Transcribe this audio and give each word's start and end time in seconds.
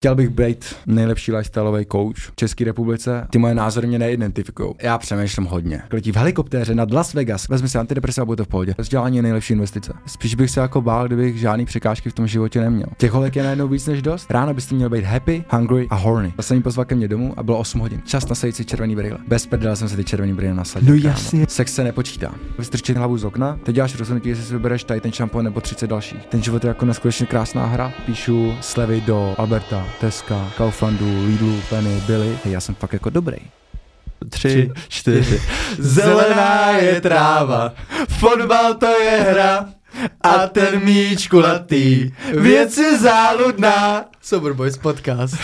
Chtěl 0.00 0.14
bych 0.14 0.28
být 0.28 0.74
nejlepší 0.86 1.32
lifestyleový 1.32 1.86
coach 1.92 2.16
v 2.16 2.36
České 2.36 2.64
republice. 2.64 3.26
Ty 3.30 3.38
moje 3.38 3.54
názory 3.54 3.86
mě 3.86 3.98
neidentifikují. 3.98 4.74
Já 4.82 4.98
přemýšlím 4.98 5.46
hodně. 5.46 5.82
Letí 5.92 6.12
v 6.12 6.16
helikoptéře 6.16 6.74
nad 6.74 6.90
Las 6.90 7.14
Vegas, 7.14 7.48
vezmi 7.48 7.68
si 7.68 7.78
antidepresiva, 7.78 8.24
bude 8.24 8.36
to 8.36 8.44
v 8.44 8.48
pohodě. 8.48 8.74
Vzdělání 8.78 9.16
je 9.16 9.22
nejlepší 9.22 9.52
investice. 9.52 9.92
Spíš 10.06 10.34
bych 10.34 10.50
se 10.50 10.60
jako 10.60 10.82
bál, 10.82 11.06
kdybych 11.06 11.38
žádný 11.38 11.64
překážky 11.64 12.10
v 12.10 12.12
tom 12.12 12.26
životě 12.26 12.60
neměl. 12.60 12.86
Těch 12.96 13.12
holek 13.12 13.36
je 13.36 13.42
najednou 13.42 13.68
víc 13.68 13.86
než 13.86 14.02
dost. 14.02 14.30
Ráno 14.30 14.54
byste 14.54 14.74
měl 14.74 14.90
být 14.90 15.04
happy, 15.04 15.44
hungry 15.50 15.86
a 15.90 15.94
horny. 15.94 16.32
Jsem 16.40 16.56
jí 16.56 16.62
pozval 16.62 16.84
ke 16.84 16.94
mně 16.94 17.08
domů 17.08 17.34
a 17.36 17.42
bylo 17.42 17.58
8 17.58 17.80
hodin. 17.80 18.02
Čas 18.04 18.28
nasadit 18.28 18.56
si 18.56 18.64
červený 18.64 18.96
brýle. 18.96 19.18
Bez 19.28 19.46
prdela 19.46 19.76
jsem 19.76 19.88
si 19.88 19.96
ty 19.96 20.04
červený 20.04 20.34
brýle 20.34 20.54
nasadil. 20.54 20.94
No 20.94 21.08
jasně. 21.08 21.46
Sex 21.48 21.74
se 21.74 21.84
nepočítá. 21.84 22.34
Vystrčit 22.58 22.96
hlavu 22.96 23.18
z 23.18 23.24
okna, 23.24 23.58
teď 23.62 23.74
děláš 23.74 23.98
rozhodnutí, 23.98 24.28
jestli 24.28 24.44
si 24.44 24.52
vybereš 24.52 24.84
tady 24.84 25.00
ten 25.00 25.12
šampon 25.12 25.44
nebo 25.44 25.60
30 25.60 25.86
dalších. 25.86 26.26
Ten 26.26 26.42
život 26.42 26.64
je 26.64 26.68
jako 26.68 26.84
neskutečně 26.84 27.26
krásná 27.26 27.66
hra. 27.66 27.92
Píšu 28.06 28.54
slevy 28.60 29.00
do 29.00 29.34
Alberta, 29.38 29.87
Teska, 30.00 30.52
Kauflandu, 30.56 31.26
Lidlu, 31.26 31.60
Penny, 31.70 32.00
Billy. 32.06 32.38
Já 32.44 32.60
jsem 32.60 32.74
fakt 32.74 32.92
jako 32.92 33.10
dobrý. 33.10 33.36
Tři, 34.30 34.70
čtyři. 34.88 35.42
Zelená 35.78 36.70
je 36.70 37.00
tráva, 37.00 37.72
fotbal 38.08 38.74
to 38.74 38.86
je 38.86 39.10
hra 39.30 39.68
a 40.20 40.46
ten 40.46 40.84
míč 40.84 41.28
kulatý, 41.28 42.10
věc 42.40 42.78
je 42.78 42.98
záludná. 42.98 44.04
Sober 44.22 44.52
Boys 44.52 44.78
podcast. 44.78 45.34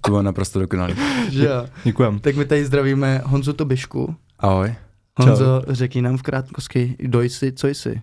To 0.00 0.10
bylo 0.10 0.22
naprosto 0.22 0.60
dokonalý. 0.60 0.94
Že 1.30 1.44
jo. 1.44 1.66
Děkujem. 1.84 2.18
Tak 2.18 2.36
my 2.36 2.44
tady 2.44 2.64
zdravíme 2.64 3.22
Honzu 3.24 3.52
Tobišku. 3.52 4.14
Ahoj. 4.38 4.74
Honzo, 5.16 5.62
řekni 5.68 6.02
nám 6.02 6.16
v 6.16 6.22
krátkosti, 6.22 6.94
kdo 6.98 7.22
jsi, 7.22 7.52
co 7.52 7.68
jsi. 7.68 8.02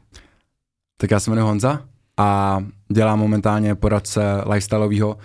Tak 1.02 1.12
já 1.12 1.20
se 1.20 1.32
jmenuji 1.32 1.48
Honza 1.48 1.82
a 2.18 2.60
dělám 2.94 3.20
momentálně 3.20 3.76
poradce 3.76 4.22
lifestyleového, 4.46 5.18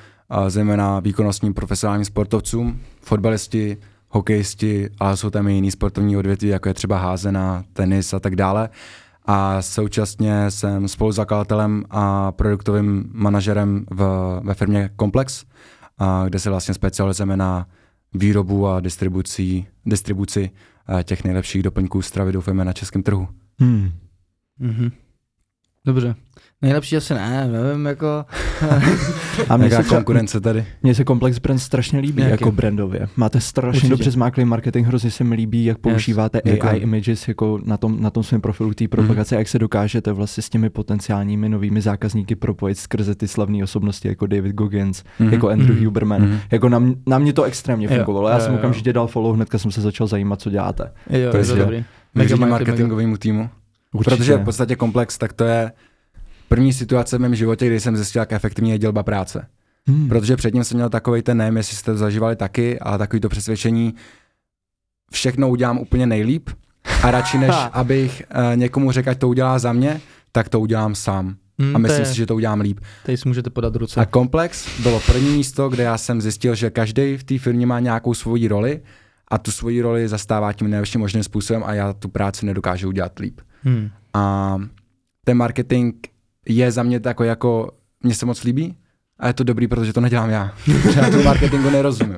zejména 0.48 1.00
výkonnostním 1.00 1.54
profesionálním 1.54 2.04
sportovcům, 2.04 2.80
fotbalisti, 3.00 3.76
hokejisti, 4.08 4.90
ale 5.00 5.16
jsou 5.16 5.30
tam 5.30 5.48
i 5.48 5.52
jiný 5.52 5.70
sportovní 5.70 6.16
odvětví, 6.16 6.48
jako 6.48 6.68
je 6.68 6.74
třeba 6.74 6.98
házená, 6.98 7.64
tenis 7.72 8.14
a 8.14 8.20
tak 8.20 8.36
dále. 8.36 8.68
A 9.24 9.62
současně 9.62 10.50
jsem 10.50 10.88
spoluzakladatelem 10.88 11.84
a 11.90 12.32
produktovým 12.32 13.10
manažerem 13.12 13.86
v, 13.90 14.40
ve 14.44 14.54
firmě 14.54 14.90
Komplex, 14.96 15.44
a 15.98 16.24
kde 16.28 16.38
se 16.38 16.50
vlastně 16.50 16.74
specializujeme 16.74 17.36
na 17.36 17.66
výrobu 18.14 18.68
a 18.68 18.80
distribuci, 18.80 19.66
distribuci 19.86 20.50
těch 21.04 21.24
nejlepších 21.24 21.62
doplňků 21.62 22.02
stravy, 22.02 22.32
doufujeme, 22.32 22.64
na 22.64 22.72
českém 22.72 23.02
trhu. 23.02 23.28
Hmm. 23.58 23.90
Mhm. 24.58 24.90
Dobře. 25.86 26.14
Nejlepší 26.62 26.96
asi 26.96 27.14
ne, 27.14 27.48
nevím, 27.52 27.86
jako... 27.86 28.06
A 29.48 29.56
mně 29.56 29.66
Jaká 29.68 29.82
se, 29.82 29.88
konkurence 29.88 30.40
tady? 30.40 30.64
mně 30.82 30.94
se 30.94 31.04
Complex 31.04 31.38
Brand 31.38 31.60
strašně 31.60 31.98
líbí 32.00 32.22
Jaký? 32.22 32.30
jako 32.30 32.52
brandově. 32.52 33.08
Máte 33.16 33.40
strašně 33.40 33.76
Určitě. 33.76 33.88
dobře 33.90 34.10
zmáklý 34.10 34.44
marketing, 34.44 34.86
hrozně 34.86 35.10
se 35.10 35.24
mi 35.24 35.34
líbí, 35.34 35.64
jak 35.64 35.78
používáte 35.78 36.40
děkuji. 36.44 36.68
AI 36.68 36.78
images 36.78 37.28
jako 37.28 37.60
na 37.64 37.76
tom, 37.76 38.02
na 38.02 38.10
tom 38.10 38.22
svém 38.22 38.40
profilu 38.40 38.74
té 38.74 38.88
propagace, 38.88 39.34
Mhm. 39.34 39.38
jak 39.40 39.48
se 39.48 39.58
dokážete 39.58 40.12
vlastně 40.12 40.42
s 40.42 40.48
těmi 40.48 40.70
potenciálními 40.70 41.48
novými 41.48 41.80
zákazníky 41.80 42.34
propojit 42.36 42.78
skrze 42.78 43.14
ty 43.14 43.28
slavné 43.28 43.64
osobnosti 43.64 44.08
jako 44.08 44.26
David 44.26 44.52
Goggins, 44.54 45.04
Mhm. 45.18 45.32
jako 45.32 45.48
Andrew 45.48 45.76
Mhm. 45.76 45.84
Huberman. 45.84 46.22
Mhm. 46.22 46.38
Jako 46.50 46.68
na, 46.68 46.78
mě- 46.78 46.94
na 47.06 47.18
mě 47.18 47.32
to 47.32 47.42
extrémně 47.42 47.86
Jo, 47.90 47.96
fungovalo. 47.96 48.28
Já 48.28 48.34
jo, 48.34 48.40
jsem 48.40 48.52
jo. 48.52 48.58
okamžitě 48.58 48.92
dal 48.92 49.06
follow, 49.06 49.34
hnedka 49.34 49.58
jsem 49.58 49.70
se 49.70 49.80
začal 49.80 50.06
zajímat, 50.06 50.40
co 50.40 50.50
děláte. 50.50 50.84
Jo, 51.10 51.30
To 51.30 51.36
je 51.36 51.42
je 51.42 51.46
to 51.46 51.56
dobrý. 51.56 51.84
Mega 52.14 52.36
marketingovému 52.36 53.16
týmu. 53.16 53.48
Určitě. 53.96 54.16
Protože 54.16 54.36
v 54.36 54.44
podstatě 54.44 54.76
komplex, 54.76 55.18
tak 55.18 55.32
to 55.32 55.44
je 55.44 55.72
první 56.48 56.72
situace 56.72 57.18
v 57.18 57.20
mém 57.20 57.34
životě, 57.34 57.66
kdy 57.66 57.80
jsem 57.80 57.96
zjistil, 57.96 58.20
jak 58.20 58.32
efektivní 58.32 58.70
je 58.70 58.78
dělba 58.78 59.02
práce. 59.02 59.46
Hmm. 59.88 60.08
Protože 60.08 60.36
předtím 60.36 60.64
jsem 60.64 60.76
měl 60.76 60.88
takový 60.88 61.22
ten, 61.22 61.38
nevím, 61.38 61.56
jestli 61.56 61.76
jste 61.76 61.92
to 61.92 61.98
zažívali 61.98 62.36
taky, 62.36 62.78
ale 62.78 62.98
takový 62.98 63.20
to 63.20 63.28
přesvědčení, 63.28 63.94
všechno 65.12 65.48
udělám 65.48 65.78
úplně 65.78 66.06
nejlíp 66.06 66.50
a 67.02 67.10
radši 67.10 67.38
než 67.38 67.54
abych 67.72 68.22
uh, 68.50 68.56
někomu 68.56 68.92
řekl, 68.92 69.10
ať 69.10 69.18
to 69.18 69.28
udělá 69.28 69.58
za 69.58 69.72
mě, 69.72 70.00
tak 70.32 70.48
to 70.48 70.60
udělám 70.60 70.94
sám. 70.94 71.36
Hmm, 71.58 71.76
A 71.76 71.78
myslím 71.78 72.00
je, 72.00 72.06
si, 72.06 72.16
že 72.16 72.26
to 72.26 72.34
udělám 72.34 72.60
líp. 72.60 72.80
Tady 73.06 73.18
si 73.18 73.28
můžete 73.28 73.50
podat 73.50 73.76
ruce. 73.76 74.00
A 74.00 74.04
komplex 74.04 74.80
bylo 74.82 75.00
první 75.00 75.30
místo, 75.30 75.68
kde 75.68 75.82
já 75.82 75.98
jsem 75.98 76.20
zjistil, 76.20 76.54
že 76.54 76.70
každý 76.70 77.16
v 77.16 77.24
té 77.24 77.38
firmě 77.38 77.66
má 77.66 77.80
nějakou 77.80 78.14
svoji 78.14 78.48
roli 78.48 78.80
a 79.28 79.38
tu 79.38 79.50
svoji 79.50 79.82
roli 79.82 80.08
zastává 80.08 80.52
tím 80.52 80.70
nejlepším 80.70 81.00
možným 81.00 81.22
způsobem 81.22 81.62
a 81.66 81.74
já 81.74 81.92
tu 81.92 82.08
práci 82.08 82.46
nedokážu 82.46 82.88
udělat 82.88 83.18
líp. 83.18 83.40
Hmm. 83.66 83.90
A 84.14 84.56
ten 85.24 85.36
marketing 85.36 85.94
je 86.48 86.72
za 86.72 86.82
mě 86.82 87.00
takový 87.00 87.28
jako, 87.28 87.70
mně 88.02 88.14
se 88.14 88.26
moc 88.26 88.42
líbí 88.44 88.76
a 89.18 89.26
je 89.26 89.32
to 89.32 89.44
dobrý, 89.44 89.68
protože 89.68 89.92
to 89.92 90.00
nedělám 90.00 90.30
já. 90.30 90.52
Protože 90.82 91.00
já 91.00 91.10
tomu 91.10 91.22
marketingu 91.22 91.70
nerozumím. 91.70 92.16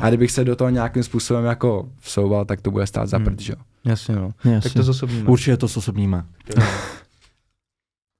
A 0.00 0.08
kdybych 0.08 0.30
se 0.30 0.44
do 0.44 0.56
toho 0.56 0.70
nějakým 0.70 1.02
způsobem 1.02 1.44
jako 1.44 1.88
vsouval, 2.00 2.44
tak 2.44 2.60
to 2.60 2.70
bude 2.70 2.86
stát 2.86 3.06
za 3.08 3.16
Hmm. 3.16 3.24
prd, 3.24 3.40
že 3.40 3.52
jo. 3.52 3.58
Jasně, 3.84 4.16
no. 4.16 4.30
Jasně. 4.44 4.60
Tak 4.60 4.72
to 4.72 4.82
zosobníme. 4.82 5.28
Určitě 5.28 5.56
to 5.56 5.68
s 5.68 5.76
osobníma. 5.76 6.26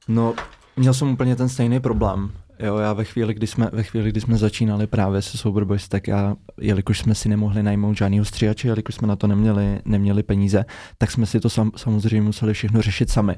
No, 0.08 0.34
měl 0.76 0.94
jsem 0.94 1.08
úplně 1.08 1.36
ten 1.36 1.48
stejný 1.48 1.80
problém. 1.80 2.30
Jo, 2.62 2.76
já 2.76 2.92
ve 2.92 3.04
chvíli, 3.04 3.34
kdy 3.34 3.46
jsme, 3.46 3.70
ve 3.72 3.82
chvíli, 3.82 4.08
kdy 4.08 4.20
jsme 4.20 4.38
začínali 4.38 4.86
právě 4.86 5.22
se 5.22 5.38
Sober 5.38 5.64
Boys, 5.64 5.88
tak 5.88 6.08
já, 6.08 6.36
jelikož 6.60 6.98
jsme 6.98 7.14
si 7.14 7.28
nemohli 7.28 7.62
najmout 7.62 7.96
žádného 7.96 8.24
stříhače, 8.24 8.68
jelikož 8.68 8.94
jsme 8.94 9.08
na 9.08 9.16
to 9.16 9.26
neměli, 9.26 9.80
neměli 9.84 10.22
peníze, 10.22 10.64
tak 10.98 11.10
jsme 11.10 11.26
si 11.26 11.40
to 11.40 11.50
sam, 11.50 11.72
samozřejmě 11.76 12.22
museli 12.22 12.54
všechno 12.54 12.82
řešit 12.82 13.10
sami. 13.10 13.36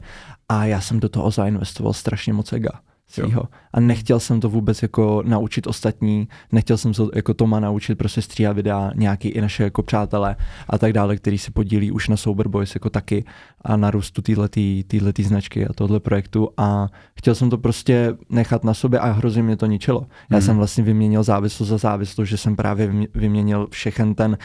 A 0.49 0.65
já 0.65 0.81
jsem 0.81 1.01
do 1.01 1.09
toho 1.09 1.31
zainvestoval 1.31 1.93
strašně 1.93 2.33
moc 2.33 2.53
ega 2.53 2.71
svýho. 3.13 3.43
A 3.73 3.81
nechtěl 3.81 4.21
jsem 4.21 4.41
to 4.41 4.49
vůbec 4.49 4.83
jako 4.83 5.23
naučit 5.27 5.67
ostatní, 5.67 6.29
nechtěl 6.53 6.77
jsem 6.77 6.95
se 6.95 7.03
jako 7.15 7.35
Toma 7.35 7.61
naučit 7.61 7.95
prostě 7.99 8.23
stříhat 8.23 8.57
videa, 8.57 8.91
nějaký 8.95 9.29
i 9.29 9.41
naše 9.41 9.63
jako 9.63 9.83
přátelé 9.83 10.37
a 10.69 10.79
tak 10.79 10.93
dále, 10.93 11.17
který 11.17 11.39
se 11.39 11.51
podílí 11.51 11.91
už 11.91 12.09
na 12.09 12.17
Sober 12.17 12.49
Boys 12.49 12.75
jako 12.75 12.91
taky 12.91 13.25
a 13.65 13.77
na 13.77 13.91
růstu 13.91 14.23
této 14.23 15.23
značky 15.23 15.67
a 15.67 15.73
tohle 15.73 16.01
projektu 16.01 16.49
a 16.57 16.87
chtěl 17.19 17.35
jsem 17.35 17.51
to 17.51 17.59
prostě 17.59 18.15
nechat 18.31 18.65
na 18.65 18.75
sobě 18.75 18.99
a 18.99 19.11
hrozně 19.13 19.43
mě 19.43 19.57
to 19.57 19.67
ničilo. 19.67 20.07
Já 20.31 20.37
Mhm. 20.37 20.43
jsem 20.47 20.57
vlastně 20.57 20.85
vyměnil 20.85 21.23
závislost 21.23 21.69
za 21.69 21.79
závislost, 21.79 22.29
že 22.29 22.37
jsem 22.37 22.57
právě 22.57 22.87
vymě- 22.87 23.09
vyměnil 23.15 23.69
všechen 23.71 24.15
ten 24.15 24.39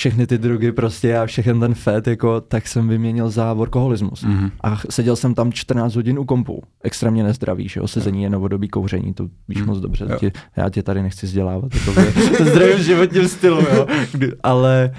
všechny 0.00 0.26
ty 0.26 0.38
drogy 0.38 0.72
prostě 0.72 1.18
a 1.18 1.26
všechen 1.26 1.60
ten 1.60 1.74
fat, 1.74 2.06
jako, 2.06 2.40
tak 2.40 2.68
jsem 2.68 2.88
vyměnil 2.88 3.30
za 3.30 3.52
workoholismus. 3.52 4.22
Mhm. 4.24 4.50
A 4.64 4.80
seděl 4.90 5.16
jsem 5.16 5.34
tam 5.34 5.52
14 5.52 5.94
hodin 5.94 6.18
u 6.18 6.24
kompu. 6.24 6.62
Extrémně 6.82 7.22
nezdravý, 7.22 7.68
že 7.68 7.80
jo? 7.80 7.88
Sezení 7.88 8.22
je 8.22 8.30
novodobí 8.30 8.68
kouření, 8.68 9.14
to 9.14 9.28
víš 9.48 9.58
Mm. 9.60 9.66
moc 9.66 9.78
dobře. 9.80 10.06
Jo. 10.10 10.16
Tě, 10.18 10.32
já 10.56 10.68
tě 10.70 10.82
tady 10.82 11.02
nechci 11.02 11.26
vzdělávat, 11.26 11.74
jako 11.74 11.92
zdravým 12.50 12.82
životním 12.82 13.28
stylu, 13.28 13.60
jo? 13.60 13.86
Ale 14.42 14.92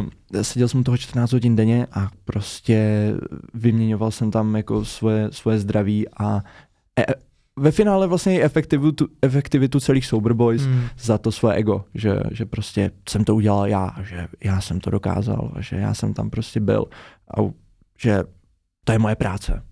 uh, 0.00 0.42
seděl 0.42 0.68
jsem 0.68 0.84
toho 0.84 0.96
14 0.96 1.32
hodin 1.32 1.56
denně 1.56 1.86
a 1.92 2.08
prostě 2.24 3.12
vyměňoval 3.54 4.10
jsem 4.10 4.30
tam 4.30 4.56
jako 4.56 4.84
svoje, 4.84 5.28
svoje 5.30 5.58
zdraví 5.58 6.08
a 6.08 6.40
e, 6.98 7.04
ve 7.58 7.70
finále 7.70 8.06
vlastně 8.06 8.34
i 8.38 8.42
efektivitu, 8.42 9.08
efektivitu 9.22 9.80
celých 9.80 10.06
Sober 10.06 10.32
Boys 10.32 10.62
Hmm. 10.62 10.84
za 10.98 11.18
to 11.18 11.32
své 11.32 11.54
ego, 11.54 11.84
že, 11.94 12.16
že 12.30 12.46
prostě 12.46 12.90
jsem 13.08 13.24
to 13.24 13.34
udělal 13.34 13.66
já, 13.66 13.96
že 14.02 14.28
já 14.44 14.60
jsem 14.60 14.80
to 14.80 14.90
dokázal, 14.90 15.52
že 15.58 15.76
já 15.76 15.94
jsem 15.94 16.14
tam 16.14 16.30
prostě 16.30 16.60
byl 16.60 16.84
a 17.36 17.40
že 17.98 18.22
to 18.84 18.92
je 18.92 18.98
moje 18.98 19.16
práce. 19.16 19.62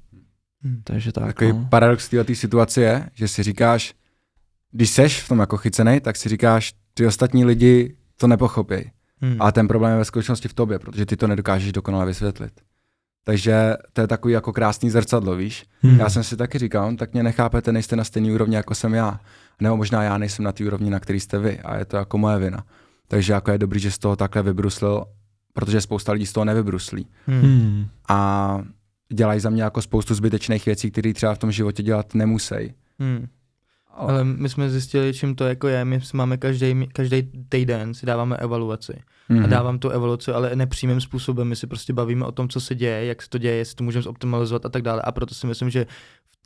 Hmm. 0.62 0.80
Takže 0.84 1.12
tak, 1.12 1.26
Takový 1.26 1.52
no. 1.52 1.66
paradox 1.70 2.08
této 2.08 2.34
situace 2.34 2.80
je, 2.80 3.10
že 3.14 3.28
si 3.28 3.42
říkáš, 3.42 3.94
když 4.72 4.90
seš 4.90 5.20
v 5.22 5.28
tom 5.28 5.38
jako 5.38 5.56
chycenej, 5.56 6.00
tak 6.00 6.16
si 6.16 6.28
říkáš, 6.28 6.72
ty 6.94 7.06
ostatní 7.06 7.44
lidi 7.44 7.96
to 8.16 8.26
nepochopí. 8.26 8.90
Hmm. 9.22 9.36
A 9.40 9.52
ten 9.52 9.68
problém 9.68 9.92
je 9.92 9.98
ve 9.98 10.04
skutečnosti 10.04 10.48
v 10.48 10.54
tobě, 10.54 10.78
protože 10.78 11.06
ty 11.06 11.16
to 11.16 11.26
nedokážeš 11.26 11.72
dokonale 11.72 12.06
vysvětlit. 12.06 12.52
Takže 13.24 13.76
to 13.92 14.00
je 14.00 14.06
takový 14.06 14.34
jako 14.34 14.52
krásný 14.52 14.90
zrcadlo, 14.90 15.36
víš. 15.36 15.64
Hmm. 15.82 16.00
Já 16.00 16.10
jsem 16.10 16.24
si 16.24 16.36
taky 16.36 16.58
říkal, 16.58 16.90
"No, 16.90 16.96
tak 16.96 17.12
mě 17.12 17.22
nechápete, 17.22 17.72
nejste 17.72 17.96
na 17.96 18.04
stejné 18.04 18.32
úrovni, 18.32 18.56
jako 18.56 18.74
jsem 18.74 18.94
já. 18.94 19.20
Nebo 19.60 19.76
možná 19.76 20.02
já 20.02 20.18
nejsem 20.18 20.44
na 20.44 20.52
té 20.52 20.64
úrovni, 20.64 20.90
na 20.90 21.00
který 21.00 21.20
jste 21.20 21.38
vy 21.38 21.60
a 21.60 21.76
je 21.76 21.84
to 21.84 21.96
jako 21.96 22.18
moje 22.18 22.38
vina. 22.38 22.64
Takže 23.08 23.32
jako 23.32 23.50
je 23.50 23.58
dobrý, 23.58 23.80
že 23.80 23.90
z 23.90 23.98
toho 23.98 24.16
takhle 24.16 24.42
vybruslil, 24.42 25.04
protože 25.52 25.80
spousta 25.80 26.12
lidí 26.12 26.26
z 26.26 26.32
toho 26.32 26.44
nevybruslí. 26.44 27.06
Hmm. 27.26 27.86
A 28.08 28.60
dělají 29.12 29.40
za 29.40 29.50
mě 29.50 29.62
jako 29.62 29.82
spoustu 29.82 30.14
zbytečných 30.14 30.66
věcí, 30.66 30.90
které 30.90 31.12
třeba 31.12 31.34
v 31.34 31.38
tom 31.38 31.52
životě 31.52 31.82
dělat 31.82 32.14
nemusí. 32.14 32.74
Hmm. 32.98 33.26
Ale... 33.94 34.12
Ale 34.12 34.24
my 34.24 34.48
jsme 34.48 34.70
zjistili, 34.70 35.14
čím 35.14 35.34
to 35.34 35.44
jako 35.44 35.68
je. 35.68 35.84
My 35.84 36.00
máme 36.12 36.36
každý, 36.36 36.88
každý 36.92 37.22
týden 37.48 37.94
si 37.94 38.06
dáváme 38.06 38.36
evaluaci. 38.36 39.02
Mhm. 39.28 39.44
A 39.44 39.46
dávám 39.46 39.78
tu 39.78 39.88
evoluci, 39.88 40.32
ale 40.32 40.56
nepřímým 40.56 41.00
způsobem. 41.00 41.48
My 41.48 41.56
si 41.56 41.66
prostě 41.66 41.92
bavíme 41.92 42.24
o 42.24 42.32
tom, 42.32 42.48
co 42.48 42.60
se 42.60 42.74
děje, 42.74 43.04
jak 43.04 43.22
se 43.22 43.28
to 43.28 43.38
děje, 43.38 43.54
jestli 43.56 43.76
to 43.76 43.84
můžeme 43.84 44.02
zoptimalizovat 44.02 44.66
a 44.66 44.68
tak 44.68 44.82
dále. 44.82 45.02
A 45.02 45.12
proto 45.12 45.34
si 45.34 45.46
myslím, 45.46 45.70
že 45.70 45.86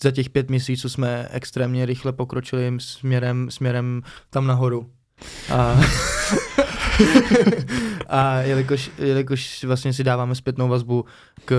za 0.02 0.11
těch 0.11 0.31
pět 0.31 0.50
měsíců 0.50 0.88
jsme 0.88 1.29
extrémně 1.31 1.87
rychle 1.87 2.12
pokročili 2.12 2.73
směrem, 2.79 3.50
směrem 3.50 4.02
tam 4.31 4.47
nahoru. 4.47 4.90
A, 5.52 5.81
a 8.08 8.40
jelikož, 8.40 8.90
jelikož 8.99 9.64
vlastně 9.64 9.93
si 9.93 10.05
dáváme 10.05 10.35
zpětnou 10.35 10.69
vazbu 10.69 11.05
k 11.44 11.55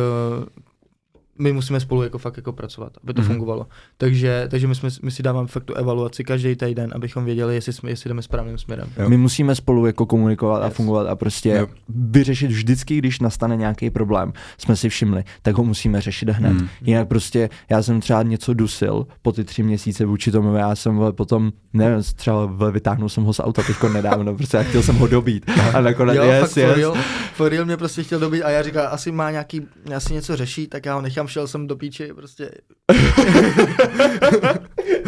my 1.40 1.54
musíme 1.54 1.80
spolu 1.80 2.04
jako 2.04 2.18
fakt 2.18 2.38
jako 2.38 2.54
pracovat, 2.54 2.92
aby 3.04 3.14
to 3.14 3.22
Mhm. 3.22 3.30
mm-hmm. 3.30 3.34
fungovalo. 3.34 3.68
Takže, 3.98 4.48
takže 4.52 4.68
my, 4.68 4.76
jsme, 4.76 4.90
my 5.04 5.12
si 5.12 5.24
dáváme 5.24 5.48
fakt 5.48 5.64
tu 5.64 5.74
evaluaci 5.74 6.24
každý 6.24 6.56
týden, 6.56 6.92
abychom 6.96 7.26
věděli, 7.26 7.56
jestli, 7.56 7.74
jsme, 7.74 7.90
jestli 7.90 8.08
jdeme 8.08 8.22
správným 8.22 8.58
směrem. 8.58 8.88
Jo. 8.98 9.10
My 9.10 9.18
musíme 9.18 9.56
spolu 9.56 9.86
jako 9.86 10.06
komunikovat 10.06 10.62
a 10.64 10.66
Yes. 10.66 10.74
fungovat 10.74 11.08
a 11.08 11.16
prostě 11.16 11.50
Jo. 11.50 11.68
vyřešit 11.90 12.48
vždycky, 12.52 12.98
když 12.98 13.20
nastane 13.20 13.56
nějaký 13.56 13.90
problém, 13.90 14.34
jsme 14.58 14.76
si 14.76 14.90
všimli, 14.90 15.24
tak 15.42 15.56
ho 15.56 15.64
musíme 15.64 16.02
řešit 16.02 16.30
hned. 16.30 16.50
Hmm. 16.52 16.68
Jinak 16.82 17.08
prostě 17.08 17.50
já 17.70 17.84
jsem 17.84 18.00
třeba 18.02 18.24
něco 18.24 18.54
dusil 18.54 19.08
po 19.22 19.32
ty 19.32 19.44
tři 19.44 19.64
měsíce 19.64 20.06
vůči 20.06 20.32
tomu, 20.32 20.56
já 20.56 20.76
jsem 20.76 21.00
potom, 21.12 21.52
nevím, 21.74 22.04
třeba 22.16 22.46
vytáhnul 22.72 23.10
jsem 23.10 23.24
ho 23.24 23.34
z 23.34 23.40
auta 23.40 23.64
teďko 23.64 23.90
nedávno, 23.90 24.36
prostě 24.38 24.58
já 24.58 24.64
chtěl 24.64 24.84
jsem 24.84 24.96
ho 24.96 25.08
dobít. 25.08 25.52
A 25.74 25.82
nakonec, 25.82 26.16
Jo, 26.18 26.24
yes, 26.24 26.40
fakt 26.42 26.58
yes. 26.58 26.68
for 26.68 26.78
real, 26.78 26.96
for 27.34 27.52
real 27.52 27.66
mě 27.66 27.78
prostě 27.78 28.04
chtěl 28.04 28.20
dobít 28.20 28.44
a 28.44 28.50
já 28.50 28.64
říkal, 28.64 28.88
asi 28.92 29.12
má 29.12 29.32
nějaký, 29.32 29.62
asi 29.96 30.14
něco 30.14 30.36
řeší, 30.36 30.68
tak 30.68 30.86
já 30.86 30.96
ho 30.96 31.02
nechám, 31.02 31.25
šel 31.28 31.48
jsem 31.48 31.68
do 31.68 31.76
píči, 31.76 32.14
prostě. 32.14 32.52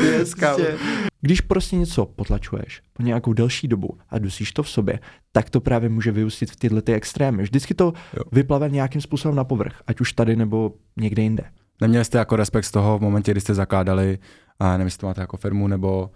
Yes, 0.04 0.34
prostě 0.36 0.78
Když 1.22 1.42
prostě 1.42 1.76
něco 1.76 2.06
potlačuješ 2.06 2.82
po 2.94 3.04
nějakou 3.04 3.34
delší 3.34 3.68
dobu 3.68 3.98
a 4.10 4.20
dusíš 4.20 4.52
to 4.52 4.64
v 4.64 4.70
sobě, 4.70 5.00
tak 5.32 5.50
to 5.50 5.62
právě 5.62 5.90
může 5.90 6.12
vyústit 6.12 6.52
v 6.52 6.56
tyhle 6.56 6.82
ty 6.82 6.94
extrémy. 6.94 7.44
Vždycky 7.44 7.74
to 7.74 7.94
Jo. 8.14 8.24
vyplave 8.32 8.70
nějakým 8.70 9.02
způsobem 9.02 9.36
na 9.36 9.44
povrch, 9.44 9.82
ať 9.88 10.02
už 10.02 10.14
tady 10.14 10.36
nebo 10.36 10.74
někde 10.98 11.22
jinde. 11.22 11.44
Neměli 11.82 12.06
jste 12.06 12.18
jako 12.18 12.36
respekt 12.36 12.64
z 12.66 12.72
toho 12.72 12.98
v 12.98 13.02
momentě, 13.02 13.32
kdy 13.32 13.42
jste 13.42 13.54
zakládali, 13.54 14.18
a 14.60 14.72
nevím, 14.72 14.88
jestli 14.88 15.00
to 15.00 15.06
máte 15.08 15.22
jako 15.22 15.38
firmu 15.38 15.68
nebo 15.68 16.10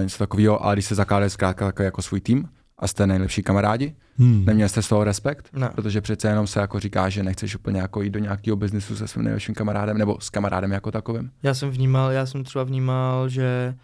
něco 0.00 0.18
takového, 0.18 0.64
ale 0.64 0.74
když 0.74 0.84
jste 0.84 0.94
zakládali 0.94 1.30
zkrátka 1.30 1.72
jako 1.82 2.02
svůj 2.02 2.20
tým 2.20 2.48
a 2.78 2.86
jste 2.88 3.06
nejlepší 3.06 3.42
kamarádi, 3.42 3.94
Hmm. 4.18 4.44
neměli 4.44 4.68
jste 4.68 4.82
z 4.82 4.88
toho 4.88 5.04
respekt? 5.04 5.48
Ne. 5.52 5.68
Protože 5.74 6.00
přece 6.00 6.28
jenom 6.28 6.46
se 6.46 6.60
jako 6.60 6.80
říká, 6.80 7.08
že 7.08 7.22
nechceš 7.22 7.56
úplně 7.56 7.80
jako 7.80 8.02
jít 8.02 8.10
do 8.10 8.18
nějakého 8.18 8.56
biznisu 8.56 8.96
se 8.96 9.08
svým 9.08 9.24
nejlepším 9.24 9.54
kamarádem 9.54 9.98
nebo 9.98 10.20
s 10.20 10.30
kamarádem 10.30 10.72
jako 10.72 10.90
takovým. 10.90 11.30
já 11.42 11.54
jsem 11.54 11.70
vnímal, 11.70 12.10
já 12.10 12.26
jsem 12.26 12.44
třeba 12.44 12.64
vnímal, 12.64 13.28
že 13.28 13.74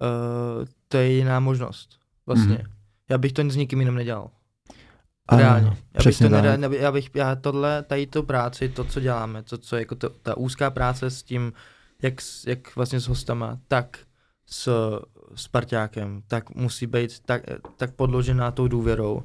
uh, 0.00 0.64
to 0.88 0.96
je 0.96 1.12
jiná 1.12 1.40
možnost, 1.40 1.98
vlastně. 2.26 2.54
Mhm. 2.54 2.72
Já 3.10 3.18
bych 3.18 3.32
to 3.32 3.50
s 3.50 3.56
nikým 3.56 3.80
jiným 3.80 3.94
nedělal. 3.94 4.30
Ano, 5.28 5.40
Reálně. 5.40 5.66
Já 5.94 6.04
bych, 6.04 6.18
to 6.18 6.28
nedal, 6.28 6.74
já 6.74 6.92
bych, 6.92 7.10
já 7.14 7.36
tohle, 7.36 7.82
tady 7.82 8.06
tu 8.06 8.22
práci, 8.22 8.68
to, 8.68 8.84
co 8.84 9.00
děláme, 9.00 9.42
to, 9.42 9.58
co 9.58 9.76
jako 9.76 9.94
to, 9.94 10.08
ta 10.08 10.36
úzká 10.36 10.70
práce 10.70 11.10
s 11.10 11.22
tím, 11.22 11.52
jak, 12.02 12.14
jak 12.46 12.76
vlastně 12.76 13.00
s 13.00 13.08
hostama, 13.08 13.58
tak 13.68 13.98
s 14.46 14.68
Spartákem, 15.34 16.22
tak 16.28 16.54
musí 16.54 16.86
být 16.86 17.20
tak, 17.26 17.42
tak 17.76 17.94
podložená 17.94 18.50
tou 18.50 18.68
důvěrou, 18.68 19.22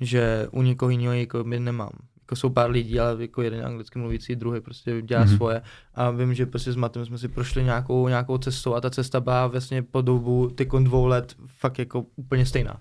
že 0.00 0.48
u 0.50 0.62
nikoho 0.62 0.90
jiného 0.90 1.12
jako 1.14 1.44
my 1.44 1.60
nemám. 1.60 1.90
Jako 2.20 2.36
jsou 2.36 2.50
pár 2.50 2.70
lidí, 2.70 3.00
ale 3.00 3.22
jako 3.22 3.42
jeden 3.42 3.66
anglicky 3.66 3.98
mluvící, 3.98 4.36
druhý 4.36 4.60
prostě 4.60 5.02
dělá 5.02 5.22
Mhm. 5.22 5.30
mm-hmm. 5.32 5.36
svoje. 5.36 5.62
A 5.94 6.10
vím, 6.10 6.34
že 6.34 6.46
prostě 6.46 6.72
s 6.72 6.76
Matem 6.76 7.06
jsme 7.06 7.18
si 7.18 7.28
prošli 7.28 7.64
nějakou, 7.64 8.08
nějakou 8.08 8.38
cestou 8.38 8.74
a 8.74 8.80
ta 8.80 8.90
cesta 8.90 9.20
byla 9.20 9.46
vlastně 9.46 9.82
po 9.82 10.00
dobu 10.02 10.50
ty 10.54 10.68
dvou 10.82 11.06
let 11.06 11.34
fakt 11.46 11.78
jako 11.78 12.06
úplně 12.16 12.46
stejná. 12.46 12.80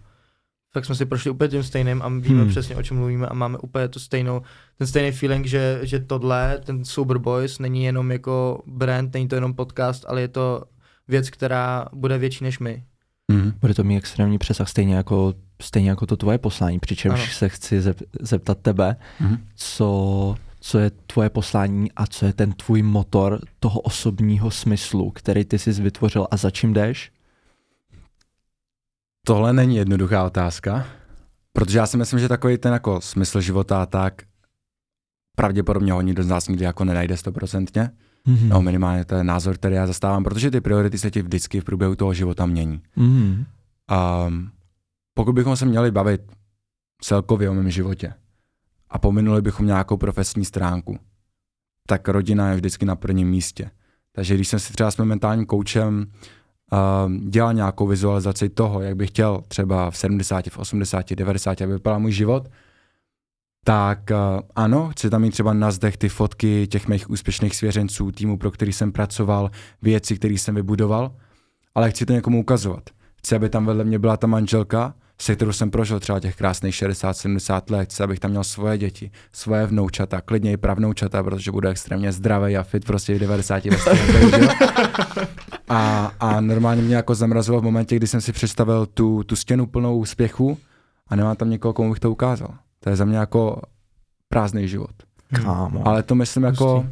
Tak 0.74 0.86
jsme 0.86 0.96
si 0.96 1.06
prošli 1.06 1.32
úplně 1.32 1.50
tím 1.50 1.64
stejným 1.64 2.02
a 2.02 2.10
víme 2.10 2.42
Hmm. 2.42 2.50
přesně, 2.50 2.76
o 2.76 2.84
čem 2.84 2.98
mluvíme 2.98 3.28
a 3.28 3.34
máme 3.34 3.58
úplně 3.58 3.88
tu 3.88 4.00
stejnou, 4.00 4.42
ten 4.78 4.88
stejný 4.88 5.12
feeling, 5.12 5.46
že, 5.46 5.80
že 5.84 6.00
tohle, 6.00 6.60
ten 6.66 6.86
Sober 6.86 7.18
Boys, 7.18 7.60
není 7.60 7.84
jenom 7.84 8.12
jako 8.12 8.64
brand, 8.66 9.14
není 9.14 9.28
to 9.28 9.36
jenom 9.36 9.54
podcast, 9.54 10.06
ale 10.08 10.22
je 10.22 10.28
to 10.28 10.64
věc, 11.12 11.30
která 11.30 11.86
bude 11.94 12.18
větší 12.18 12.44
než 12.44 12.60
my. 12.60 12.84
Mhm. 13.32 13.54
Bude 13.62 13.74
to 13.74 13.84
mít 13.84 13.98
extrémní 13.98 14.38
přesah 14.38 14.70
stejně 14.70 14.96
jako, 14.96 15.34
stejně 15.62 15.90
jako 15.90 16.06
to 16.06 16.18
tvoje 16.18 16.38
poslání, 16.38 16.80
přičemž 16.80 17.20
Ano. 17.24 17.32
se 17.32 17.50
chci 17.50 17.82
zep, 17.82 17.98
zeptat 18.22 18.58
tebe, 18.58 18.96
Mhm. 19.20 19.38
co, 19.56 20.36
co 20.60 20.80
je 20.80 20.90
tvoje 20.90 21.30
poslání 21.30 21.92
a 21.92 22.08
co 22.08 22.26
je 22.26 22.34
ten 22.34 22.52
tvůj 22.54 22.82
motor 22.82 23.40
toho 23.60 23.80
osobního 23.80 24.52
smyslu, 24.52 25.12
který 25.12 25.46
ty 25.46 25.60
jsi 25.60 25.72
vytvořil 25.72 26.28
a 26.32 26.38
za 26.38 26.50
čím 26.50 26.74
jdeš? 26.74 27.12
Tohle 29.26 29.54
není 29.54 29.76
jednoduchá 29.76 30.24
otázka, 30.26 30.86
protože 31.54 31.78
já 31.78 31.88
si 31.88 31.98
myslím, 31.98 32.20
že 32.20 32.28
takový 32.28 32.58
ten 32.58 32.74
jako 32.74 33.02
smysl 33.02 33.42
života 33.42 33.86
tak 33.86 34.22
pravděpodobně 35.36 35.94
ho 35.94 36.02
nikdo 36.02 36.24
z 36.24 36.28
nás 36.28 36.48
nikdy 36.48 36.66
jako 36.66 36.86
nenajde 36.86 37.18
stoprocentně. 37.18 37.90
Mm-hmm. 38.28 38.48
No 38.48 38.62
minimálně 38.62 39.06
to 39.06 39.16
je 39.16 39.24
názor, 39.24 39.56
který 39.56 39.76
já 39.76 39.88
zastávám, 39.88 40.24
protože 40.24 40.52
ty 40.52 40.62
priority 40.62 40.98
se 40.98 41.12
ti 41.12 41.22
vždycky 41.22 41.60
v 41.60 41.64
průběhu 41.64 41.96
toho 41.96 42.14
života 42.14 42.46
mění. 42.46 42.82
Mm-hmm. 42.98 43.46
A 43.90 44.30
pokud 45.14 45.34
bychom 45.34 45.56
se 45.56 45.66
měli 45.66 45.92
bavit 45.92 46.22
celkově 47.02 47.50
o 47.50 47.54
mém 47.54 47.72
životě 47.72 48.14
a 48.90 49.00
pominuli 49.00 49.42
bychom 49.42 49.66
nějakou 49.66 49.98
profesní 49.98 50.46
stránku, 50.46 51.00
tak 51.88 52.08
rodina 52.08 52.50
je 52.50 52.56
vždycky 52.56 52.86
na 52.86 52.96
prvním 52.96 53.30
místě. 53.30 53.72
Takže 54.12 54.36
když 54.36 54.48
jsem 54.48 54.60
si 54.60 54.74
třeba 54.74 54.92
s 54.92 54.98
mým 54.98 55.08
mentálním 55.08 55.46
koučem 55.46 56.06
uh, 56.72 57.30
dělal 57.30 57.54
nějakou 57.54 57.88
vizualizaci 57.88 58.50
toho, 58.50 58.82
jak 58.82 58.96
bych 58.96 59.10
chtěl 59.10 59.44
třeba 59.48 59.92
v 59.92 59.98
70, 59.98 60.46
v 60.50 60.58
80, 60.58 61.14
90, 61.14 61.62
aby 61.62 61.74
vypadal 61.74 62.00
můj 62.00 62.12
život, 62.12 62.50
tak 63.64 64.00
uh, 64.12 64.42
ano, 64.56 64.90
chci 64.90 65.10
tam 65.10 65.22
mít 65.22 65.32
třeba 65.32 65.54
na 65.54 65.72
zdech 65.72 65.98
ty 65.98 66.10
fotky 66.10 66.68
těch 66.68 66.88
mých 66.88 67.10
úspěšných 67.10 67.56
svěřenců, 67.56 68.12
týmu, 68.12 68.38
pro 68.38 68.52
který 68.52 68.74
jsem 68.74 68.92
pracoval, 68.92 69.52
věci, 69.82 70.16
které 70.16 70.34
jsem 70.34 70.56
vybudoval, 70.56 71.12
ale 71.76 71.92
chci 71.92 72.06
to 72.06 72.14
někomu 72.14 72.40
ukazovat. 72.40 72.90
Chci, 73.16 73.36
aby 73.36 73.50
tam 73.50 73.66
vedle 73.66 73.84
mě 73.84 74.00
byla 74.00 74.18
ta 74.18 74.28
manželka, 74.28 74.94
se 75.22 75.36
kterou 75.36 75.52
jsem 75.52 75.72
prožil 75.72 76.00
třeba 76.00 76.20
těch 76.20 76.36
krásných 76.36 76.76
60-70 76.76 77.62
let, 77.72 77.86
chci, 77.86 78.04
abych 78.04 78.20
tam 78.20 78.32
měl 78.32 78.44
svoje 78.44 78.78
děti, 78.78 79.12
svoje 79.34 79.66
vnoučata, 79.66 80.22
klidně 80.22 80.52
i 80.52 80.58
pravnoučata, 80.58 81.24
protože 81.24 81.52
budu 81.52 81.68
extrémně 81.68 82.12
zdravý 82.12 82.58
a 82.58 82.64
fit 82.64 82.86
prostě 82.86 83.16
v 83.16 83.20
90 83.20 83.66
letech. 83.66 84.50
a, 85.70 86.12
a 86.20 86.42
normálně 86.42 86.82
mě 86.82 86.96
jako 86.96 87.16
zamrazilo 87.16 87.62
v 87.62 87.64
momentě, 87.64 87.96
kdy 87.96 88.08
jsem 88.08 88.22
si 88.22 88.32
představil 88.32 88.86
tu, 88.86 89.24
tu 89.24 89.36
stěnu 89.36 89.66
plnou 89.66 89.98
úspěchu 89.98 90.58
a 91.08 91.16
nemám 91.16 91.36
tam 91.36 91.50
někoho, 91.50 91.74
komu 91.74 91.90
bych 91.90 92.00
to 92.00 92.12
ukázal. 92.12 92.58
To 92.84 92.90
je 92.90 92.96
za 92.96 93.06
mě 93.06 93.18
jako 93.18 93.62
prázdný 94.30 94.68
život. 94.68 94.92
Kámo. 95.34 95.88
Ale 95.88 96.04
to 96.04 96.16
myslím 96.16 96.44
jako, 96.44 96.86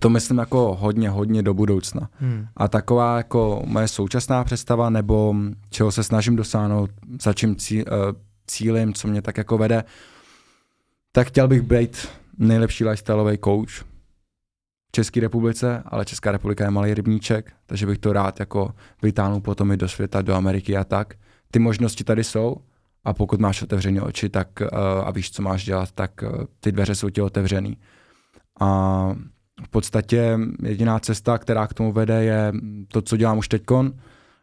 to 0.00 0.10
myslím 0.10 0.38
jako 0.38 0.76
hodně, 0.80 1.10
hodně 1.10 1.42
do 1.42 1.54
budoucna. 1.54 2.10
Hmm. 2.12 2.46
A 2.56 2.68
taková 2.68 3.16
jako 3.16 3.62
moje 3.66 3.88
současná 3.88 4.44
představa, 4.44 4.90
nebo 4.90 5.34
čeho 5.70 5.92
se 5.92 6.02
snažím 6.02 6.36
dosáhnout, 6.36 6.90
za 7.22 7.32
čím 7.32 7.56
cí, 7.56 7.84
uh, 7.84 7.92
cílím, 8.46 8.94
co 8.94 9.08
mě 9.08 9.22
tak 9.22 9.38
jako 9.38 9.58
vede, 9.58 9.84
tak 11.12 11.26
chtěl 11.26 11.48
bych 11.48 11.62
být 11.62 12.08
nejlepší 12.38 12.84
lifestyleový 12.84 13.38
coach 13.44 13.70
v 14.88 14.92
České 14.92 15.20
republice, 15.20 15.82
ale 15.86 16.04
Česká 16.04 16.32
republika 16.32 16.64
je 16.64 16.70
malý 16.70 16.94
rybníček, 16.94 17.52
takže 17.66 17.86
bych 17.86 17.98
to 17.98 18.12
rád 18.12 18.40
jako 18.40 18.74
vytáhnul 19.02 19.40
potom 19.40 19.72
i 19.72 19.76
do 19.76 19.88
světa, 19.88 20.22
do 20.22 20.34
Ameriky 20.34 20.76
a 20.76 20.84
tak. 20.84 21.14
Ty 21.50 21.58
možnosti 21.58 22.04
tady 22.04 22.24
jsou 22.24 22.56
a 23.06 23.12
pokud 23.12 23.40
máš 23.40 23.62
otevřené 23.62 24.02
oči 24.02 24.28
tak, 24.28 24.48
uh, 24.60 24.68
a 25.04 25.10
víš, 25.10 25.30
co 25.30 25.42
máš 25.42 25.64
dělat, 25.64 25.92
tak 25.92 26.10
uh, 26.22 26.44
ty 26.60 26.72
dveře 26.72 26.94
jsou 26.94 27.10
ti 27.10 27.22
otevřený. 27.22 27.76
A 28.60 28.68
v 29.64 29.68
podstatě 29.70 30.38
jediná 30.62 30.98
cesta, 30.98 31.38
která 31.38 31.66
k 31.66 31.74
tomu 31.74 31.92
vede, 31.92 32.24
je 32.24 32.52
to, 32.88 33.02
co 33.02 33.16
dělám 33.16 33.38
už 33.38 33.48
teďkon 33.48 33.92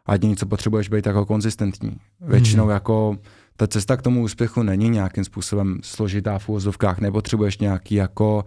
a 0.06 0.12
jediné, 0.12 0.36
co 0.36 0.46
potřebuješ 0.46 0.88
být 0.88 1.06
jako 1.06 1.26
konzistentní. 1.26 1.96
Většinou 2.20 2.64
Mhm. 2.64 2.72
jako 2.72 3.16
ta 3.56 3.66
cesta 3.66 3.96
k 3.96 4.02
tomu 4.02 4.22
úspěchu 4.22 4.62
není 4.62 4.88
nějakým 4.88 5.24
způsobem 5.24 5.78
složitá 5.82 6.38
v 6.38 6.48
úvozovkách, 6.48 6.98
nepotřebuješ 7.00 7.58
nějaký 7.58 7.94
jako 7.94 8.44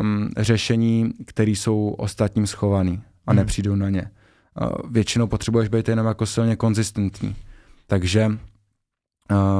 um, 0.00 0.30
řešení, 0.38 1.12
které 1.26 1.50
jsou 1.50 1.88
ostatním 1.98 2.46
schovaný 2.46 3.02
a 3.26 3.32
Mhm. 3.32 3.36
nepřijdou 3.36 3.74
na 3.74 3.90
ně. 3.90 4.10
Uh, 4.60 4.90
většinou 4.90 5.26
potřebuješ 5.26 5.68
být 5.68 5.88
jenom 5.88 6.06
jako 6.06 6.26
silně 6.26 6.56
konzistentní. 6.56 7.36
Takže 7.86 8.30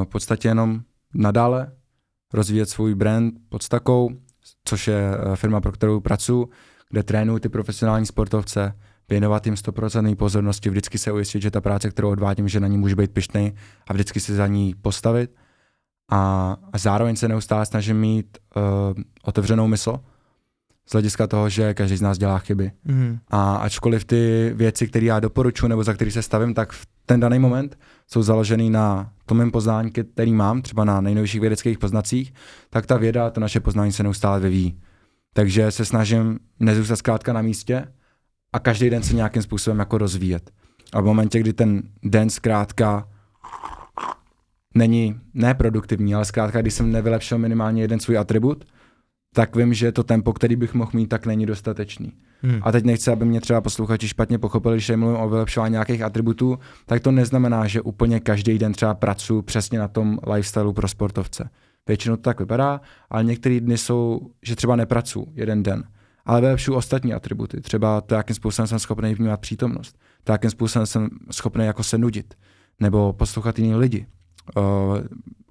v 0.04 0.06
podstatě 0.08 0.48
jenom 0.48 0.80
nadále 1.14 1.72
rozvíjet 2.32 2.70
svůj 2.70 2.94
brand 2.94 3.34
pod 3.48 3.62
stakou, 3.62 4.10
což 4.64 4.88
je 4.88 5.10
eh, 5.10 5.36
firma, 5.36 5.60
pro 5.60 5.72
kterou 5.72 6.00
pracuji, 6.00 6.48
kde 6.90 7.02
trénuju 7.02 7.38
ty 7.38 7.48
profesionální 7.48 8.06
sportovce, 8.06 8.74
věnovat 9.08 9.46
jim 9.46 9.54
100% 9.54 10.16
pozornosti, 10.16 10.70
vždycky 10.70 10.98
se 10.98 11.12
ujistit, 11.12 11.42
že 11.42 11.50
ta 11.50 11.60
práce, 11.60 11.90
kterou 11.90 12.10
odvádím, 12.10 12.48
že 12.48 12.60
na 12.60 12.68
ní 12.68 12.78
může 12.78 12.96
být 12.96 13.10
pišnej 13.10 13.52
a 13.86 13.92
vždycky 13.92 14.20
se 14.20 14.34
za 14.34 14.46
ní 14.46 14.74
postavit. 14.82 15.34
A, 16.10 16.56
a 16.72 16.78
zároveň 16.78 17.16
se 17.16 17.28
neustále 17.28 17.66
snažím 17.66 18.00
mít 18.00 18.38
uh, 18.56 18.62
otevřenou 19.22 19.66
mysl 19.66 20.00
z 20.86 20.92
hlediska 20.92 21.26
toho, 21.26 21.48
že 21.48 21.74
každý 21.74 21.96
z 21.96 22.00
nás 22.00 22.18
dělá 22.18 22.38
chyby. 22.38 22.72
Hmm. 22.84 23.18
A 23.30 23.56
ačkoliv 23.56 24.04
ty 24.04 24.52
věci, 24.54 24.88
které 24.88 25.06
já 25.06 25.20
doporučuji 25.20 25.68
nebo 25.68 25.84
za 25.84 25.94
které 25.94 26.10
se 26.10 26.22
stavím, 26.22 26.54
tak 26.54 26.72
v 26.72 26.86
ten 27.06 27.20
daný 27.20 27.38
moment 27.38 27.78
jsou 28.06 28.22
založený 28.22 28.70
na 28.70 29.12
tom 29.28 29.38
mém 29.38 29.50
poznání, 29.50 29.90
který 29.90 30.32
mám, 30.32 30.62
třeba 30.62 30.84
na 30.84 31.00
nejnovějších 31.00 31.40
vědeckých 31.40 31.78
poznacích, 31.78 32.34
tak 32.70 32.86
ta 32.86 32.96
věda, 32.96 33.30
to 33.30 33.40
naše 33.40 33.60
poznání 33.60 33.92
se 33.92 34.02
neustále 34.02 34.40
vyvíjí. 34.40 34.80
Takže 35.32 35.70
se 35.70 35.84
snažím 35.84 36.38
nezůstat 36.60 36.96
zkrátka 36.96 37.32
na 37.32 37.42
místě 37.42 37.88
a 38.52 38.58
každý 38.58 38.90
den 38.90 39.02
se 39.02 39.14
nějakým 39.14 39.42
způsobem 39.42 39.78
jako 39.78 39.98
rozvíjet. 39.98 40.50
A 40.92 41.00
v 41.00 41.04
momentě, 41.04 41.40
kdy 41.40 41.52
ten 41.52 41.82
den 42.02 42.30
zkrátka 42.30 43.08
není 44.74 45.20
neproduktivní, 45.34 46.14
ale 46.14 46.24
zkrátka, 46.24 46.60
když 46.60 46.74
jsem 46.74 46.92
nevylepšil 46.92 47.38
minimálně 47.38 47.82
jeden 47.82 48.00
svůj 48.00 48.18
atribut, 48.18 48.64
tak 49.38 49.56
vím, 49.56 49.74
že 49.74 49.92
to 49.92 50.04
tempo, 50.04 50.32
který 50.32 50.56
bych 50.56 50.74
mohl 50.74 50.90
mít, 50.94 51.06
tak 51.06 51.26
není 51.26 51.46
dostatečný. 51.46 52.12
Hmm. 52.42 52.60
A 52.62 52.72
teď 52.72 52.84
nechci, 52.84 53.10
aby 53.10 53.24
mě 53.24 53.40
třeba 53.40 53.60
posluchači 53.60 54.08
špatně 54.08 54.38
pochopili, 54.38 54.76
když 54.76 54.90
mluvím 54.96 55.20
o 55.20 55.28
vylepšování 55.28 55.72
nějakých 55.72 56.02
atributů, 56.02 56.58
tak 56.86 57.02
to 57.02 57.10
neznamená, 57.10 57.66
že 57.66 57.80
úplně 57.80 58.20
každý 58.20 58.58
den 58.58 58.72
třeba 58.72 58.94
pracuji 58.94 59.42
přesně 59.42 59.78
na 59.78 59.88
tom 59.88 60.18
lifestyleu 60.32 60.72
pro 60.72 60.88
sportovce. 60.88 61.50
Většinou 61.88 62.16
to 62.16 62.22
tak 62.22 62.40
vypadá, 62.40 62.80
ale 63.10 63.24
některé 63.24 63.60
dny 63.60 63.78
jsou, 63.78 64.20
že 64.42 64.56
třeba 64.56 64.76
nepracuji 64.76 65.26
jeden 65.34 65.62
den, 65.62 65.84
ale 66.26 66.40
vylepšuju 66.40 66.76
ostatní 66.76 67.14
atributy. 67.14 67.60
Třeba 67.60 68.00
to, 68.00 68.14
jakým 68.14 68.36
způsobem 68.36 68.66
jsem 68.66 68.78
schopný 68.78 69.14
vnímat 69.14 69.40
přítomnost, 69.40 69.98
to, 70.24 70.32
jakým 70.32 70.50
způsobem 70.50 70.86
jsem 70.86 71.08
schopný 71.30 71.64
jako 71.66 71.82
se 71.82 71.98
nudit, 71.98 72.34
nebo 72.80 73.12
poslouchat 73.12 73.58
jiný 73.58 73.74
lidi, 73.74 74.06
uh, 74.56 74.98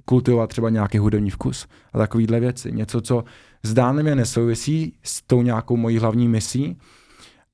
kultivovat 0.08 0.50
třeba 0.50 0.70
nějaký 0.70 0.98
hudební 0.98 1.30
vkus 1.30 1.68
a 1.94 1.98
takovéhle 1.98 2.40
věci. 2.40 2.72
Něco, 2.72 3.02
co 3.02 3.24
zdánlivě 3.64 4.16
nesouvisí 4.16 4.94
s 5.04 5.22
tou 5.22 5.42
nějakou 5.42 5.78
mojí 5.78 5.98
hlavní 5.98 6.28
misí, 6.28 6.78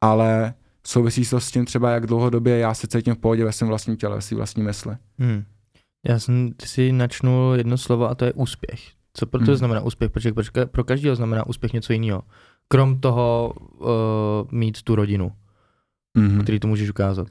ale 0.01 0.53
souvisí 0.87 1.25
to 1.29 1.39
s 1.39 1.51
tím 1.51 1.65
třeba, 1.65 1.91
jak 1.91 2.07
dlouhodobě 2.07 2.57
já 2.57 2.73
se 2.73 2.87
cítím 2.87 3.15
v 3.15 3.17
pohodě 3.17 3.45
ve 3.45 3.51
svém 3.51 3.67
vlastním 3.67 3.97
těle, 3.97 4.15
ve 4.15 4.21
svém 4.21 4.37
vlastní 4.37 4.63
mysli. 4.63 4.95
Hmm. 5.19 5.43
Já 6.07 6.19
jsem 6.19 6.49
si 6.65 6.91
načnul 6.91 7.53
jedno 7.57 7.77
slovo 7.77 8.09
a 8.09 8.15
to 8.15 8.25
je 8.25 8.33
úspěch. 8.33 8.81
Co 9.13 9.25
pro 9.25 9.39
to 9.39 9.45
Hmm. 9.45 9.55
znamená 9.55 9.81
úspěch? 9.81 10.11
Protože 10.11 10.33
pro- 10.65 10.83
každého 10.83 11.15
znamená 11.15 11.47
úspěch 11.47 11.73
něco 11.73 11.93
jiného. 11.93 12.23
Krom 12.67 12.99
toho 12.99 13.53
uh, 13.79 13.87
mít 14.51 14.81
tu 14.81 14.95
rodinu, 14.95 15.31
Mm-hmm. 16.17 16.41
který 16.43 16.59
to 16.59 16.67
můžeš 16.67 16.89
ukázat. 16.89 17.27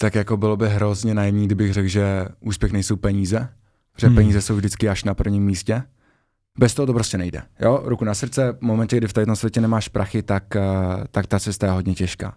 Tak 0.00 0.14
jako 0.14 0.36
bylo 0.36 0.56
by 0.56 0.68
hrozně 0.68 1.14
naivní, 1.14 1.46
kdybych 1.46 1.72
řekl, 1.72 1.88
že 1.88 2.24
úspěch 2.40 2.72
nejsou 2.72 2.96
peníze, 2.96 3.48
že 4.00 4.06
Hmm. 4.06 4.16
peníze 4.16 4.40
jsou 4.40 4.56
vždycky 4.56 4.88
až 4.88 5.04
na 5.04 5.14
prvním 5.14 5.44
místě. 5.44 5.82
Bez 6.58 6.74
toho 6.74 6.86
to 6.86 6.92
prostě 6.94 7.18
nejde. 7.18 7.42
Jo? 7.60 7.82
Ruku 7.84 8.04
na 8.04 8.14
srdce, 8.14 8.52
v 8.52 8.62
momentě, 8.62 8.96
kdy 8.96 9.08
v 9.08 9.12
tom 9.12 9.36
světě 9.36 9.60
nemáš 9.60 9.88
prachy, 9.88 10.22
tak, 10.22 10.56
eh, 10.56 10.60
tak 11.10 11.26
ta 11.26 11.38
cesta 11.40 11.66
je 11.66 11.72
hodně 11.72 11.94
těžká. 11.94 12.36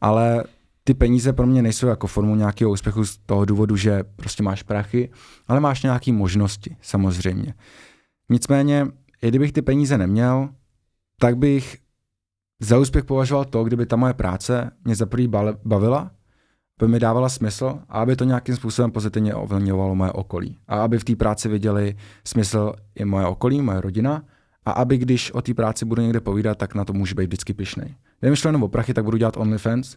Ale 0.00 0.44
ty 0.84 0.94
peníze 0.94 1.32
pro 1.32 1.46
mě 1.46 1.62
nejsou 1.62 1.86
jako 1.86 2.06
formou 2.06 2.34
nějakého 2.36 2.70
úspěchu 2.70 3.04
z 3.04 3.18
toho 3.18 3.44
důvodu, 3.44 3.76
že 3.76 4.02
prostě 4.16 4.42
máš 4.42 4.62
prachy, 4.62 5.10
ale 5.48 5.60
máš 5.60 5.82
nějaké 5.82 6.12
možnosti, 6.12 6.76
samozřejmě. 6.80 7.54
Nicméně, 8.30 8.86
i 9.22 9.28
kdybych 9.28 9.52
ty 9.52 9.62
peníze 9.62 9.98
neměl, 9.98 10.48
tak 11.18 11.36
bych 11.36 11.78
za 12.60 12.78
úspěch 12.78 13.04
považoval 13.04 13.44
to, 13.44 13.64
kdyby 13.64 13.86
ta 13.86 13.96
moje 13.96 14.14
práce 14.14 14.70
mě 14.84 14.96
za 14.96 15.06
prvý 15.06 15.28
bavila, 15.64 16.10
by 16.80 16.88
mi 16.88 17.00
dávala 17.00 17.28
smysl 17.28 17.78
a 17.88 18.00
aby 18.00 18.16
to 18.16 18.24
nějakým 18.24 18.56
způsobem 18.56 18.90
pozitivně 18.90 19.34
ovlivňovalo 19.34 19.94
moje 19.94 20.12
okolí. 20.12 20.58
A 20.68 20.82
aby 20.82 20.98
v 20.98 21.04
té 21.04 21.16
práci 21.16 21.48
viděli 21.48 21.96
smysl 22.24 22.72
i 22.94 23.04
moje 23.04 23.26
okolí, 23.26 23.62
moje 23.62 23.80
rodina 23.80 24.22
a 24.64 24.70
aby 24.70 24.98
když 24.98 25.32
o 25.32 25.42
té 25.42 25.54
práci 25.54 25.84
budu 25.84 26.02
někde 26.02 26.20
povídat, 26.20 26.58
tak 26.58 26.74
na 26.74 26.84
to 26.84 26.92
můžu 26.92 27.14
být 27.14 27.26
vždycky 27.26 27.54
pišnej. 27.54 27.94
Kdyby 28.20 28.36
šlo 28.36 28.48
jenom 28.48 28.62
o 28.62 28.68
prachy, 28.68 28.94
tak 28.94 29.04
budu 29.04 29.16
dělat 29.16 29.36
OnlyFans 29.36 29.96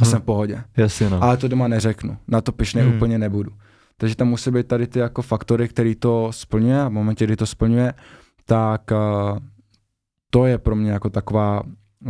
a 0.00 0.04
jsem 0.04 0.20
v 0.20 0.24
pohodě. 0.24 0.62
Jasně, 0.76 1.10
no. 1.10 1.22
Ale 1.22 1.36
to 1.36 1.48
doma 1.48 1.68
neřeknu. 1.68 2.16
Na 2.28 2.40
to 2.40 2.52
pišnej 2.52 2.84
hmm. 2.84 2.96
úplně 2.96 3.18
nebudu. 3.18 3.50
Takže 3.96 4.16
tam 4.16 4.28
musí 4.28 4.50
být 4.50 4.66
tady 4.66 4.86
ty 4.86 4.98
jako 4.98 5.22
faktory, 5.22 5.68
který 5.68 5.94
to 5.94 6.32
splňuje 6.32 6.80
a 6.80 6.88
v 6.88 6.92
momentě, 6.92 7.24
kdy 7.24 7.36
to 7.36 7.46
splňuje, 7.46 7.94
tak 8.44 8.90
uh, 8.90 9.38
to 10.30 10.46
je 10.46 10.58
pro 10.58 10.76
mě 10.76 10.90
jako 10.90 11.10
taková 11.10 11.62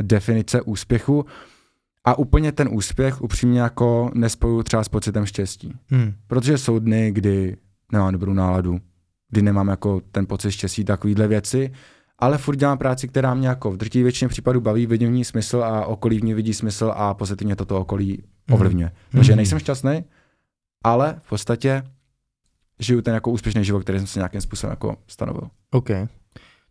definice 0.02 0.62
úspěchu. 0.62 1.26
A 2.06 2.18
úplně 2.18 2.52
ten 2.52 2.68
úspěch 2.72 3.22
upřímně 3.22 3.60
jako 3.60 4.10
nespojuju 4.14 4.62
třeba 4.62 4.84
s 4.84 4.88
pocitem 4.88 5.26
štěstí. 5.26 5.72
Hmm. 5.88 6.14
Protože 6.26 6.58
jsou 6.58 6.78
dny, 6.78 7.10
kdy 7.12 7.56
nemám 7.92 8.12
dobrou 8.12 8.32
náladu, 8.32 8.78
kdy 9.30 9.42
nemám 9.42 9.68
jako 9.68 10.00
ten 10.12 10.26
pocit 10.26 10.50
štěstí, 10.52 10.84
takovýhle 10.84 11.28
věci, 11.28 11.72
ale 12.18 12.38
furt 12.38 12.56
dělám 12.56 12.78
práci, 12.78 13.08
která 13.08 13.34
mě 13.34 13.48
jako 13.48 13.70
v 13.70 13.76
drtivé 13.76 14.02
většině 14.02 14.28
případů 14.28 14.60
baví, 14.60 14.86
vidím 14.86 15.08
v 15.08 15.12
ní 15.12 15.24
smysl 15.24 15.62
a 15.64 15.86
okolí 15.86 16.18
v 16.18 16.24
ní 16.24 16.34
vidí 16.34 16.54
smysl 16.54 16.92
a 16.96 17.14
pozitivně 17.14 17.56
toto 17.56 17.80
okolí 17.80 18.22
ovlivňuje. 18.50 18.92
Takže 19.12 19.32
Mhm. 19.32 19.36
nejsem 19.36 19.58
šťastný, 19.58 20.04
ale 20.84 21.20
v 21.22 21.28
podstatě 21.28 21.82
žiju 22.80 23.00
ten 23.02 23.14
jako 23.14 23.30
úspěšný 23.30 23.64
život, 23.64 23.80
který 23.82 23.98
jsem 23.98 24.06
si 24.06 24.18
nějakým 24.18 24.40
způsobem 24.40 24.70
jako 24.72 24.96
stanovil. 25.06 25.48
OK. 25.70 25.90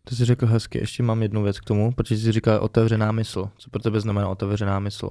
To 0.08 0.14
jsi 0.16 0.24
řekl 0.24 0.46
hezky. 0.46 0.78
Ještě 0.78 1.02
mám 1.02 1.22
jednu 1.22 1.42
věc 1.42 1.60
k 1.60 1.64
tomu, 1.64 1.92
protože 1.92 2.18
jsi 2.18 2.32
říkal 2.32 2.58
otevřená 2.62 3.12
mysl. 3.12 3.50
Co 3.58 3.70
pro 3.70 3.82
tebe 3.82 4.00
znamená 4.00 4.28
otevřená 4.28 4.78
mysl? 4.78 5.08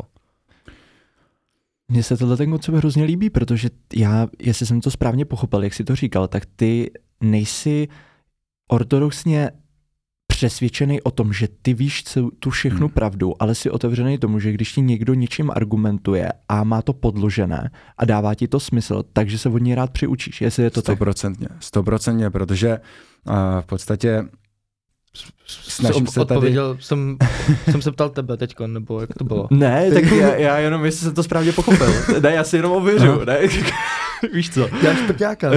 Mně 1.88 2.04
se 2.04 2.18
tohle 2.18 2.38
ten 2.38 2.52
koncept 2.52 2.75
hrozně 2.75 3.04
líbí, 3.04 3.30
protože 3.30 3.70
já, 3.96 4.28
jestli 4.40 4.66
jsem 4.66 4.82
to 4.82 4.92
správně 4.92 5.25
pochopil, 5.25 5.64
jak 5.64 5.74
jsi 5.74 5.84
to 5.84 5.96
říkal, 5.96 6.28
tak 6.28 6.44
ty 6.56 6.92
nejsi 7.22 7.88
ortodoxně 8.68 9.52
přesvědčený 10.28 11.02
o 11.02 11.12
tom, 11.12 11.34
že 11.34 11.48
ty 11.62 11.74
víš 11.74 12.04
celou 12.04 12.30
tu 12.30 12.50
všechnu 12.50 12.80
Hmm. 12.80 12.90
pravdu, 12.90 13.42
ale 13.44 13.56
jsi 13.56 13.70
otevřený 13.70 14.18
tomu, 14.18 14.40
že 14.40 14.52
když 14.52 14.74
ti 14.74 14.82
někdo 14.82 15.14
něčím 15.14 15.52
argumentuje 15.56 16.30
a 16.50 16.64
má 16.64 16.82
to 16.82 16.94
podložené 16.94 17.72
a 17.98 18.06
dává 18.06 18.36
ti 18.36 18.48
to 18.48 18.60
smysl, 18.60 19.04
takže 19.14 19.38
se 19.38 19.50
od 19.50 19.58
něj 19.58 19.75
rád 19.75 19.92
přiučíš, 19.92 20.42
jestli 20.42 20.64
je 20.64 20.70
to 20.70 20.82
tak. 20.82 20.96
Stoprocentně, 20.96 21.48
stoprocentně, 21.60 22.30
protože 22.30 22.80
uh, 23.28 23.34
v 23.62 23.66
podstatě 23.66 24.24
Snažím 25.48 26.07
se 26.07 26.13
tady- 26.13 26.22
odpověděl, 26.22 26.77
jsem, 26.79 27.17
jsem 27.72 27.81
se 27.81 27.91
ptal 27.91 28.10
tebe 28.10 28.38
teďko, 28.38 28.67
nebo 28.67 29.01
jak 29.01 29.10
to 29.17 29.24
bylo? 29.24 29.48
Ne, 29.51 29.91
tak 29.91 30.03
já, 30.03 30.36
já 30.36 30.57
jenom, 30.57 30.86
jestli 30.86 31.01
jsem 31.05 31.13
to 31.13 31.24
správně 31.24 31.51
pochopil. 31.51 31.93
Ne, 32.22 32.34
já 32.34 32.43
si 32.43 32.55
jenom 32.55 32.72
ověřu, 32.72 33.25
ne? 33.25 33.38
Víš 34.34 34.50
co? 34.53 34.67
Já 34.81 34.95
šprťáka. 34.95 35.51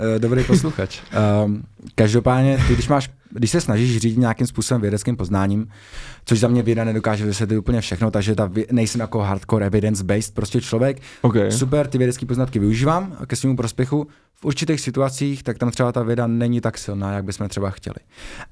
Eh, 0.00 0.18
dobrý 0.18 0.44
posluchač. 0.46 1.00
Um, 1.44 1.62
každopádně, 1.94 2.58
ty, 2.68 2.74
když, 2.74 2.88
máš, 2.88 3.10
když 3.30 3.50
se 3.50 3.60
snažíš 3.60 3.98
řídit 3.98 4.18
nějakým 4.18 4.46
způsobem 4.46 4.80
vědeckým 4.80 5.16
poznáním, 5.16 5.68
což 6.24 6.40
za 6.40 6.48
mě 6.48 6.62
věda 6.62 6.84
nedokáže 6.84 7.26
vysvětlit 7.26 7.58
úplně 7.58 7.80
všechno, 7.80 8.10
takže 8.10 8.34
ta, 8.34 8.50
nejsem 8.72 9.00
jako 9.00 9.18
hardcore 9.18 9.66
evidence-based 9.66 10.34
prostě 10.34 10.60
člověk. 10.60 11.02
Okay. 11.22 11.52
Super, 11.52 11.86
ty 11.86 11.98
vědecké 11.98 12.26
poznatky 12.26 12.58
využívám 12.58 13.16
ke 13.26 13.36
svému 13.36 13.56
prospěchu. 13.56 14.06
V 14.34 14.44
určitých 14.44 14.80
situacích, 14.80 15.42
tak 15.42 15.58
tam 15.58 15.70
třeba 15.70 15.92
ta 15.92 16.02
věda 16.02 16.26
není 16.26 16.60
tak 16.60 16.78
silná, 16.78 17.12
jak 17.12 17.24
bychom 17.24 17.48
třeba 17.48 17.70
chtěli. 17.70 17.96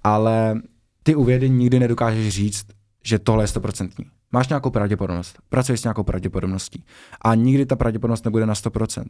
Ale 0.05 0.61
ty 1.03 1.15
u 1.15 1.25
vědy 1.25 1.51
nikdy 1.51 1.81
nedokážeš 1.81 2.35
říct, 2.35 2.67
že 3.05 3.19
tohle 3.19 3.45
je 3.45 3.49
stoprocentní. 3.49 4.05
Máš 4.33 4.49
nějakou 4.49 4.71
pravděpodobnost, 4.71 5.39
pracuješ 5.49 5.81
s 5.81 5.85
nějakou 5.85 6.03
pravděpodobností 6.03 6.85
a 7.21 7.35
nikdy 7.35 7.67
ta 7.67 7.77
pravděpodobnost 7.77 8.25
nebude 8.25 8.47
na 8.47 8.55
100%. 8.55 9.05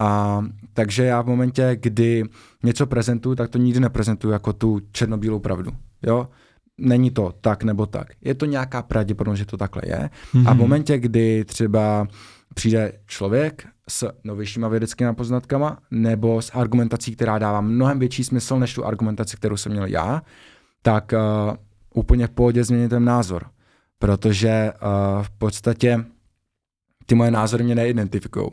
A, 0.00 0.42
takže 0.72 1.04
já 1.04 1.22
v 1.22 1.26
momentě, 1.26 1.78
kdy 1.80 2.24
něco 2.62 2.86
prezentuju, 2.86 3.34
tak 3.34 3.50
to 3.50 3.58
nikdy 3.58 3.80
neprezentuju 3.80 4.32
jako 4.32 4.52
tu 4.52 4.80
černobílou 4.92 5.38
pravdu. 5.38 5.70
Jo? 6.02 6.28
Není 6.78 7.10
to 7.10 7.34
tak 7.40 7.62
nebo 7.62 7.86
tak. 7.86 8.08
Je 8.20 8.34
to 8.34 8.46
nějaká 8.46 8.82
pravděpodobnost, 8.82 9.38
že 9.38 9.46
to 9.46 9.56
takhle 9.56 9.82
je. 9.86 10.10
Mhm. 10.34 10.48
A 10.48 10.52
v 10.52 10.56
momentě, 10.56 10.98
kdy 10.98 11.44
třeba 11.44 12.08
přijde 12.54 12.92
člověk 13.06 13.66
s 13.88 14.12
novějšíma 14.24 14.68
vědeckými 14.68 15.14
poznatkama 15.14 15.78
nebo 15.90 16.42
s 16.42 16.50
argumentací, 16.50 17.16
která 17.16 17.38
dává 17.38 17.60
mnohem 17.60 17.98
větší 17.98 18.24
smysl 18.24 18.58
než 18.58 18.74
tu 18.74 18.84
argumentaci, 18.84 19.36
kterou 19.36 19.56
jsem 19.56 19.72
měl 19.72 19.86
já, 19.86 20.22
tak 20.82 21.12
uh, 21.12 21.56
úplně 21.94 22.26
v 22.26 22.30
pohodě 22.30 22.64
změním 22.64 22.88
ten 22.88 23.04
názor. 23.04 23.46
Protože 23.98 24.72
uh, 24.72 25.22
v 25.22 25.30
podstatě 25.30 26.04
ty 27.06 27.14
moje 27.14 27.30
názory 27.30 27.64
mě 27.64 27.74
neidentifikují. 27.74 28.46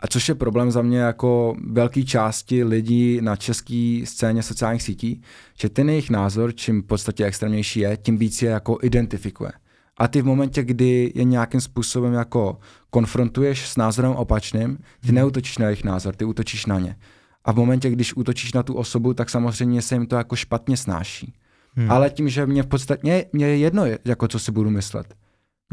A 0.00 0.06
což 0.06 0.28
je 0.28 0.34
problém 0.34 0.70
za 0.70 0.82
mě 0.82 0.98
jako 0.98 1.56
velké 1.66 2.02
části 2.02 2.64
lidí 2.64 3.20
na 3.20 3.36
české 3.36 4.00
scéně 4.04 4.42
sociálních 4.42 4.82
sítí, 4.82 5.22
že 5.60 5.68
ten 5.68 5.88
jejich 5.88 6.10
názor, 6.10 6.54
čím 6.54 6.82
v 6.82 6.86
podstatě 6.86 7.24
extrémnější 7.24 7.80
je, 7.80 7.96
tím 7.96 8.18
víc 8.18 8.42
je 8.42 8.50
jako 8.50 8.78
identifikuje. 8.82 9.52
A 9.98 10.08
ty 10.08 10.22
v 10.22 10.26
momentě, 10.26 10.62
kdy 10.62 11.12
je 11.14 11.24
nějakým 11.24 11.60
způsobem 11.60 12.12
jako 12.12 12.58
konfrontuješ 12.90 13.68
s 13.68 13.76
názorem 13.76 14.12
opačným, 14.12 14.78
ty 15.06 15.12
neútočíš 15.12 15.58
na 15.58 15.66
jejich 15.66 15.84
názor, 15.84 16.14
ty 16.14 16.24
útočíš 16.24 16.66
na 16.66 16.78
ně. 16.78 16.96
A 17.44 17.52
v 17.52 17.56
momentě, 17.56 17.90
když 17.90 18.16
útočíš 18.16 18.52
na 18.52 18.62
tu 18.62 18.74
osobu, 18.74 19.14
tak 19.14 19.30
samozřejmě 19.30 19.82
se 19.82 19.94
jim 19.94 20.06
to 20.06 20.16
jako 20.16 20.36
špatně 20.36 20.76
snáší. 20.76 21.34
Hmm. 21.74 21.90
Ale 21.90 22.10
tím, 22.10 22.28
že 22.28 22.46
mě 22.46 22.62
v 22.62 22.66
podstatě, 22.66 23.00
mě, 23.02 23.24
mě 23.32 23.46
je 23.46 23.56
jedno, 23.56 23.82
jako 24.04 24.28
co 24.28 24.38
si 24.38 24.52
budu 24.52 24.70
myslet. 24.70 25.14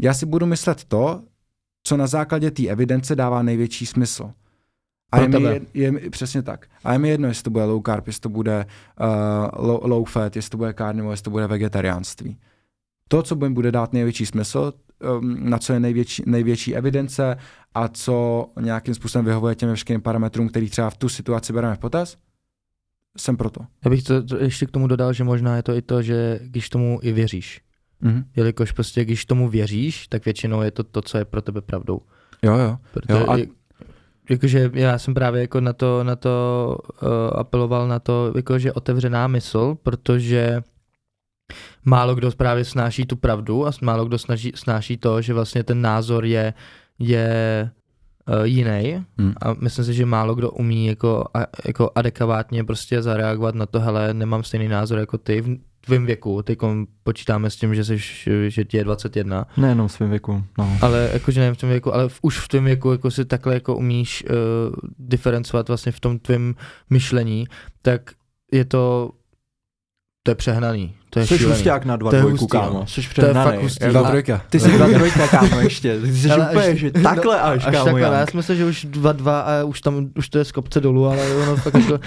Já 0.00 0.14
si 0.14 0.26
budu 0.26 0.46
myslet 0.46 0.84
to, 0.84 1.22
co 1.86 1.96
na 1.96 2.06
základě 2.06 2.50
té 2.50 2.66
evidence 2.66 3.16
dává 3.16 3.42
největší 3.42 3.86
smysl. 3.86 4.32
A 5.12 5.20
je 5.20 5.28
mi, 5.28 5.42
je, 5.42 5.60
je, 5.74 6.10
přesně 6.10 6.42
tak. 6.42 6.66
A 6.84 6.92
je 6.92 6.98
mi 6.98 7.08
jedno, 7.08 7.28
jestli 7.28 7.42
to 7.42 7.50
bude 7.50 7.64
low 7.64 7.82
carb, 7.86 8.06
jestli 8.06 8.20
to 8.20 8.28
bude 8.28 8.66
uh, 9.00 9.66
low, 9.66 9.80
low 9.82 10.04
fat, 10.08 10.36
jestli 10.36 10.50
to 10.50 10.56
bude 10.56 10.74
carnivore, 10.74 11.12
jestli 11.12 11.24
to 11.24 11.30
bude 11.30 11.46
vegetariánství. 11.46 12.38
To, 13.08 13.22
co 13.22 13.36
mi 13.36 13.50
bude 13.50 13.72
dát 13.72 13.92
největší 13.92 14.26
smysl, 14.26 14.72
um, 15.18 15.50
na 15.50 15.58
co 15.58 15.72
je 15.72 15.80
největší, 15.80 16.22
největší 16.26 16.76
evidence 16.76 17.36
a 17.74 17.88
co 17.88 18.46
nějakým 18.60 18.94
způsobem 18.94 19.24
vyhovuje 19.24 19.54
těm 19.54 19.68
veškerým 19.68 20.02
parametrům, 20.02 20.48
který 20.48 20.70
třeba 20.70 20.90
v 20.90 20.96
tu 20.96 21.08
situaci 21.08 21.52
bereme 21.52 21.74
v 21.74 21.78
potaz, 21.78 22.16
jsem 23.16 23.36
proto. 23.36 23.60
Já 23.84 23.90
bych 23.90 24.02
to, 24.02 24.22
to 24.22 24.36
ještě 24.36 24.66
k 24.66 24.70
tomu 24.70 24.86
dodal, 24.86 25.12
že 25.12 25.24
možná 25.24 25.56
je 25.56 25.62
to 25.62 25.74
i 25.74 25.82
to, 25.82 26.02
že 26.02 26.40
když 26.42 26.68
tomu 26.68 26.98
i 27.02 27.12
věříš. 27.12 27.65
Mhm. 28.00 28.24
Jelikož 28.36 28.72
prostě, 28.72 29.04
když 29.04 29.24
tomu 29.24 29.48
věříš, 29.48 30.08
tak 30.08 30.24
většinou 30.24 30.62
je 30.62 30.70
to 30.70 30.84
to, 30.84 31.02
co 31.02 31.18
je 31.18 31.24
pro 31.24 31.42
tebe 31.42 31.60
pravdou. 31.60 32.00
Jo, 32.42 32.56
jo. 32.56 32.78
Protože 32.92 33.18
Jo, 33.18 33.30
a- 33.30 33.56
jakože 34.30 34.70
já 34.74 34.98
jsem 34.98 35.14
právě 35.14 35.40
jako 35.40 35.60
na 35.60 35.72
to, 35.72 36.04
na 36.04 36.16
to 36.16 36.78
uh, 37.02 37.08
apeloval 37.40 37.88
na 37.88 37.98
to, 37.98 38.32
jakože 38.36 38.72
otevřená 38.72 39.26
mysl, 39.26 39.76
protože 39.82 40.62
málo 41.84 42.14
kdo 42.14 42.30
právě 42.30 42.64
snáší 42.64 43.06
tu 43.06 43.16
pravdu 43.16 43.66
a 43.66 43.70
málo 43.82 44.04
kdo 44.04 44.18
snaží, 44.18 44.52
snáší 44.54 44.96
to, 44.96 45.22
že 45.22 45.34
vlastně 45.34 45.62
ten 45.62 45.80
názor 45.80 46.24
je, 46.24 46.54
je 46.98 47.70
uh, 48.28 48.44
jiný 48.44 49.04
hmm. 49.18 49.32
a 49.42 49.54
myslím 49.54 49.84
si, 49.84 49.94
že 49.94 50.06
málo 50.06 50.34
kdo 50.34 50.50
umí 50.50 50.86
jako, 50.86 51.24
a, 51.34 51.46
jako 51.66 51.90
adekvátně 51.94 52.64
prostě 52.64 53.02
zareagovat 53.02 53.54
na 53.54 53.66
to, 53.66 53.80
hele, 53.80 54.14
nemám 54.14 54.42
stejný 54.42 54.68
názor 54.68 54.98
jako 54.98 55.18
ty 55.18 55.60
tvém 55.86 56.06
věku, 56.06 56.42
teď 56.42 56.58
počítáme 57.02 57.50
s 57.50 57.56
tím, 57.56 57.74
že 57.74 57.84
jsi, 57.84 57.98
že 58.48 58.64
ti 58.64 58.76
je 58.76 58.84
21. 58.84 59.46
Nejenom 59.56 59.88
v 59.88 59.92
svém 59.92 60.10
věku, 60.10 60.44
no. 60.58 60.78
Ale 60.80 61.10
jakože 61.12 61.40
ne 61.40 61.54
v 61.54 61.56
tom 61.56 61.68
věku, 61.68 61.94
ale 61.94 62.08
v, 62.08 62.18
už 62.22 62.38
v 62.38 62.48
tom 62.48 62.64
věku 62.64 62.92
jako 62.92 63.10
si 63.10 63.24
takhle 63.24 63.54
jako 63.54 63.76
umíš 63.76 64.24
uh, 64.24 64.30
diferencovat 64.98 65.68
vlastně 65.68 65.92
v 65.92 66.00
tom 66.00 66.18
tvém 66.18 66.54
myšlení, 66.90 67.46
tak 67.82 68.10
je 68.52 68.64
to 68.64 69.10
to 70.26 70.30
je 70.30 70.34
přehnaný. 70.34 70.94
To 71.10 71.18
je 71.20 71.26
Jsi 71.26 71.38
šílený. 71.38 71.54
husták 71.56 71.84
na 71.84 71.96
dva 71.96 72.10
To 72.10 72.16
je 72.16 72.20
dvojku, 72.22 72.38
hustý, 72.38 72.58
kámo. 72.58 72.78
no. 72.80 72.86
Jsi 72.86 72.94
To 72.94 73.00
je 73.00 73.08
přehnaný. 73.08 73.50
fakt 73.50 73.62
hustý. 73.62 73.86
Dva 73.86 74.02
trojka. 74.10 74.40
Ty 74.50 74.60
jsi 74.60 74.68
dva 74.70 74.88
trojka, 74.88 75.26
kámo, 75.28 75.60
ještě. 75.60 76.00
Ty 76.00 76.12
jsi 76.16 76.30
Ale 76.30 76.48
úplně, 76.50 76.66
až- 76.68 76.76
že 76.78 76.90
takhle 76.90 77.40
až, 77.40 77.66
Až 77.66 77.72
kámo, 77.72 77.84
takhle, 77.84 78.10
ne? 78.10 78.16
já 78.16 78.26
jsem 78.26 78.36
myslel, 78.36 78.56
že 78.56 78.64
už 78.64 78.86
2-2 78.90 79.30
a 79.40 79.64
už 79.64 79.80
tam, 79.80 80.08
už 80.16 80.28
to 80.28 80.38
je 80.38 80.44
z 80.44 80.52
kopce 80.52 80.80
dolů, 80.80 81.06
ale 81.06 81.34
ono 81.36 81.56
fakt 81.56 81.74
jako, 81.74 81.98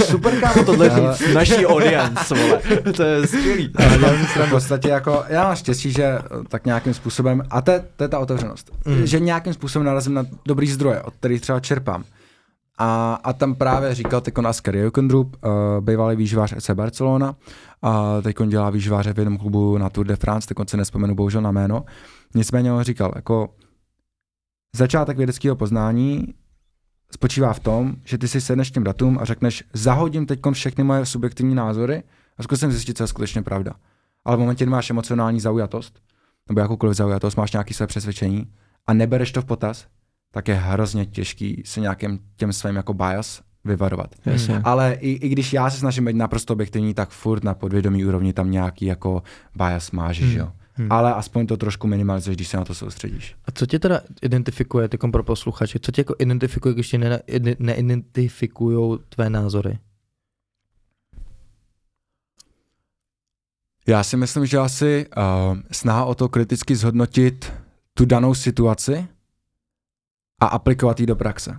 Super, 0.04 0.40
kámo, 0.40 0.64
tohle 0.64 0.90
říct 0.90 1.34
naší 1.34 1.66
audience, 1.66 2.34
vole. 2.34 2.60
To 2.96 3.02
je 3.02 3.26
skvělý. 3.26 3.70
Ale 3.78 4.16
myslím 4.18 4.42
v 4.46 4.50
podstatě 4.50 4.88
jako, 4.88 5.24
já 5.28 5.44
mám 5.44 5.56
štěstí, 5.56 5.92
že 5.92 6.02
eh, 6.04 6.20
tak 6.48 6.66
nějakým 6.66 6.94
způsobem, 6.94 7.42
a 7.50 7.60
to 7.60 7.70
je, 7.70 7.84
to 7.96 8.04
je 8.04 8.08
ta 8.08 8.18
otevřenost, 8.18 8.70
Mm. 8.86 8.94
mm. 8.94 9.06
že 9.06 9.20
nějakým 9.20 9.52
způsobem 9.54 9.86
narazím 9.86 10.14
na 10.14 10.24
dobrý 10.46 10.66
zdroje, 10.70 11.02
od 11.02 11.14
kterých 11.14 11.40
třeba 11.40 11.60
čerpám. 11.60 12.04
A, 12.78 13.14
a 13.24 13.32
tam 13.32 13.54
právě 13.54 13.94
říkal 13.94 14.20
teď 14.20 14.38
nás 14.38 14.60
Kerry 14.60 14.80
Jokendrup, 14.80 15.36
uh, 15.44 15.50
bývalý 15.84 16.16
výživář 16.16 16.52
EC 16.52 16.70
Barcelona, 16.70 17.36
a 17.82 18.20
teď 18.20 18.40
on 18.40 18.48
dělá 18.48 18.70
výživáře 18.70 19.12
v 19.12 19.18
jednom 19.18 19.38
klubu 19.38 19.78
na 19.78 19.90
Tour 19.90 20.06
de 20.06 20.16
France, 20.16 20.54
teď 20.54 20.70
se 20.70 20.76
nespomenu 20.76 21.14
bohužel 21.14 21.42
na 21.42 21.52
jméno. 21.52 21.84
Nicméně 22.34 22.72
on 22.72 22.82
říkal, 22.82 23.12
jako 23.16 23.54
začátek 24.76 25.16
vědeckého 25.16 25.56
poznání 25.56 26.34
spočívá 27.10 27.52
v 27.52 27.60
tom, 27.60 27.96
že 28.04 28.18
ty 28.18 28.28
si 28.28 28.40
sedneš 28.40 28.70
tím 28.70 28.84
datum 28.84 29.18
a 29.20 29.24
řekneš, 29.24 29.64
zahodím 29.72 30.26
teď 30.26 30.40
všechny 30.52 30.84
moje 30.84 31.06
subjektivní 31.06 31.54
názory 31.54 32.02
a 32.38 32.42
zkusím 32.42 32.72
zjistit, 32.72 32.96
co 32.96 33.02
je 33.02 33.06
skutečně 33.06 33.42
pravda. 33.42 33.72
Ale 34.24 34.36
v 34.36 34.40
momentě, 34.40 34.64
kdy 34.64 34.70
máš 34.70 34.90
emocionální 34.90 35.40
zaujatost, 35.40 35.98
nebo 36.48 36.60
jakoukoliv 36.60 36.96
zaujatost, 36.96 37.36
máš 37.36 37.52
nějaké 37.52 37.74
své 37.74 37.86
přesvědčení 37.86 38.52
a 38.86 38.94
nebereš 38.94 39.32
to 39.32 39.42
v 39.42 39.44
potaz, 39.44 39.86
tak 40.30 40.48
je 40.48 40.54
hrozně 40.54 41.06
těžký 41.06 41.62
se 41.66 41.80
nějakým 41.80 42.18
těm 42.36 42.52
svým 42.52 42.76
jako 42.76 42.94
bias 42.94 43.42
vyvarovat. 43.64 44.14
Jasně. 44.26 44.60
Ale 44.64 44.94
i, 45.00 45.10
i 45.10 45.28
když 45.28 45.52
já 45.52 45.70
se 45.70 45.78
snažím 45.78 46.04
být 46.04 46.16
naprosto 46.16 46.52
objektivní, 46.52 46.94
tak 46.94 47.10
furt 47.10 47.44
na 47.44 47.54
podvědomí 47.54 48.04
úrovni 48.04 48.32
tam 48.32 48.50
nějaký 48.50 48.84
jako 48.84 49.22
bias 49.56 49.90
máš, 49.90 50.20
Hmm. 50.20 50.30
že 50.30 50.38
jo. 50.38 50.52
Hmm. 50.72 50.92
Ale 50.92 51.14
aspoň 51.14 51.46
to 51.46 51.56
trošku 51.56 51.86
minimalizuješ, 51.86 52.36
když 52.36 52.48
se 52.48 52.56
na 52.56 52.64
to 52.64 52.74
soustředíš. 52.74 53.36
A 53.44 53.50
co 53.52 53.66
tě 53.66 53.78
teda 53.78 54.00
identifikuje, 54.22 54.88
teď 54.88 55.00
pro 55.12 55.22
posluchače, 55.22 55.78
co 55.78 55.92
tě 55.92 56.00
jako 56.00 56.14
identifikuje, 56.18 56.74
když 56.74 56.88
tě 56.88 56.98
ne, 56.98 57.20
neidentifikují 57.58 58.98
tvé 59.08 59.30
názory? 59.30 59.78
Já 63.88 64.04
si 64.04 64.16
myslím, 64.16 64.46
že 64.46 64.58
asi 64.58 65.06
uh, 65.16 65.58
snaha 65.72 66.04
o 66.04 66.14
to 66.14 66.28
kriticky 66.28 66.76
zhodnotit 66.76 67.52
tu 67.94 68.04
danou 68.04 68.34
situaci 68.34 69.08
a 70.40 70.46
aplikovat 70.46 71.00
ji 71.00 71.06
do 71.06 71.16
praxe. 71.16 71.56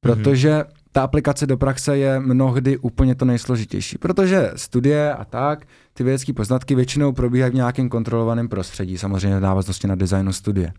Protože 0.00 0.64
ta 0.92 1.02
aplikace 1.02 1.46
do 1.46 1.56
praxe 1.56 1.98
je 1.98 2.20
mnohdy 2.20 2.78
úplně 2.78 3.14
to 3.14 3.24
nejsložitější. 3.24 3.98
Protože 3.98 4.50
studie 4.56 5.14
a 5.14 5.24
tak, 5.24 5.66
ty 5.92 6.04
vědecké 6.04 6.32
poznatky 6.32 6.74
většinou 6.74 7.12
probíhají 7.12 7.52
v 7.52 7.54
nějakém 7.54 7.88
kontrolovaném 7.88 8.48
prostředí, 8.48 8.98
samozřejmě 8.98 9.38
v 9.38 9.42
návaznosti 9.42 9.86
na 9.86 9.94
designu 9.94 10.32
studie. 10.32 10.72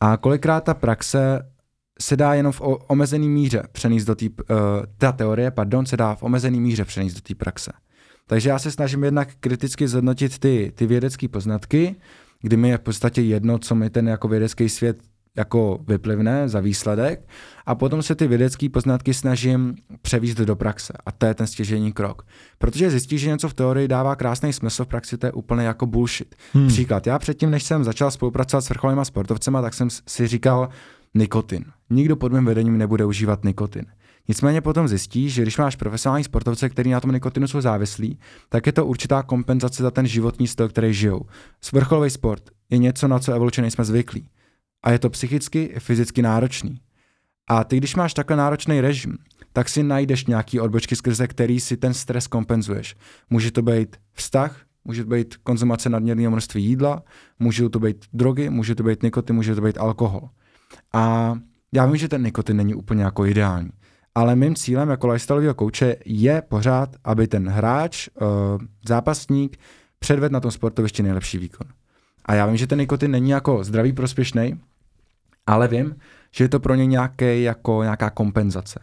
A 0.00 0.16
kolikrát 0.16 0.64
ta 0.64 0.74
praxe 0.74 1.42
se 2.00 2.16
dá 2.16 2.34
jenom 2.34 2.52
v 2.52 2.60
omezený 2.86 3.28
míře 3.28 3.62
přenést 3.72 4.04
do 4.04 4.14
té, 4.14 4.26
uh, 4.26 4.36
ta 4.98 5.12
teorie, 5.12 5.50
pardon, 5.50 5.86
se 5.86 5.96
dá 5.96 6.14
v 6.14 6.22
omezený 6.22 6.60
míře 6.60 6.84
přenést 6.84 7.14
do 7.14 7.20
té 7.20 7.34
praxe. 7.34 7.72
Takže 8.26 8.48
já 8.48 8.58
se 8.58 8.70
snažím 8.70 9.04
jednak 9.04 9.28
kriticky 9.40 9.88
zhodnotit 9.88 10.38
ty, 10.38 10.72
ty 10.74 10.86
vědecké 10.86 11.28
poznatky, 11.28 11.96
kdy 12.40 12.56
mi 12.56 12.68
je 12.68 12.78
v 12.78 12.80
podstatě 12.80 13.22
jedno, 13.22 13.58
co 13.58 13.74
mi 13.74 13.90
ten 13.90 14.08
jako 14.08 14.28
vědecký 14.28 14.68
svět 14.68 14.98
jako 15.38 15.78
vyplivne 15.88 16.48
za 16.48 16.60
výsledek 16.60 17.28
a 17.66 17.74
potom 17.74 18.02
se 18.02 18.14
ty 18.14 18.26
vědecké 18.26 18.68
poznatky 18.68 19.14
snažím 19.14 19.74
převíst 20.02 20.38
do 20.38 20.56
praxe 20.56 20.92
a 21.06 21.12
to 21.12 21.26
je 21.26 21.34
ten 21.34 21.46
stěžení 21.46 21.92
krok. 21.92 22.26
Protože 22.58 22.90
zjistíš, 22.90 23.20
že 23.20 23.30
něco 23.30 23.48
v 23.48 23.54
teorii 23.54 23.88
dává 23.88 24.16
krásný 24.16 24.52
smysl, 24.52 24.84
v 24.84 24.88
praxi 24.88 25.18
to 25.18 25.26
je 25.26 25.32
úplně 25.32 25.66
jako 25.66 25.86
bullshit. 25.86 26.34
Hmm. 26.52 26.68
Příklad, 26.68 27.06
já 27.06 27.18
předtím, 27.18 27.50
než 27.50 27.62
jsem 27.62 27.84
začal 27.84 28.10
spolupracovat 28.10 28.60
s 28.60 28.68
vrcholnýma 28.68 29.04
sportovcema, 29.04 29.62
tak 29.62 29.74
jsem 29.74 29.88
si 29.90 30.26
říkal 30.26 30.68
nikotin. 31.14 31.64
Nikdo 31.90 32.16
pod 32.16 32.32
mým 32.32 32.44
vedením 32.44 32.78
nebude 32.78 33.04
užívat 33.04 33.44
nikotin. 33.44 33.84
Nicméně 34.28 34.60
potom 34.60 34.88
zjistíš, 34.88 35.34
že 35.34 35.42
když 35.42 35.58
máš 35.58 35.76
profesionální 35.76 36.24
sportovce, 36.24 36.68
který 36.68 36.90
na 36.90 37.00
tom 37.00 37.12
nikotinu 37.12 37.48
jsou 37.48 37.60
závislí, 37.60 38.18
tak 38.48 38.66
je 38.66 38.72
to 38.72 38.86
určitá 38.86 39.22
kompenzace 39.22 39.82
za 39.82 39.90
ten 39.90 40.06
životní 40.06 40.46
styl, 40.46 40.68
který 40.68 40.94
žijou. 40.94 41.20
Vrcholový 41.72 42.10
sport 42.10 42.42
je 42.70 42.78
něco, 42.78 43.08
na 43.08 43.18
co 43.18 43.32
evolučně 43.32 43.60
nejsme 43.60 43.84
zvyklí. 43.84 44.28
A 44.82 44.90
je 44.90 44.98
to 44.98 45.10
psychicky 45.10 45.74
fyzicky 45.78 46.22
náročný. 46.22 46.80
A 47.48 47.64
ty, 47.64 47.76
když 47.76 47.96
máš 47.96 48.14
takhle 48.14 48.36
náročný 48.36 48.80
režim, 48.80 49.18
tak 49.52 49.68
si 49.68 49.82
najdeš 49.82 50.26
nějaký 50.26 50.60
odbočky, 50.60 50.96
skrze 50.96 51.26
který 51.26 51.60
si 51.60 51.76
ten 51.76 51.94
stres 51.94 52.26
kompenzuješ. 52.26 52.96
Může 53.30 53.52
to 53.52 53.62
být 53.62 53.96
vztah, 54.12 54.60
může 54.84 55.04
to 55.04 55.10
být 55.10 55.36
konzumace 55.36 55.88
nadměrného 55.88 56.30
množství 56.30 56.64
jídla, 56.64 57.02
můžou 57.38 57.68
to 57.68 57.78
být 57.78 58.04
drogy, 58.12 58.50
může 58.50 58.74
to 58.74 58.82
být 58.82 59.02
nikotin, 59.02 59.36
může 59.36 59.54
to 59.54 59.60
být 59.60 59.78
alkohol. 59.78 60.28
A 60.92 61.34
já 61.72 61.86
vím, 61.86 61.96
že 61.96 62.08
ten 62.08 62.22
nikotin 62.22 62.56
není 62.56 62.74
úplně 62.74 63.02
jako 63.02 63.26
ideální, 63.26 63.70
ale 64.14 64.36
mým 64.36 64.54
cílem 64.54 64.88
jako 64.88 65.06
lifestyleového 65.06 65.54
kouče 65.54 65.96
je 66.04 66.42
pořád, 66.42 66.96
aby 67.04 67.26
ten 67.26 67.48
hráč, 67.48 68.08
uh, 68.08 68.26
zápasník 68.88 69.56
předvedl 69.98 70.32
na 70.32 70.40
tom 70.40 70.50
sportovišti 70.50 71.02
nejlepší 71.02 71.38
výkon. 71.38 71.66
A 72.24 72.34
já 72.34 72.46
vím, 72.46 72.56
že 72.56 72.66
ten 72.66 72.78
nikotin 72.78 73.10
není 73.10 73.30
jako 73.30 73.64
zdravý 73.64 73.92
prospěšný, 73.92 74.60
ale 75.48 75.68
vím, 75.68 75.96
že 76.30 76.44
je 76.44 76.48
to 76.48 76.60
pro 76.60 76.74
ně 76.74 76.86
nějaké, 76.86 77.40
jako 77.40 77.82
nějaká 77.82 78.10
kompenzace. 78.10 78.80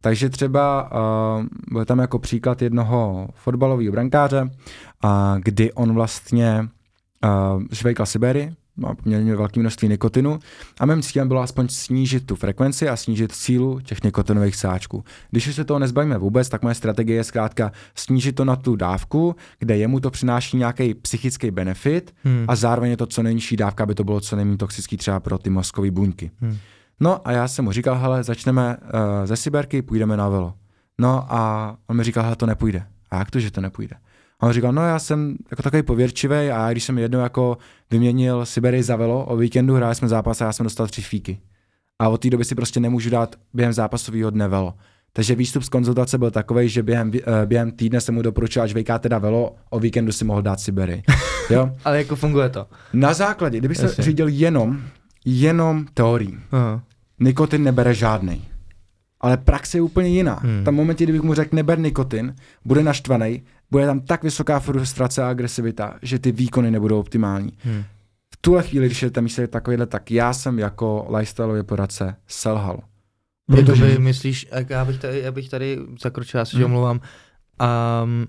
Takže 0.00 0.28
třeba 0.28 0.92
uh, 0.92 1.46
byl 1.72 1.84
tam 1.84 1.98
jako 1.98 2.18
příklad 2.18 2.62
jednoho 2.62 3.28
fotbalového 3.34 3.92
brankáře, 3.92 4.42
uh, 4.42 5.10
kdy 5.38 5.72
on 5.72 5.94
vlastně 5.94 6.68
uh, 7.24 7.62
žvejkal 7.70 8.06
Siberii, 8.06 8.52
má 8.80 8.94
poměrně 8.94 9.36
velké 9.36 9.60
množství 9.60 9.88
nikotinu 9.88 10.38
a 10.80 10.86
mým 10.86 11.02
cílem 11.02 11.28
bylo 11.28 11.40
aspoň 11.40 11.68
snížit 11.68 12.26
tu 12.26 12.36
frekvenci 12.36 12.88
a 12.88 12.96
snížit 12.96 13.32
sílu 13.32 13.80
těch 13.80 14.02
nikotinových 14.02 14.56
sáčků. 14.56 15.04
Když 15.30 15.48
už 15.48 15.54
se 15.54 15.64
toho 15.64 15.78
nezbavíme 15.78 16.18
vůbec, 16.18 16.48
tak 16.48 16.62
moje 16.62 16.74
strategie 16.74 17.16
je 17.16 17.24
zkrátka 17.24 17.72
snížit 17.94 18.32
to 18.32 18.44
na 18.44 18.56
tu 18.56 18.76
dávku, 18.76 19.36
kde 19.58 19.76
jemu 19.76 20.00
to 20.00 20.10
přináší 20.10 20.56
nějaký 20.56 20.94
psychický 20.94 21.50
benefit 21.50 22.14
Hmm. 22.24 22.44
a 22.48 22.56
zároveň 22.56 22.90
je 22.90 22.96
to 22.96 23.06
co 23.06 23.22
nejnižší 23.22 23.56
dávka, 23.56 23.84
aby 23.84 23.94
to 23.94 24.04
bylo 24.04 24.20
co 24.20 24.36
nejméně 24.36 24.56
toxický 24.56 24.96
třeba 24.96 25.20
pro 25.20 25.38
ty 25.38 25.50
mozkové 25.50 25.90
buňky. 25.90 26.30
Hmm. 26.40 26.56
No 27.00 27.28
a 27.28 27.32
já 27.32 27.48
jsem 27.48 27.64
mu 27.64 27.72
říkal, 27.72 27.98
hele, 27.98 28.24
začneme 28.24 28.76
uh, 28.76 28.90
ze 29.24 29.36
Siberky, 29.36 29.82
půjdeme 29.82 30.16
na 30.16 30.28
velo. 30.28 30.54
No 30.98 31.26
a 31.32 31.76
on 31.86 31.96
mi 31.96 32.04
říkal, 32.04 32.24
hele, 32.24 32.36
to 32.36 32.46
nepůjde. 32.46 32.86
A 33.10 33.18
jak 33.18 33.30
to, 33.30 33.40
že 33.40 33.50
to 33.50 33.60
nepůjde? 33.60 33.96
A 34.40 34.46
on 34.46 34.52
říkal, 34.52 34.72
no 34.72 34.82
já 34.82 34.98
jsem 34.98 35.36
jako 35.50 35.62
takový 35.62 35.82
pověrčivý 35.82 36.36
a 36.36 36.72
když 36.72 36.84
jsem 36.84 36.98
jednou 36.98 37.18
jako 37.18 37.58
vyměnil 37.90 38.46
Siberii 38.46 38.82
za 38.82 38.96
velo, 38.96 39.24
o 39.24 39.36
víkendu 39.36 39.74
hráli 39.74 39.94
jsme 39.94 40.08
zápas 40.08 40.40
a 40.40 40.44
já 40.44 40.52
jsem 40.52 40.64
dostal 40.64 40.86
tři 40.86 41.02
fíky. 41.02 41.40
A 41.98 42.08
od 42.08 42.20
té 42.20 42.30
doby 42.30 42.44
si 42.44 42.54
prostě 42.54 42.80
nemůžu 42.80 43.10
dát 43.10 43.36
během 43.54 43.72
zápasového 43.72 44.30
dne 44.30 44.48
velo. 44.48 44.74
Takže 45.12 45.34
výstup 45.34 45.62
z 45.62 45.68
konzultace 45.68 46.18
byl 46.18 46.30
takový, 46.30 46.68
že 46.68 46.82
během, 46.82 47.10
eh, 47.14 47.46
během 47.46 47.70
týdne 47.70 48.00
jsem 48.00 48.14
mu 48.14 48.22
doporučil, 48.22 48.62
až 48.62 48.74
vejká 48.74 48.98
teda 48.98 49.18
velo, 49.18 49.54
o 49.70 49.80
víkendu 49.80 50.12
si 50.12 50.24
mohl 50.24 50.42
dát 50.42 50.60
Siberii. 50.60 51.02
Jo? 51.50 51.70
Ale 51.84 51.98
jako 51.98 52.16
funguje 52.16 52.48
to. 52.48 52.66
Na 52.92 53.14
základě, 53.14 53.58
kdybych 53.58 53.76
se 53.76 53.82
Jasně. 53.86 54.04
řídil 54.04 54.28
jenom, 54.28 54.80
jenom 55.24 55.86
teorií, 55.94 56.38
Aha. 56.52 56.82
nikotin 57.20 57.62
nebere 57.62 57.94
žádný. 57.94 58.44
Ale 59.20 59.36
praxe 59.36 59.78
je 59.78 59.82
úplně 59.82 60.08
jiná. 60.08 60.40
Hmm. 60.42 60.64
Tam 60.64 60.74
v 60.74 60.76
momentě, 60.76 61.04
kdybych 61.04 61.22
mu 61.22 61.34
řekl 61.34 61.56
neber 61.56 61.78
nikotin, 61.78 62.34
bude 62.64 62.82
naštvaný, 62.82 63.42
bude 63.70 63.86
tam 63.86 64.00
tak 64.00 64.22
vysoká 64.22 64.60
frustrace 64.60 65.22
a 65.22 65.28
agresivita, 65.30 65.98
že 66.02 66.18
ty 66.18 66.32
výkony 66.32 66.70
nebudou 66.70 67.00
optimální. 67.00 67.52
Hmm. 67.58 67.84
V 68.34 68.36
tuhle 68.40 68.62
chvíli, 68.62 68.86
když 68.86 69.02
je 69.02 69.10
ten 69.10 69.24
výsledek 69.24 69.50
takovýhle, 69.50 69.86
tak 69.86 70.10
já 70.10 70.32
jsem 70.32 70.58
jako 70.58 71.06
lifestyleový 71.16 71.62
poradce 71.62 72.16
selhal. 72.28 72.80
Protože 73.46 73.82
Jakoby 73.84 73.98
myslíš, 74.02 74.46
jak 74.52 74.70
já 74.70 74.84
bych 74.84 74.98
tady, 74.98 75.20
já 75.20 75.32
bych 75.32 75.48
tady 75.48 75.78
zakročil, 76.02 76.38
já 76.38 76.44
se 76.44 76.56
Hmm. 76.56 76.64
omlouvám, 76.66 77.00
um, 78.04 78.26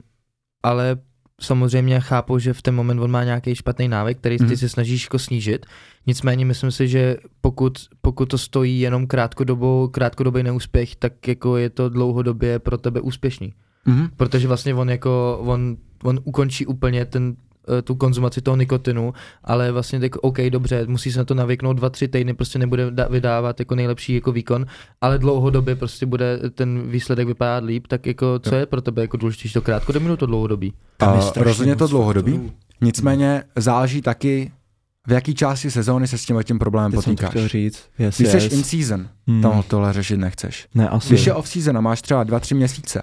ale 0.63 0.97
samozřejmě 1.41 1.99
chápu, 1.99 2.39
že 2.39 2.53
v 2.53 2.61
ten 2.61 2.75
moment 2.75 2.99
on 2.99 3.11
má 3.11 3.23
nějaký 3.23 3.55
špatný 3.55 3.87
návyk, 3.87 4.17
který 4.17 4.37
ty 4.37 4.43
Mhm. 4.43 4.57
si 4.57 4.69
snažíš 4.69 5.03
jako 5.03 5.19
snížit. 5.19 5.65
Nicméně 6.07 6.45
myslím 6.45 6.71
si, 6.71 6.87
že 6.87 7.17
pokud, 7.41 7.77
pokud 8.01 8.25
to 8.25 8.37
stojí 8.37 8.79
jenom 8.79 9.07
krátkodobou, 9.07 9.87
krátkodobý 9.87 10.43
neúspěch, 10.43 10.95
tak 10.95 11.27
jako 11.27 11.57
je 11.57 11.69
to 11.69 11.89
dlouhodobě 11.89 12.59
pro 12.59 12.77
tebe 12.77 13.01
úspěšný. 13.01 13.53
Mhm. 13.85 14.09
Protože 14.17 14.47
vlastně 14.47 14.73
on 14.75 14.89
jako, 14.89 15.39
on, 15.45 15.77
on 16.03 16.19
ukončí 16.23 16.65
úplně 16.65 17.05
ten, 17.05 17.35
eh, 17.77 17.81
tu 17.81 17.95
konzumaci 17.95 18.41
toho 18.41 18.57
nikotinu, 18.57 19.13
ale 19.43 19.71
vlastně 19.71 19.99
tak 19.99 20.15
OK, 20.15 20.37
dobře, 20.49 20.85
musí 20.87 21.11
se 21.11 21.17
na 21.19 21.25
to 21.25 21.33
navyknout 21.33 21.77
dva, 21.77 21.89
tři 21.89 22.07
týdny, 22.07 22.33
prostě 22.33 22.59
nebude 22.59 22.89
da- 22.91 23.11
vydávat 23.11 23.59
jako 23.59 23.75
nejlepší 23.75 24.15
jako 24.15 24.31
výkon, 24.31 24.65
ale 25.01 25.17
dlouhodobě 25.17 25.75
prostě 25.75 26.05
bude 26.05 26.39
ten 26.55 26.89
výsledek 26.89 27.27
vypadat 27.27 27.63
líp, 27.63 27.87
tak 27.87 28.05
jako 28.05 28.39
co 28.39 28.55
je 28.55 28.65
pro 28.65 28.81
tebe 28.81 29.01
jako 29.01 29.17
důležitější, 29.17 29.53
to 29.53 29.61
krátkodobí 29.61 30.05
nebo 30.05 30.17
to 30.17 30.25
dlouhodobí? 30.25 30.73
A 30.99 31.21
strašně 31.21 31.43
rozhodně 31.43 31.75
to 31.75 31.87
dlouhodobí. 31.87 32.31
faktorů. 32.31 32.53
Nicméně 32.81 33.43
záleží 33.55 34.01
taky, 34.01 34.51
v 35.07 35.11
jaký 35.11 35.35
části 35.35 35.71
sezóny 35.71 36.07
se 36.07 36.17
s 36.17 36.25
tím 36.25 36.39
tím 36.43 36.59
problémem 36.59 36.91
Teď 36.91 37.01
jsem 37.03 37.15
to 37.15 37.15
potýkáš. 37.15 37.29
chtěl 37.29 37.47
říct. 37.47 37.83
Yes, 37.99 38.17
Když 38.17 38.33
yes. 38.33 38.43
jsi 38.43 38.55
in 38.55 38.63
season, 38.63 39.07
Hmm. 39.27 39.41
tam 39.41 39.63
tohle 39.67 39.93
řešit 39.93 40.17
nechceš. 40.17 40.67
Ne, 40.75 40.89
asi. 40.89 41.09
Když 41.09 41.25
je 41.25 41.33
off 41.33 41.47
season 41.47 41.77
a 41.77 41.81
máš 41.81 42.01
třeba 42.01 42.23
2-3 42.25 42.55
měsíce 42.55 43.01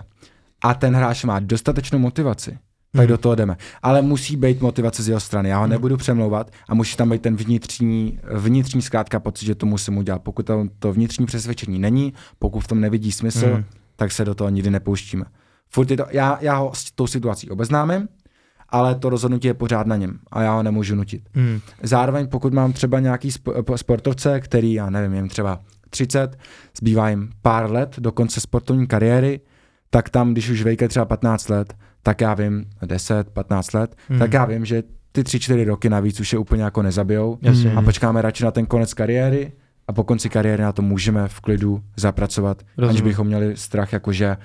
a 0.65 0.75
ten 0.75 0.95
hráč 0.97 1.25
má 1.25 1.41
dostatečnou 1.41 1.99
motivaci, 1.99 2.51
tak 2.93 3.01
Hmm. 3.01 3.07
do 3.09 3.19
toho 3.19 3.35
jdeme. 3.35 3.57
Ale 3.83 4.03
musí 4.03 4.37
být 4.37 4.61
motivace 4.61 5.03
z 5.03 5.09
jeho 5.09 5.21
strany. 5.21 5.49
Já 5.49 5.57
ho 5.57 5.63
Hmm. 5.63 5.71
nebudu 5.71 5.97
přemlouvat 5.97 6.51
a 6.69 6.75
musí 6.75 6.97
tam 6.97 7.11
být 7.11 7.23
ten 7.23 7.37
vnitřní, 7.37 8.19
vnitřní 8.35 8.83
zkrátka 8.83 9.21
pocit, 9.21 9.47
že 9.47 9.55
to 9.55 9.67
musím 9.67 9.99
udělat. 9.99 10.23
Pokud 10.23 10.47
to, 10.47 10.65
to 10.79 10.93
vnitřní 10.93 11.27
přesvědčení 11.27 11.79
není, 11.79 12.13
pokud 12.39 12.61
v 12.61 12.67
tom 12.67 12.81
nevidí 12.81 13.13
smysl, 13.13 13.47
Hmm. 13.47 13.65
tak 13.97 14.13
se 14.13 14.25
do 14.25 14.35
toho 14.35 14.51
nikdy 14.51 14.71
nepouštíme. 14.71 15.25
Furt 15.71 15.91
je 15.91 15.97
to, 15.97 16.05
já, 16.11 16.39
já 16.41 16.57
ho 16.57 16.71
s 16.75 16.91
tou 16.93 17.07
situací 17.07 17.51
obeznámím, 17.51 18.09
ale 18.69 18.95
to 18.95 19.09
rozhodnutí 19.11 19.47
je 19.49 19.55
pořád 19.55 19.87
na 19.87 19.97
něm 19.97 20.19
a 20.31 20.43
já 20.43 20.53
ho 20.55 20.63
nemůžu 20.63 20.95
nutit. 20.95 21.23
Hmm. 21.35 21.61
Zároveň 21.83 22.29
pokud 22.29 22.53
mám 22.55 22.73
třeba 22.73 23.01
nějaký 23.01 23.29
sp- 23.31 23.63
p- 23.63 23.79
sportovce, 23.79 24.41
který, 24.41 24.73
já 24.73 24.91
nevím, 24.91 25.15
jim 25.15 25.29
třeba 25.29 25.61
30, 25.91 26.39
zbývá 26.79 27.09
jim 27.11 27.31
pár 27.43 27.71
let 27.73 27.95
do 27.99 28.13
konce 28.13 28.41
sportovní 28.41 28.87
kariéry, 28.87 29.41
tak 29.91 30.09
tam, 30.11 30.33
když 30.33 30.49
už 30.51 30.63
vejke 30.63 30.89
třeba 30.89 31.05
15 31.05 31.49
let, 31.49 31.75
tak 32.03 32.21
já 32.21 32.35
vím, 32.35 32.65
10, 32.87 33.31
15 33.31 33.73
let, 33.73 33.97
Hmm. 34.09 34.19
tak 34.19 34.33
já 34.33 34.45
vím, 34.45 34.65
že 34.65 34.83
ty 35.13 35.23
3-4 35.23 35.65
roky 35.65 35.89
navíc 35.91 36.21
už 36.21 36.33
je 36.33 36.39
úplně 36.39 36.63
jako 36.63 36.83
nezabijou 36.83 37.39
Jasně. 37.43 37.69
Hmm. 37.71 37.79
a 37.79 37.83
počkáme 37.83 38.23
radši 38.23 38.45
na 38.45 38.51
ten 38.51 38.67
konec 38.67 38.95
kariéry 38.95 39.53
a 39.89 39.93
po 39.93 40.05
konci 40.05 40.29
kariéry 40.29 40.63
na 40.63 40.73
to 40.73 40.83
můžeme 40.83 41.29
v 41.29 41.41
klidu 41.41 41.83
zapracovat, 41.97 42.63
Rozumím. 42.77 42.89
aniž 42.91 43.03
bychom 43.03 43.27
měli 43.27 43.57
strach, 43.57 43.93
jakože 43.93 44.37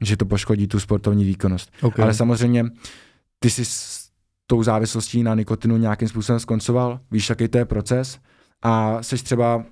že 0.00 0.16
to 0.16 0.24
poškodí 0.24 0.66
tu 0.66 0.80
sportovní 0.80 1.24
výkonnost. 1.24 1.72
Okay. 1.82 2.02
Ale 2.02 2.14
samozřejmě 2.14 2.64
ty 3.38 3.50
jsi 3.50 3.64
s 3.64 4.06
tou 4.46 4.62
závislostí 4.62 5.22
na 5.22 5.34
nikotinu 5.34 5.76
nějakým 5.76 6.08
způsobem 6.08 6.40
skoncoval, 6.40 7.00
víš, 7.10 7.28
jaký 7.30 7.48
to 7.48 7.58
je 7.58 7.64
proces 7.64 8.18
a 8.62 9.02
jsi 9.02 9.16
třeba 9.16 9.64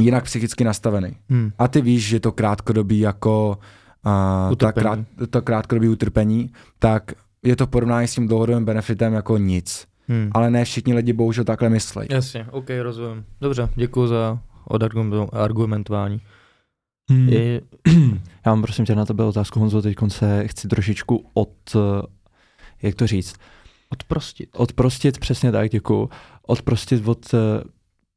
jinak 0.00 0.24
psychicky 0.24 0.64
nastavený. 0.64 1.16
hmm. 1.30 1.52
A 1.58 1.68
ty 1.68 1.80
víš, 1.80 2.06
že 2.08 2.20
to 2.20 2.32
krátkodobí 2.32 2.98
jako 2.98 3.48
uh, 3.58 3.64
ta 4.02 4.48
Utrpení. 4.52 4.82
krát, 4.82 4.98
to 5.30 5.42
krátkodobí 5.42 5.88
utrpení, 5.88 6.50
tak 6.78 7.12
je 7.42 7.56
to 7.56 7.66
porovnání 7.66 8.08
s 8.08 8.14
tím 8.14 8.28
dlouhodobým 8.28 8.64
benefitem 8.64 9.12
jako 9.12 9.38
nic. 9.38 9.86
Hmm. 10.08 10.30
Ale 10.32 10.50
ne 10.50 10.64
všichni 10.64 10.94
lidi 10.94 11.12
bohužel 11.12 11.44
takhle 11.44 11.68
myslejí. 11.68 12.08
Jasně, 12.12 12.46
OK, 12.50 12.66
rozumím. 12.82 13.24
Dobře, 13.40 13.68
děkuji 13.74 14.06
za 14.06 14.38
odargumentování. 15.32 16.20
Hmm. 17.10 17.28
Je, 17.28 17.60
Já 18.46 18.54
mám 18.54 18.62
prosím 18.62 18.84
tě 18.84 18.94
na 18.94 19.04
tebe 19.04 19.24
otázku, 19.24 19.60
Honzo, 19.60 19.82
teď 19.82 19.96
se 20.08 20.48
chci 20.48 20.68
trošičku 20.68 21.30
od, 21.34 21.52
eh, 21.76 22.06
jak 22.82 22.94
to 22.94 23.06
říct, 23.06 23.34
odprostit. 23.90 24.48
odprostit, 24.56 25.18
přesně 25.18 25.52
tak, 25.52 25.70
děkuju, 25.70 26.10
odprostit 26.46 27.08
od 27.08 27.34
eh, 27.34 27.38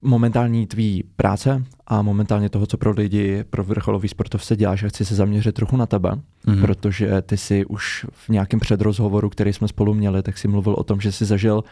momentální 0.03 0.67
tvý 0.67 1.03
práce 1.15 1.63
a 1.87 2.01
momentálně 2.01 2.49
toho, 2.49 2.65
co 2.65 2.77
pro 2.77 2.91
lidi, 2.91 3.43
pro 3.49 3.63
vrcholový 3.63 4.07
sportovce 4.07 4.55
děláš 4.55 4.83
a 4.83 4.87
chci 4.87 5.05
se 5.05 5.15
zaměřit 5.15 5.55
trochu 5.55 5.77
na 5.77 5.85
tebe, 5.85 6.11
Mhm. 6.47 6.61
protože 6.61 7.21
ty 7.21 7.37
si 7.37 7.65
už 7.65 8.05
v 8.11 8.29
nějakém 8.29 8.59
předrozhovoru, 8.59 9.29
který 9.29 9.53
jsme 9.53 9.67
spolu 9.67 9.93
měli, 9.93 10.23
tak 10.23 10.37
si 10.37 10.47
mluvil 10.47 10.73
o 10.77 10.83
tom, 10.83 11.01
že 11.01 11.11
jsi 11.11 11.25
zažil 11.25 11.63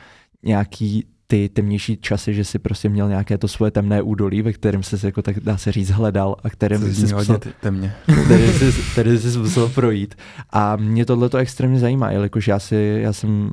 nějaký 0.44 1.06
ty 1.28 1.50
temnější 1.50 1.98
časy, 1.98 2.34
že 2.34 2.44
si 2.44 2.60
prostě 2.60 2.90
měl 2.90 3.10
nějaké 3.10 3.38
to 3.38 3.48
svoje 3.48 3.72
temné 3.72 4.02
údolí, 4.02 4.42
ve 4.42 4.54
kterém 4.54 4.84
jsi 4.84 5.06
jako 5.06 5.22
tak 5.22 5.40
dá 5.40 5.58
se 5.58 5.72
říct 5.72 5.90
hledal 5.90 6.36
a 6.44 6.50
kterým 6.50 6.94
jsi 6.94 7.14
musel, 7.16 7.38
te- 7.38 7.54
temně. 7.62 7.94
který 8.26 8.48
jsi, 8.48 8.74
který 8.92 9.18
jsi 9.18 9.38
musel 9.38 9.70
projít. 9.70 10.16
A 10.50 10.76
mě 10.76 11.06
tohle 11.06 11.30
to 11.30 11.38
extrémně 11.38 11.80
zajímá, 11.80 12.12
jelikož 12.12 12.48
já 12.48 12.60
si, 12.60 13.00
já 13.02 13.14
jsem 13.14 13.52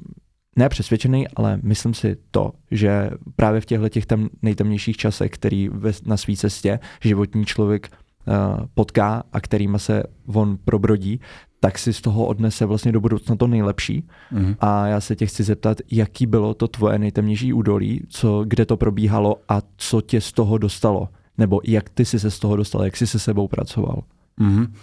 ne 0.56 0.68
přesvědčený, 0.68 1.28
ale 1.28 1.58
myslím 1.62 1.94
si 1.94 2.16
to, 2.30 2.52
že 2.70 3.10
právě 3.36 3.60
v 3.60 3.66
těchto 3.66 3.88
těch 3.88 4.06
tam 4.06 4.28
nejtemnějších 4.42 4.96
časech, 4.96 5.30
který 5.30 5.68
ve, 5.68 5.92
na 6.04 6.16
své 6.16 6.36
cestě 6.36 6.78
životní 7.02 7.44
člověk 7.44 7.88
uh, 7.90 8.66
potká 8.74 9.22
a 9.32 9.40
kterýma 9.40 9.78
se 9.78 10.02
on 10.26 10.58
probrodí, 10.64 11.20
tak 11.60 11.78
si 11.78 11.92
z 11.92 12.00
toho 12.00 12.26
odnese 12.26 12.66
vlastně 12.66 12.92
do 12.92 13.00
budoucna 13.00 13.36
to 13.36 13.46
nejlepší. 13.46 14.08
Mhm. 14.30 14.56
A 14.60 14.86
já 14.86 15.00
se 15.00 15.16
tě 15.16 15.26
chci 15.26 15.42
zeptat, 15.42 15.78
jaký 15.90 16.26
bylo 16.26 16.54
to 16.54 16.68
tvoje 16.68 16.98
nejtemnější 16.98 17.52
údolí, 17.52 18.06
co, 18.08 18.44
kde 18.46 18.66
to 18.66 18.76
probíhalo 18.76 19.36
a 19.48 19.62
co 19.76 20.00
tě 20.00 20.20
z 20.20 20.32
toho 20.32 20.58
dostalo? 20.58 21.08
Nebo 21.38 21.60
jak 21.64 21.88
ty 21.88 22.04
jsi 22.04 22.20
se 22.20 22.30
z 22.30 22.38
toho 22.38 22.56
dostal, 22.56 22.84
jak 22.84 22.96
jsi 22.96 23.06
se 23.06 23.18
sebou 23.18 23.48
pracoval? 23.48 24.02
Mhm. 24.36 24.74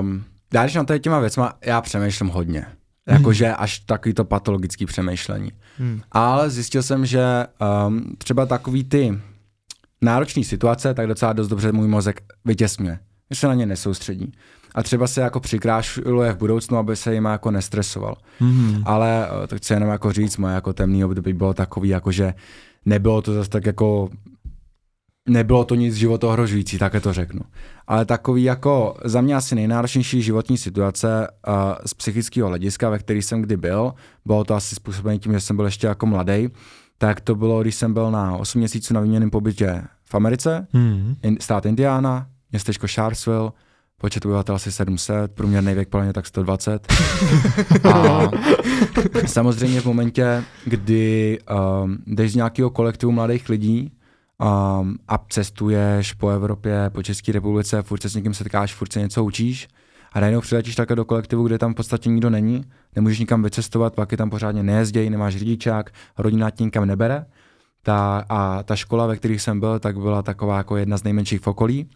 Um, 0.00 0.24
já 0.54 0.62
když 0.62 0.74
na 0.74 0.84
tady 0.84 1.00
těma 1.00 1.20
věcma, 1.20 1.52
já 1.64 1.80
přemýšlím 1.80 2.28
hodně. 2.28 2.66
Jakože 3.10 3.54
až 3.54 3.78
takový 3.78 4.14
to 4.14 4.24
patologický 4.24 4.86
přemýšlení. 4.86 5.52
Hmm. 5.78 6.00
Ale 6.12 6.50
zjistil 6.50 6.82
jsem, 6.82 7.06
že 7.06 7.46
um, 7.86 8.04
třeba 8.18 8.46
takový 8.46 8.84
ty 8.84 9.18
náročné 10.02 10.44
situace, 10.44 10.94
tak 10.94 11.06
docela 11.06 11.32
dost 11.32 11.48
dobře 11.48 11.72
můj 11.72 11.88
mozek 11.88 12.22
vytěsňuje. 12.44 12.98
Že 13.30 13.40
se 13.40 13.46
na 13.46 13.54
ně 13.54 13.66
nesoustředí. 13.66 14.32
A 14.74 14.82
třeba 14.82 15.06
se 15.06 15.20
jako 15.20 15.40
přikrášluje 15.40 16.32
v 16.32 16.36
budoucnu, 16.36 16.78
aby 16.78 16.96
se 16.96 17.14
jim 17.14 17.24
jako 17.24 17.50
nestresoval. 17.50 18.16
Mm. 18.40 18.82
Ale 18.84 19.28
eh, 19.44 19.46
to 19.46 19.56
chci 19.56 19.72
jenom 19.72 19.88
jako 19.88 20.12
říct, 20.12 20.36
moje 20.36 20.54
jako 20.54 20.72
temný 20.72 21.04
období 21.04 21.32
bylo 21.32 21.54
takový, 21.54 21.88
jako 21.88 22.12
že 22.12 22.34
nebylo 22.84 23.22
to 23.22 23.34
zase 23.34 23.50
tak 23.50 23.66
jako 23.66 24.08
nebylo 25.30 25.64
to 25.64 25.74
nic 25.74 25.94
životohrožující, 25.94 26.78
také 26.78 27.00
to 27.00 27.12
řeknu. 27.12 27.40
Ale 27.86 28.04
takový 28.04 28.42
jako 28.42 28.96
za 29.04 29.20
mě 29.20 29.34
asi 29.36 29.54
nejnáročnější 29.54 30.22
životní 30.22 30.58
situace 30.58 31.28
uh, 31.48 31.54
z 31.86 31.94
psychického 31.94 32.48
hlediska, 32.48 32.90
ve 32.90 32.98
který 32.98 33.22
jsem 33.22 33.42
kdy 33.42 33.56
byl, 33.56 33.92
bylo 34.26 34.44
to 34.44 34.54
asi 34.54 34.74
způsobené 34.74 35.18
tím, 35.18 35.32
že 35.32 35.40
jsem 35.40 35.56
byl 35.56 35.64
ještě 35.64 35.86
jako 35.86 36.06
mladý, 36.06 36.48
tak 36.98 37.20
to 37.20 37.34
bylo, 37.34 37.62
když 37.62 37.74
jsem 37.74 37.94
byl 37.94 38.10
na 38.10 38.36
8 38.36 38.58
měsíců 38.58 38.94
na 38.94 39.00
výměném 39.00 39.30
pobytě 39.30 39.82
v 40.04 40.14
Americe, 40.14 40.66
Mm. 40.72 41.16
in, 41.22 41.36
stát 41.40 41.66
Indiana, 41.66 42.26
městečko 42.52 42.86
Sharpsville, 42.86 43.52
počet 44.00 44.24
obyvatel 44.26 44.54
asi 44.54 44.72
700, 44.72 45.32
průměrný 45.32 45.74
věk 45.74 45.88
plně 45.88 46.12
tak 46.12 46.26
120. 46.26 46.92
A 47.94 48.20
samozřejmě 49.26 49.80
v 49.80 49.84
momentě, 49.84 50.44
kdy 50.64 51.38
um, 51.84 51.98
jdeš 52.06 52.32
z 52.32 52.34
nějakého 52.34 52.70
kolektivu 52.70 53.12
mladých 53.12 53.48
lidí 53.48 53.92
um, 54.40 54.98
a 55.08 55.18
cestuješ 55.28 56.12
po 56.12 56.28
Evropě, 56.28 56.90
po 56.92 57.02
České 57.02 57.32
republice, 57.32 57.82
furt 57.82 58.02
se 58.02 58.08
s 58.08 58.14
někým 58.14 58.34
setkáš, 58.34 58.74
furt 58.74 58.92
se 58.92 59.00
něco 59.00 59.24
učíš 59.24 59.68
a 60.12 60.20
najednou 60.20 60.40
přiletíš 60.40 60.74
takhle 60.74 60.96
do 60.96 61.04
kolektivu, 61.04 61.46
kde 61.46 61.58
tam 61.58 61.72
v 61.72 61.76
podstatě 61.76 62.10
nikdo 62.10 62.30
není, 62.30 62.64
nemůžeš 62.96 63.18
nikam 63.18 63.42
vycestovat, 63.42 63.94
pak 63.94 64.12
je 64.12 64.18
tam 64.18 64.30
pořádně 64.30 64.62
nejezdějí, 64.62 65.10
nemáš 65.10 65.36
řidičák, 65.36 65.90
rodina 66.18 66.50
tě 66.50 66.64
nikam 66.64 66.86
nebere. 66.86 67.26
Ta, 67.82 68.24
a 68.28 68.62
ta 68.62 68.76
škola, 68.76 69.06
ve 69.06 69.16
kterých 69.16 69.42
jsem 69.42 69.60
byl, 69.60 69.78
tak 69.78 69.98
byla 69.98 70.22
taková 70.22 70.56
jako 70.56 70.76
jedna 70.76 70.96
z 70.96 71.04
nejmenších 71.04 71.40
v 71.40 71.46
okolí, 71.46 71.90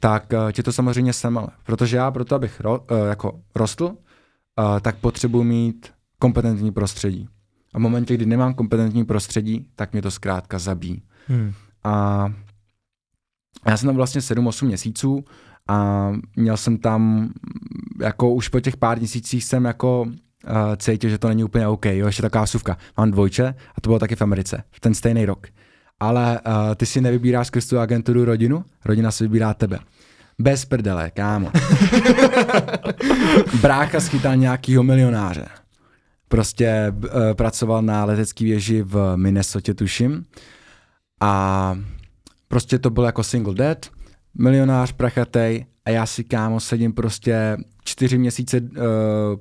tak 0.00 0.32
uh, 0.32 0.52
tě 0.52 0.62
to 0.62 0.72
samozřejmě 0.72 1.12
semele. 1.12 1.48
Protože 1.64 1.96
já 1.96 2.10
proto, 2.10 2.34
abych 2.34 2.60
ro, 2.60 2.78
uh, 2.78 3.08
jako 3.08 3.40
rostl, 3.54 3.84
uh, 3.84 3.94
tak 4.80 4.96
potřebuji 4.96 5.44
mít 5.44 5.90
kompetentní 6.18 6.72
prostředí. 6.72 7.28
A 7.74 7.78
v 7.78 7.80
momentě, 7.80 8.14
kdy 8.14 8.26
nemám 8.26 8.54
kompetentní 8.54 9.04
prostředí, 9.04 9.66
tak 9.76 9.92
mě 9.92 10.02
to 10.02 10.10
zkrátka 10.10 10.58
zabíjí. 10.58 11.02
Hmm. 11.26 11.52
A 11.84 12.26
já 13.66 13.76
jsem 13.76 13.86
tam 13.86 13.96
vlastně 13.96 14.20
7-8 14.20 14.66
měsíců 14.66 15.24
a 15.68 16.08
měl 16.36 16.56
jsem 16.56 16.78
tam, 16.78 17.30
jako 18.00 18.34
už 18.34 18.48
po 18.48 18.60
těch 18.60 18.76
pár 18.76 18.98
měsících 18.98 19.44
jsem 19.44 19.64
jako 19.64 20.02
uh, 20.02 20.10
cítil, 20.76 21.10
že 21.10 21.18
to 21.18 21.28
není 21.28 21.44
úplně 21.44 21.68
OK. 21.68 21.86
Jo, 21.86 22.06
ještě 22.06 22.22
taková 22.22 22.46
suvka. 22.46 22.76
Mám 22.96 23.10
dvojče 23.10 23.54
a 23.76 23.80
to 23.80 23.90
bylo 23.90 23.98
taky 23.98 24.16
v 24.16 24.22
Americe, 24.22 24.62
v 24.70 24.80
ten 24.80 24.94
stejný 24.94 25.26
rok. 25.26 25.46
Ale 26.00 26.40
uh, 26.46 26.74
ty 26.74 26.86
si 26.86 27.00
nevybíráš 27.00 27.46
skrz 27.46 27.66
tu 27.66 27.78
agenturu 27.78 28.24
rodinu, 28.24 28.64
rodina 28.84 29.10
si 29.10 29.24
vybírá 29.24 29.54
tebe. 29.54 29.78
Bez 30.38 30.64
prdele, 30.64 31.10
kámo. 31.10 31.50
Brácha 33.60 34.00
schytal 34.00 34.36
nějakýho 34.36 34.82
milionáře. 34.82 35.46
Prostě 36.28 36.92
uh, 36.96 37.10
pracoval 37.34 37.82
na 37.82 38.04
letecké 38.04 38.44
věži 38.44 38.82
v 38.82 39.12
Minnesota, 39.16 39.74
tuším. 39.74 40.24
A 41.22 41.74
prostě 42.48 42.78
to 42.78 42.90
byl 42.90 43.04
jako 43.04 43.22
single 43.22 43.54
dad, 43.54 43.86
milionář 44.38 44.92
prachatej 44.92 45.66
a 45.84 45.90
já 45.90 46.06
si 46.06 46.24
kámo 46.24 46.60
sedím 46.60 46.92
prostě 46.92 47.56
čtyři 47.84 48.18
měsíce 48.18 48.60
uh, 48.60 48.66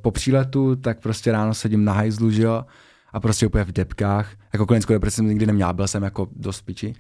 po 0.02 0.12
příletu, 0.12 0.76
tak 0.76 1.00
prostě 1.00 1.32
ráno 1.32 1.54
sedím 1.54 1.86
na 1.86 1.94
hajzlu, 1.94 2.32
že 2.32 2.44
jo, 2.44 2.66
a 3.14 3.20
prostě 3.20 3.48
úplně 3.48 3.64
v 3.64 3.72
depkách. 3.72 4.32
Jako 4.54 4.66
klinickou 4.66 4.94
depresi 4.94 5.16
jsem 5.16 5.28
nikdy 5.28 5.46
neměl, 5.46 5.74
byl 5.74 5.88
jsem 5.88 6.04
jako 6.04 6.28
dost 6.36 6.62
piči. 6.62 6.94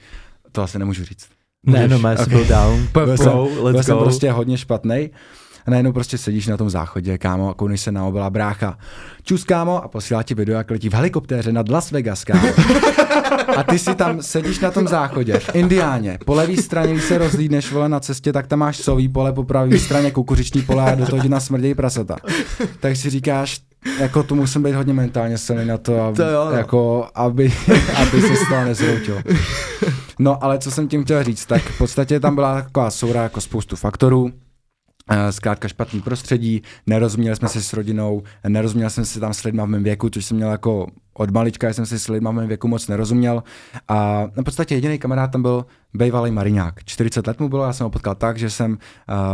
To 0.52 0.62
asi 0.62 0.80
nemůžu 0.80 1.06
říct. 1.06 1.30
Ne, 1.65 1.88
no, 1.88 1.98
okay. 1.98 2.46
down. 2.48 2.88
byl 2.94 3.17
jsem, 3.17 3.34
let's 3.34 3.72
byl 3.72 3.84
jsem 3.84 3.98
prostě 3.98 4.32
hodně 4.32 4.58
špatný. 4.58 5.10
A 5.65 5.71
najednou 5.71 5.91
prostě 5.91 6.17
sedíš 6.17 6.47
na 6.47 6.58
tom 6.58 6.69
záchodě, 6.69 7.17
kámo, 7.17 7.50
a 7.50 7.54
kouneš 7.54 7.82
se 7.82 7.91
na 7.91 8.06
obela 8.06 8.30
brácha. 8.30 8.78
Čus, 9.24 9.43
kámo, 9.43 9.84
a 9.84 9.88
posílá 9.88 10.24
ti 10.24 10.34
video, 10.34 10.58
jak 10.58 10.71
letí 10.71 10.89
v 10.89 10.93
helikoptéře 10.93 11.52
nad 11.52 11.69
Las 11.69 11.91
Vegas, 11.91 12.24
kámo. 12.24 12.47
A 13.58 13.63
ty 13.63 13.80
si 13.80 13.95
tam 13.95 14.21
sedíš 14.21 14.60
na 14.60 14.71
tom 14.71 14.88
záchodě, 14.88 15.39
v 15.39 15.56
Indiáně. 15.56 16.17
Po 16.26 16.34
levé 16.34 16.58
straně, 16.58 16.93
když 16.93 17.06
se 17.06 17.17
rozlídneš 17.17 17.71
vole 17.71 17.89
na 17.89 18.00
cestě, 18.00 18.34
tak 18.34 18.47
tam 18.47 18.60
máš 18.60 18.78
sový 18.78 19.10
pole, 19.10 19.34
po 19.34 19.43
pravé 19.43 19.80
straně 19.80 20.12
kukuřiční 20.12 20.62
pole 20.62 20.91
a 20.91 20.95
do 20.95 21.06
toho 21.06 21.24
na 21.28 21.39
smrdějí 21.39 21.76
prasata. 21.76 22.17
Tak 22.80 22.95
si 22.95 23.10
říkáš, 23.10 23.62
jako 24.00 24.24
tu 24.24 24.36
musím 24.36 24.63
být 24.63 24.76
hodně 24.76 24.93
mentálně 24.93 25.38
silný 25.38 25.65
na 25.65 25.78
to, 25.78 26.02
aby, 26.02 26.17
to 26.17 26.24
jo, 26.24 26.45
no. 26.45 26.52
jako, 26.52 27.08
aby, 27.15 27.54
aby 27.95 28.21
se 28.21 28.36
z 28.36 28.50
toho 28.50 28.65
nezroutil. 28.65 29.21
No 30.19 30.43
ale 30.43 30.60
co 30.60 30.71
jsem 30.71 30.88
tím 30.88 31.04
chtěl 31.04 31.24
říct, 31.24 31.45
tak 31.45 31.62
v 31.62 31.78
podstatě 31.78 32.19
tam 32.19 32.36
byla 32.36 32.62
taková 32.62 32.91
soura 32.91 33.24
jako 33.24 33.41
spoustu 33.41 33.76
faktorů, 33.76 34.32
zkrátka 35.30 35.67
špatný 35.67 36.02
prostředí, 36.02 36.62
nerozuměli 36.88 37.36
jsme 37.36 37.47
se 37.47 37.62
s 37.62 37.74
rodinou, 37.74 38.24
nerozuměl 38.47 38.89
jsem 38.89 39.06
se 39.06 39.19
tam 39.19 39.34
s 39.34 39.43
lidmi 39.43 39.62
v 39.62 39.65
mém 39.65 39.84
věku, 39.84 40.10
což 40.10 40.26
jsem 40.26 40.38
měl 40.38 40.52
jako 40.52 40.88
od 41.13 41.32
malička, 41.32 41.74
jsem 41.74 41.86
si 41.86 42.00
s 42.00 42.08
lidmi 42.08 42.30
v 42.30 42.32
mém 42.32 42.47
věku 42.47 42.67
moc 42.67 42.88
nerozuměl. 42.88 43.43
A 43.88 44.28
v 44.36 44.43
podstatě 44.43 44.76
jediný 44.76 45.00
kamarád 45.00 45.32
tam 45.32 45.41
byl 45.41 45.65
bývalý 45.93 46.32
mariňák. 46.32 46.84
40 46.86 47.28
let 47.28 47.39
mu 47.39 47.50
bylo, 47.50 47.63
já 47.63 47.74
jsem 47.74 47.84
ho 47.84 47.89
potkal 47.89 48.15
tak, 48.15 48.38
že 48.38 48.50
jsem 48.50 48.78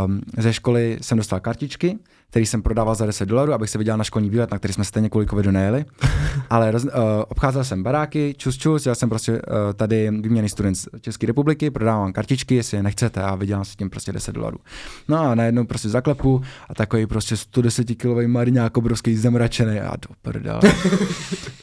um, 0.06 0.20
ze 0.38 0.52
školy 0.52 0.98
jsem 1.00 1.18
dostal 1.18 1.40
kartičky, 1.40 1.98
který 2.30 2.46
jsem 2.46 2.62
prodával 2.62 2.94
za 2.94 3.06
10 3.06 3.26
dolarů, 3.26 3.52
abych 3.52 3.70
se 3.70 3.78
viděl 3.78 3.96
na 3.96 4.04
školní 4.04 4.30
výlet, 4.30 4.50
na 4.50 4.58
který 4.58 4.74
jsme 4.74 4.84
stejně 4.84 5.08
kvůli 5.08 5.26
covidu 5.26 5.50
nejeli. 5.50 5.84
Ale 6.50 6.70
roz, 6.70 6.84
uh, 6.84 6.90
obcházel 7.28 7.64
jsem 7.64 7.82
baráky, 7.82 8.34
čus 8.36 8.58
čus, 8.58 8.86
já 8.86 8.94
jsem 8.94 9.08
prostě 9.08 9.32
uh, 9.32 9.38
tady 9.74 10.10
výměný 10.10 10.48
student 10.48 10.76
z 10.76 10.88
České 11.00 11.26
republiky, 11.26 11.70
prodávám 11.70 12.12
kartičky, 12.12 12.54
jestli 12.54 12.76
je 12.76 12.82
nechcete 12.82 13.22
a 13.22 13.34
vydělám 13.34 13.64
si 13.64 13.76
tím 13.76 13.90
prostě 13.90 14.12
10 14.12 14.32
dolarů. 14.32 14.58
No 15.08 15.20
a 15.20 15.34
najednou 15.34 15.64
prostě 15.64 15.88
zaklepu 15.88 16.42
a 16.68 16.74
takový 16.74 17.06
prostě 17.06 17.36
110 17.36 17.84
kilový 17.84 18.26
mariňák 18.26 18.76
obrovský 18.76 19.16
zamračený 19.16 19.80
a 19.80 19.90
do 19.90 20.14
prdele. 20.22 20.60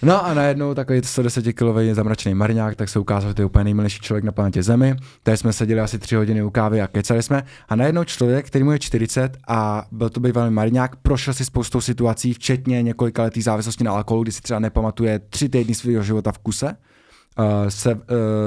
No 0.01 0.25
a 0.25 0.33
najednou 0.33 0.73
takový 0.73 1.01
110 1.03 1.53
kilový 1.53 1.93
zamračený 1.93 2.35
mariňák, 2.35 2.75
tak 2.75 2.89
se 2.89 2.99
ukázal, 2.99 3.29
že 3.29 3.33
to 3.33 3.41
je 3.41 3.45
úplně 3.45 3.63
nejmilejší 3.63 3.99
člověk 3.99 4.23
na 4.23 4.31
planetě 4.31 4.63
Zemi. 4.63 4.95
Tady 5.23 5.37
jsme 5.37 5.53
seděli 5.53 5.81
asi 5.81 5.99
3 5.99 6.15
hodiny 6.15 6.43
u 6.43 6.49
kávy 6.49 6.81
a 6.81 6.87
kecali 6.87 7.23
jsme. 7.23 7.43
A 7.69 7.75
najednou 7.75 8.03
člověk, 8.03 8.47
který 8.47 8.63
mu 8.63 8.71
je 8.71 8.79
40 8.79 9.37
a 9.47 9.85
byl 9.91 10.09
to 10.09 10.19
bývalý 10.19 10.54
Mariňák 10.55 10.95
prošel 10.95 11.33
si 11.33 11.45
spoustou 11.45 11.81
situací, 11.81 12.33
včetně 12.33 12.81
několika 12.81 13.23
letý 13.23 13.41
závislosti 13.41 13.83
na 13.83 13.91
alkoholu, 13.91 14.23
kdy 14.23 14.31
si 14.31 14.41
třeba 14.41 14.59
nepamatuje 14.59 15.19
tři 15.19 15.49
týdny 15.49 15.75
svého 15.75 16.03
života 16.03 16.31
v 16.31 16.37
kuse, 16.37 16.65
uh, 16.65 17.45
se, 17.69 17.95
uh, 17.95 18.01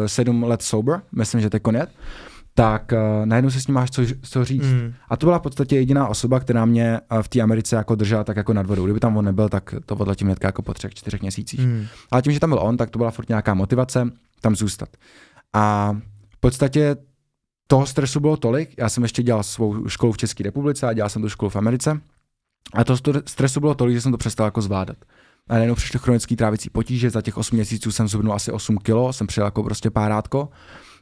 sedm 0.07 0.43
let 0.43 0.63
sober, 0.63 1.03
myslím, 1.13 1.41
že 1.41 1.51
to 1.51 1.57
je 1.57 1.61
konec, 1.61 1.91
tak 2.55 2.93
uh, 2.93 3.27
najednou 3.27 3.51
se 3.51 3.61
s 3.61 3.67
ním 3.67 3.75
máš 3.75 3.91
co, 3.91 4.03
co 4.23 4.45
říct. 4.45 4.67
Mm. 4.67 4.95
A 5.09 5.17
to 5.17 5.27
byla 5.27 5.39
v 5.39 5.43
podstatě 5.43 5.77
jediná 5.77 6.09
osoba, 6.09 6.41
která 6.41 6.65
mě 6.65 7.01
uh, 7.13 7.23
v 7.23 7.29
té 7.29 7.41
Americe 7.41 7.77
jako 7.77 7.95
držela 7.95 8.25
tak 8.25 8.37
jako 8.37 8.53
nad 8.53 8.67
vodou. 8.67 8.85
Kdyby 8.85 9.01
tam 9.01 9.17
on 9.17 9.25
nebyl, 9.25 9.49
tak 9.49 9.75
to 9.87 9.97
odletím 9.97 10.27
hned 10.27 10.45
jako 10.45 10.63
po 10.63 10.75
třech, 10.75 10.95
čtyřech 10.95 11.21
měsících. 11.21 11.61
Mm. 11.61 11.87
Ale 12.11 12.23
tím, 12.23 12.33
že 12.33 12.41
tam 12.41 12.51
byl 12.51 12.59
on, 12.63 12.77
tak 12.77 12.91
to 12.91 12.99
byla 12.99 13.11
furt 13.11 13.29
nějaká 13.29 13.55
motivace 13.55 14.11
tam 14.41 14.57
zůstat. 14.57 14.89
A 15.53 15.97
v 16.31 16.41
podstatě 16.41 16.97
toho 17.71 17.87
stresu 17.87 18.21
bylo 18.21 18.37
tolik, 18.37 18.75
já 18.79 18.89
jsem 18.89 19.03
ještě 19.03 19.23
dělal 19.23 19.43
svou 19.43 19.89
školu 19.89 20.13
v 20.13 20.17
České 20.17 20.45
republice 20.45 20.87
a 20.87 20.93
dělal 20.93 21.09
jsem 21.09 21.23
tu 21.23 21.29
školu 21.29 21.51
v 21.51 21.57
Americe. 21.57 22.01
A 22.75 22.85
to 22.85 22.97
stresu 23.27 23.61
bylo 23.61 23.75
tolik, 23.75 23.95
že 23.95 24.01
jsem 24.01 24.13
to 24.13 24.19
přestal 24.19 24.47
jako 24.47 24.63
zvládat. 24.63 24.97
A 25.49 25.55
najednou 25.55 25.75
přišly 25.75 25.99
chronické 25.99 26.37
trávicí 26.37 26.71
potíže, 26.71 27.11
za 27.11 27.23
těch 27.23 27.37
8 27.37 27.57
měsíců 27.57 27.93
jsem 27.93 28.09
zhubnul 28.09 28.35
asi 28.35 28.53
8 28.53 28.79
kilo, 28.79 29.13
jsem 29.13 29.27
přijel 29.27 29.47
jako 29.47 29.63
prostě 29.63 29.91
párátko. 29.91 30.49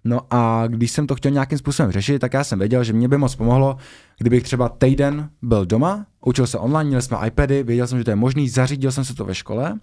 No 0.07 0.21
a 0.31 0.65
když 0.67 0.91
jsem 0.91 1.07
to 1.07 1.15
chtěl 1.15 1.33
nějakým 1.33 1.59
způsobem 1.59 1.93
řešit, 1.93 2.19
tak 2.19 2.35
já 2.35 2.45
jsem 2.45 2.59
věděl, 2.59 2.85
že 2.85 2.93
mě 2.93 3.09
by 3.09 3.19
moc 3.19 3.35
pomohlo, 3.35 3.77
kdybych 4.19 4.43
třeba 4.43 4.69
týden 4.69 5.29
byl 5.43 5.67
doma, 5.67 6.07
učil 6.25 6.47
se 6.47 6.59
online, 6.59 6.89
měl 6.89 7.03
jsme 7.03 7.17
iPady, 7.27 7.63
věděl 7.63 7.87
jsem, 7.87 7.99
že 7.99 8.05
to 8.05 8.11
je 8.11 8.17
možný, 8.17 8.49
zařídil 8.49 8.93
jsem 8.93 9.05
se 9.05 9.15
to 9.15 9.25
ve 9.25 9.35
škole 9.35 9.79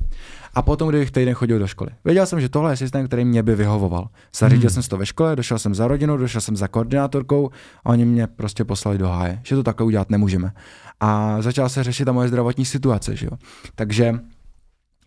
a 0.54 0.62
potom, 0.62 0.90
kdybych 0.90 1.12
týden 1.12 1.34
chodil 1.34 1.60
do 1.60 1.68
školy. 1.68 1.90
Věděl 2.06 2.26
jsem, 2.26 2.42
že 2.42 2.50
tohle 2.50 2.72
je 2.72 2.78
systém, 2.78 3.08
který 3.08 3.26
mě 3.26 3.44
by 3.44 3.56
vyhovoval. 3.56 4.10
Zařídil 4.36 4.70
hmm. 4.70 4.74
jsem 4.74 4.84
si 4.84 4.90
to 4.90 4.98
ve 4.98 5.06
škole, 5.06 5.36
došel 5.36 5.60
jsem 5.60 5.76
za 5.76 5.88
rodinou, 5.88 6.18
došel 6.18 6.42
jsem 6.42 6.56
za 6.56 6.68
koordinátorkou 6.68 7.50
a 7.84 7.90
oni 7.90 8.06
mě 8.06 8.28
prostě 8.28 8.66
poslali 8.66 8.98
do 8.98 9.08
háje, 9.08 9.40
že 9.44 9.56
to 9.56 9.64
takhle 9.64 9.86
udělat 9.86 10.10
nemůžeme. 10.10 10.52
A 11.00 11.42
začal 11.42 11.70
se 11.70 11.84
řešit 11.84 12.06
ta 12.06 12.12
moje 12.12 12.28
zdravotní 12.28 12.66
situace, 12.66 13.16
že 13.16 13.26
jo. 13.26 13.32
Takže 13.76 14.20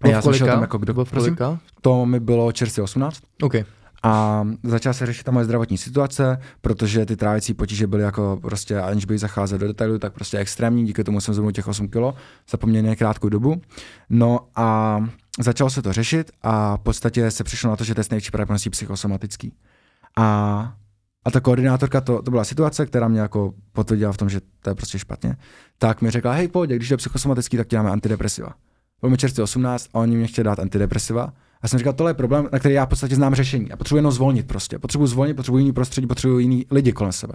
já 0.05 0.23
jsem 0.23 0.33
šel 0.33 0.47
tam 0.47 0.61
jako 0.61 0.79
kdo, 0.79 1.05
prosím, 1.05 1.37
to 1.81 2.07
mi 2.07 2.21
bylo 2.21 2.53
čerstvě 2.53 2.85
18. 2.85 3.23
Okay. 3.43 3.65
A 4.07 4.45
začala 4.63 4.93
se 4.93 5.07
řešit 5.07 5.25
ta 5.25 5.33
moje 5.33 5.45
zdravotní 5.45 5.79
situace, 5.79 6.39
protože 6.61 7.07
ty 7.07 7.17
trávicí 7.17 7.55
potíže 7.55 7.87
byly 7.87 8.03
jako 8.03 8.39
prostě, 8.43 8.81
aniž 8.81 9.05
bych 9.05 9.21
zacházel 9.21 9.59
do 9.59 9.67
detailu, 9.67 9.99
tak 9.99 10.13
prostě 10.13 10.39
extrémní, 10.39 10.87
díky 10.87 11.05
tomu 11.05 11.21
jsem 11.21 11.35
zhrnul 11.35 11.53
těch 11.53 11.69
8 11.69 11.89
kilo 11.89 12.15
za 12.51 12.59
poměrně 12.59 12.97
krátkou 12.97 13.29
dobu. 13.29 13.61
No 14.11 14.49
a 14.57 14.99
začalo 15.41 15.71
se 15.71 15.83
to 15.83 15.93
řešit 15.93 16.31
a 16.43 16.77
v 16.77 16.81
podstatě 16.81 17.31
se 17.31 17.45
přišlo 17.45 17.71
na 17.71 17.77
to, 17.77 17.85
že 17.85 17.95
je 17.97 18.05
největší 18.11 18.31
pravděpodobností 18.31 18.71
psychosomatický. 18.71 19.53
A 20.19 20.73
a 21.25 21.31
ta 21.31 21.41
koordinátorka, 21.41 22.01
to, 22.01 22.23
to 22.23 22.31
byla 22.31 22.45
situace, 22.45 22.87
která 22.87 23.09
mě 23.09 23.21
jako 23.21 23.55
potvrdila 23.73 24.13
v 24.13 24.17
tom, 24.17 24.29
že 24.29 24.41
to 24.63 24.71
je 24.71 24.75
prostě 24.75 24.99
špatně, 24.99 25.37
tak 25.79 26.03
mi 26.03 26.11
řekla, 26.11 26.33
hej, 26.33 26.49
pojď, 26.49 26.71
když 26.71 26.91
je 26.91 26.97
psychosomatický, 26.97 27.57
tak 27.57 27.67
ti 27.67 27.77
dáme 27.77 27.91
antidepresiva. 27.91 28.55
Byl 29.01 29.11
mi 29.11 29.17
čerstvě 29.17 29.45
18 29.45 29.89
a 29.95 29.99
oni 29.99 30.17
mě 30.17 30.27
chtěli 30.27 30.45
dát 30.45 30.59
antidepresiva 30.59 31.33
já 31.63 31.69
jsem 31.69 31.79
říkal, 31.79 31.93
tohle 31.93 32.11
je 32.11 32.15
problém, 32.15 32.49
na 32.53 32.59
který 32.59 32.75
já 32.75 32.87
v 32.87 32.89
podstatě 32.89 33.15
znám 33.15 33.35
řešení. 33.35 33.67
Já 33.71 33.77
potřebuji 33.77 33.99
jenom 33.99 34.13
zvolnit 34.13 34.47
prostě. 34.47 34.79
Potřebuji 34.79 35.07
zvolnit, 35.07 35.37
potřebuji 35.37 35.59
jiný 35.59 35.73
prostředí, 35.73 36.07
potřebuji 36.07 36.39
jiný 36.39 36.67
lidi 36.71 36.93
kolem 36.93 37.13
sebe. 37.13 37.35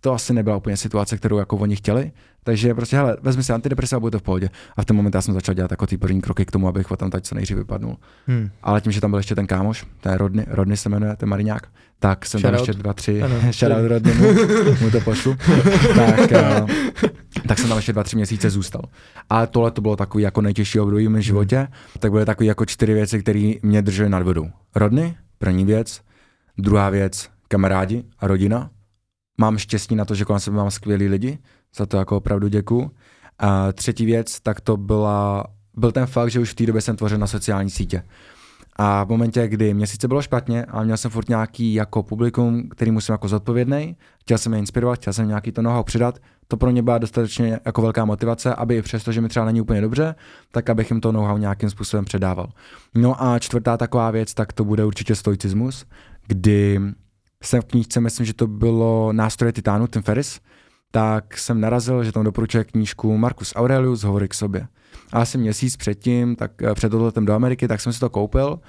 To 0.00 0.12
asi 0.12 0.32
nebyla 0.32 0.56
úplně 0.56 0.76
situace, 0.76 1.16
kterou 1.16 1.38
jako 1.38 1.56
oni 1.56 1.76
chtěli. 1.76 2.12
Takže 2.44 2.74
prostě, 2.74 2.96
hele, 2.96 3.16
vezmi 3.22 3.44
si 3.44 3.52
antidepresiva 3.52 3.96
a 3.96 4.00
bude 4.00 4.10
to 4.10 4.18
v 4.18 4.22
pohodě. 4.22 4.50
A 4.76 4.82
v 4.82 4.84
ten 4.84 4.96
moment 4.96 5.14
já 5.14 5.22
jsem 5.22 5.34
začal 5.34 5.54
dělat 5.54 5.70
jako 5.70 5.86
ty 5.86 5.98
první 5.98 6.20
kroky 6.20 6.44
k 6.44 6.50
tomu, 6.50 6.68
abych 6.68 6.86
tam 6.96 7.10
teď 7.10 7.24
co 7.24 7.34
nejdřív 7.34 7.56
vypadnul. 7.56 7.96
Hmm. 8.26 8.50
Ale 8.62 8.80
tím, 8.80 8.92
že 8.92 9.00
tam 9.00 9.10
byl 9.10 9.18
ještě 9.18 9.34
ten 9.34 9.46
kámoš, 9.46 9.86
ten 10.00 10.14
Rodny, 10.14 10.46
Rodny 10.48 10.76
se 10.76 10.88
jmenuje, 10.88 11.16
ten 11.16 11.28
Mariňák, 11.28 11.66
tak 11.98 12.26
jsem 12.26 12.42
tam 12.42 12.54
ještě 12.54 12.72
dva, 12.72 12.92
tři, 12.92 13.22
shoutout 13.50 13.88
Rodny, 13.88 14.14
mu, 14.14 14.26
mu 14.80 14.90
to 14.90 15.00
pošlu, 15.00 15.36
tak, 15.94 16.30
uh, 16.30 16.68
tak 17.46 17.58
jsem 17.58 17.68
tam 17.68 17.78
ještě 17.78 17.92
dva, 17.92 18.04
tři 18.04 18.16
měsíce 18.16 18.50
zůstal. 18.50 18.82
A 19.30 19.46
tohle 19.46 19.70
to 19.70 19.80
bylo 19.80 19.96
takový 19.96 20.24
jako 20.24 20.40
nejtěžší 20.40 20.80
období 20.80 21.06
v 21.06 21.10
mém 21.10 21.22
životě, 21.22 21.56
hmm. 21.56 21.68
tak 21.98 22.10
byly 22.12 22.24
takové 22.24 22.46
jako 22.46 22.64
čtyři 22.64 22.94
věci, 22.94 23.20
které 23.22 23.52
mě 23.62 23.82
držely 23.82 24.08
nad 24.08 24.22
vodou. 24.22 24.46
Rodny, 24.74 25.16
první 25.38 25.64
věc, 25.64 26.00
druhá 26.58 26.90
věc, 26.90 27.28
kamarádi 27.48 28.04
a 28.18 28.26
rodina. 28.26 28.70
Mám 29.40 29.58
štěstí 29.58 29.94
na 29.94 30.04
to, 30.04 30.14
že 30.14 30.24
kolem 30.24 30.40
sebe 30.40 30.56
mám 30.56 30.70
skvělí 30.70 31.08
lidi, 31.08 31.38
za 31.76 31.86
to 31.86 31.96
jako 31.96 32.16
opravdu 32.16 32.48
děkuju. 32.48 32.90
A 33.38 33.72
třetí 33.72 34.06
věc, 34.06 34.40
tak 34.40 34.60
to 34.60 34.76
byla, 34.76 35.44
byl 35.76 35.92
ten 35.92 36.06
fakt, 36.06 36.30
že 36.30 36.40
už 36.40 36.50
v 36.50 36.54
té 36.54 36.66
době 36.66 36.82
jsem 36.82 36.96
tvořil 36.96 37.18
na 37.18 37.26
sociální 37.26 37.70
sítě. 37.70 38.02
A 38.78 39.04
v 39.04 39.08
momentě, 39.08 39.48
kdy 39.48 39.74
mě 39.74 39.86
sice 39.86 40.08
bylo 40.08 40.22
špatně, 40.22 40.64
ale 40.64 40.84
měl 40.84 40.96
jsem 40.96 41.10
furt 41.10 41.28
nějaký 41.28 41.74
jako 41.74 42.02
publikum, 42.02 42.68
který 42.68 42.90
musím 42.90 43.12
jako 43.12 43.28
zodpovědný, 43.28 43.96
chtěl 44.20 44.38
jsem 44.38 44.52
je 44.52 44.58
inspirovat, 44.58 44.98
chtěl 44.98 45.12
jsem 45.12 45.28
nějaký 45.28 45.52
to 45.52 45.62
know 45.62 45.82
přidat, 45.82 46.18
to 46.48 46.56
pro 46.56 46.70
mě 46.70 46.82
byla 46.82 46.98
dostatečně 46.98 47.60
jako 47.64 47.82
velká 47.82 48.04
motivace, 48.04 48.54
aby 48.54 48.76
i 48.76 48.82
přesto, 48.82 49.12
že 49.12 49.20
mi 49.20 49.28
třeba 49.28 49.46
není 49.46 49.60
úplně 49.60 49.80
dobře, 49.80 50.14
tak 50.52 50.70
abych 50.70 50.90
jim 50.90 51.00
to 51.00 51.12
know 51.12 51.38
nějakým 51.38 51.70
způsobem 51.70 52.04
předával. 52.04 52.48
No 52.94 53.22
a 53.22 53.38
čtvrtá 53.38 53.76
taková 53.76 54.10
věc, 54.10 54.34
tak 54.34 54.52
to 54.52 54.64
bude 54.64 54.84
určitě 54.84 55.14
stoicismus, 55.14 55.86
kdy 56.26 56.80
jsem 57.42 57.62
v 57.62 57.64
knížce, 57.64 58.00
myslím, 58.00 58.26
že 58.26 58.34
to 58.34 58.46
bylo 58.46 59.12
Nástroje 59.12 59.52
titánu, 59.52 59.86
Tim 59.86 60.02
Ferris, 60.02 60.40
tak 60.90 61.38
jsem 61.38 61.60
narazil, 61.60 62.04
že 62.04 62.12
tam 62.12 62.24
doporučuje 62.24 62.64
knížku 62.64 63.18
Marcus 63.18 63.52
Aurelius 63.56 64.02
Hovory 64.02 64.28
k 64.28 64.34
sobě. 64.34 64.66
A 65.12 65.20
asi 65.20 65.38
měsíc 65.38 65.76
předtím, 65.76 66.36
tak 66.36 66.62
eh, 66.62 66.74
před 66.74 66.94
odletem 66.94 67.24
do 67.24 67.32
Ameriky, 67.32 67.68
tak 67.68 67.80
jsem 67.80 67.92
si 67.92 68.00
to 68.00 68.10
koupil 68.10 68.60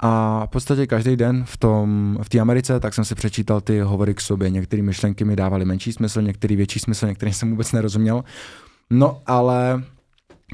a 0.00 0.42
v 0.46 0.50
podstatě 0.50 0.86
každý 0.86 1.16
den 1.16 1.44
v 1.44 1.56
tom, 1.56 2.18
v 2.22 2.28
té 2.28 2.40
Americe, 2.40 2.80
tak 2.80 2.94
jsem 2.94 3.04
si 3.04 3.14
přečítal 3.14 3.60
ty 3.60 3.80
hovory 3.80 4.14
k 4.14 4.20
sobě. 4.20 4.50
Některé 4.50 4.82
myšlenky 4.82 5.24
mi 5.24 5.36
dávaly 5.36 5.64
menší 5.64 5.92
smysl, 5.92 6.22
některé 6.22 6.56
větší 6.56 6.78
smysl, 6.78 7.06
některé 7.06 7.32
jsem 7.32 7.50
vůbec 7.50 7.72
nerozuměl. 7.72 8.24
No 8.90 9.22
ale 9.26 9.82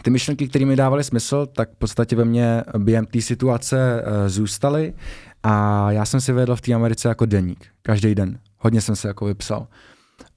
ty 0.03 0.11
myšlenky, 0.11 0.49
které 0.49 0.64
mi 0.64 0.77
dávaly 0.77 1.05
smysl, 1.05 1.46
tak 1.46 1.70
v 1.70 1.77
podstatě 1.77 2.16
ve 2.16 2.25
mně 2.25 2.62
během 2.79 3.07
té 3.07 3.20
situace 3.20 4.03
uh, 4.03 4.29
zůstaly 4.29 4.94
a 5.42 5.87
já 5.92 6.05
jsem 6.05 6.20
si 6.20 6.33
vedl 6.33 6.57
v 6.57 6.61
té 6.61 6.73
Americe 6.73 7.09
jako 7.09 7.27
deník, 7.27 7.66
každý 7.83 8.14
den. 8.14 8.38
Hodně 8.59 8.81
jsem 8.81 8.96
se 8.96 9.09
jako 9.09 9.25
vypsal. 9.25 9.66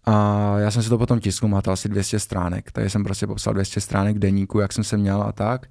A 0.06 0.56
já 0.60 0.72
jsem 0.72 0.84
si 0.84 0.90
to 0.90 0.98
potom 0.98 1.20
tiskl, 1.20 1.48
má 1.48 1.62
to 1.62 1.72
asi 1.72 1.90
200 1.90 2.20
stránek, 2.20 2.72
takže 2.72 2.90
jsem 2.90 3.04
prostě 3.04 3.28
popsal 3.28 3.54
200 3.54 3.82
stránek 3.82 4.20
deníku, 4.20 4.60
jak 4.60 4.74
jsem 4.74 4.84
se 4.84 4.98
měl 4.98 5.22
a 5.24 5.32
tak. 5.32 5.66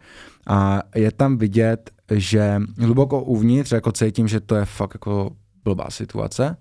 A 0.46 0.82
je 0.94 1.12
tam 1.12 1.38
vidět, 1.38 1.90
že 2.10 2.60
hluboko 2.78 3.22
uvnitř 3.22 3.72
jako 3.72 3.92
cítím, 3.92 4.28
že 4.28 4.40
to 4.40 4.54
je 4.54 4.64
fakt 4.64 4.94
jako 4.94 5.30
blbá 5.64 5.90
situace, 5.90 6.56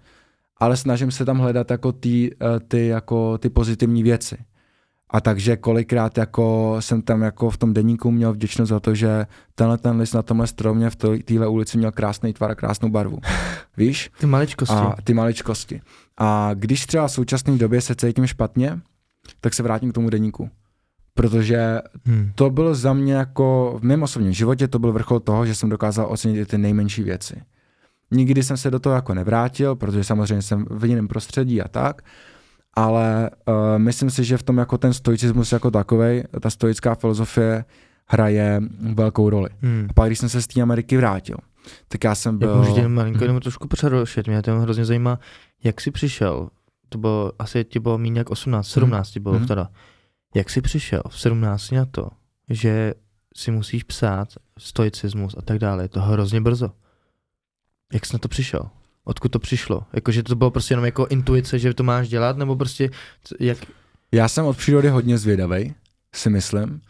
ale 0.58 0.78
snažím 0.78 1.12
se 1.12 1.26
tam 1.26 1.38
hledat 1.38 1.72
jako 1.72 1.92
ty, 1.92 2.36
eh, 2.42 2.60
ty, 2.60 2.88
jako 2.88 3.38
ty 3.38 3.50
pozitivní 3.50 4.04
věci. 4.04 4.38
A 5.12 5.22
takže 5.22 5.58
kolikrát 5.58 6.18
jako 6.18 6.76
jsem 6.80 7.02
tam 7.02 7.22
jako 7.22 7.50
v 7.50 7.58
tom 7.58 7.74
denníku 7.74 8.12
měl 8.12 8.34
vděčnost 8.34 8.70
za 8.70 8.80
to, 8.80 8.96
že 8.96 9.26
tenhle 9.56 9.78
ten 9.78 9.98
list 9.98 10.14
na 10.14 10.22
tomhle 10.22 10.48
stromě 10.48 10.90
v 10.90 10.96
téhle 11.26 11.48
ulici 11.48 11.78
měl 11.78 11.92
krásný 11.92 12.34
tvar 12.34 12.52
a 12.52 12.56
krásnou 12.56 12.90
barvu. 12.90 13.20
Víš? 13.78 14.10
Ty 14.20 14.26
maličkosti. 14.26 14.76
A 14.76 14.96
ty 15.04 15.14
maličkosti. 15.14 15.82
A 16.18 16.50
když 16.54 16.86
třeba 16.86 17.08
v 17.08 17.12
současné 17.12 17.58
době 17.58 17.82
se 17.82 17.96
cítím 17.96 18.28
špatně, 18.28 18.80
tak 19.42 19.54
se 19.54 19.64
vrátím 19.64 19.92
k 19.92 19.94
tomu 19.94 20.10
denníku. 20.10 20.50
Protože 21.14 21.80
Hmm. 22.06 22.32
to 22.36 22.50
byl 22.50 22.76
za 22.76 22.94
mě 22.94 23.14
jako 23.14 23.78
v 23.80 23.84
mém 23.84 24.04
osobním 24.04 24.34
životě, 24.34 24.68
to 24.68 24.80
byl 24.80 24.92
vrchol 24.92 25.20
toho, 25.20 25.46
že 25.46 25.56
jsem 25.56 25.70
dokázal 25.70 26.08
ocenit 26.10 26.38
i 26.38 26.46
ty 26.46 26.58
nejmenší 26.58 27.04
věci. 27.04 27.42
Nikdy 28.12 28.44
jsem 28.44 28.58
se 28.58 28.72
do 28.72 28.80
toho 28.80 28.96
jako 28.96 29.14
nevrátil, 29.14 29.76
protože 29.76 30.04
samozřejmě 30.04 30.42
jsem 30.42 30.66
v 30.70 30.86
jiném 30.86 31.08
prostředí 31.08 31.62
a 31.62 31.68
tak, 31.68 32.02
ale 32.74 33.30
uh, 33.48 33.54
myslím 33.78 34.10
si, 34.10 34.24
že 34.24 34.38
v 34.38 34.44
tom 34.44 34.58
jako 34.58 34.78
ten 34.78 34.94
stoicismus 34.94 35.52
jako 35.52 35.72
takovej, 35.72 36.24
ta 36.42 36.50
stoická 36.50 36.96
filozofie 36.96 37.66
hraje 38.08 38.62
velkou 38.94 39.30
roli. 39.30 39.50
Hmm. 39.62 39.88
A 39.90 39.94
pak, 39.94 40.10
když 40.10 40.20
jsem 40.20 40.30
se 40.30 40.42
z 40.42 40.48
té 40.48 40.62
Ameriky 40.62 40.98
vrátil, 40.98 41.38
tak 41.88 42.04
já 42.04 42.16
jsem 42.16 42.34
Jak 42.34 42.40
byl... 42.40 42.58
můžu 42.58 42.74
tě 42.76 42.88
malinko 42.88 43.24
jenom 43.24 43.40
trošku 43.40 43.68
přerušit, 43.68 44.28
mě 44.28 44.42
to 44.42 44.60
hrozně 44.60 44.86
zajímá, 44.86 45.20
jak 45.64 45.82
jsi 45.82 45.92
přišel, 45.92 46.50
to 46.90 46.98
bylo, 46.98 47.32
asi 47.40 47.64
ti 47.64 47.80
bylo 47.80 47.98
méně 47.98 48.20
jak 48.20 48.30
18, 48.30 48.68
17 48.68 49.12
ti 49.12 49.20
bylo 49.20 49.36
Mhm. 49.36 49.48
teda, 49.48 49.70
jak 50.36 50.50
jsi 50.50 50.62
přišel 50.62 51.02
v 51.10 51.20
17 51.22 51.72
na 51.72 51.86
to, 51.86 52.08
že 52.50 52.94
si 53.36 53.52
musíš 53.52 53.84
psát 53.84 54.28
stoicismus 54.58 55.36
a 55.38 55.42
tak 55.42 55.60
dále, 55.60 55.84
je 55.84 55.88
to 55.90 56.02
hrozně 56.02 56.42
brzo. 56.42 56.72
Jak 57.94 58.06
jsi 58.06 58.14
na 58.16 58.20
to 58.20 58.28
přišel? 58.28 58.62
Odkud 59.06 59.32
to 59.32 59.40
přišlo? 59.40 59.84
Jakože 59.94 60.24
to 60.24 60.36
bylo 60.36 60.52
prostě 60.52 60.72
jenom 60.72 60.86
jako 60.86 61.08
intuice, 61.10 61.60
že 61.60 61.74
to 61.74 61.84
máš 61.84 62.10
dělat, 62.10 62.38
nebo 62.38 62.56
prostě 62.56 62.90
jak, 63.40 63.58
Já 64.12 64.28
jsem 64.28 64.46
od 64.46 64.58
přírody 64.58 64.90
hodně 64.90 65.18
zvědavý, 65.18 65.74
si 66.16 66.30
myslím. 66.30 66.82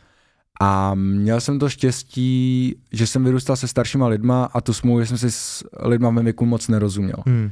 A 0.61 0.95
měl 0.95 1.41
jsem 1.41 1.59
to 1.59 1.69
štěstí, 1.69 2.75
že 2.91 3.07
jsem 3.07 3.23
vyrůstal 3.23 3.55
se 3.55 3.67
staršíma 3.67 4.07
lidma 4.07 4.45
a 4.45 4.61
tu 4.61 4.73
smlouvu 4.73 5.05
jsem 5.05 5.17
si 5.17 5.31
s 5.31 5.65
lidma 5.79 6.09
ve 6.09 6.23
věku 6.23 6.45
moc 6.45 6.67
nerozuměl. 6.67 7.17
hmm. 7.25 7.51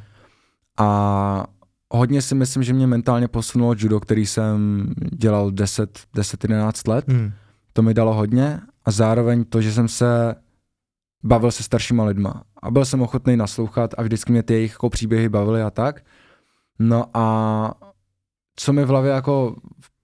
A 0.78 1.46
hodně 1.90 2.22
si 2.22 2.36
myslím, 2.36 2.64
že 2.64 2.74
mě 2.74 2.88
mentálně 2.88 3.28
posunulo 3.28 3.76
judo, 3.78 4.00
který 4.00 4.26
jsem 4.26 4.88
dělal 5.12 5.52
10, 5.52 6.00
10-11 6.16 6.90
let. 6.90 7.06
Hmm. 7.08 7.32
To 7.74 7.82
mi 7.82 7.94
dalo 7.94 8.14
hodně 8.14 8.60
a 8.86 8.92
zároveň 8.92 9.44
to, 9.44 9.62
že 9.62 9.74
jsem 9.74 9.88
se 9.88 10.36
bavil 11.24 11.52
se 11.52 11.64
staršíma 11.64 12.04
lidma 12.04 12.44
a 12.62 12.72
byl 12.72 12.86
jsem 12.86 13.02
ochotný 13.02 13.38
naslouchat 13.38 13.94
a 13.98 14.02
vždycky 14.04 14.32
mě 14.32 14.44
ty 14.44 14.54
jejich 14.54 14.72
jako 14.72 14.90
příběhy 14.90 15.30
bavily 15.30 15.62
a 15.62 15.70
tak. 15.70 16.02
No 16.80 17.06
a 17.14 17.74
co 18.56 18.74
mi 18.74 18.86
v 18.86 18.88
hlavě 18.88 19.12
jako 19.12 19.56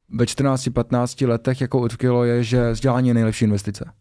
ve 0.10 0.26
14-15 0.26 1.28
letech 1.28 1.62
jako 1.62 1.80
utkvělo 1.80 2.24
je, 2.24 2.44
že 2.44 2.72
vzdělání 2.72 3.08
je 3.08 3.14
nejlepší 3.14 3.46
investice. 3.46 3.92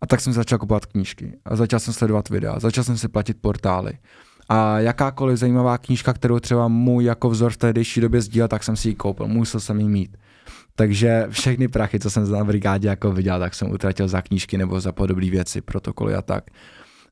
A 0.00 0.06
tak 0.06 0.20
jsem 0.20 0.32
začal 0.32 0.58
kupovat 0.58 0.86
knížky 0.86 1.38
a 1.44 1.56
začal 1.56 1.80
jsem 1.80 1.94
sledovat 1.94 2.28
videa, 2.28 2.58
začal 2.58 2.84
jsem 2.84 2.98
si 2.98 3.08
platit 3.08 3.36
portály. 3.40 3.92
A 4.48 4.78
jakákoliv 4.78 5.38
zajímavá 5.38 5.78
knížka, 5.78 6.12
kterou 6.12 6.38
třeba 6.40 6.68
můj 6.68 7.04
jako 7.04 7.30
vzor 7.30 7.52
v 7.52 7.56
tehdejší 7.56 8.00
době 8.00 8.20
sdílel, 8.20 8.48
tak 8.48 8.62
jsem 8.62 8.76
si 8.76 8.88
ji 8.88 8.94
koupil, 8.94 9.28
musel 9.28 9.60
jsem 9.60 9.80
ji 9.80 9.88
mít. 9.88 10.16
Takže 10.76 11.26
všechny 11.30 11.68
prachy, 11.68 12.00
co 12.00 12.10
jsem 12.10 12.30
na 12.30 12.44
brigádě 12.44 12.88
jako 12.88 13.12
viděl, 13.12 13.38
tak 13.38 13.54
jsem 13.54 13.70
utratil 13.70 14.08
za 14.08 14.22
knížky 14.22 14.58
nebo 14.58 14.80
za 14.80 14.92
podobné 14.92 15.30
věci, 15.30 15.60
protokoly 15.60 16.14
a 16.14 16.22
tak. 16.22 16.44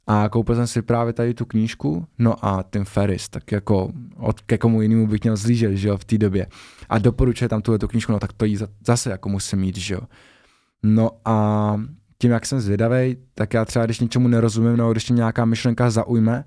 A 0.07 0.29
koupil 0.29 0.55
jsem 0.55 0.67
si 0.67 0.83
právě 0.83 1.13
tady 1.13 1.35
tu 1.35 1.45
knížku, 1.45 2.07
no 2.19 2.45
a 2.47 2.65
Tim 2.73 2.85
Ferris, 2.85 3.29
tak 3.29 3.53
jako 3.53 3.93
od 4.17 4.41
ke 4.41 4.59
komu 4.59 4.83
jinému 4.83 5.07
bych 5.07 5.23
měl 5.23 5.37
zlížet, 5.37 5.77
že 5.77 5.89
jo, 5.89 5.97
v 5.97 6.05
té 6.05 6.19
době. 6.19 6.47
A 6.89 6.99
doporučuje 6.99 7.49
tam 7.49 7.63
tuhle 7.63 7.79
tu 7.79 7.89
knížku, 7.89 8.13
no 8.13 8.19
tak 8.19 8.33
to 8.33 8.45
jí 8.45 8.57
za- 8.57 8.69
zase 8.87 9.11
jako 9.11 9.29
musím 9.29 9.59
mít, 9.59 9.77
že 9.77 9.95
jo. 9.95 10.01
No 10.83 11.11
a 11.25 11.77
tím, 12.19 12.31
jak 12.31 12.47
jsem 12.47 12.61
zvědavý, 12.61 13.17
tak 13.35 13.55
já 13.55 13.65
třeba, 13.65 13.85
když 13.85 14.01
něčemu 14.01 14.29
nerozumím, 14.29 14.77
nebo 14.77 14.93
když 14.93 15.11
mě 15.11 15.17
nějaká 15.17 15.45
myšlenka 15.45 15.91
zaujme, 15.91 16.45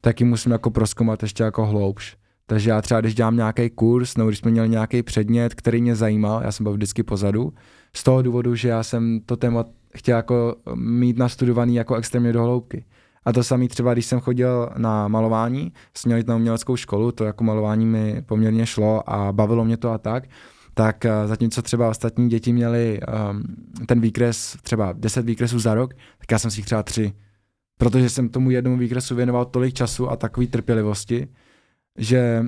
tak 0.00 0.20
ji 0.20 0.26
musím 0.26 0.52
jako 0.52 0.70
proskoumat 0.70 1.22
ještě 1.22 1.42
jako 1.42 1.66
hloubš. 1.66 2.16
Takže 2.50 2.70
já 2.70 2.82
třeba, 2.82 3.00
když 3.00 3.14
dělám 3.14 3.36
nějaký 3.36 3.70
kurz, 3.70 4.16
nebo 4.16 4.28
když 4.28 4.38
jsme 4.38 4.50
měli 4.50 4.68
nějaký 4.68 5.02
předmět, 5.02 5.54
který 5.54 5.82
mě 5.82 5.96
zajímal, 5.96 6.42
já 6.44 6.52
jsem 6.52 6.64
byl 6.64 6.72
vždycky 6.72 7.02
pozadu, 7.02 7.52
z 7.96 8.02
toho 8.02 8.22
důvodu, 8.22 8.54
že 8.54 8.68
já 8.68 8.82
jsem 8.82 9.20
to 9.26 9.36
téma 9.36 9.64
chtěl 9.96 10.16
jako 10.16 10.56
mít 10.74 11.18
nastudovaný 11.18 11.74
jako 11.74 11.94
extrémně 11.94 12.32
do 12.32 12.42
hloubky. 12.42 12.84
A 13.24 13.32
to 13.32 13.44
samé 13.44 13.68
třeba, 13.68 13.92
když 13.92 14.06
jsem 14.06 14.20
chodil 14.20 14.68
na 14.76 15.08
malování, 15.08 15.72
jsme 15.94 16.08
měli 16.08 16.24
tam 16.24 16.36
uměleckou 16.36 16.76
školu, 16.76 17.12
to 17.12 17.24
jako 17.24 17.44
malování 17.44 17.86
mi 17.86 18.22
poměrně 18.26 18.66
šlo 18.66 19.10
a 19.10 19.32
bavilo 19.32 19.64
mě 19.64 19.76
to 19.76 19.90
a 19.90 19.98
tak, 19.98 20.24
tak 20.74 21.04
eh, 21.04 21.10
zatímco 21.26 21.62
třeba 21.62 21.88
ostatní 21.88 22.28
děti 22.28 22.52
měli 22.52 23.00
um, 23.30 23.42
ten 23.86 24.00
výkres, 24.00 24.56
třeba 24.62 24.92
10 24.92 25.24
výkresů 25.24 25.58
za 25.58 25.74
rok, 25.74 25.94
tak 25.94 26.32
já 26.32 26.38
jsem 26.38 26.50
si 26.50 26.58
jich 26.60 26.66
třeba 26.66 26.82
tři. 26.82 27.12
Protože 27.78 28.10
jsem 28.10 28.28
tomu 28.28 28.50
jednomu 28.50 28.76
výkresu 28.76 29.14
věnoval 29.14 29.44
tolik 29.44 29.74
času 29.74 30.10
a 30.10 30.16
takové 30.16 30.46
trpělivosti, 30.46 31.28
že 31.98 32.44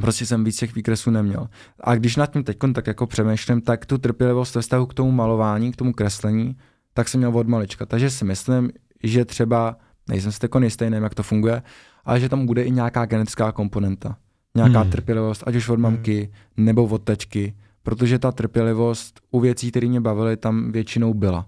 prostě 0.00 0.26
jsem 0.26 0.44
víc 0.44 0.56
těch 0.56 0.74
výkresů 0.74 1.10
neměl. 1.10 1.48
A 1.80 1.94
když 1.94 2.16
nad 2.16 2.32
tím 2.32 2.44
teď 2.44 2.56
tak 2.74 2.86
jako 2.86 3.06
přemýšlím, 3.06 3.60
tak 3.60 3.86
tu 3.86 3.98
trpělivost 3.98 4.54
ve 4.54 4.62
vztahu 4.62 4.86
k 4.86 4.94
tomu 4.94 5.12
malování, 5.12 5.72
k 5.72 5.76
tomu 5.76 5.92
kreslení, 5.92 6.56
tak 6.94 7.08
jsem 7.08 7.18
měl 7.18 7.38
od 7.38 7.48
malička. 7.48 7.86
Takže 7.86 8.10
si 8.10 8.24
myslím, 8.24 8.70
že 9.02 9.24
třeba, 9.24 9.76
nejsem 10.08 10.32
si 10.32 10.38
teď 10.38 10.50
jistý, 10.62 10.90
nevím, 10.90 11.04
jak 11.04 11.14
to 11.14 11.22
funguje, 11.22 11.62
ale 12.04 12.20
že 12.20 12.28
tam 12.28 12.46
bude 12.46 12.62
i 12.62 12.70
nějaká 12.70 13.06
genetická 13.06 13.52
komponenta. 13.52 14.16
Nějaká 14.54 14.80
Hmm. 14.80 14.90
trpělivost, 14.90 15.42
ať 15.46 15.54
už 15.54 15.68
od 15.68 15.78
mamky 15.78 16.32
nebo 16.56 16.84
od 16.84 17.02
tečky, 17.02 17.54
protože 17.82 18.18
ta 18.18 18.32
trpělivost 18.32 19.20
u 19.30 19.40
věcí, 19.40 19.70
které 19.70 19.88
mě 19.88 20.00
bavily, 20.00 20.36
tam 20.36 20.72
většinou 20.72 21.14
byla. 21.14 21.46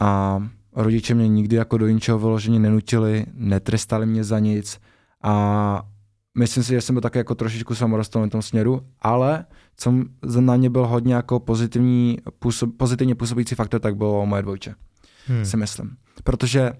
A 0.00 0.42
rodiče 0.72 1.14
mě 1.14 1.28
nikdy 1.28 1.56
jako 1.56 1.78
do 1.78 1.88
ničeho 1.88 2.18
vyloženě 2.18 2.58
nenutili, 2.58 3.26
netrestali 3.34 4.06
mě 4.06 4.24
za 4.24 4.38
nic 4.38 4.80
a 5.22 5.82
myslím 6.38 6.62
si, 6.64 6.72
že 6.72 6.80
jsem 6.80 6.94
byl 6.94 7.00
také 7.02 7.18
jako 7.18 7.34
trošičku 7.34 7.74
samorostlný 7.74 8.26
v 8.26 8.30
tom 8.30 8.42
směru, 8.42 8.86
ale 9.00 9.44
co 9.76 9.92
za- 10.22 10.40
na 10.40 10.56
mě 10.56 10.70
byl 10.70 10.86
hodně 10.86 11.14
jako 11.14 11.40
pozitivní, 11.40 12.18
působ, 12.38 12.70
pozitivně 12.76 13.14
působící 13.14 13.54
faktor, 13.54 13.80
tak 13.80 13.96
bylo 13.96 14.26
moje 14.26 14.42
dvojče, 14.42 14.74
Hmm. 15.26 15.44
si 15.44 15.56
myslím. 15.56 15.96
Protože 16.24 16.72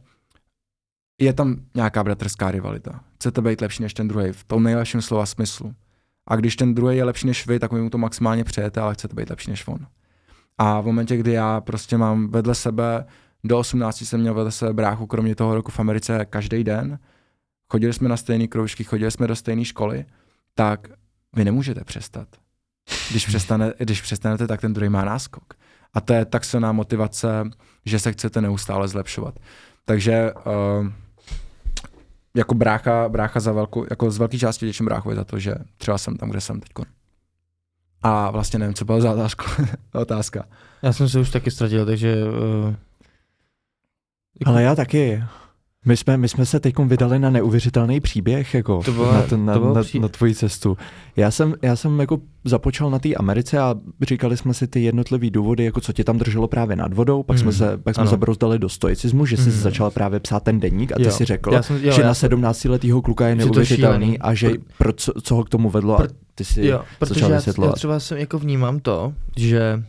je 1.20 1.32
tam 1.32 1.56
nějaká 1.74 2.04
bratrská 2.04 2.50
rivalita. 2.50 3.00
Chcete 3.14 3.42
být 3.42 3.60
lepší 3.60 3.82
než 3.82 3.94
ten 3.94 4.08
druhý 4.08 4.32
v 4.32 4.44
tom 4.44 4.62
nejlepším 4.62 5.02
slova 5.02 5.26
smyslu. 5.26 5.74
A 6.28 6.36
když 6.36 6.56
ten 6.56 6.74
druhý 6.74 6.96
je 6.96 7.04
lepší 7.04 7.26
než 7.26 7.46
vy, 7.46 7.58
tak 7.58 7.72
vy 7.72 7.80
mu 7.80 7.90
to 7.90 7.98
maximálně 7.98 8.44
přejete, 8.44 8.80
ale 8.80 8.94
chcete 8.94 9.14
být 9.14 9.30
lepší 9.30 9.50
než 9.50 9.68
on. 9.68 9.78
A 10.58 10.80
v 10.80 10.86
momentě, 10.86 11.16
kdy 11.16 11.32
já 11.32 11.60
prostě 11.60 11.96
mám 11.98 12.28
vedle 12.28 12.54
sebe, 12.54 13.04
do 13.44 13.58
18 13.58 14.02
jsem 14.06 14.20
měl 14.20 14.34
vedle 14.34 14.52
sebe 14.52 14.72
bráchu, 14.72 15.06
kromě 15.06 15.34
toho 15.34 15.54
roku 15.54 15.70
v 15.70 15.80
Americe 15.80 16.24
každý 16.30 16.64
den, 16.64 16.98
chodili 17.70 17.92
jsme 17.92 18.08
na 18.08 18.16
stejné 18.16 18.46
kroužky, 18.46 18.84
chodili 18.84 19.10
jsme 19.10 19.26
do 19.26 19.36
stejné 19.36 19.64
školy, 19.64 20.04
tak 20.54 20.88
vy 21.36 21.44
nemůžete 21.44 21.84
přestat. 21.84 22.28
Když, 23.10 23.26
přestane, 23.26 23.72
když 23.78 24.02
přestanete, 24.02 24.46
tak 24.46 24.60
ten 24.60 24.72
druhý 24.72 24.88
má 24.88 25.04
náskok. 25.04 25.54
A 25.94 26.00
to 26.00 26.12
je 26.12 26.24
tak 26.24 26.44
silná 26.44 26.72
motivace, 26.72 27.44
že 27.84 27.98
se 27.98 28.12
chcete 28.12 28.40
neustále 28.40 28.88
zlepšovat. 28.88 29.38
Takže 29.84 30.32
uh, 30.32 30.88
jako 32.36 32.54
brácha, 32.54 33.08
brácha 33.08 33.40
za 33.40 33.52
velkou, 33.52 33.86
jako 33.90 34.10
z 34.10 34.18
velké 34.18 34.38
části 34.38 34.66
děčím 34.66 34.86
bráchovi 34.86 35.16
za 35.16 35.24
to, 35.24 35.38
že 35.38 35.54
třeba 35.76 35.98
jsem 35.98 36.16
tam, 36.16 36.30
kde 36.30 36.40
jsem 36.40 36.60
teď. 36.60 36.70
A 38.02 38.30
vlastně 38.30 38.58
nevím, 38.58 38.74
co 38.74 38.84
byla 38.84 39.00
za 39.00 39.12
otázku. 39.12 39.44
otázka. 39.92 40.44
Já 40.82 40.92
jsem 40.92 41.08
se 41.08 41.20
už 41.20 41.30
taky 41.30 41.50
ztratil, 41.50 41.86
takže... 41.86 42.16
Uh, 42.24 42.74
Ale 44.44 44.62
já 44.62 44.74
taky. 44.74 45.24
My 45.86 45.96
jsme, 45.96 46.16
my 46.16 46.28
jsme 46.28 46.46
se 46.46 46.60
teď 46.60 46.78
vydali 46.78 47.18
na 47.18 47.30
neuvěřitelný 47.30 48.00
příběh 48.00 48.54
jako 48.54 48.82
To 48.84 48.92
bylo- 48.92 49.12
na, 49.12 49.22
ten, 49.22 49.44
na, 49.46 49.52
to 49.54 49.60
bylo 49.60 49.74
na, 49.74 49.80
pří- 49.82 50.00
na 50.00 50.08
tvoji 50.08 50.34
cestu. 50.34 50.76
Já 51.16 51.30
jsem, 51.30 51.54
já 51.62 51.76
jsem 51.76 52.00
jako 52.00 52.18
započal 52.44 52.90
na 52.90 52.98
té 52.98 53.14
Americe 53.14 53.58
a 53.58 53.74
říkali 54.02 54.36
jsme 54.36 54.54
si 54.54 54.66
ty 54.66 54.80
jednotlivé 54.82 55.30
důvody, 55.30 55.64
jako 55.64 55.80
co 55.80 55.92
tě 55.92 56.04
tam 56.04 56.18
drželo 56.18 56.48
právě 56.48 56.76
nad 56.76 56.92
vodou, 56.92 57.22
pak 57.22 57.38
jsme 57.38 57.50
Hmm, 57.50 57.58
se, 57.58 57.78
pak 57.78 57.94
jsme 57.94 58.00
ano. 58.02 58.10
zabrozdali 58.10 58.58
do 58.58 58.68
stoicismu, 58.68 59.26
že 59.26 59.36
jsi 59.36 59.50
Hmm. 59.50 59.60
začal 59.60 59.90
právě 59.90 60.20
psát 60.20 60.42
ten 60.42 60.60
deník 60.60 60.92
a 60.92 60.96
ty 60.96 61.04
Jo. 61.04 61.10
si 61.10 61.24
řekl, 61.24 61.52
já 61.52 61.62
jsem, 61.62 61.76
jo, 61.82 61.92
že 61.92 62.02
já 62.02 62.06
na 62.08 62.14
jsem- 62.14 62.30
17-letýho 62.30 63.02
kluka 63.02 63.28
je 63.28 63.36
to 63.36 63.38
neuvěřitelný 63.38 64.18
a 64.18 64.34
že 64.34 64.48
Pr- 64.48 64.60
pro 64.78 64.92
co, 64.92 65.12
co 65.22 65.34
ho 65.34 65.44
k 65.44 65.48
tomu 65.48 65.70
vedlo 65.70 66.00
a 66.00 66.06
ty 66.34 66.44
si 66.44 66.66
Jo, 66.66 66.80
protože 66.98 67.14
začal 67.14 67.30
já, 67.30 67.34
já 67.34 67.38
vysvětlovat. 67.38 67.74
třeba 67.74 68.00
jsem 68.00 68.18
jako 68.18 68.38
vnímám 68.38 68.80
to, 68.80 69.12
že 69.36 69.82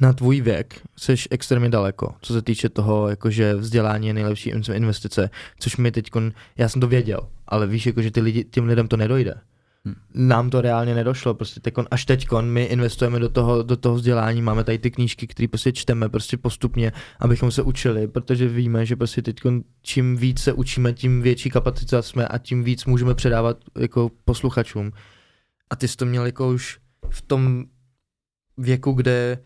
na 0.00 0.12
tvůj 0.12 0.40
věk 0.40 0.80
jsi 0.96 1.14
extrémně 1.30 1.68
daleko, 1.68 2.14
co 2.20 2.32
se 2.32 2.42
týče 2.42 2.68
toho, 2.68 3.08
jakože 3.08 3.54
vzdělání 3.54 4.06
je 4.06 4.14
nejlepší 4.14 4.50
in- 4.50 4.62
investice, 4.74 5.30
což 5.58 5.76
mi 5.76 5.92
teď, 5.92 6.10
já 6.56 6.68
jsem 6.68 6.80
to 6.80 6.86
věděl, 6.86 7.20
ale 7.48 7.66
víš, 7.66 7.86
jako, 7.86 8.02
že 8.02 8.10
ty 8.10 8.20
lidi, 8.20 8.44
těm 8.44 8.66
lidem 8.66 8.88
to 8.88 8.96
nedojde. 8.96 9.34
Hm. 9.88 9.94
Nám 10.14 10.50
to 10.50 10.60
reálně 10.60 10.94
nedošlo, 10.94 11.34
prostě 11.34 11.60
tekon, 11.60 11.86
až 11.90 12.04
teď 12.04 12.28
my 12.40 12.64
investujeme 12.64 13.18
do 13.18 13.28
toho, 13.28 13.62
do 13.62 13.76
toho 13.76 13.94
vzdělání, 13.94 14.42
máme 14.42 14.64
tady 14.64 14.78
ty 14.78 14.90
knížky, 14.90 15.26
které 15.26 15.48
prostě 15.48 15.72
čteme 15.72 16.08
prostě 16.08 16.36
postupně, 16.36 16.92
abychom 17.20 17.50
se 17.50 17.62
učili, 17.62 18.08
protože 18.08 18.48
víme, 18.48 18.86
že 18.86 18.96
prostě 18.96 19.22
teď 19.22 19.40
čím 19.82 20.16
víc 20.16 20.40
se 20.40 20.52
učíme, 20.52 20.92
tím 20.92 21.22
větší 21.22 21.50
kapacita 21.50 22.02
jsme 22.02 22.28
a 22.28 22.38
tím 22.38 22.64
víc 22.64 22.84
můžeme 22.84 23.14
předávat 23.14 23.56
jako 23.78 24.10
posluchačům. 24.24 24.92
A 25.70 25.76
ty 25.76 25.88
jsi 25.88 25.96
to 25.96 26.06
měl 26.06 26.26
jako 26.26 26.48
už 26.48 26.78
v 27.10 27.22
tom 27.22 27.64
věku, 28.58 28.92
kde 28.92 29.38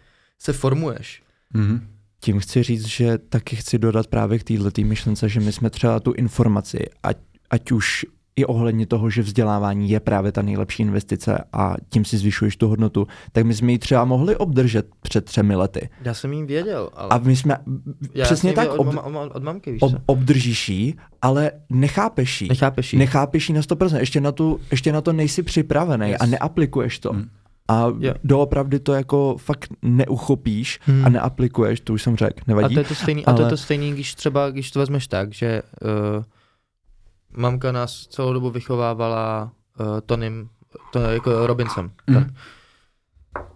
se 0.42 0.52
formuješ. 0.52 1.22
Mm-hmm. 1.54 1.80
Tím 2.20 2.40
chci 2.40 2.62
říct, 2.62 2.86
že 2.86 3.18
taky 3.18 3.56
chci 3.56 3.78
dodat 3.78 4.06
právě 4.06 4.38
k 4.38 4.44
této 4.44 4.82
myšlence, 4.84 5.28
že 5.28 5.40
my 5.40 5.52
jsme 5.52 5.70
třeba 5.70 6.00
tu 6.00 6.12
informaci, 6.12 6.78
ať, 7.02 7.16
ať 7.50 7.72
už 7.72 8.06
i 8.36 8.44
ohledně 8.44 8.86
toho, 8.86 9.10
že 9.10 9.22
vzdělávání 9.22 9.90
je 9.90 10.00
právě 10.00 10.32
ta 10.32 10.42
nejlepší 10.42 10.82
investice 10.82 11.44
a 11.52 11.74
tím 11.88 12.04
si 12.04 12.18
zvyšuješ 12.18 12.56
tu 12.56 12.68
hodnotu, 12.68 13.06
tak 13.32 13.46
my 13.46 13.54
jsme 13.54 13.72
ji 13.72 13.78
třeba 13.78 14.04
mohli 14.04 14.36
obdržet 14.36 14.86
před 15.02 15.24
třemi 15.24 15.56
lety. 15.56 15.88
Já 16.02 16.14
jsem 16.14 16.32
jim 16.32 16.46
věděl, 16.46 16.90
ale... 16.94 17.08
A 17.10 17.18
my 17.18 17.36
jsme, 17.36 17.56
Já 18.14 18.24
přesně 18.24 18.50
jsem 18.50 18.54
tak, 18.54 18.72
od, 18.72 18.78
ob, 18.78 18.94
od, 19.34 19.42
mamky, 19.42 19.72
víš 19.72 19.82
ob, 19.82 19.92
obdržíš 20.06 20.68
ji, 20.68 20.94
ale 21.22 21.50
nechápeš 21.70 22.42
ji. 22.42 22.48
Nechápeš 22.48 22.92
ji. 22.92 22.98
Nechápeš 22.98 23.48
ji 23.48 23.54
na 23.54 23.60
100%, 23.60 23.98
ještě 23.98 24.20
na, 24.20 24.32
tu, 24.32 24.60
ještě 24.70 24.92
na 24.92 25.00
to 25.00 25.12
nejsi 25.12 25.42
připravený 25.42 26.10
Yes. 26.10 26.20
a 26.20 26.26
neaplikuješ 26.26 26.98
to. 26.98 27.12
Mm. 27.12 27.28
A 27.68 27.86
Jo. 27.98 28.14
doopravdy 28.24 28.78
to 28.80 28.92
jako 28.92 29.36
fakt 29.38 29.68
neuchopíš 29.82 30.80
Hmm. 30.86 31.04
a 31.04 31.08
neaplikuješ, 31.08 31.80
to 31.80 31.92
už 31.92 32.02
jsem 32.02 32.16
řekl, 32.16 32.40
A 32.40 32.44
nevadí. 32.46 32.74
to 32.74 32.80
je 32.80 32.84
to 32.84 32.94
stejný, 32.94 33.26
a 33.26 33.32
to 33.32 33.40
je 33.40 33.44
ale- 33.44 33.50
to 33.50 33.56
stejný, 33.56 33.92
když 33.92 34.14
třeba, 34.14 34.50
když 34.50 34.70
to 34.70 34.78
vezmeš 34.78 35.06
tak, 35.06 35.32
že 35.32 35.62
uh, 35.82 36.24
mamka 37.36 37.72
nás 37.72 38.06
celou 38.06 38.32
dobu 38.32 38.50
vychovávala 38.50 39.52
uh, 39.80 39.86
Tonym, 40.06 40.48
to 40.92 41.00
jako 41.00 41.46
Robinsem. 41.46 41.90
Mhm. 42.06 42.24
Tak. 42.24 42.32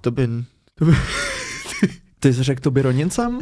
To 0.00 0.11
by, 0.11 0.28
to 0.74 0.84
by, 0.84 0.92
Ty 2.20 2.32
jsi 2.34 2.42
řekl 2.42 2.61
to 2.61 2.70
by 2.70 2.82
Ronincem? 2.82 3.38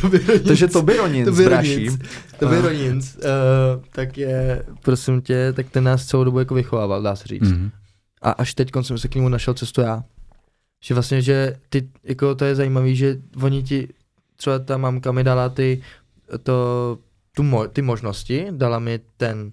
to 0.00 0.08
by 0.10 0.18
Takže 0.40 0.68
to 0.68 0.82
by 0.82 0.96
Roninc, 0.96 1.24
to 1.28 1.32
by. 1.34 1.44
Roninc, 1.48 1.98
to 2.38 2.48
by 2.48 2.56
A. 2.56 2.60
Roninc, 2.62 3.16
uh, 3.16 3.22
tak 3.92 4.18
je, 4.18 4.64
prosím 4.82 5.20
tě, 5.22 5.52
tak 5.52 5.70
ten 5.70 5.84
nás 5.84 6.06
celou 6.06 6.24
dobu 6.24 6.38
jako 6.38 6.54
vychovával, 6.54 7.02
dá 7.02 7.16
se 7.16 7.24
říct. 7.28 7.42
Mm-hmm. 7.42 7.70
A 8.22 8.30
až 8.30 8.54
teď 8.54 8.70
jsem 8.80 8.98
se 8.98 9.08
k 9.08 9.14
němu 9.14 9.28
našel 9.28 9.54
cestu 9.54 9.80
já. 9.80 10.04
Že 10.84 10.94
vlastně, 10.94 11.22
že 11.22 11.56
ty, 11.68 11.88
jako 12.04 12.34
to 12.34 12.44
je 12.44 12.54
zajímavé, 12.54 12.94
že 12.94 13.16
oni 13.42 13.62
ti, 13.62 13.88
třeba 14.36 14.58
ta 14.58 14.76
mamka 14.76 15.12
mi 15.12 15.24
dala 15.24 15.48
ty, 15.48 15.82
to, 16.42 16.98
tu 17.36 17.42
mo, 17.42 17.68
ty 17.68 17.82
možnosti, 17.82 18.46
dala 18.50 18.78
mi 18.78 19.00
ten, 19.16 19.52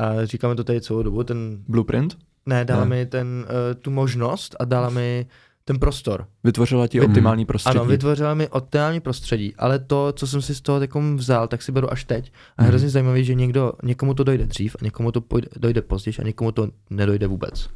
a 0.00 0.24
říkáme 0.24 0.54
to 0.54 0.64
tady 0.64 0.80
celou 0.80 1.02
dobu, 1.02 1.24
ten, 1.24 1.64
Blueprint? 1.68 2.18
ne, 2.46 2.64
dala 2.64 2.84
Ne. 2.84 2.90
mi 2.90 3.06
ten, 3.06 3.46
uh, 3.48 3.80
tu 3.80 3.90
možnost 3.90 4.56
a 4.60 4.64
dala 4.64 4.90
mi 4.90 5.26
ten 5.68 5.78
prostor. 5.78 6.26
Vytvořila 6.44 6.86
ti 6.86 6.98
Mhm. 7.00 7.08
optimální 7.10 7.44
prostředí. 7.46 7.78
Ano, 7.78 7.84
vytvořila 7.88 8.34
mi 8.34 8.48
optimální 8.48 9.00
prostředí, 9.00 9.54
ale 9.58 9.78
to, 9.78 10.12
co 10.12 10.26
jsem 10.26 10.42
si 10.42 10.54
z 10.54 10.60
toho 10.60 10.78
takom 10.80 11.16
vzal, 11.16 11.48
tak 11.48 11.62
si 11.62 11.72
beru 11.72 11.92
až 11.92 12.04
teď. 12.04 12.32
A 12.56 12.62
Mhm. 12.62 12.68
hrozně 12.68 12.88
zajímavé, 12.88 13.24
že 13.24 13.34
někdo, 13.34 13.72
někomu 13.82 14.14
to 14.14 14.24
dojde 14.24 14.46
dřív 14.46 14.76
a 14.80 14.84
někomu 14.84 15.12
to 15.12 15.20
pojde, 15.20 15.48
dojde 15.56 15.82
později 15.82 16.14
a 16.20 16.22
někomu 16.22 16.52
to 16.52 16.68
nedojde 16.90 17.26
vůbec. 17.26 17.68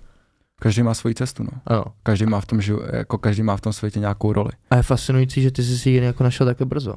Každý 0.60 0.82
má 0.82 0.94
svoji 0.94 1.14
cestu, 1.14 1.42
no. 1.42 1.50
Ano. 1.66 1.84
Každý 2.02 2.26
má 2.26 2.40
v 2.40 2.46
tom, 2.46 2.58
živ- 2.58 2.94
jako 2.96 3.18
každý 3.18 3.42
má 3.42 3.56
v 3.56 3.60
tom 3.60 3.72
světě 3.72 4.00
nějakou 4.00 4.32
roli. 4.32 4.50
A 4.70 4.76
je 4.76 4.82
fascinující, 4.82 5.42
že 5.42 5.50
ty 5.50 5.62
jsi 5.62 5.78
si 5.78 5.90
ji 5.90 5.96
jako 5.96 6.24
našel 6.24 6.46
takhle 6.46 6.66
brzo. 6.66 6.94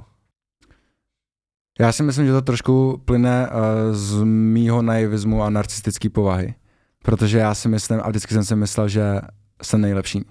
Já 1.80 1.92
si 1.92 2.04
myslím, 2.04 2.26
že 2.26 2.32
to 2.32 2.42
trošku 2.42 3.02
plyne 3.06 3.48
uh, 3.50 3.54
z 3.96 4.24
mýho 4.24 4.82
naivismu 4.82 5.44
a 5.44 5.50
narcistické 5.50 6.10
povahy. 6.10 6.54
Protože 7.04 7.38
já 7.38 7.56
si 7.56 7.68
myslím, 7.70 8.00
a 8.04 8.10
vždycky 8.10 8.34
jsem 8.34 8.44
si 8.44 8.56
myslel, 8.56 8.88
že 8.88 9.22
jsem 9.64 9.82
nejlepší. 9.82 10.26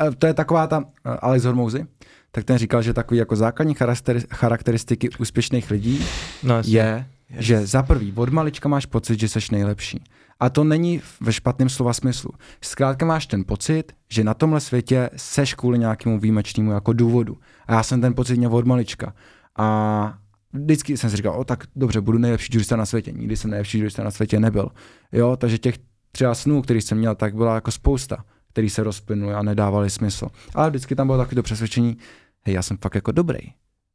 Eh, 0.00 0.10
To 0.10 0.26
je 0.26 0.34
taková 0.34 0.66
ta 0.66 0.78
uh, 0.78 0.84
Alex 1.04 1.44
Hormouzy, 1.44 1.86
tak 2.30 2.44
ten 2.44 2.58
říkal, 2.58 2.82
že 2.82 2.92
takový 2.92 3.18
jako 3.18 3.36
základní 3.36 3.74
charakteri- 3.76 4.26
charakteristiky 4.30 5.08
úspěšných 5.18 5.70
lidí 5.70 6.04
No, 6.42 6.54
jasně. 6.56 6.78
je, 6.78 7.06
že 7.38 7.66
za 7.66 7.82
prvý 7.82 8.12
od 8.16 8.28
malička 8.28 8.68
máš 8.68 8.86
pocit, 8.86 9.20
že 9.20 9.28
jsi 9.28 9.38
nejlepší. 9.52 10.04
A 10.40 10.50
to 10.50 10.64
není 10.64 11.02
ve 11.20 11.32
špatném 11.32 11.68
slova 11.68 11.92
smyslu. 11.92 12.30
Zkrátka 12.60 13.06
máš 13.06 13.26
ten 13.26 13.44
pocit, 13.44 13.92
že 14.10 14.24
na 14.24 14.34
tomhle 14.34 14.60
světě 14.60 15.10
seš 15.16 15.54
kvůli 15.54 15.78
nějakému 15.78 16.18
výjimečnému 16.20 16.72
jako 16.72 16.92
důvodu. 16.92 17.36
A 17.66 17.72
já 17.74 17.82
jsem 17.82 18.00
ten 18.00 18.14
pocit 18.14 18.36
měl 18.36 18.56
od 18.56 18.66
malička. 18.66 19.14
A 19.58 20.14
vždycky 20.52 20.96
jsem 20.96 21.10
si 21.10 21.16
říkal, 21.16 21.32
o 21.40 21.44
tak 21.44 21.64
dobře, 21.76 22.00
budu 22.00 22.18
nejlepší 22.18 22.48
jurista 22.52 22.76
na 22.76 22.86
světě. 22.86 23.12
Nikdy 23.12 23.36
jsem 23.36 23.50
nejlepší 23.50 23.78
jurista 23.78 24.04
na 24.04 24.10
světě 24.10 24.40
nebyl. 24.40 24.68
Jo, 25.12 25.36
takže 25.36 25.58
těch 25.58 25.78
třeba 26.12 26.34
snů, 26.34 26.62
který 26.62 26.80
jsem 26.80 26.98
měl, 26.98 27.14
tak 27.14 27.34
byla 27.34 27.54
jako 27.54 27.70
spousta, 27.70 28.24
který 28.52 28.70
se 28.70 28.82
rozplynuly 28.82 29.34
a 29.34 29.42
nedávaly 29.42 29.90
smysl. 29.90 30.28
Ale 30.54 30.70
vždycky 30.70 30.94
tam 30.94 31.06
bylo 31.06 31.18
takové 31.18 31.34
to 31.34 31.42
přesvědčení, 31.42 31.96
hej, 32.42 32.54
já 32.54 32.62
jsem 32.62 32.76
fakt 32.76 32.94
jako 32.94 33.12
dobrý. 33.12 33.38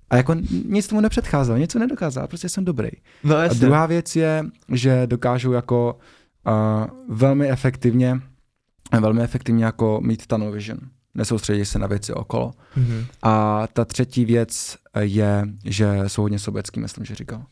A 0.09 0.15
jako 0.15 0.35
nic 0.69 0.87
tomu 0.87 1.01
nepředcházelo, 1.01 1.57
něco 1.57 1.79
nedokázal, 1.79 2.27
prostě 2.27 2.49
jsem 2.49 2.65
dobrý. 2.65 2.89
No 3.23 3.37
A 3.37 3.47
druhá 3.47 3.85
věc 3.85 4.15
je, 4.15 4.45
že 4.73 5.07
dokážou 5.07 5.51
jako 5.51 5.99
uh, 6.47 7.15
velmi 7.15 7.49
efektivně, 7.49 8.21
velmi 8.99 9.21
efektivně 9.21 9.65
jako 9.65 9.99
mít 10.03 10.27
tunnel 10.27 10.51
vision. 10.51 10.79
Nesoustředí 11.15 11.65
se 11.65 11.79
na 11.79 11.87
věci 11.87 12.13
okolo. 12.13 12.53
Mhm. 12.75 13.05
A 13.23 13.67
ta 13.73 13.85
třetí 13.85 14.25
věc 14.25 14.77
je, 14.99 15.47
že 15.65 16.03
jsou 16.07 16.21
hodně 16.21 16.39
sobecký, 16.39 16.79
myslím, 16.79 17.05
že 17.05 17.15
říkal. 17.15 17.43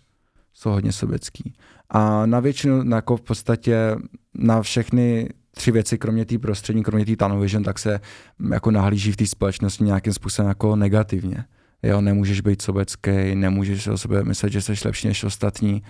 Jsou 0.54 0.70
hodně 0.70 0.92
sobecký. 0.92 1.54
A 1.90 2.26
na 2.26 2.40
většinu, 2.40 2.96
jako 2.96 3.18
v 3.18 3.22
podstatě 3.22 3.96
na 4.34 4.62
všechny 4.62 5.30
tři 5.56 5.72
věci, 5.72 5.98
kromě 5.98 6.26
té 6.26 6.38
prostřední, 6.38 6.84
kromě 6.84 7.06
té 7.06 7.16
tunnel 7.16 7.40
vision, 7.40 7.64
tak 7.64 7.80
se 7.80 8.00
mm, 8.40 8.52
jako 8.52 8.72
nahlíží 8.72 9.12
v 9.12 9.18
té 9.18 9.26
společnosti 9.26 9.84
nějakým 9.84 10.14
způsobem 10.14 10.50
jako 10.50 10.76
negativně. 10.76 11.46
Jo, 11.84 12.02
nemůžeš 12.02 12.42
být 12.42 12.62
sobecký, 12.62 13.36
nemůžeš 13.36 13.88
o 13.88 13.98
sobě 13.98 14.24
myslet, 14.24 14.54
že 14.54 14.62
jsi 14.62 14.74
lepší 14.86 15.08
než 15.08 15.24
ostatní. 15.24 15.84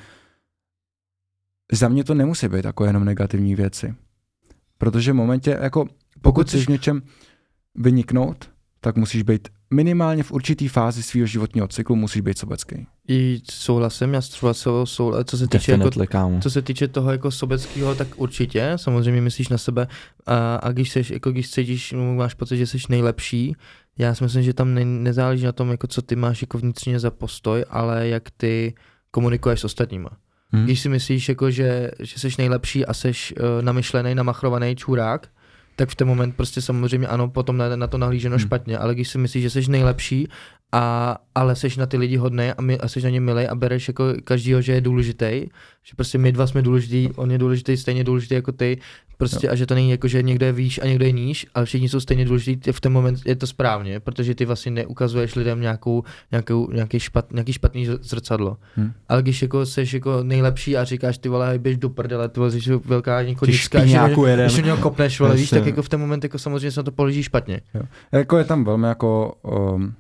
Za 1.71 1.87
mě 1.89 2.03
to 2.03 2.13
nemusí 2.13 2.47
být 2.47 2.65
jako 2.65 2.85
jenom 2.85 3.05
negativní 3.05 3.55
věci. 3.55 3.95
Protože 4.77 5.11
v 5.11 5.15
momentě, 5.15 5.57
jako 5.61 5.85
pokud 6.21 6.47
chceš 6.47 6.65
v 6.65 6.69
něčem 6.69 7.01
vyniknout, 7.75 8.51
tak 8.79 8.95
musíš 8.95 9.23
být 9.23 9.47
minimálně 9.73 10.23
v 10.23 10.31
určitý 10.31 10.67
fázi 10.67 11.03
svého 11.03 11.27
životního 11.27 11.67
cyklu 11.67 11.95
musíš 11.95 12.21
být 12.21 12.37
sobecký. 12.37 12.87
I 13.07 13.41
souhlasím, 13.51 14.13
já 14.13 14.21
třeba 14.21 14.53
sou, 14.53 14.85
sou, 14.85 15.13
co 15.23 15.37
se 15.37 15.47
týče 15.47 15.71
jako, 15.71 15.83
Definitely, 15.83 16.07
kámo. 16.07 16.39
co 16.39 16.49
se 16.49 16.61
týče 16.61 16.87
toho 16.87 17.11
jako 17.11 17.31
sobeckého, 17.31 17.95
tak 17.95 18.07
určitě, 18.15 18.73
samozřejmě 18.75 19.21
myslíš 19.21 19.49
na 19.49 19.57
sebe 19.57 19.87
a, 20.25 20.55
a 20.55 20.71
když 20.71 20.91
seš, 20.91 21.09
jako 21.09 21.31
když 21.31 21.51
cítíš, 21.51 21.93
máš 22.15 22.33
pocit, 22.33 22.57
že 22.57 22.67
jsi 22.67 22.77
nejlepší, 22.89 23.55
já 23.97 24.15
si 24.15 24.23
myslím, 24.23 24.43
že 24.43 24.53
tam 24.53 24.73
ne, 24.73 24.85
nezáleží 24.85 25.45
na 25.45 25.51
tom, 25.51 25.71
jako 25.71 25.87
co 25.87 26.01
ty 26.01 26.15
máš 26.15 26.41
jako 26.41 26.57
vnitřně 26.57 26.99
za 26.99 27.11
postoj, 27.11 27.65
ale 27.69 28.07
jak 28.07 28.23
ty 28.37 28.75
komunikuješ 29.11 29.59
s 29.59 29.63
ostatníma. 29.63 30.09
Hm? 30.53 30.63
Když 30.63 30.79
si 30.79 30.89
myslíš, 30.89 31.29
jako, 31.29 31.51
že, 31.51 31.91
že 31.99 32.19
jsi 32.19 32.35
nejlepší 32.37 32.85
a 32.85 32.93
jsi 32.93 33.07
uh, 33.07 33.45
namyšlený, 33.61 34.15
namachrovaný 34.15 34.75
čurák, 34.75 35.27
tak 35.75 35.89
v 35.89 35.95
ten 35.95 36.07
moment 36.07 36.35
prostě 36.35 36.61
samozřejmě 36.61 37.07
ano, 37.07 37.29
potom 37.29 37.57
na, 37.57 37.75
na 37.75 37.87
to 37.87 37.97
nahlíženo 37.97 38.35
Hmm. 38.35 38.45
špatně, 38.45 38.77
ale 38.77 38.95
když 38.95 39.09
si 39.09 39.17
myslíš, 39.17 39.43
že 39.43 39.49
jsi 39.49 39.71
nejlepší, 39.71 40.27
a, 40.71 41.17
ale 41.35 41.55
jsi 41.55 41.67
na 41.77 41.85
ty 41.85 41.97
lidi 41.97 42.17
hodný 42.17 42.51
a, 42.57 42.61
my, 42.61 42.77
a 42.77 42.87
jsi 42.87 43.01
na 43.01 43.09
ně 43.09 43.21
milej 43.21 43.47
a 43.49 43.55
bereš 43.55 43.87
jako 43.87 44.03
každýho, 44.23 44.61
že 44.61 44.73
je 44.73 44.81
důležitý, 44.81 45.47
že 45.83 45.93
prostě 45.95 46.17
my 46.17 46.31
dva 46.31 46.47
jsme 46.47 46.61
důležitý, 46.61 47.09
on 47.15 47.31
je 47.31 47.37
důležitý, 47.37 47.77
stejně 47.77 48.03
důležitý 48.03 48.35
jako 48.35 48.51
ty, 48.51 48.77
prostě 49.17 49.49
a 49.49 49.55
že 49.55 49.65
to 49.65 49.75
není 49.75 49.91
jako, 49.91 50.07
že 50.07 50.23
někdo 50.23 50.45
je 50.45 50.51
výš 50.51 50.79
a 50.83 50.85
někdo 50.85 51.05
je 51.05 51.11
níž, 51.11 51.47
ale 51.53 51.65
všichni 51.65 51.89
jsou 51.89 51.99
stejně 51.99 52.25
důležitý, 52.25 52.71
v 52.71 52.81
ten 52.81 52.91
moment 52.91 53.19
je 53.25 53.35
to 53.35 53.47
správně, 53.47 53.99
protože 53.99 54.35
ty 54.35 54.45
vlastně 54.45 54.71
neukazuješ 54.71 55.35
lidem 55.35 55.61
nějakou, 55.61 56.03
nějakou, 56.31 56.71
nějaký, 56.71 56.99
špat, 56.99 57.31
nějaký 57.31 57.53
špatný 57.53 57.87
zr- 57.87 57.99
zrcadlo. 58.01 58.57
Hm. 58.77 58.91
Ale 59.09 59.21
když 59.21 59.41
jako 59.41 59.65
jsi 59.65 59.85
jako 59.93 60.23
nejlepší 60.23 60.77
a 60.77 60.83
říkáš 60.83 61.17
ty 61.17 61.29
vole, 61.29 61.59
běž 61.59 61.77
do 61.77 61.89
prdele, 61.89 62.29
ty 62.29 62.39
vole, 62.39 62.51
jsi 62.51 62.71
velká 62.85 63.21
špíňáku 63.51 64.25
jeden. 64.25 64.45
když 64.45 64.57
něho 64.61 64.77
kopneš, 64.77 65.19
vole, 65.19 65.35
víš, 65.35 65.49
tak 65.49 65.65
jako 65.65 65.81
v 65.81 65.89
ten 65.89 65.99
moment 65.99 66.23
jako 66.23 66.39
samozřejmě 66.39 66.71
se 66.71 66.79
na 66.79 66.83
to 66.83 66.91
položí 66.91 67.23
špatně. 67.23 67.61
Jako 68.11 68.37
je 68.37 68.43
tam 68.43 68.63
velmi 68.63 68.87
jako 68.87 69.33
um, 69.41 69.93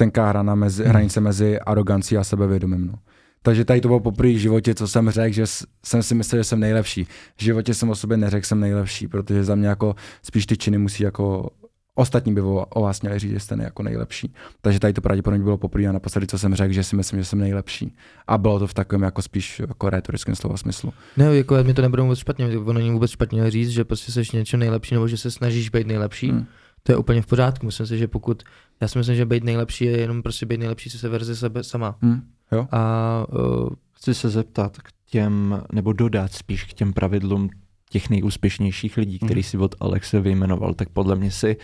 tenká 0.00 0.28
hrana 0.28 0.54
mezi, 0.54 0.82
Hmm. 0.82 0.90
hranice 0.90 1.20
mezi 1.20 1.60
arogancí 1.60 2.16
a 2.16 2.24
sebevědomím. 2.24 2.86
No. 2.86 2.94
Takže 3.42 3.64
tady 3.64 3.80
to 3.80 3.88
bylo 3.88 4.00
poprvé 4.00 4.32
v 4.32 4.36
životě, 4.36 4.74
co 4.74 4.88
jsem 4.88 5.10
řekl, 5.10 5.34
že 5.34 5.44
jsem 5.84 6.02
si 6.02 6.14
myslel, 6.14 6.40
že 6.40 6.44
jsem 6.44 6.60
nejlepší. 6.60 7.04
V 7.36 7.42
životě 7.42 7.74
jsem 7.74 7.90
o 7.90 7.94
sobě 7.94 8.16
neřekl, 8.16 8.46
jsem 8.46 8.60
nejlepší, 8.60 9.08
protože 9.08 9.44
za 9.44 9.54
mě 9.54 9.68
jako 9.68 9.94
spíš 10.22 10.46
ty 10.46 10.56
činy 10.56 10.78
musí 10.78 11.02
jako 11.02 11.50
ostatní 11.94 12.34
by 12.34 12.40
o, 12.40 12.80
vás 12.80 13.00
měli 13.02 13.18
říct, 13.18 13.30
že 13.30 13.40
jste 13.40 13.56
jako 13.62 13.82
nejlepší. 13.82 14.32
Takže 14.60 14.80
tady 14.80 14.92
to 14.92 15.00
pravděpodobně 15.00 15.44
bylo 15.44 15.58
poprvé 15.58 15.86
a 15.86 15.92
naposledy, 15.92 16.26
co 16.26 16.38
jsem 16.38 16.54
řekl, 16.54 16.72
že 16.72 16.84
si 16.84 16.96
myslím, 16.96 17.20
že 17.20 17.24
jsem 17.24 17.38
nejlepší. 17.38 17.94
A 18.26 18.38
bylo 18.38 18.58
to 18.58 18.66
v 18.66 18.74
takovém 18.74 19.02
jako 19.02 19.22
spíš 19.22 19.60
jako 19.68 19.90
retorickém 19.90 20.34
slova 20.34 20.56
smyslu. 20.56 20.92
Ne, 21.16 21.36
jako 21.36 21.64
mi 21.64 21.74
to 21.74 21.82
nebude 21.82 22.02
vůbec 22.02 22.18
špatně, 22.18 22.58
ono 22.58 22.72
není 22.72 22.90
vůbec 22.90 23.10
špatně 23.10 23.50
říct, 23.50 23.68
že 23.70 23.84
prostě 23.84 24.12
jsi 24.12 24.36
něco 24.36 24.56
nejlepší 24.56 24.94
nebo 24.94 25.08
že 25.08 25.16
se 25.16 25.30
snažíš 25.30 25.68
být 25.68 25.86
nejlepší. 25.86 26.30
Hmm. 26.30 26.46
To 26.82 26.92
je 26.92 26.96
úplně 26.96 27.22
v 27.22 27.26
pořádku. 27.26 27.66
Myslím 27.66 27.86
si, 27.86 27.98
že 27.98 28.08
pokud, 28.08 28.42
já 28.80 28.88
si 28.88 28.98
myslím, 28.98 29.16
že 29.16 29.26
být 29.26 29.44
nejlepší 29.44 29.84
je 29.84 30.00
jenom 30.00 30.22
prostě 30.22 30.46
být 30.46 30.58
nejlepší 30.60 30.90
se 30.90 31.08
verze 31.08 31.36
sebe 31.36 31.64
sama. 31.64 31.98
Hmm. 32.02 32.22
Jo? 32.52 32.66
A 32.72 33.26
uh, 33.32 33.68
Chci 33.92 34.14
se 34.14 34.28
zeptat 34.30 34.78
k 34.78 34.88
těm, 35.10 35.62
nebo 35.72 35.92
dodat 35.92 36.32
spíš 36.32 36.64
k 36.64 36.72
těm 36.72 36.92
pravidlům 36.92 37.50
těch 37.90 38.10
nejúspěšnějších 38.10 38.96
lidí, 38.96 39.18
který 39.18 39.40
Mhm. 39.40 39.42
si 39.44 39.58
od 39.58 39.74
Alexe 39.80 40.20
vyjmenoval, 40.20 40.74
tak 40.74 40.88
podle 40.88 41.16
mě 41.16 41.30
si 41.30 41.56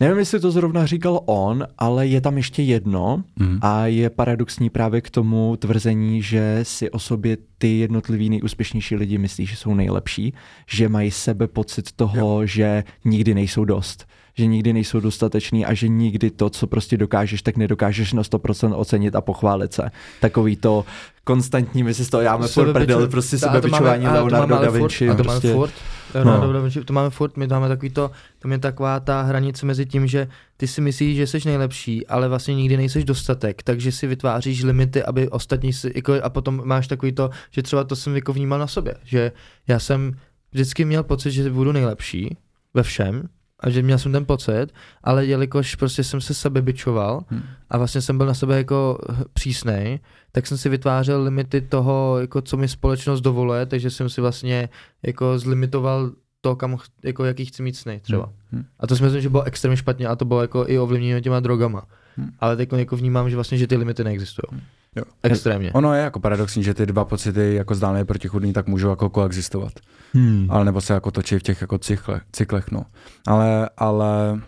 Nevím, 0.00 0.18
jestli 0.18 0.40
to 0.40 0.50
zrovna 0.50 0.86
říkal 0.86 1.20
on, 1.26 1.66
ale 1.78 2.06
je 2.06 2.20
tam 2.20 2.36
ještě 2.36 2.62
jedno 2.62 3.24
Mhm. 3.38 3.58
a 3.62 3.86
je 3.86 4.10
paradoxní 4.10 4.70
právě 4.70 5.00
k 5.00 5.10
tomu 5.10 5.56
tvrzení, 5.56 6.22
že 6.22 6.60
si 6.62 6.90
o 6.90 6.98
sobě 6.98 7.36
ty 7.58 7.78
jednotliví 7.78 8.30
nejúspěšnější 8.30 8.96
lidi 8.96 9.18
myslí, 9.18 9.46
že 9.46 9.56
jsou 9.56 9.74
nejlepší, 9.74 10.34
že 10.70 10.88
mají 10.88 11.10
sebe 11.10 11.46
pocit 11.48 11.92
toho, 11.92 12.40
jo. 12.40 12.46
že 12.46 12.84
nikdy 13.04 13.34
nejsou 13.34 13.64
dost 13.64 14.06
že 14.38 14.46
nikdy 14.46 14.72
nejsou 14.72 15.00
dostateční 15.00 15.66
a 15.66 15.74
že 15.74 15.88
nikdy 15.88 16.30
to, 16.30 16.50
co 16.50 16.66
prostě 16.66 16.96
dokážeš, 16.96 17.42
tak 17.42 17.56
nedokážeš 17.56 18.12
na 18.12 18.22
100% 18.22 18.78
ocenit 18.78 19.16
a 19.16 19.20
pochválit 19.20 19.72
se. 19.72 19.90
Takový 20.20 20.56
to 20.56 20.84
konstantní, 21.24 21.82
my 21.82 21.94
si 21.94 22.04
z 22.04 22.08
toho 22.08 22.22
děláme 22.22 22.48
furt 22.48 22.72
prdel, 22.72 23.08
prostě 23.08 23.38
sebebičování 23.38 24.06
Leonardo 24.06 24.58
da 24.58 24.70
Vinci. 24.70 25.08
A 25.08 25.14
to 25.14 25.24
prostě. 25.24 25.48
máme 25.48 25.58
furt, 25.58 25.74
Leonardo 26.14 26.52
da 26.52 26.60
Vinci, 26.60 26.84
to 26.84 26.92
máme 26.92 27.10
furt, 27.10 27.36
my 27.36 27.46
máme 27.46 27.68
takový 27.68 27.90
to, 27.90 28.10
tam 28.38 28.52
je 28.52 28.58
taková 28.58 29.00
ta 29.00 29.22
hranice 29.22 29.66
mezi 29.66 29.86
tím, 29.86 30.06
že 30.06 30.28
ty 30.56 30.66
si 30.66 30.80
myslíš, 30.80 31.16
že 31.16 31.26
jsi 31.26 31.38
nejlepší, 31.44 32.06
ale 32.06 32.28
vlastně 32.28 32.54
nikdy 32.54 32.76
nejseš 32.76 33.04
dostatek, 33.04 33.62
takže 33.62 33.92
si 33.92 34.06
vytváříš 34.06 34.62
limity, 34.62 35.02
aby 35.02 35.28
ostatní 35.28 35.72
si, 35.72 35.92
jako, 35.94 36.14
a 36.22 36.30
potom 36.30 36.62
máš 36.64 36.86
takový 36.86 37.12
to, 37.12 37.30
že 37.50 37.62
třeba 37.62 37.84
to 37.84 37.96
jsem 37.96 38.14
jako 38.14 38.32
vnímal 38.32 38.58
na 38.58 38.66
sobě, 38.66 38.94
že 39.04 39.32
já 39.68 39.78
jsem 39.78 40.12
vždycky 40.52 40.84
měl 40.84 41.02
pocit, 41.02 41.30
že 41.30 41.50
budu 41.50 41.72
nejlepší 41.72 42.36
ve 42.74 42.82
všem, 42.82 43.28
a 43.60 43.70
že 43.70 43.82
měl 43.82 43.98
jsem 43.98 44.12
ten 44.12 44.24
pocit, 44.24 44.66
ale 45.04 45.26
jelikož 45.26 45.74
prostě 45.74 46.04
jsem 46.04 46.20
se 46.20 46.34
sebe 46.34 46.62
bičoval 46.62 47.24
hmm. 47.28 47.42
a 47.70 47.78
vlastně 47.78 48.00
jsem 48.00 48.18
byl 48.18 48.26
na 48.26 48.34
sebe 48.34 48.56
jako 48.56 48.98
přísnej, 49.32 49.98
tak 50.32 50.46
jsem 50.46 50.58
si 50.58 50.68
vytvářel 50.68 51.22
limity 51.22 51.60
toho, 51.60 52.18
jako 52.20 52.42
co 52.42 52.56
mi 52.56 52.68
společnost 52.68 53.20
dovoluje, 53.20 53.66
takže 53.66 53.90
jsem 53.90 54.08
si 54.08 54.20
vlastně 54.20 54.68
jako 55.02 55.38
zlimitoval 55.38 56.10
to, 56.40 56.56
kam, 56.56 56.78
jako 57.04 57.24
jaký 57.24 57.44
chci 57.44 57.62
mít 57.62 57.76
sny 57.76 58.00
třeba. 58.02 58.32
Hmm. 58.52 58.64
A 58.80 58.86
to 58.86 58.96
si 58.96 59.02
myslím, 59.02 59.22
že 59.22 59.28
bylo 59.28 59.42
extrémně 59.42 59.76
špatně 59.76 60.06
a 60.06 60.16
to 60.16 60.24
bylo 60.24 60.42
jako 60.42 60.64
i 60.68 60.78
ovlivněno 60.78 61.20
těma 61.20 61.40
drogama. 61.40 61.82
Hmm. 62.16 62.30
Ale 62.38 62.56
teď 62.56 62.72
jako 62.72 62.96
vnímám, 62.96 63.30
že 63.30 63.36
vlastně, 63.36 63.58
že 63.58 63.66
ty 63.66 63.76
limity 63.76 64.04
neexistují. 64.04 64.62
Jo. 64.96 65.02
Extrémně. 65.22 65.72
Ono 65.72 65.94
je 65.94 66.02
jako 66.02 66.20
paradoxní, 66.20 66.62
že 66.62 66.74
ty 66.74 66.86
dva 66.86 67.04
pocity 67.04 67.54
jako 67.54 67.74
zdálně 67.74 68.04
protichudný, 68.04 68.52
tak 68.52 68.66
můžou 68.66 68.90
jako 68.90 69.10
koexistovat. 69.10 69.72
Hmm. 70.16 70.46
Ale 70.50 70.64
nebo 70.64 70.80
se 70.80 70.92
jako 70.92 71.10
točí 71.10 71.38
v 71.38 71.42
těch 71.42 71.60
jako 71.60 71.78
cyklech, 71.78 72.22
cyklech 72.32 72.70
no. 72.70 72.84
Ale, 73.26 73.70
ale 73.76 74.40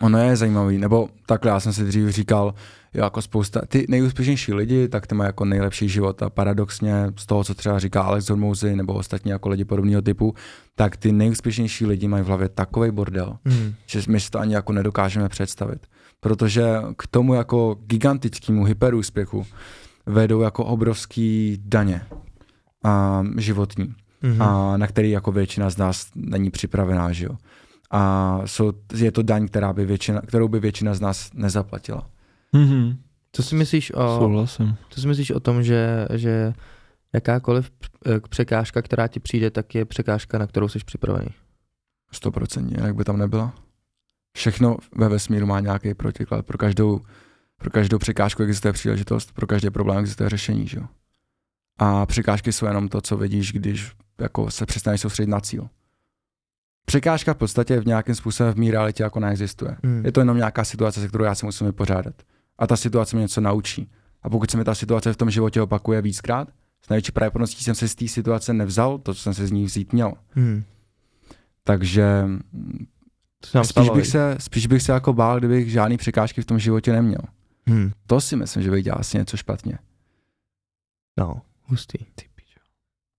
ono 0.00 0.18
je 0.18 0.36
zajímavý, 0.36 0.78
nebo 0.78 1.08
takhle 1.26 1.50
já 1.50 1.60
jsem 1.60 1.72
si 1.72 1.84
dřív 1.84 2.08
říkal, 2.08 2.54
jo, 2.94 3.04
jako 3.04 3.22
spousta, 3.22 3.60
ty 3.68 3.86
nejúspěšnější 3.88 4.54
lidi, 4.54 4.88
tak 4.88 5.06
ty 5.06 5.14
mají 5.14 5.28
jako 5.28 5.44
nejlepší 5.44 5.88
život 5.88 6.22
a 6.22 6.30
paradoxně 6.30 7.12
z 7.16 7.26
toho, 7.26 7.44
co 7.44 7.54
třeba 7.54 7.78
říká 7.78 8.02
Alex 8.02 8.28
Hormouzy 8.28 8.76
nebo 8.76 8.94
ostatní 8.94 9.30
jako 9.30 9.48
lidi 9.48 9.64
podobného 9.64 10.02
typu, 10.02 10.34
tak 10.74 10.96
ty 10.96 11.12
nejúspěšnější 11.12 11.86
lidi 11.86 12.08
mají 12.08 12.24
v 12.24 12.26
hlavě 12.26 12.48
takový 12.48 12.90
bordel, 12.90 13.36
hmm. 13.44 13.74
že 13.86 14.00
my 14.08 14.20
si 14.20 14.30
to 14.30 14.38
ani 14.38 14.54
jako 14.54 14.72
nedokážeme 14.72 15.28
představit. 15.28 15.86
Protože 16.20 16.66
k 16.96 17.06
tomu 17.06 17.34
jako 17.34 17.76
gigantickému 17.86 18.64
hyperúspěchu 18.64 19.46
vedou 20.06 20.40
jako 20.40 20.64
obrovský 20.64 21.58
daně 21.64 22.02
a 22.84 23.24
životní, 23.38 23.94
mm-hmm. 24.22 24.42
a 24.42 24.76
na 24.76 24.86
který 24.86 25.10
jako 25.10 25.32
většina 25.32 25.70
z 25.70 25.76
nás 25.76 26.06
není 26.14 26.50
připravená, 26.50 27.12
že 27.12 27.24
jo. 27.24 27.36
A 27.90 28.40
jsou, 28.44 28.72
je 28.94 29.12
to 29.12 29.22
daň, 29.22 29.48
která 29.48 29.72
by 29.72 29.86
většina, 29.86 30.20
kterou 30.20 30.48
by 30.48 30.60
většina 30.60 30.94
z 30.94 31.00
nás 31.00 31.30
nezaplatila. 31.34 32.10
Mm-hmm. 32.54 32.96
Co 33.32 33.42
si 33.42 33.54
myslíš 33.54 33.92
o, 33.94 34.18
Souhlasím. 34.18 34.76
Co 34.90 35.00
si 35.00 35.08
myslíš 35.08 35.30
o 35.30 35.40
tom, 35.40 35.62
že, 35.62 36.08
že 36.14 36.52
jakákoliv 37.12 37.70
překážka, 38.28 38.82
která 38.82 39.08
ti 39.08 39.20
přijde, 39.20 39.50
tak 39.50 39.74
je 39.74 39.84
překážka, 39.84 40.38
na 40.38 40.46
kterou 40.46 40.68
jsi 40.68 40.78
připravený? 40.78 41.28
Stoprocentně, 42.12 42.76
jak 42.80 42.94
by 42.94 43.04
tam 43.04 43.18
nebyla. 43.18 43.54
Všechno 44.36 44.76
ve 44.96 45.08
vesmíru 45.08 45.46
má 45.46 45.60
nějaký 45.60 45.94
protiklad. 45.94 46.46
Pro 46.46 46.58
každou, 46.58 47.00
pro 47.56 47.70
každou 47.70 47.98
překážku 47.98 48.42
existuje 48.42 48.72
příležitost, 48.72 49.32
pro 49.32 49.46
každý 49.46 49.70
problém 49.70 49.98
existuje 49.98 50.28
řešení. 50.28 50.66
Že? 50.66 50.80
A 51.82 52.06
překážky 52.06 52.52
jsou 52.52 52.66
jenom 52.66 52.88
to, 52.88 53.00
co 53.00 53.16
vidíš, 53.16 53.52
když 53.52 53.92
jako 54.20 54.50
se 54.50 54.66
přestaneš 54.66 55.00
soustředit 55.00 55.30
na 55.30 55.40
cíl. 55.40 55.68
Překážka 56.84 57.34
v 57.34 57.36
podstatě 57.36 57.80
v 57.80 57.86
nějakém 57.86 58.14
způsobem 58.14 58.52
v 58.52 58.56
mý 58.56 58.70
realitě 58.70 59.02
jako 59.02 59.20
neexistuje. 59.20 59.76
Hmm. 59.84 60.04
Je 60.04 60.12
to 60.12 60.20
jenom 60.20 60.36
nějaká 60.36 60.64
situace, 60.64 61.00
se 61.00 61.08
kterou 61.08 61.24
já 61.24 61.34
se 61.34 61.46
musím 61.46 61.66
vypořádat. 61.66 62.14
A 62.58 62.66
ta 62.66 62.76
situace 62.76 63.16
mě 63.16 63.22
něco 63.22 63.40
naučí. 63.40 63.90
A 64.22 64.30
pokud 64.30 64.50
se 64.50 64.56
mi 64.56 64.64
ta 64.64 64.74
situace 64.74 65.12
v 65.12 65.16
tom 65.16 65.30
životě 65.30 65.62
opakuje 65.62 66.02
víckrát, 66.02 66.48
s 66.84 66.88
největší 66.88 67.12
pravděpodobností 67.12 67.64
jsem 67.64 67.74
se 67.74 67.88
z 67.88 67.94
té 67.94 68.08
situace 68.08 68.52
nevzal 68.52 68.98
to, 68.98 69.14
co 69.14 69.20
jsem 69.20 69.34
se 69.34 69.46
z 69.46 69.50
ní 69.50 69.64
vzít 69.64 69.92
měl. 69.92 70.12
Hmm. 70.30 70.64
Takže 71.64 72.28
spíš, 73.62 73.90
bych 73.90 74.06
se, 74.06 74.36
spíš 74.38 74.66
bych 74.66 74.82
se 74.82 74.92
jako 74.92 75.12
bál, 75.12 75.38
kdybych 75.38 75.70
žádný 75.70 75.96
překážky 75.96 76.42
v 76.42 76.46
tom 76.46 76.58
životě 76.58 76.92
neměl. 76.92 77.22
Hmm. 77.66 77.90
To 78.06 78.20
si 78.20 78.36
myslím, 78.36 78.62
že 78.62 78.70
bych 78.70 78.84
dělal 78.84 79.00
asi 79.00 79.18
něco 79.18 79.36
špatně. 79.36 79.78
No, 81.18 81.42
hustý. 81.66 81.98
Ty 82.14 82.32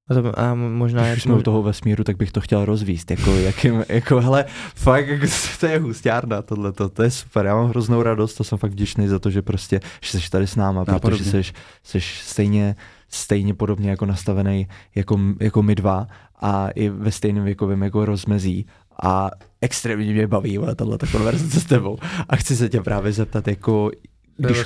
a, 0.10 0.14
to, 0.14 0.40
a 0.40 0.54
možná 0.54 1.12
Když 1.12 1.24
jsme 1.24 1.34
u 1.34 1.42
toho 1.42 1.64
vesmíru, 1.64 2.04
tak 2.04 2.18
bych 2.18 2.32
to 2.32 2.42
chtěl 2.42 2.66
rozvíst, 2.66 3.12
jako 3.12 3.32
jakým, 3.32 3.86
jako 3.90 4.22
hele, 4.22 4.46
fakt, 4.76 5.08
jako, 5.08 5.26
to 5.60 5.66
je 5.66 5.80
hustárna 5.80 6.42
tohle, 6.42 6.72
to 6.72 7.04
je 7.04 7.12
super, 7.12 7.46
já 7.46 7.56
mám 7.56 7.70
hroznou 7.70 8.04
radost, 8.04 8.34
to 8.34 8.44
jsem 8.44 8.58
fakt 8.58 8.72
vděčný 8.72 9.08
za 9.08 9.20
to, 9.20 9.30
že 9.30 9.42
prostě, 9.42 9.80
že 10.02 10.20
jsi 10.20 10.30
tady 10.30 10.48
s 10.48 10.56
náma, 10.56 10.86
no, 10.88 11.00
protože 11.00 11.24
jsi, 11.24 11.52
jsi 11.84 12.00
stejně, 12.02 12.76
stejně 13.08 13.54
podobně 13.54 13.90
jako 13.90 14.06
nastavený 14.06 14.68
jako, 14.96 15.20
jako 15.40 15.64
my 15.64 15.76
dva 15.76 16.08
a 16.42 16.70
i 16.70 16.90
ve 16.90 17.12
stejném 17.12 17.44
věkovém 17.44 17.84
jako 17.84 18.06
rozmezí 18.06 18.66
a 19.04 19.32
extrémně 19.62 20.14
mě 20.14 20.28
baví 20.28 20.60
tahle 20.76 20.98
konverzace 21.12 21.60
s 21.60 21.66
tebou. 21.66 21.98
A 22.30 22.36
chci 22.36 22.56
se 22.56 22.70
tě 22.70 22.82
právě 22.82 23.12
zeptat, 23.12 23.48
jako 23.48 23.92
když, 24.38 24.64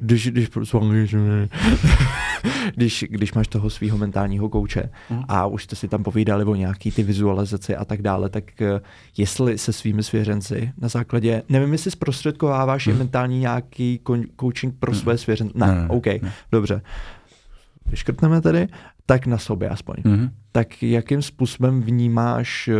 když, 0.00 0.30
když, 0.30 0.30
když, 2.74 3.04
když 3.08 3.32
máš 3.32 3.48
toho 3.48 3.70
svého 3.70 3.98
mentálního 3.98 4.48
kouče 4.48 4.90
mm. 5.10 5.22
a 5.28 5.46
už 5.46 5.64
jste 5.64 5.76
si 5.76 5.88
tam 5.88 6.02
povídali 6.02 6.44
o 6.44 6.54
nějaký 6.54 6.90
ty 6.90 7.02
vizualizace 7.02 7.76
a 7.76 7.84
tak 7.84 8.02
dále, 8.02 8.28
tak 8.28 8.62
eh, 8.62 8.80
jestli 9.16 9.58
se 9.58 9.72
svými 9.72 10.02
svěřenci 10.02 10.72
na 10.78 10.88
základě, 10.88 11.42
nevím, 11.48 11.72
jestli 11.72 11.90
zprostředkováváš 11.90 12.86
mm. 12.86 12.98
mentální 12.98 13.38
nějaký 13.38 14.00
coaching 14.40 14.74
pro 14.78 14.92
mm. 14.92 14.98
své 14.98 15.18
svěřence, 15.18 15.58
ne, 15.58 15.66
ne, 15.66 15.74
ne, 15.74 15.88
OK, 15.88 16.06
ne. 16.06 16.32
dobře, 16.52 16.82
vyškrtneme 17.86 18.40
tedy, 18.40 18.68
tak 19.06 19.26
na 19.26 19.38
sobě 19.38 19.68
aspoň. 19.68 19.96
Mm. 20.04 20.28
Tak 20.52 20.82
jakým 20.82 21.22
způsobem 21.22 21.82
vnímáš 21.82 22.68
eh, 22.68 22.74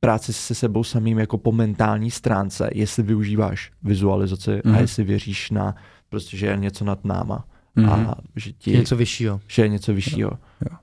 práci 0.00 0.32
se 0.32 0.54
sebou 0.54 0.84
samým 0.84 1.18
jako 1.18 1.38
po 1.38 1.52
mentální 1.52 2.10
stránce, 2.10 2.70
jestli 2.74 3.02
využíváš 3.02 3.72
vizualizaci 3.82 4.50
mm-hmm. 4.50 4.60
a 4.64 4.68
mhm. 4.68 4.80
jestli 4.80 5.04
věříš 5.04 5.50
na 5.50 5.74
prostě, 6.08 6.36
že 6.36 6.46
je 6.46 6.56
něco 6.56 6.84
nad 6.84 7.04
náma 7.04 7.44
mm-hmm. 7.76 7.92
a 7.92 7.96
mhm. 7.96 8.12
že 8.36 8.52
ti... 8.52 8.72
Něco 8.72 8.96
vyššího. 8.96 9.40
Že 9.46 9.62
je 9.62 9.68
něco 9.68 9.94
vyššího. 9.94 10.30
Jo. 10.30 10.38
Jo. 10.70 10.76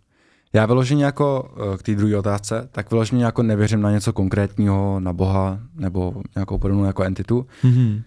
Já 0.53 0.65
vyloženě 0.65 1.05
jako 1.05 1.55
eh, 1.73 1.77
k 1.77 1.83
té 1.83 1.95
druhé 1.95 2.17
otázce, 2.17 2.69
tak 2.71 2.91
vyloženě 2.91 3.25
jako 3.25 3.43
nevěřím 3.43 3.81
na 3.81 3.91
něco 3.91 4.13
konkrétního, 4.13 4.99
na 4.99 5.13
Boha 5.13 5.59
nebo 5.75 6.21
nějakou 6.35 6.57
podobnou 6.57 6.83
jako 6.83 7.03
entitu, 7.03 7.47
mm-hmm. 7.63 8.03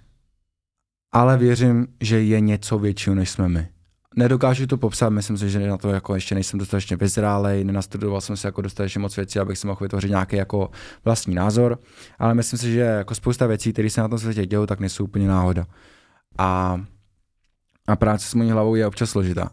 ale 1.12 1.38
věřím, 1.38 1.86
že 2.00 2.22
je 2.22 2.40
něco 2.40 2.78
většího, 2.78 3.14
než 3.14 3.30
jsme 3.30 3.48
my 3.48 3.68
nedokážu 4.16 4.66
to 4.66 4.76
popsat, 4.76 5.10
myslím 5.10 5.38
si, 5.38 5.50
že 5.50 5.68
na 5.68 5.76
to 5.76 5.88
jako 5.88 6.14
ještě 6.14 6.34
nejsem 6.34 6.58
dostatečně 6.58 6.96
vyzrálej, 6.96 7.64
nenastudoval 7.64 8.20
jsem 8.20 8.36
si 8.36 8.46
jako 8.46 8.62
dostatečně 8.62 9.00
moc 9.00 9.16
věcí, 9.16 9.38
abych 9.38 9.58
si 9.58 9.66
mohl 9.66 9.78
vytvořit 9.82 10.10
nějaký 10.10 10.36
jako 10.36 10.70
vlastní 11.04 11.34
názor, 11.34 11.78
ale 12.18 12.34
myslím 12.34 12.58
si, 12.58 12.72
že 12.72 12.80
jako 12.80 13.14
spousta 13.14 13.46
věcí, 13.46 13.72
které 13.72 13.90
se 13.90 14.00
na 14.00 14.08
tom 14.08 14.18
světě 14.18 14.46
dějou, 14.46 14.66
tak 14.66 14.80
nejsou 14.80 15.04
úplně 15.04 15.28
náhoda. 15.28 15.66
A, 16.38 16.80
a 17.86 17.96
práce 17.96 18.26
s 18.26 18.34
mojí 18.34 18.50
hlavou 18.50 18.74
je 18.74 18.86
občas 18.86 19.10
složitá. 19.10 19.50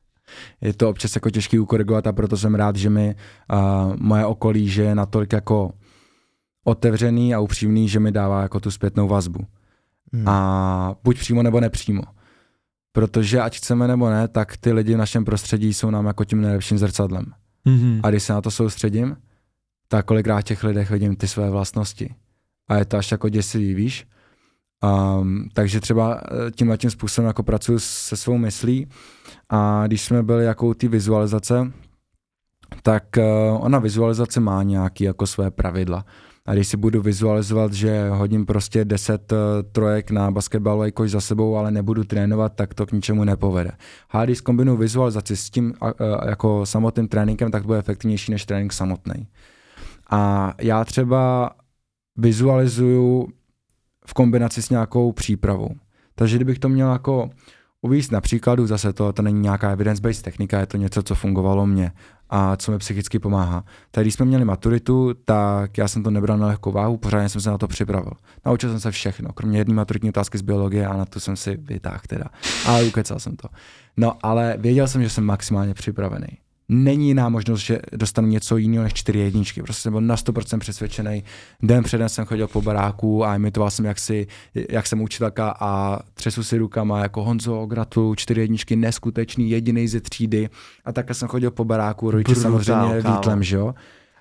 je 0.60 0.72
to 0.72 0.90
občas 0.90 1.14
jako 1.14 1.30
těžký 1.30 1.58
ukorigovat 1.58 2.06
a 2.06 2.12
proto 2.12 2.36
jsem 2.36 2.54
rád, 2.54 2.76
že 2.76 2.90
mi 2.90 3.14
uh, 3.52 3.96
moje 3.96 4.26
okolí, 4.26 4.68
že 4.68 4.82
je 4.82 4.94
natolik 4.94 5.32
jako 5.32 5.72
otevřený 6.64 7.34
a 7.34 7.40
upřímný, 7.40 7.88
že 7.88 8.00
mi 8.00 8.12
dává 8.12 8.42
jako 8.42 8.60
tu 8.60 8.70
zpětnou 8.70 9.08
vazbu. 9.08 9.46
Hmm. 10.12 10.28
A 10.28 10.96
buď 11.04 11.18
přímo 11.18 11.42
nebo 11.42 11.60
nepřímo. 11.60 12.02
Protože 12.96 13.40
ať 13.40 13.56
chceme 13.56 13.88
nebo 13.88 14.10
ne, 14.10 14.28
tak 14.28 14.56
ty 14.56 14.72
lidi 14.72 14.94
v 14.94 14.98
našem 14.98 15.24
prostředí 15.24 15.74
jsou 15.74 15.90
nám 15.90 16.06
jako 16.06 16.24
tím 16.24 16.40
nejlepším 16.40 16.78
zrcadlem. 16.78 17.24
Mm-hmm. 17.66 18.00
A 18.02 18.10
když 18.10 18.22
se 18.22 18.32
na 18.32 18.40
to 18.40 18.50
soustředím, 18.50 19.16
tak 19.88 20.06
kolikrát 20.06 20.40
v 20.40 20.44
těch 20.44 20.64
lidech 20.64 20.90
vidím 20.90 21.16
ty 21.16 21.28
své 21.28 21.50
vlastnosti. 21.50 22.14
A 22.68 22.76
je 22.76 22.84
to 22.84 22.96
až 22.96 23.12
jako 23.12 23.28
děsivý, 23.28 23.74
víš? 23.74 24.06
Um, 25.18 25.48
takže 25.52 25.80
třeba 25.80 26.20
eh, 26.24 26.50
tímhle 26.50 26.78
tím 26.78 26.90
způsobem 26.90 27.26
jako 27.26 27.42
pracuji 27.42 27.78
se 27.78 28.16
svou 28.16 28.38
myslí 28.38 28.86
a 29.48 29.86
když 29.86 30.02
jsme 30.02 30.22
byli 30.22 30.44
jako 30.44 30.74
ty 30.74 30.88
vizualizace, 30.88 31.72
tak 32.82 33.04
uh, 33.18 33.64
ona 33.64 33.78
vizualizace 33.78 34.40
má 34.40 34.62
nějaké 34.62 35.04
jako 35.04 35.26
své 35.26 35.50
pravidla. 35.50 36.04
A 36.46 36.54
když 36.54 36.68
si 36.68 36.76
budu 36.76 37.02
vizualizovat, 37.02 37.72
že 37.72 38.08
hodím 38.08 38.46
prostě 38.46 38.84
10 38.84 39.32
uh, 39.32 39.38
eh, 39.38 39.62
trojek 39.62 40.10
na 40.10 40.30
basketbalový 40.30 40.92
koš 40.92 41.10
za 41.10 41.20
sebou, 41.20 41.56
ale 41.56 41.70
nebudu 41.70 42.04
trénovat, 42.04 42.52
tak 42.54 42.74
to 42.74 42.86
k 42.86 42.92
ničemu 42.92 43.24
nepovede. 43.24 43.70
A 44.10 44.24
když 44.24 44.40
kombinuju 44.40 44.76
vizualizaci 44.78 45.36
s 45.36 45.50
tím 45.50 45.74
uh, 45.82 45.90
jako 46.26 46.66
samotným 46.66 47.08
tréninkem, 47.08 47.50
tak 47.50 47.62
to 47.62 47.66
bude 47.66 47.78
efektivnější 47.78 48.32
než 48.32 48.46
trénink 48.46 48.72
samotný. 48.72 49.26
A 50.10 50.54
já 50.60 50.84
třeba 50.84 51.50
vizualizuju 52.16 53.28
v 54.06 54.14
kombinaci 54.14 54.62
s 54.62 54.70
nějakou 54.70 55.12
přípravou. 55.12 55.70
Takže 56.14 56.36
kdybych 56.36 56.58
to 56.58 56.68
měl 56.68 56.92
jako 56.92 57.30
uvíct 57.86 58.12
na 58.12 58.20
příkladu, 58.20 58.66
zase 58.66 58.92
to, 58.92 59.12
to 59.12 59.22
není 59.22 59.40
nějaká 59.40 59.70
evidence-based 59.70 60.22
technika, 60.24 60.60
je 60.60 60.66
to 60.66 60.76
něco, 60.76 61.02
co 61.02 61.14
fungovalo 61.14 61.66
mně 61.66 61.92
a 62.30 62.56
co 62.56 62.72
mi 62.72 62.78
psychicky 62.78 63.18
pomáhá. 63.18 63.64
Tak 63.90 64.04
když 64.04 64.14
jsme 64.14 64.26
měli 64.26 64.44
maturitu, 64.44 65.14
tak 65.24 65.78
já 65.78 65.88
jsem 65.88 66.02
to 66.02 66.10
nebral 66.10 66.38
na 66.38 66.46
lehkou 66.46 66.72
váhu, 66.72 66.96
pořádně 66.96 67.28
jsem 67.28 67.40
se 67.40 67.50
na 67.50 67.58
to 67.58 67.68
připravil. 67.68 68.12
Naučil 68.46 68.70
jsem 68.70 68.80
se 68.80 68.90
všechno, 68.90 69.32
kromě 69.32 69.58
jedné 69.58 69.74
maturitní 69.74 70.08
otázky 70.08 70.38
z 70.38 70.42
biologie 70.42 70.86
a 70.86 70.96
na 70.96 71.04
tu 71.04 71.20
jsem 71.20 71.36
si 71.36 71.56
vytáhl 71.56 72.00
teda. 72.08 72.24
Ale 72.66 72.84
ukecal 72.84 73.18
jsem 73.18 73.36
to. 73.36 73.48
No 73.96 74.12
ale 74.22 74.56
věděl 74.58 74.88
jsem, 74.88 75.02
že 75.02 75.10
jsem 75.10 75.24
maximálně 75.24 75.74
připravený 75.74 76.26
není 76.68 77.08
jiná 77.08 77.28
možnost, 77.28 77.60
že 77.60 77.78
dostanu 77.92 78.28
něco 78.28 78.56
jiného 78.56 78.84
než 78.84 78.94
čtyři 78.94 79.18
jedničky. 79.18 79.62
Prostě 79.62 79.82
jsem 79.82 79.92
byl 79.92 80.00
na 80.00 80.16
100% 80.16 80.58
přesvědčený. 80.58 81.24
Den 81.62 81.84
předem 81.84 82.08
jsem 82.08 82.24
chodil 82.24 82.48
po 82.48 82.62
baráku 82.62 83.24
a 83.24 83.34
imitoval 83.34 83.70
jsem, 83.70 83.84
jak, 83.84 83.98
si, 83.98 84.26
jak 84.70 84.86
jsem 84.86 85.00
učitelka 85.00 85.56
a 85.60 86.00
třesu 86.14 86.42
si 86.42 86.58
rukama 86.58 87.02
jako 87.02 87.24
Honzo, 87.24 87.66
gratuluju, 87.66 88.14
čtyři 88.14 88.40
jedničky, 88.40 88.76
neskutečný, 88.76 89.50
jediný 89.50 89.88
ze 89.88 90.00
třídy. 90.00 90.48
A 90.84 90.92
takhle 90.92 91.14
jsem 91.14 91.28
chodil 91.28 91.50
po 91.50 91.64
baráku, 91.64 92.10
rodiče 92.10 92.32
Brutál, 92.32 92.52
samozřejmě 92.52 93.02
kámo. 93.02 93.16
vítlem, 93.16 93.42
že 93.42 93.56
jo. 93.56 93.74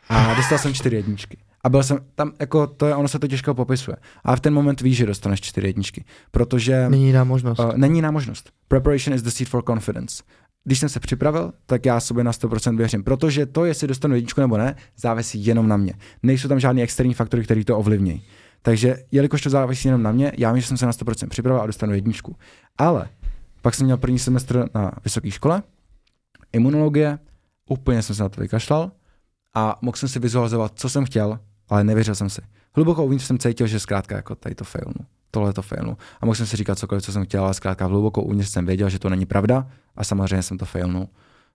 A 0.09 0.33
dostal 0.33 0.57
jsem 0.57 0.73
čtyři 0.73 0.95
jedničky. 0.95 1.37
A 1.63 1.69
byl 1.69 1.83
jsem 1.83 1.99
tam, 2.15 2.31
jako 2.39 2.67
to 2.67 2.85
je, 2.85 2.95
ono 2.95 3.07
se 3.07 3.19
to 3.19 3.27
těžko 3.27 3.53
popisuje. 3.53 3.97
A 4.23 4.35
v 4.35 4.39
ten 4.39 4.53
moment 4.53 4.81
víš, 4.81 4.97
že 4.97 5.05
dostaneš 5.05 5.41
čtyři 5.41 5.67
jedničky, 5.67 6.05
protože... 6.31 6.89
Není 6.89 7.07
jiná 7.07 7.23
možnost. 7.23 7.59
Uh, 7.59 7.77
není 7.77 7.95
jiná 7.97 8.11
možnost. 8.11 8.49
Preparation 8.67 9.15
is 9.15 9.21
the 9.21 9.29
seed 9.29 9.49
for 9.49 9.63
confidence 9.67 10.23
když 10.65 10.79
jsem 10.79 10.89
se 10.89 10.99
připravil, 10.99 11.53
tak 11.65 11.85
já 11.85 11.99
sobě 11.99 12.23
na 12.23 12.31
100% 12.31 12.77
věřím, 12.77 13.03
protože 13.03 13.45
to, 13.45 13.65
jestli 13.65 13.87
dostanu 13.87 14.15
jedničku 14.15 14.41
nebo 14.41 14.57
ne, 14.57 14.75
závisí 14.97 15.45
jenom 15.45 15.67
na 15.67 15.77
mě. 15.77 15.93
Nejsou 16.23 16.47
tam 16.47 16.59
žádný 16.59 16.83
externí 16.83 17.13
faktory, 17.13 17.43
které 17.43 17.63
to 17.63 17.77
ovlivní. 17.77 18.23
Takže 18.61 18.97
jelikož 19.11 19.41
to 19.41 19.49
závisí 19.49 19.87
jenom 19.87 20.03
na 20.03 20.11
mě, 20.11 20.31
já 20.37 20.51
vím, 20.51 20.61
že 20.61 20.67
jsem 20.67 20.77
se 20.77 20.85
na 20.85 20.91
100% 20.91 21.27
připravil 21.27 21.61
a 21.61 21.65
dostanu 21.65 21.93
jedničku. 21.93 22.35
Ale 22.77 23.09
pak 23.61 23.75
jsem 23.75 23.85
měl 23.85 23.97
první 23.97 24.19
semestr 24.19 24.69
na 24.75 24.91
vysoké 25.03 25.31
škole, 25.31 25.63
imunologie, 26.53 27.19
úplně 27.69 28.01
jsem 28.01 28.15
se 28.15 28.23
na 28.23 28.29
to 28.29 28.41
vykašlal 28.41 28.91
a 29.53 29.79
mohl 29.81 29.97
jsem 29.97 30.09
si 30.09 30.19
vizualizovat, 30.19 30.71
co 30.75 30.89
jsem 30.89 31.05
chtěl, 31.05 31.39
ale 31.69 31.83
nevěřil 31.83 32.15
jsem 32.15 32.29
si. 32.29 32.41
Hluboko 32.75 33.05
uvnitř 33.05 33.25
jsem 33.25 33.39
cítil, 33.39 33.67
že 33.67 33.79
zkrátka 33.79 34.15
jako 34.15 34.35
tady 34.35 34.55
to 34.55 34.63
failnu 34.63 35.14
tohle 35.35 35.53
to 35.53 35.61
failnu. 35.61 35.97
A 36.21 36.25
mohl 36.25 36.35
jsem 36.35 36.45
si 36.45 36.57
říkat 36.57 36.79
cokoliv, 36.79 37.03
co 37.03 37.11
jsem 37.11 37.25
chtěl, 37.25 37.43
ale 37.43 37.53
zkrátka 37.53 37.85
hluboko 37.85 38.21
uvnitř 38.21 38.49
jsem 38.49 38.65
věděl, 38.65 38.89
že 38.89 38.99
to 38.99 39.09
není 39.09 39.25
pravda 39.25 39.67
a 39.95 40.03
samozřejmě 40.03 40.41
jsem 40.41 40.57
to 40.57 40.65
failnul. 40.65 41.07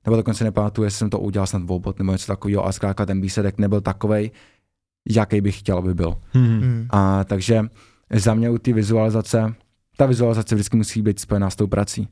Nebo 0.05 0.17
dokonce 0.17 0.45
nepamatuju, 0.45 0.85
jestli 0.85 0.99
jsem 0.99 1.11
to 1.11 1.19
udělal 1.19 1.47
snad 1.47 1.63
v 1.63 1.73
obot 1.73 1.99
nebo 1.99 2.13
něco 2.13 2.27
takového 2.27 2.67
a 2.67 2.73
zkrátka 2.73 3.07
ten 3.07 3.21
výsledek 3.21 3.59
nebyl 3.59 3.81
takový, 3.81 4.31
jaký 5.09 5.41
bych 5.41 5.59
chtěl, 5.59 5.79
aby 5.79 5.95
byl. 5.95 6.17
Hmm. 6.33 6.87
A 6.91 7.25
takže 7.25 7.65
za 8.15 8.35
mě 8.35 8.51
u 8.51 8.59
té 8.59 8.73
vizualizace, 8.73 9.55
ta 9.97 10.07
vizualizace 10.07 10.55
vždycky 10.55 10.77
musí 10.77 11.03
být 11.03 11.21
spojená 11.21 11.51
s 11.51 11.57
tou 11.57 11.67
prací. 11.67 12.09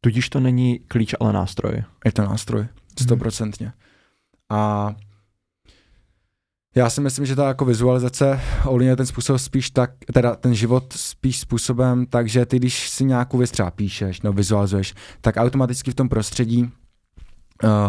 Tudíž 0.00 0.28
to 0.28 0.40
není 0.40 0.80
klíč, 0.88 1.14
ale 1.20 1.32
nástroj. 1.32 1.82
Je 2.04 2.12
to 2.12 2.22
nástroj, 2.22 2.66
stoprocentně. 3.00 3.66
Hmm. 3.66 3.74
A 4.60 4.94
já 6.76 6.90
si 6.90 7.00
myslím, 7.00 7.26
že 7.26 7.36
ta 7.36 7.48
jako 7.48 7.64
vizualizace 7.64 8.40
ovlivňuje 8.64 8.96
ten 8.96 9.06
způsob 9.06 9.38
spíš 9.38 9.70
tak, 9.70 9.90
teda 10.12 10.34
ten 10.34 10.54
život 10.54 10.92
spíš 10.92 11.40
způsobem, 11.40 12.06
takže 12.06 12.46
ty, 12.46 12.56
když 12.56 12.90
si 12.90 13.04
nějakou 13.04 13.38
věc 13.38 13.50
třeba 13.50 13.70
píšeš, 13.70 14.20
no 14.20 14.32
vizualizuješ, 14.32 14.94
tak 15.20 15.36
automaticky 15.36 15.90
v 15.90 15.94
tom 15.94 16.08
prostředí 16.08 16.62
uh, 16.62 16.70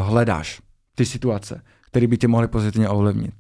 hledáš 0.08 0.62
ty 0.96 1.06
situace, 1.06 1.62
které 1.88 2.08
by 2.08 2.18
tě 2.18 2.28
mohly 2.28 2.48
pozitivně 2.48 2.90
ovlivnit. 2.90 3.34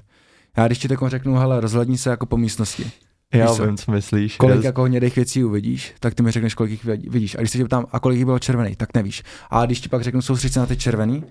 Já 0.58 0.68
když 0.68 0.80
ti 0.80 0.88
teď 0.88 1.00
řeknu, 1.08 1.36
hele, 1.36 1.62
rozhledni 1.62 1.98
se 1.98 2.10
jako 2.10 2.26
po 2.26 2.38
místnosti. 2.38 2.92
Já 3.34 3.54
vím, 3.54 3.78
co 3.78 3.92
myslíš. 3.92 4.38
Kolik 4.38 4.64
jako 4.64 4.84
hnědých 4.84 5.16
věcí 5.16 5.44
uvidíš, 5.44 5.94
tak 6.00 6.14
ty 6.14 6.24
mi 6.24 6.32
řekneš, 6.32 6.54
kolik 6.54 6.72
jich 6.72 6.86
vidíš. 6.86 7.36
A 7.36 7.38
když 7.38 7.52
se 7.52 7.58
tě 7.58 7.66
ptám, 7.66 7.86
a 7.92 8.00
kolik 8.00 8.18
jich 8.18 8.26
bylo 8.26 8.40
červený, 8.40 8.76
tak 8.76 8.94
nevíš. 8.94 9.24
A 9.50 9.66
když 9.66 9.82
ti 9.82 9.90
pak 9.90 10.04
řeknu, 10.04 10.22
soustředit 10.22 10.54
se 10.54 10.60
na 10.60 10.66
ty 10.66 10.78
červený, 10.78 11.24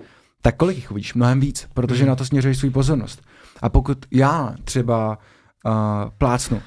tak 0.43 0.57
kolik 0.57 0.77
jich 0.77 0.91
uvidíš? 0.91 1.15
Mnohem 1.15 1.41
víc, 1.41 1.69
protože 1.75 2.03
mm. 2.03 2.09
na 2.09 2.17
to 2.17 2.25
směřuješ 2.25 2.59
svůj 2.59 2.71
pozornost. 2.71 3.23
A 3.63 3.69
pokud 3.69 3.99
já 4.11 4.55
třeba 4.65 5.19
uh, 5.67 5.73
plácnu 6.19 6.63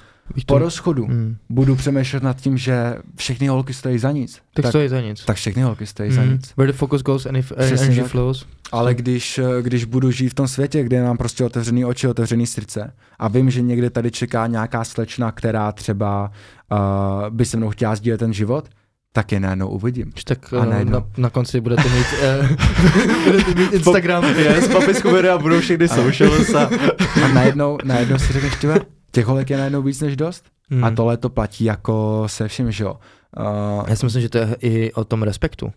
po 0.45 0.59
rozchodu 0.59 1.07
mm. 1.07 1.37
budu 1.49 1.75
přemýšlet 1.75 2.23
nad 2.23 2.41
tím, 2.41 2.57
že 2.57 2.95
všechny 3.15 3.47
holky 3.47 3.73
stojí 3.73 3.99
za 3.99 4.11
nic. 4.11 4.35
Tak, 4.53 4.63
tak 4.63 4.71
stojí 4.71 4.89
za 4.89 5.01
nic. 5.01 5.25
Tak 5.25 5.35
všechny 5.35 5.61
holky 5.61 5.85
stojí 5.85 6.09
mm. 6.09 6.15
za 6.15 6.25
nic. 6.25 6.53
Where 6.57 6.71
the 6.71 6.77
focus 6.77 7.01
goes, 7.01 7.25
any, 7.25 7.43
energy 7.57 8.01
flows. 8.01 8.45
Ale 8.71 8.93
když, 8.93 9.39
když 9.61 9.85
budu 9.85 10.11
žít 10.11 10.29
v 10.29 10.33
tom 10.33 10.47
světě, 10.47 10.83
kde 10.83 11.03
mám 11.03 11.17
prostě 11.17 11.45
otevřený 11.45 11.85
oči, 11.85 12.07
otevřený 12.07 12.47
srdce 12.47 12.93
a 13.19 13.27
vím, 13.27 13.49
že 13.49 13.61
někde 13.61 13.89
tady 13.89 14.11
čeká 14.11 14.47
nějaká 14.47 14.83
slečna, 14.83 15.31
která 15.31 15.71
třeba 15.71 16.31
uh, 16.71 16.77
by 17.29 17.45
se 17.45 17.57
mnou 17.57 17.69
chtěla 17.69 17.95
sdílet 17.95 18.19
ten 18.19 18.33
život, 18.33 18.69
tak 19.13 19.31
je 19.31 19.39
najednou 19.39 19.69
uvidím. 19.69 20.11
Tak 20.23 20.53
a 20.53 20.65
najednou. 20.65 20.99
Na, 20.99 21.05
na 21.17 21.29
konci 21.29 21.61
budete 21.61 21.83
mít, 21.83 22.07
uh, 22.41 22.49
budete 23.23 23.53
mít 23.53 23.73
Instagram. 23.73 24.23
yes, 24.23 24.67
papi 24.67 25.29
a 25.29 25.37
budou 25.37 25.59
všechny 25.59 25.87
socials. 25.87 26.53
A, 26.53 26.69
a 27.25 27.27
najednou, 27.27 27.77
najednou 27.83 28.17
si 28.17 28.33
řekneš, 28.33 28.55
tyhle, 28.55 28.79
těch 29.11 29.25
holek 29.25 29.49
je 29.49 29.57
najednou 29.57 29.81
víc 29.81 30.01
než 30.01 30.15
dost. 30.15 30.45
Hmm. 30.69 30.83
A 30.83 30.91
tohle 30.91 31.17
to 31.17 31.29
platí 31.29 31.63
jako 31.63 32.23
se 32.27 32.47
vším, 32.47 32.71
že 32.71 32.83
jo. 32.83 32.99
Uh, 33.39 33.85
Já 33.87 33.95
si 33.95 34.05
myslím, 34.05 34.21
že 34.21 34.29
to 34.29 34.37
je 34.37 34.57
i 34.61 34.93
o 34.93 35.03
tom 35.03 35.23
respektu 35.23 35.73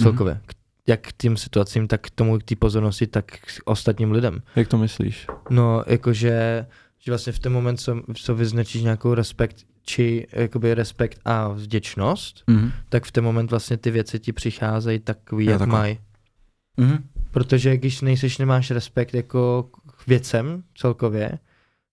celkově. 0.00 0.32
Hmm. 0.32 0.42
Jak 0.86 1.00
k 1.00 1.12
tím 1.12 1.36
situacím, 1.36 1.88
tak 1.88 2.00
k 2.00 2.10
tomu, 2.10 2.38
k 2.38 2.42
té 2.42 2.56
pozornosti, 2.56 3.06
tak 3.06 3.24
k 3.24 3.40
ostatním 3.64 4.12
lidem. 4.12 4.42
Jak 4.56 4.68
to 4.68 4.78
myslíš? 4.78 5.26
No, 5.50 5.82
jakože 5.86 6.66
že 7.06 7.12
vlastně 7.12 7.32
v 7.32 7.38
ten 7.38 7.52
moment, 7.52 7.76
co, 7.76 8.02
co 8.14 8.34
vyznačíš 8.34 8.82
nějakou 8.82 9.14
respekt, 9.14 9.56
či 9.86 10.26
jakoby 10.32 10.74
respekt 10.74 11.20
a 11.24 11.48
vděčnost, 11.48 12.44
mm-hmm. 12.48 12.72
tak 12.88 13.04
v 13.04 13.12
ten 13.12 13.24
moment 13.24 13.50
vlastně 13.50 13.76
ty 13.76 13.90
věci 13.90 14.18
ti 14.18 14.32
přicházejí 14.32 14.98
takový, 14.98 15.44
Já 15.44 15.52
jak 15.52 15.66
mají. 15.66 15.98
Mm-hmm. 16.78 17.02
Protože 17.30 17.76
když 17.76 18.00
nejseš, 18.00 18.38
nemáš 18.38 18.70
respekt 18.70 19.14
jako 19.14 19.62
k 19.86 20.06
věcem 20.06 20.62
celkově, 20.74 21.38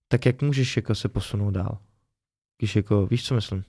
tak 0.08 0.26
jak 0.26 0.42
můžeš 0.42 0.76
jako 0.76 0.96
se 0.96 1.10
posunout 1.10 1.52
dál? 1.52 1.78
Když 2.58 2.76
jako, 2.76 3.08
víš, 3.08 3.26
co 3.26 3.36
myslím? 3.36 3.64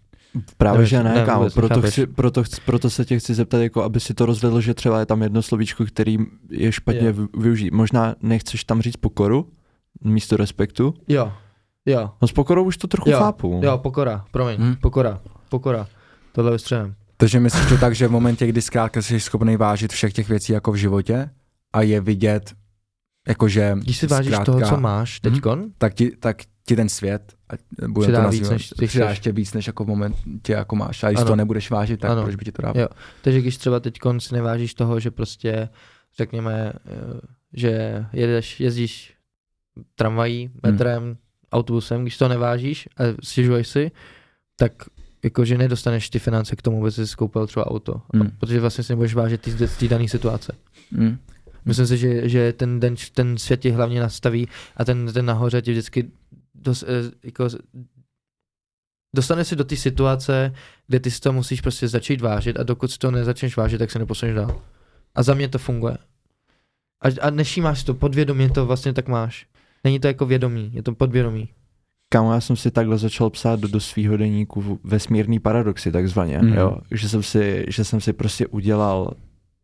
Právě, 0.57 0.79
Nevíš, 0.79 0.91
že 0.91 1.03
ne, 1.03 1.15
ne 1.15 1.25
kámo, 1.25 1.51
proto, 1.51 1.83
chci, 1.83 2.07
proto, 2.07 2.45
chci, 2.45 2.61
proto 2.61 2.91
se 2.91 3.05
tě 3.05 3.19
chci 3.19 3.35
zeptat, 3.35 3.59
jako 3.59 3.83
aby 3.83 4.01
si 4.01 4.15
to 4.15 4.27
rozvedl, 4.27 4.61
že 4.61 4.75
třeba 4.75 5.01
je 5.01 5.07
tam 5.07 5.23
jedno 5.23 5.43
slovíčko, 5.43 5.85
který 5.85 6.19
je 6.51 6.73
špatně 6.73 7.07
je. 7.07 7.15
využít. 7.39 7.73
Možná 7.73 8.15
nechceš 8.23 8.65
tam 8.65 8.83
říct 8.83 8.97
pokoru 8.97 9.51
místo 10.05 10.37
respektu? 10.37 10.95
Jo, 11.09 11.33
Jo. 11.87 12.11
No 12.23 12.29
s 12.29 12.33
pokorou 12.33 12.65
už 12.65 12.77
to 12.77 12.87
trochu 12.87 13.11
jo. 13.11 13.19
chápu. 13.19 13.61
Jo, 13.65 13.79
pokora, 13.79 14.25
promiň, 14.31 14.61
hmm. 14.61 14.77
pokora, 14.77 15.21
pokora. 15.49 15.87
Tohle 16.33 16.53
vystřelím. 16.53 16.95
Takže 17.17 17.41
myslíš 17.41 17.67
to 17.69 17.79
tak, 17.79 17.95
že 17.95 18.09
v 18.09 18.11
momentě, 18.11 18.47
kdy 18.47 18.63
zkrátka 18.63 19.03
jsi 19.03 19.21
schopný 19.21 19.57
vážit 19.57 19.93
všech 19.93 20.13
těch 20.13 20.29
věcí 20.29 20.53
jako 20.53 20.73
v 20.73 20.77
životě 20.77 21.31
a 21.73 21.83
je 21.83 22.01
vidět, 22.01 22.55
jakože 23.29 23.75
Když 23.77 23.99
si 23.99 24.07
vážíš 24.07 24.33
zkrátka, 24.33 24.45
toho, 24.45 24.61
co 24.61 24.77
máš 24.81 25.21
mhm. 25.23 25.33
teďkon, 25.33 25.61
hmm, 25.61 25.73
tak, 25.79 25.95
ti, 25.95 26.11
tak 26.17 26.37
ti 26.67 26.77
ten 26.77 26.89
svět, 26.89 27.33
bude 27.89 28.13
to 28.13 28.29
víc, 28.29 28.51
než 28.51 28.73
přidá 28.87 29.11
ještě 29.11 29.33
víc, 29.33 29.53
než 29.53 29.67
jako 29.67 29.85
v 29.85 29.89
momentě, 29.89 30.53
jako 30.53 30.77
máš. 30.77 31.05
A 31.05 31.09
když 31.09 31.21
ano. 31.21 31.29
to 31.29 31.37
nebudeš 31.37 31.71
vážit, 31.71 32.01
tak 32.01 32.11
ano. 32.11 32.23
proč 32.23 32.35
by 32.35 32.45
ti 32.45 32.53
to 32.53 32.63
dával? 32.63 32.83
Jo. 32.83 32.89
Takže 33.23 33.41
když 33.41 33.57
třeba 33.57 33.81
teď 33.81 33.99
si 34.19 34.35
nevážíš 34.35 34.75
toho, 34.75 35.01
že 35.01 35.11
prostě, 35.11 35.69
řekněme, 36.17 36.73
eh, 36.87 37.21
že 37.53 38.05
jedeš, 38.13 38.61
jezdíš 38.61 39.15
tramvají, 39.95 40.47
hmm. 40.47 40.61
metrem, 40.63 41.03
hmm 41.03 41.17
autobusem, 41.55 42.03
když 42.03 42.19
to 42.19 42.29
nevážíš 42.29 42.89
a 42.97 43.03
stěžuješ 43.23 43.69
si, 43.69 43.91
tak 44.57 44.73
jakože 45.25 45.59
nedostaneš 45.59 46.11
ty 46.11 46.19
finance 46.19 46.57
k 46.57 46.63
tomu, 46.63 46.81
aby 46.81 46.93
jsi 46.93 47.17
koupil 47.17 47.47
třeba 47.47 47.67
auto. 47.67 48.03
Mm. 48.13 48.31
Protože 48.39 48.61
vlastně 48.61 48.85
si 48.85 48.93
nebudeš 48.93 49.15
vážit 49.15 49.41
ty, 49.41 49.69
ty 49.79 49.89
dané 49.89 50.09
situace. 50.09 50.53
Mm. 50.91 51.19
Myslím 51.65 51.87
si, 51.87 51.99
že, 51.99 52.29
že 52.29 52.53
ten, 52.53 52.81
den, 52.81 52.95
ten 53.15 53.39
svět 53.39 53.61
ti 53.61 53.71
hlavně 53.71 54.01
nastaví 54.01 54.49
a 54.77 54.85
ten, 54.85 55.13
ten 55.13 55.27
nahoře 55.27 55.63
ti 55.63 55.71
vždycky 55.71 56.11
dos, 56.55 56.83
eh, 56.83 57.11
jako, 57.25 57.49
dostane 59.17 59.45
si 59.45 59.57
do 59.57 59.65
té 59.65 59.77
situace, 59.77 60.55
kde 60.87 61.01
ty 61.01 61.11
si 61.11 61.21
to 61.21 61.33
musíš 61.33 61.61
prostě 61.61 61.89
začít 61.89 62.21
vážit 62.21 62.59
a 62.59 62.63
dokud 62.63 62.91
si 62.91 62.99
to 62.99 63.11
nezačneš 63.11 63.57
vážit, 63.57 63.79
tak 63.79 63.91
se 63.91 63.99
neposuneš 63.99 64.35
dál. 64.35 64.63
A 65.15 65.23
za 65.23 65.35
mě 65.35 65.49
to 65.49 65.59
funguje. 65.59 65.97
A, 67.01 67.27
a 67.27 67.31
nešímáš 67.31 67.85
to, 67.85 67.95
podvědomě 67.95 68.51
to 68.51 68.67
vlastně 68.67 68.93
tak 68.93 69.09
máš. 69.09 69.47
Není 69.85 70.01
to 70.01 70.07
jako 70.07 70.27
vědomí, 70.27 70.71
je 70.75 70.83
to 70.83 70.95
podvědomí. 70.95 71.49
Kámo, 72.09 72.33
já 72.33 72.41
jsem 72.41 72.57
si 72.57 72.71
takhle 72.71 72.99
začal 72.99 73.31
psát 73.31 73.61
do, 73.61 73.69
do 73.69 73.81
svého 73.81 74.17
deníku 74.17 74.81
vesmírný 74.85 75.39
paradoxy, 75.39 75.93
takzvaně, 75.93 76.39
mm. 76.39 76.53
jo? 76.53 76.77
Že, 76.91 77.09
jsem 77.09 77.23
si, 77.23 77.65
že 77.69 77.85
jsem 77.85 78.01
si 78.01 78.13
prostě 78.13 78.47
udělal 78.47 79.15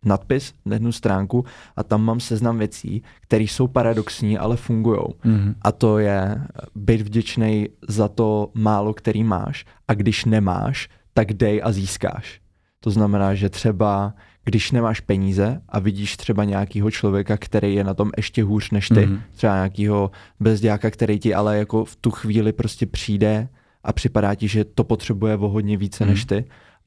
nadpis 0.05 0.55
na 0.65 0.75
jednu 0.75 0.93
stránku 0.93 1.45
a 1.77 1.83
tam 1.83 2.05
mám 2.05 2.21
seznam 2.21 2.59
věcí, 2.59 3.03
které 3.21 3.45
jsou 3.45 3.67
paradoxní, 3.67 4.39
ale 4.39 4.57
fungují. 4.57 5.01
Mm. 5.25 5.55
A 5.63 5.73
to 5.73 5.99
je 5.99 6.41
být 6.75 7.01
vděčný 7.01 7.69
za 7.89 8.09
to 8.09 8.51
málo, 8.55 8.95
který 8.95 9.25
máš 9.25 9.65
a 9.89 9.95
když 9.95 10.25
nemáš, 10.25 10.89
tak 11.15 11.33
dej 11.33 11.61
a 11.65 11.73
získáš. 11.73 12.41
To 12.81 12.91
znamená, 12.91 13.35
že 13.35 13.49
třeba 13.49 14.15
když 14.45 14.73
nemáš 14.73 15.01
peníze 15.01 15.61
a 15.69 15.79
vidíš 15.79 16.17
třeba 16.17 16.45
nějakého 16.45 16.91
člověka, 16.91 17.37
který 17.37 17.75
je 17.75 17.85
na 17.85 17.95
tom 17.95 18.11
ještě 18.17 18.45
hůř 18.45 18.71
než 18.71 18.89
ty, 18.89 18.95
mm-hmm. 18.95 19.21
třeba 19.35 19.55
nějakého 19.55 20.11
bezděláka, 20.41 20.91
který 20.91 21.19
ti 21.19 21.35
ale 21.35 21.59
jako 21.59 21.85
v 21.85 21.97
tu 21.97 22.11
chvíli 22.11 22.53
prostě 22.53 22.87
přijde 22.87 23.49
a 23.85 23.93
připadá 23.93 24.35
ti, 24.35 24.49
že 24.49 24.65
to 24.65 24.85
potřebuje 24.85 25.37
o 25.37 25.49
hodně 25.49 25.77
více 25.77 26.05
Mhm. 26.05 26.13
než 26.13 26.25
ty 26.25 26.45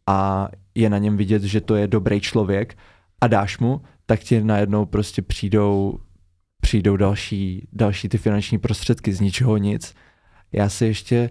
a 0.08 0.50
je 0.76 0.90
na 0.90 0.98
něm 0.98 1.18
vidět, 1.18 1.44
že 1.44 1.62
to 1.62 1.76
je 1.76 1.88
dobrý 1.88 2.22
člověk 2.22 2.78
a 3.22 3.28
dáš 3.28 3.60
mu, 3.60 3.82
tak 4.06 4.20
ti 4.20 4.44
najednou 4.44 4.86
prostě 4.86 5.22
přijdou, 5.22 6.00
přijdou 6.62 6.98
další, 6.98 7.68
další 7.74 8.10
ty 8.10 8.18
finanční 8.18 8.58
prostředky 8.58 9.14
z 9.14 9.20
ničeho 9.20 9.58
nic. 9.58 9.94
Já 10.52 10.70
si 10.70 10.86
ještě 10.86 11.30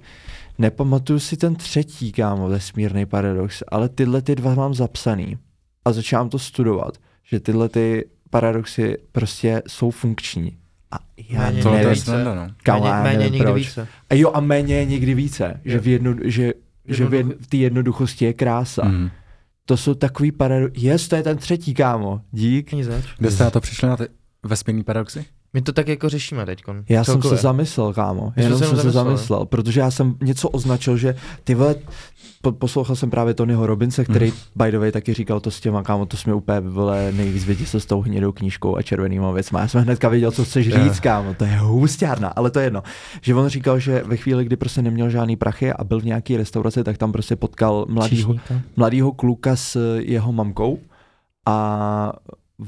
nepamatuju 0.58 1.18
si 1.18 1.36
ten 1.36 1.54
třetí, 1.54 2.12
kámo, 2.12 2.48
vesmírný 2.48 3.06
paradox, 3.06 3.62
ale 3.68 3.88
tyhle 3.88 4.22
ty 4.22 4.34
dva 4.34 4.54
mám 4.54 4.74
zapsaný 4.74 5.38
a 5.84 5.92
začínám 5.92 6.28
to 6.28 6.38
studovat, 6.38 6.98
že 7.24 7.40
tyhle 7.40 7.68
ty 7.68 8.08
paradoxy 8.30 8.96
prostě 9.12 9.62
jsou 9.68 9.90
funkční. 9.90 10.58
A 10.90 10.98
já 11.28 11.40
Méně 11.40 11.62
To, 11.62 11.68
to 11.68 11.74
je 11.76 11.84
nevím, 11.86 12.04
no. 12.24 12.48
méně, 12.80 12.90
méně 13.02 13.18
nevím 13.18 13.32
nikdy 13.32 13.44
proč. 13.44 13.62
více. 13.62 13.88
A 14.10 14.14
jo, 14.14 14.30
a 14.34 14.40
méně 14.40 14.74
je 14.74 14.84
nikdy 14.84 15.14
více, 15.14 15.60
že 15.64 15.78
v, 15.78 15.86
jedno, 15.88 16.14
že, 16.24 16.52
že 16.88 17.04
v, 17.06 17.10
Jednoducho- 17.12 17.36
v 17.40 17.46
té 17.46 17.56
jednoduchosti 17.56 18.24
je 18.24 18.32
krása. 18.32 18.84
Mm. 18.84 19.10
To 19.66 19.76
jsou 19.76 19.94
takový 19.94 20.32
paradoxy. 20.32 20.86
Yes, 20.86 21.08
to 21.08 21.16
je 21.16 21.22
ten 21.22 21.36
třetí, 21.38 21.74
kámo. 21.74 22.20
Dík. 22.32 22.70
Kde 23.18 23.30
jste 23.30 23.44
na 23.44 23.50
to 23.50 23.60
přišli 23.60 23.88
na 23.88 23.96
ty 23.96 24.04
vesmírný 24.42 24.84
paradoxy? 24.84 25.24
My 25.54 25.62
to 25.62 25.72
tak 25.72 25.88
jako 25.88 26.08
řešíme 26.08 26.46
teď. 26.46 26.62
Já 26.88 27.04
jsem 27.04 27.22
se 27.22 27.36
zamyslel, 27.36 27.92
kámo. 27.92 28.32
se 28.36 28.42
jsem 28.42 28.58
se 28.58 28.64
zamyslel? 28.66 28.92
zamyslel, 28.92 29.44
protože 29.46 29.80
já 29.80 29.90
jsem 29.90 30.14
něco 30.22 30.48
označil, 30.48 30.96
že 30.96 31.14
ty 31.44 31.54
vole, 31.54 31.74
po, 32.42 32.52
poslouchal 32.52 32.96
jsem 32.96 33.10
právě 33.10 33.34
Tonyho 33.34 33.66
Robinse, 33.66 34.04
který 34.04 34.26
Mhm. 34.26 34.36
by 34.56 34.70
the 34.72 34.78
way 34.78 34.92
taky 34.92 35.14
říkal 35.14 35.40
to 35.40 35.50
s 35.50 35.60
těma, 35.60 35.82
kámo, 35.82 36.06
to 36.06 36.16
jsme 36.16 36.34
úplně 36.34 36.60
vole 36.60 37.12
nejvíc 37.12 37.44
věděli 37.44 37.66
se 37.66 37.80
s 37.80 37.86
tou 37.86 38.00
hnědou 38.02 38.32
knížkou 38.32 38.76
a 38.76 38.82
červenýma 38.82 39.30
věcma. 39.30 39.60
Já 39.60 39.68
jsem 39.68 39.82
hnedka 39.82 40.08
věděl, 40.08 40.30
co 40.30 40.44
chceš 40.44 40.74
říct, 40.74 41.00
kámo, 41.00 41.34
to 41.34 41.44
je 41.44 41.56
hustárna, 41.58 42.28
ale 42.28 42.50
to 42.50 42.58
je 42.58 42.66
jedno. 42.66 42.82
Že 43.20 43.34
on 43.34 43.48
říkal, 43.48 43.78
že 43.78 44.02
ve 44.06 44.16
chvíli, 44.16 44.44
kdy 44.44 44.56
prostě 44.56 44.82
neměl 44.82 45.10
žádný 45.10 45.36
prachy 45.36 45.72
a 45.72 45.84
byl 45.84 46.00
v 46.00 46.04
nějaký 46.04 46.36
restauraci, 46.36 46.84
tak 46.84 46.98
tam 46.98 47.12
prostě 47.12 47.36
potkal 47.36 47.86
mladýho, 47.88 48.34
mladýho 48.76 49.12
kluka 49.12 49.56
s 49.56 49.98
jeho 49.98 50.32
mamkou 50.32 50.78
a 51.46 52.12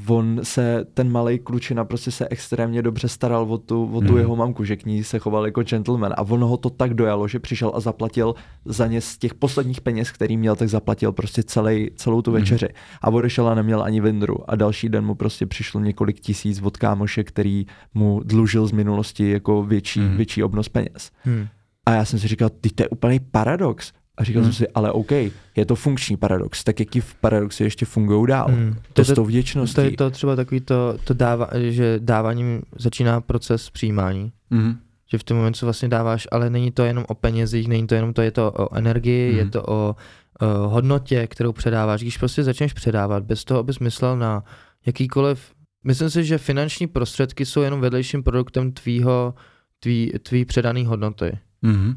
on 0.07 0.41
se, 0.43 0.85
ten 0.95 1.13
malý 1.13 1.39
klučina 1.39 1.85
prostě 1.85 2.11
se 2.11 2.29
extrémně 2.31 2.83
dobře 2.83 3.09
staral 3.09 3.53
o 3.53 3.59
tu, 3.59 3.85
o 3.93 4.01
tu 4.01 4.07
Mhm. 4.13 4.19
jeho 4.19 4.37
mamku, 4.37 4.65
že 4.65 4.77
k 4.77 4.87
ní 4.87 5.05
se 5.05 5.19
choval 5.19 5.45
jako 5.47 5.63
gentleman 5.63 6.13
a 6.17 6.23
ono 6.23 6.47
ho 6.49 6.57
to 6.57 6.71
tak 6.71 6.95
dojalo, 6.95 7.29
že 7.29 7.39
přišel 7.41 7.73
a 7.75 7.81
zaplatil 7.81 8.35
za 8.65 8.87
ně 8.87 9.01
z 9.01 9.19
těch 9.19 9.35
posledních 9.35 9.81
peněz, 9.81 10.11
který 10.11 10.37
měl, 10.37 10.57
tak 10.57 10.69
zaplatil 10.69 11.13
prostě 11.13 11.43
celý, 11.43 11.91
celou 11.97 12.23
tu 12.23 12.31
Mhm. 12.31 12.41
večeři 12.41 12.69
a 13.03 13.11
odešel 13.11 13.49
a 13.49 13.55
neměl 13.55 13.83
ani 13.83 14.01
vindru 14.01 14.51
a 14.51 14.57
další 14.57 14.89
den 14.89 15.05
mu 15.05 15.15
prostě 15.15 15.47
přišlo 15.47 15.81
několik 15.81 16.21
tisíc 16.21 16.63
od 16.63 16.77
kámoše, 16.77 17.25
který 17.25 17.67
mu 17.95 18.21
dlužil 18.25 18.67
z 18.67 18.73
minulosti 18.73 19.31
jako 19.31 19.63
větší, 19.63 20.01
Mhm. 20.01 20.17
větší 20.17 20.43
obnos 20.43 20.69
peněz. 20.69 21.11
Hmm. 21.25 21.47
A 21.87 21.91
já 21.93 22.05
jsem 22.05 22.19
si 22.19 22.29
říkal, 22.29 22.51
ty 22.61 22.71
to 22.71 22.83
je 22.83 22.89
úplný 22.89 23.21
paradox. 23.21 23.93
A 24.17 24.25
říkal 24.25 24.43
Hmm. 24.43 24.53
jsem 24.53 24.67
si, 24.67 24.73
ale 24.73 24.93
OK, 24.93 25.11
je 25.57 25.67
to 25.67 25.75
funkční 25.75 26.17
paradox, 26.17 26.65
tak 26.65 26.81
jaký 26.81 27.01
v 27.01 27.15
paradoxy 27.15 27.65
ještě 27.65 27.87
fungují 27.87 28.27
dál? 28.29 28.47
Hmm. 28.49 28.75
To 28.75 28.93
To, 28.93 29.05
s 29.05 29.09
tou 29.09 29.15
to, 29.15 29.25
vděčností. 29.25 29.75
to 29.75 29.81
je 29.81 29.91
to 29.97 30.11
třeba 30.11 30.37
takový 30.37 30.61
to, 30.61 30.99
to 31.05 31.15
dává, 31.15 31.49
že 31.55 31.97
dáváním 32.03 32.63
začíná 32.79 33.21
proces 33.21 33.71
přijímání. 33.71 34.33
Mm. 34.51 34.77
Že 35.11 35.19
v 35.19 35.25
tom 35.25 35.37
momentu 35.37 35.59
co 35.59 35.67
vlastně 35.67 35.89
dáváš, 35.89 36.27
ale 36.33 36.51
není 36.51 36.71
to 36.71 36.85
jenom 36.85 37.05
o 37.09 37.15
penězích, 37.15 37.69
není 37.69 37.87
to 37.87 37.95
jenom 37.95 38.13
to, 38.13 38.23
je 38.23 38.31
to 38.31 38.53
o 38.53 38.75
energii, 38.77 39.31
Mhm. 39.31 39.39
je 39.39 39.47
to 39.51 39.63
o, 39.63 39.97
o 40.41 40.69
hodnotě, 40.69 41.27
kterou 41.27 41.53
předáváš. 41.53 42.01
Když 42.03 42.19
prostě 42.19 42.43
začneš 42.45 42.73
předávat, 42.73 43.23
bez 43.25 43.45
toho, 43.45 43.61
abys 43.61 43.79
myslel 43.79 44.17
na 44.19 44.45
jakýkoliv, 44.87 45.53
myslím 45.85 46.11
si, 46.11 46.25
že 46.25 46.39
finanční 46.39 46.87
prostředky 46.87 47.47
jsou 47.47 47.61
jenom 47.61 47.81
vedlejším 47.81 48.23
produktem 48.23 48.73
tvýho, 48.73 49.35
tvý, 49.81 50.13
tvý 50.23 50.45
předaný 50.45 50.85
hodnoty. 50.87 51.39
Mm. 51.63 51.95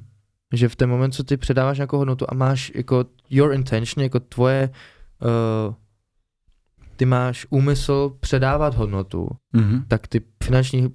Že 0.53 0.69
v 0.69 0.75
ten 0.75 0.89
moment, 0.89 1.11
co 1.11 1.23
ty 1.23 1.37
předáváš 1.37 1.77
nějakou 1.77 1.97
hodnotu 1.97 2.25
a 2.29 2.33
máš 2.33 2.71
jako 2.75 3.05
your 3.29 3.53
intention, 3.53 4.03
jako 4.03 4.19
tvoje, 4.19 4.69
uh, 5.67 5.73
ty 6.95 7.05
máš 7.05 7.47
úmysl 7.49 8.17
předávat 8.19 8.75
hodnotu, 8.75 9.29
Mm. 9.53 9.83
tak 9.87 10.07
ty 10.07 10.21
finanční, 10.43 10.93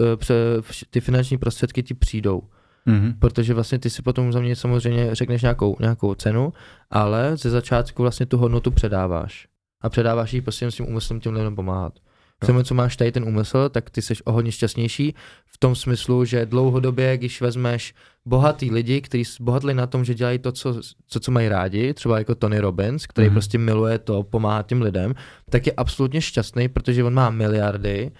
eh, 0.00 0.62
ty 0.90 1.00
finanční 1.00 1.38
prostředky 1.38 1.82
ti 1.82 1.94
přijdou. 1.94 2.42
Mm. 2.86 3.12
Protože 3.18 3.54
vlastně 3.54 3.78
ty 3.78 3.90
si 3.90 4.02
potom 4.02 4.32
za 4.32 4.40
mě 4.40 4.56
samozřejmě 4.56 5.14
řekneš 5.14 5.42
nějakou, 5.42 5.76
nějakou 5.80 6.14
cenu, 6.14 6.52
ale 6.90 7.36
ze 7.36 7.50
začátku 7.50 8.02
vlastně 8.02 8.26
tu 8.26 8.38
hodnotu 8.38 8.70
předáváš. 8.70 9.48
A 9.80 9.88
předáváš 9.88 10.32
ji 10.32 10.40
prostě 10.40 10.70
s 10.70 10.74
tím 10.74 10.88
úmyslem 10.88 11.20
těm 11.20 11.34
lidem 11.34 11.56
pomáhat. 11.56 11.92
V 12.42 12.46
tom, 12.46 12.64
co 12.64 12.74
máš 12.74 12.96
tady 12.96 13.12
ten 13.12 13.24
úmysl, 13.24 13.68
tak 13.68 13.90
ty 13.90 14.02
jsi 14.02 14.14
o 14.24 14.32
hodně 14.32 14.52
šťastnější 14.52 15.14
v 15.46 15.58
tom 15.58 15.74
smyslu, 15.74 16.24
že 16.24 16.46
dlouhodobě, 16.46 17.16
když 17.16 17.40
vezmeš 17.40 17.94
bohatý 18.26 18.70
lidi, 18.70 19.00
kteří 19.00 19.24
bohatli 19.40 19.74
na 19.74 19.86
tom, 19.86 20.04
že 20.04 20.14
dělají 20.14 20.38
to, 20.38 20.52
co, 20.52 20.80
co, 21.08 21.20
co 21.20 21.30
mají 21.32 21.48
rádi, 21.48 21.94
třeba 21.94 22.18
jako 22.18 22.34
Tony 22.34 22.58
Robbins, 22.58 23.06
který 23.06 23.26
Mhm. 23.26 23.30
mm-hmm. 23.32 23.34
prostě 23.34 23.58
miluje 23.58 23.98
to, 23.98 24.22
pomáhat 24.22 24.66
těm 24.66 24.82
lidem, 24.82 25.14
tak 25.50 25.66
je 25.66 25.72
absolutně 25.72 26.20
šťastný, 26.20 26.68
protože 26.68 27.04
on 27.04 27.14
má 27.14 27.30
miliardy 27.30 28.10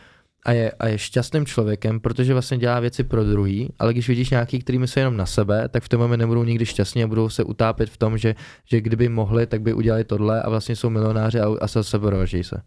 a 0.47 0.53
je, 0.53 0.71
a 0.71 0.87
je 0.89 0.99
šťastným 0.99 1.47
člověkem, 1.47 2.01
protože 2.01 2.33
vlastně 2.33 2.59
dělá 2.59 2.81
věci 2.81 3.05
pro 3.05 3.25
druhý, 3.25 3.73
ale 3.79 3.93
když 3.93 4.09
vidíš 4.09 4.31
nějaký, 4.31 4.59
který 4.59 4.79
myslí 4.79 5.01
jenom 5.01 5.17
na 5.17 5.27
sebe, 5.27 5.69
tak 5.69 5.83
v 5.83 5.89
tom 5.89 6.01
moment 6.01 6.21
nebudou 6.21 6.45
nikdy 6.45 6.67
šťastní 6.67 7.05
a 7.05 7.07
budou 7.07 7.29
se 7.29 7.45
utápět 7.45 7.91
v 7.91 7.97
tom, 7.97 8.19
že, 8.19 8.35
že 8.65 8.81
kdyby 8.81 9.09
mohli, 9.09 9.47
tak 9.47 9.62
by 9.62 9.73
udělali 9.75 10.05
tohle 10.05 10.43
a 10.43 10.51
vlastně 10.51 10.77
jsou 10.77 10.91
milionáři 10.91 11.41
a, 11.41 11.47
a 11.61 11.69
se 11.69 11.85
seboroží 11.85 12.45
se. 12.45 12.62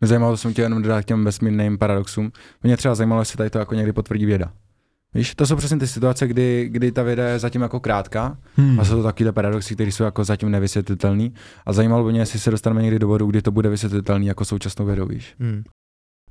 Mě 0.00 0.08
zajímalo, 0.08 0.32
to 0.32 0.36
jsem 0.36 0.52
chtěl 0.52 0.62
jenom 0.64 0.82
dodat 0.82 1.02
k 1.02 1.04
těm 1.04 1.24
vesmírným 1.24 1.78
paradoxům. 1.78 2.32
Mě 2.62 2.76
třeba 2.76 2.94
zajímalo, 2.94 3.22
jestli 3.22 3.36
tady 3.36 3.50
to 3.50 3.58
jako 3.58 3.74
někdy 3.74 3.92
potvrdí 3.92 4.26
věda. 4.26 4.52
Víš, 5.14 5.34
to 5.34 5.46
jsou 5.46 5.56
přesně 5.56 5.76
ty 5.78 5.86
situace, 5.86 6.28
kdy, 6.28 6.68
kdy 6.68 6.92
ta 6.92 7.02
věda 7.02 7.28
je 7.28 7.38
zatím 7.38 7.62
jako 7.62 7.80
krátká 7.80 8.38
Hmm. 8.56 8.80
a 8.80 8.84
jsou 8.84 8.96
to 8.96 9.02
takové 9.02 9.32
paradoxy, 9.32 9.74
které 9.74 9.92
jsou 9.92 10.04
jako 10.04 10.24
zatím 10.24 10.50
nevysvětlitelné. 10.50 11.28
A 11.66 11.72
zajímalo 11.72 12.04
by 12.04 12.10
mě, 12.10 12.20
jestli 12.20 12.38
se 12.38 12.50
dostaneme 12.50 12.82
někdy 12.82 12.98
do 12.98 13.06
bodu, 13.06 13.26
kdy 13.26 13.42
to 13.42 13.50
bude 13.50 13.68
vysvětlitelné 13.68 14.24
jako 14.24 14.44
současnou 14.44 14.86
vědou, 14.86 15.06
víš. 15.06 15.34
Hmm. 15.38 15.62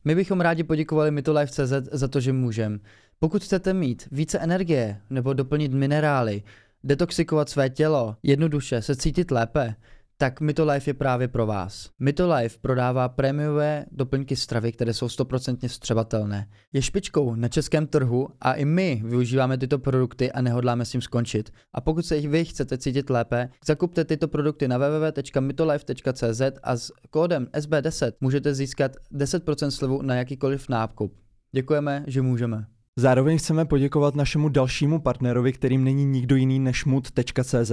My 0.06 0.16
bychom 0.16 0.42
rádi 0.42 0.64
poděkovali 0.64 1.12
Mitolife.cz 1.12 1.74
za 1.92 2.08
to, 2.08 2.20
že 2.20 2.34
můžem. 2.34 2.80
Pokud 3.20 3.44
chcete 3.44 3.74
mít 3.74 4.08
více 4.12 4.40
energie 4.40 4.98
nebo 5.10 5.34
doplnit 5.34 5.74
minerály, 5.74 6.44
detoxikovat 6.84 7.50
své 7.50 7.70
tělo, 7.70 8.16
jednoduše 8.24 8.82
se 8.82 8.96
cítit 8.96 9.32
lépe, 9.32 9.76
tak 10.22 10.42
Mitolife 10.42 10.90
je 10.90 10.94
právě 10.94 11.28
pro 11.28 11.46
vás. 11.46 11.90
Mitolife 12.00 12.58
prodává 12.62 13.10
prémiové 13.10 13.86
doplňky 13.92 14.36
stravy, 14.36 14.72
které 14.72 14.94
jsou 14.94 15.08
100% 15.08 15.68
vstřebatelné. 15.68 16.50
Je 16.74 16.82
špičkou 16.82 17.36
na 17.36 17.48
českém 17.48 17.88
trhu 17.88 18.28
a 18.42 18.54
i 18.54 18.66
my 18.66 19.02
využíváme 19.06 19.58
tyto 19.58 19.80
produkty 19.80 20.32
a 20.32 20.42
nehodláme 20.42 20.86
s 20.86 20.92
tím 20.92 21.02
skončit. 21.02 21.50
A 21.74 21.82
pokud 21.82 22.06
se 22.06 22.16
jich 22.18 22.30
vy 22.30 22.46
chcete 22.46 22.78
cítit 22.78 23.10
lépe, 23.10 23.50
zakupte 23.66 24.06
tyto 24.06 24.28
produkty 24.28 24.68
na 24.68 24.78
www.mitolife.cz 24.78 26.42
a 26.64 26.78
s 26.78 26.92
kódem 27.10 27.48
SB10 27.54 28.12
můžete 28.22 28.54
získat 28.54 28.92
10% 29.14 29.70
slevu 29.70 30.02
na 30.02 30.16
jakýkoliv 30.16 30.70
nákup. 30.70 31.14
Děkujeme, 31.52 32.04
že 32.08 32.22
můžeme. 32.22 32.79
Zároveň 33.00 33.38
chceme 33.38 33.66
poděkovat 33.66 34.16
našemu 34.16 34.50
dalšímu 34.50 35.00
partnerovi, 35.00 35.54
kterým 35.54 35.84
není 35.84 36.06
nikdo 36.06 36.36
jiný 36.36 36.60
než 36.60 36.86
mood.cz. 36.86 37.72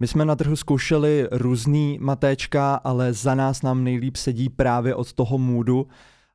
My 0.00 0.06
jsme 0.06 0.24
na 0.24 0.36
trhu 0.36 0.56
zkoušeli 0.56 1.28
různý 1.30 1.98
matéčka, 2.00 2.74
ale 2.74 3.12
za 3.12 3.34
nás 3.34 3.62
nám 3.62 3.84
nejlíp 3.84 4.16
sedí 4.16 4.48
právě 4.48 4.94
od 4.94 5.12
toho 5.12 5.38
moodu. 5.38 5.86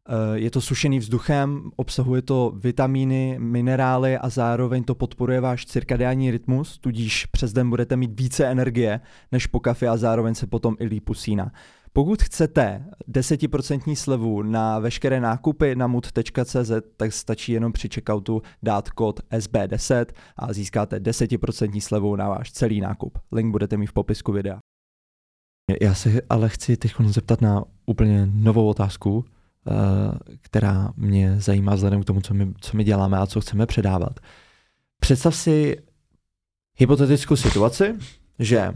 Eh, 0.09 0.39
Je 0.39 0.51
to 0.51 0.61
sušený 0.61 0.99
vzduchem, 0.99 1.71
obsahuje 1.75 2.21
to 2.21 2.53
vitamíny, 2.55 3.35
minerály 3.39 4.17
a 4.17 4.29
zároveň 4.29 4.83
to 4.83 4.95
podporuje 4.95 5.39
váš 5.41 5.65
cirkadiální 5.65 6.31
rytmus, 6.31 6.77
tudíž 6.77 7.25
přes 7.25 7.53
den 7.53 7.69
budete 7.69 7.95
mít 7.95 8.19
více 8.19 8.47
energie 8.47 8.99
než 9.31 9.47
po 9.47 9.59
kafi 9.59 9.87
a 9.87 9.97
zároveň 9.97 10.35
se 10.35 10.47
potom 10.47 10.75
i 10.79 10.85
líp 10.85 11.09
usíná. 11.09 11.51
Pokud 11.93 12.23
chcete 12.23 12.85
10% 13.11 13.95
slevu 13.95 14.41
na 14.41 14.79
veškeré 14.79 15.19
nákupy 15.19 15.75
na 15.75 15.87
mood.cz, 15.87 16.71
tak 16.97 17.13
stačí 17.13 17.51
jenom 17.51 17.71
při 17.71 17.89
checkoutu 17.89 18.41
dát 18.63 18.89
kód 18.89 19.19
SB10 19.31 20.05
a 20.37 20.53
získáte 20.53 20.99
10% 20.99 21.81
slevu 21.81 22.15
na 22.15 22.29
váš 22.29 22.51
celý 22.51 22.81
nákup. 22.81 23.17
Link 23.31 23.51
budete 23.51 23.77
mít 23.77 23.87
v 23.87 23.93
popisku 23.93 24.31
videa. 24.31 24.59
Já 25.81 25.93
se 25.93 26.21
ale 26.29 26.49
chci 26.49 26.77
teď 26.77 26.93
zeptat 27.05 27.41
na 27.41 27.63
úplně 27.85 28.29
novou 28.33 28.67
otázku, 28.67 29.25
která 30.41 30.93
mě 30.97 31.35
zajímá 31.39 31.75
vzhledem 31.75 32.01
k 32.01 32.05
tomu, 32.05 32.21
co 32.21 32.33
my, 32.33 32.53
co 32.61 32.77
my 32.77 32.83
děláme 32.83 33.17
a 33.17 33.25
co 33.25 33.41
chceme 33.41 33.65
předávat. 33.65 34.19
Představ 34.99 35.35
si 35.35 35.77
hypotetickou 36.77 37.35
situaci, 37.35 37.95
že 38.39 38.73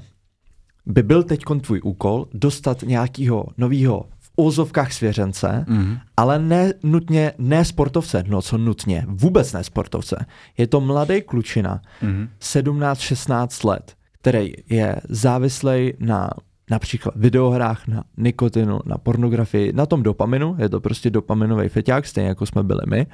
by 0.85 1.03
byl 1.03 1.23
teď 1.23 1.41
tvůj 1.61 1.81
úkol 1.83 2.27
dostat 2.33 2.81
nějakého 2.81 3.45
nového 3.57 4.05
v 4.19 4.31
úzovkách 4.37 4.93
svěřence, 4.93 5.65
Mm. 5.67 5.97
ale 6.17 6.39
ne 6.39 6.73
nutně 6.83 7.33
ne 7.37 7.65
sportovce, 7.65 8.23
no 8.27 8.41
co 8.41 8.57
nutně, 8.57 9.05
vůbec 9.07 9.53
ne 9.53 9.63
sportovce. 9.63 10.25
Je 10.57 10.67
to 10.67 10.81
mladý 10.81 11.21
klučina, 11.21 11.81
Mm. 12.01 12.29
17-16 12.39 13.63
let, 13.67 13.95
který 14.11 14.53
je 14.69 14.95
závislý 15.09 15.93
na 15.99 16.29
například 16.69 17.15
videohrách, 17.15 17.87
na 17.87 18.03
nikotinu, 18.17 18.79
na 18.85 18.97
pornografii, 18.97 19.73
na 19.73 19.85
tom 19.85 20.03
dopaminu, 20.03 20.55
je 20.59 20.69
to 20.69 20.79
prostě 20.79 21.09
dopaminový 21.09 21.69
feťák, 21.69 22.05
stejně 22.05 22.29
jako 22.29 22.45
jsme 22.45 22.63
byli 22.63 22.81
my, 22.89 23.07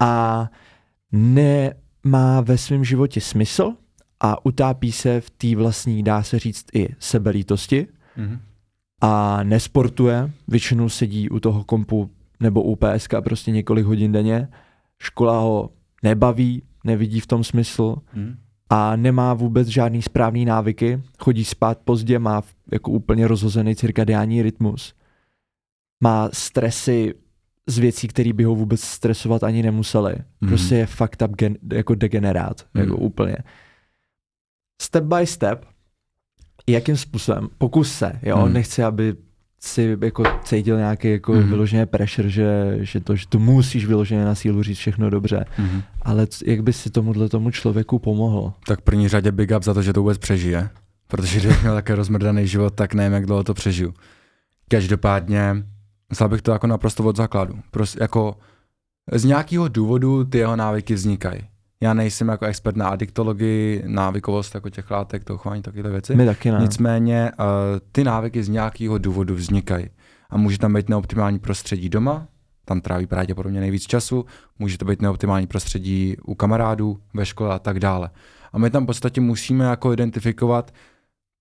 a 0.00 0.48
ne, 1.12 1.74
má 2.04 2.40
ve 2.40 2.58
svém 2.58 2.84
životě 2.84 3.20
smysl 3.20 3.72
a 4.20 4.46
utápí 4.46 4.92
se 4.92 5.20
v 5.20 5.30
té 5.30 5.56
vlastní, 5.56 6.02
dá 6.02 6.22
se 6.22 6.38
říct, 6.38 6.66
i 6.74 6.88
sebelítosti 6.98 7.86
Mhm. 8.16 8.38
a 9.00 9.42
nesportuje, 9.42 10.30
většinou 10.48 10.88
sedí 10.88 11.30
u 11.30 11.40
toho 11.40 11.64
kompu 11.64 12.10
nebo 12.40 12.62
u 12.62 12.76
PSK 12.76 13.14
prostě 13.24 13.50
několik 13.50 13.86
hodin 13.86 14.12
denně, 14.12 14.48
škola 14.98 15.38
ho 15.38 15.70
nebaví, 16.02 16.62
nevidí 16.84 17.20
v 17.20 17.26
tom 17.26 17.44
smysl 17.44 17.96
Mhm. 18.14 18.36
A 18.72 18.96
nemá 18.96 19.34
vůbec 19.34 19.68
žádný 19.68 20.02
správný 20.02 20.44
návyky, 20.44 21.02
chodí 21.18 21.44
spát 21.44 21.78
pozdě, 21.84 22.18
má 22.18 22.42
jako 22.72 22.90
úplně 22.90 23.28
rozhozený 23.28 23.76
cirkadiální 23.76 24.42
rytmus, 24.42 24.94
má 26.02 26.28
stresy 26.32 27.14
z 27.66 27.78
věcí, 27.78 28.08
které 28.08 28.32
by 28.32 28.44
ho 28.44 28.54
vůbec 28.54 28.80
stresovat 28.80 29.42
ani 29.44 29.62
nemuseli. 29.62 30.14
Mhm. 30.40 30.48
Prostě 30.50 30.74
je 30.74 30.86
fucked 30.86 31.22
up 31.22 31.36
gen, 31.36 31.56
jako 31.72 31.94
degenerát, 31.94 32.66
Mhm. 32.74 32.84
jako 32.84 32.96
úplně. 32.96 33.36
Step 34.82 35.04
by 35.04 35.26
step, 35.26 35.64
jakým 36.68 36.96
způsobem, 36.96 37.48
pokus 37.58 37.92
se, 37.92 38.12
jo, 38.22 38.36
Mhm. 38.44 38.52
nechci, 38.52 38.82
aby 38.82 39.14
si 39.64 39.98
jako 40.02 40.22
cítil 40.44 40.76
nějaký 40.76 41.10
jako 41.10 41.32
Mhm. 41.32 41.48
vyloženě 41.48 41.86
pressure, 41.86 42.28
že, 42.30 42.78
že, 42.80 43.00
to, 43.00 43.16
že 43.16 43.26
tu 43.26 43.38
musíš 43.38 43.86
vyloženě 43.86 44.24
na 44.24 44.34
sílu 44.34 44.62
říct 44.62 44.78
všechno 44.78 45.10
dobře, 45.10 45.44
Mhm. 45.58 45.82
ale 46.02 46.26
jak 46.46 46.62
by 46.62 46.72
si 46.72 46.90
tomuhle 46.90 47.28
tomu 47.28 47.50
člověku 47.50 47.98
pomohl? 47.98 48.52
Tak 48.66 48.78
v 48.80 48.82
první 48.82 49.08
řadě 49.08 49.32
big 49.32 49.50
up 49.56 49.62
za 49.62 49.74
to, 49.74 49.82
že 49.82 49.92
to 49.92 50.00
vůbec 50.00 50.18
přežije. 50.18 50.68
Protože 51.08 51.38
kdybych 51.38 51.62
měl 51.62 51.74
také 51.74 51.94
rozmrdaný 51.94 52.46
život, 52.46 52.74
tak 52.74 52.94
nevím, 52.94 53.12
jak 53.12 53.26
dlouho 53.26 53.44
to 53.44 53.54
přežiju. 53.54 53.94
Každopádně, 54.68 55.56
myslel 56.10 56.28
bych 56.28 56.42
to 56.42 56.52
jako 56.52 56.66
naprosto 56.66 57.04
od 57.04 57.16
základu. 57.16 57.54
Prostě 57.70 57.98
jako 58.02 58.36
z 59.12 59.24
nějakého 59.24 59.68
důvodu 59.68 60.24
ty 60.24 60.38
jeho 60.38 60.56
návyky 60.56 60.94
vznikají. 60.94 61.40
Já 61.82 61.94
nejsem 61.94 62.28
jako 62.28 62.44
expert 62.44 62.76
na 62.76 62.88
adiktologii, 62.88 63.82
návykovost 63.86 64.54
jako 64.54 64.70
těch 64.70 64.90
látek, 64.90 65.24
to 65.24 65.38
chování, 65.38 65.62
takové 65.62 65.90
věci. 65.90 66.14
My 66.14 66.26
taky 66.26 66.50
ne. 66.50 66.58
Nicméně 66.60 67.32
uh, 67.38 67.46
ty 67.92 68.04
návyky 68.04 68.42
z 68.42 68.48
nějakého 68.48 68.98
důvodu 68.98 69.34
vznikají. 69.34 69.86
A 70.30 70.36
může 70.36 70.58
tam 70.58 70.74
být 70.74 70.88
neoptimální 70.88 71.38
prostředí 71.38 71.88
doma, 71.88 72.26
tam 72.64 72.80
tráví 72.80 73.06
pravděpodobně 73.06 73.60
nejvíc 73.60 73.86
času, 73.86 74.24
může 74.58 74.78
to 74.78 74.84
být 74.84 75.02
neoptimální 75.02 75.46
prostředí 75.46 76.16
u 76.24 76.34
kamarádů, 76.34 76.98
ve 77.14 77.26
škole 77.26 77.54
a 77.54 77.58
tak 77.58 77.80
dále. 77.80 78.10
A 78.52 78.58
my 78.58 78.70
tam 78.70 78.82
v 78.82 78.86
podstatě 78.86 79.20
musíme 79.20 79.64
jako 79.64 79.92
identifikovat 79.92 80.74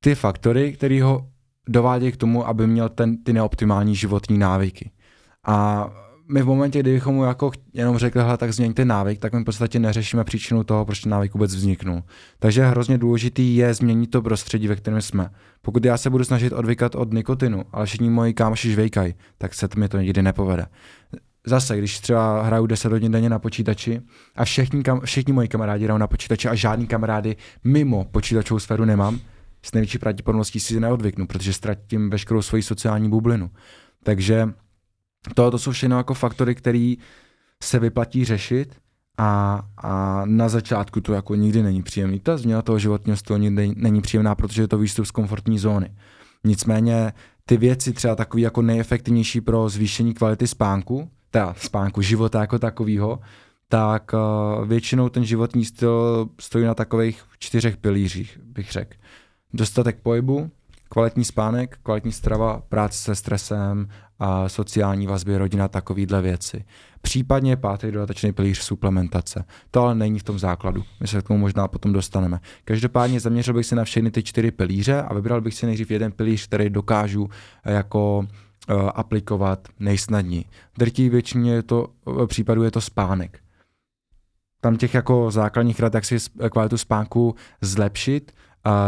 ty 0.03 0.15
faktory, 0.15 0.73
které 0.73 1.03
ho 1.03 1.27
dovádějí 1.69 2.11
k 2.11 2.17
tomu, 2.17 2.47
aby 2.47 2.67
měl 2.67 2.89
ten, 2.89 3.23
ty 3.23 3.33
neoptimální 3.33 3.95
životní 3.95 4.37
návyky. 4.37 4.91
A 5.47 5.89
my 6.31 6.41
v 6.41 6.45
momentě, 6.45 6.79
kdy 6.79 6.93
bychom 6.93 7.15
mu 7.15 7.23
jako 7.23 7.51
jenom 7.73 7.97
řekli, 7.97 8.21
hele, 8.21 8.37
tak 8.37 8.53
změň 8.53 8.73
ten 8.73 8.87
návyk, 8.87 9.19
tak 9.19 9.33
my 9.33 9.41
v 9.41 9.43
podstatě 9.43 9.79
neřešíme 9.79 10.23
příčinu 10.23 10.63
toho, 10.63 10.85
proč 10.85 10.99
ten 10.99 11.11
návyk 11.11 11.33
vůbec 11.33 11.55
vzniknul. 11.55 12.03
Takže 12.39 12.65
hrozně 12.65 12.97
důležitý 12.97 13.55
je 13.55 13.73
změnit 13.73 14.07
to 14.07 14.21
prostředí, 14.21 14.67
ve 14.67 14.75
kterém 14.75 15.01
jsme. 15.01 15.29
Pokud 15.61 15.85
já 15.85 15.97
se 15.97 16.09
budu 16.09 16.23
snažit 16.23 16.53
odvykat 16.53 16.95
od 16.95 17.13
nikotinu, 17.13 17.63
ale 17.71 17.85
všichni 17.85 18.09
moji 18.09 18.33
kámoši 18.33 18.71
žvejkají, 18.71 19.13
tak 19.37 19.53
se 19.53 19.67
mi 19.75 19.89
to 19.89 19.97
nikdy 19.97 20.21
nepovede. 20.21 20.65
Zase, 21.45 21.77
když 21.77 21.99
třeba 21.99 22.43
hraju 22.43 22.65
10 22.65 22.91
hodin 22.91 23.11
denně 23.11 23.29
na 23.29 23.39
počítači 23.39 24.01
a 24.35 24.45
všichni, 24.45 24.83
kam, 24.83 25.01
všichni 25.01 25.33
moji 25.33 25.47
kamarádi 25.47 25.83
hrajou 25.83 25.97
na 25.97 26.07
počítači 26.07 26.47
a 26.47 26.55
žádný 26.55 26.87
kamarády 26.87 27.35
mimo 27.63 28.05
počítačovou 28.11 28.59
sféru 28.59 28.85
nemám, 28.85 29.19
s 29.63 29.73
největší 29.73 29.97
pravděpodobností 29.97 30.59
si 30.59 30.79
neodvyknu, 30.79 31.27
protože 31.27 31.53
ztratím 31.53 32.09
veškerou 32.09 32.41
svoji 32.41 32.63
sociální 32.63 33.09
bublinu. 33.09 33.49
Takže 34.03 34.49
to, 35.35 35.51
to 35.51 35.59
jsou 35.59 35.71
všechno 35.71 35.97
jako 35.97 36.13
faktory, 36.13 36.55
které 36.55 36.93
se 37.63 37.79
vyplatí 37.79 38.25
řešit 38.25 38.75
a, 39.17 39.61
a 39.77 40.21
na 40.25 40.49
začátku 40.49 41.01
to 41.01 41.13
jako 41.13 41.35
nikdy 41.35 41.63
není 41.63 41.83
příjemný. 41.83 42.19
Ta 42.19 42.37
změna 42.37 42.61
toho 42.61 42.79
životního 42.79 43.17
stylu 43.17 43.39
nikdy 43.39 43.73
není 43.75 44.01
příjemná, 44.01 44.35
protože 44.35 44.61
je 44.61 44.67
to 44.67 44.77
výstup 44.77 45.05
z 45.05 45.11
komfortní 45.11 45.59
zóny. 45.59 45.93
Nicméně 46.43 47.13
ty 47.45 47.57
věci 47.57 47.93
třeba 47.93 48.15
takový 48.15 48.43
jako 48.43 48.61
nejefektivnější 48.61 49.41
pro 49.41 49.69
zvýšení 49.69 50.13
kvality 50.13 50.47
spánku, 50.47 51.09
teda 51.31 51.55
spánku, 51.57 52.01
života 52.01 52.41
jako 52.41 52.59
takového, 52.59 53.19
tak 53.67 54.11
uh, 54.13 54.67
většinou 54.67 55.09
ten 55.09 55.25
životní 55.25 55.65
styl 55.65 56.29
stojí 56.39 56.65
na 56.65 56.73
takových 56.73 57.23
čtyřech 57.39 57.77
pilířích, 57.77 58.39
bych 58.43 58.71
řekl. 58.71 58.97
Dostatek 59.53 59.99
pohybu, 60.03 60.51
kvalitní 60.91 61.25
spánek, 61.25 61.77
kvalitní 61.83 62.11
strava, 62.11 62.61
práce 62.69 62.97
se 62.97 63.15
stresem, 63.15 63.87
a 64.23 64.49
sociální 64.49 65.07
vazby, 65.07 65.37
rodina, 65.37 65.67
takovýhle 65.67 66.21
věci. 66.21 66.65
Případně 67.01 67.57
pátý 67.57 67.91
dodatečný 67.91 68.33
pilíř 68.33 68.59
suplementace. 68.59 69.45
To 69.71 69.81
ale 69.81 69.95
není 69.95 70.19
v 70.19 70.23
tom 70.23 70.39
základu. 70.39 70.83
My 70.99 71.07
se 71.07 71.21
k 71.21 71.27
tomu 71.27 71.39
možná 71.39 71.67
potom 71.67 71.93
dostaneme. 71.93 72.39
Každopádně 72.65 73.19
zaměřil 73.19 73.53
bych 73.53 73.65
se 73.65 73.75
na 73.75 73.83
všechny 73.83 74.11
ty 74.11 74.23
čtyři 74.23 74.51
pilíře 74.51 75.01
a 75.01 75.13
vybral 75.13 75.41
bych 75.41 75.53
si 75.53 75.65
nejdřív 75.65 75.91
jeden 75.91 76.11
pilíř, 76.11 76.47
který 76.47 76.69
dokážu 76.69 77.29
eh, 77.63 77.73
jako 77.73 78.17
uh, 78.17 78.89
aplikovat 78.95 79.67
nejsnadněji. 79.79 80.45
Drtí 80.77 81.09
většině 81.09 81.53
je 81.53 81.63
to, 81.63 81.87
v 82.05 82.27
případu 82.27 82.63
je 82.63 82.71
to 82.71 82.81
spánek. 82.81 83.39
Tam 84.61 84.77
těch 84.77 84.93
jako 84.93 85.31
základních 85.31 85.79
rad, 85.79 85.93
jak 85.93 86.05
si 86.05 86.17
kvalitu 86.51 86.77
spánku 86.77 87.35
zlepšit, 87.61 88.31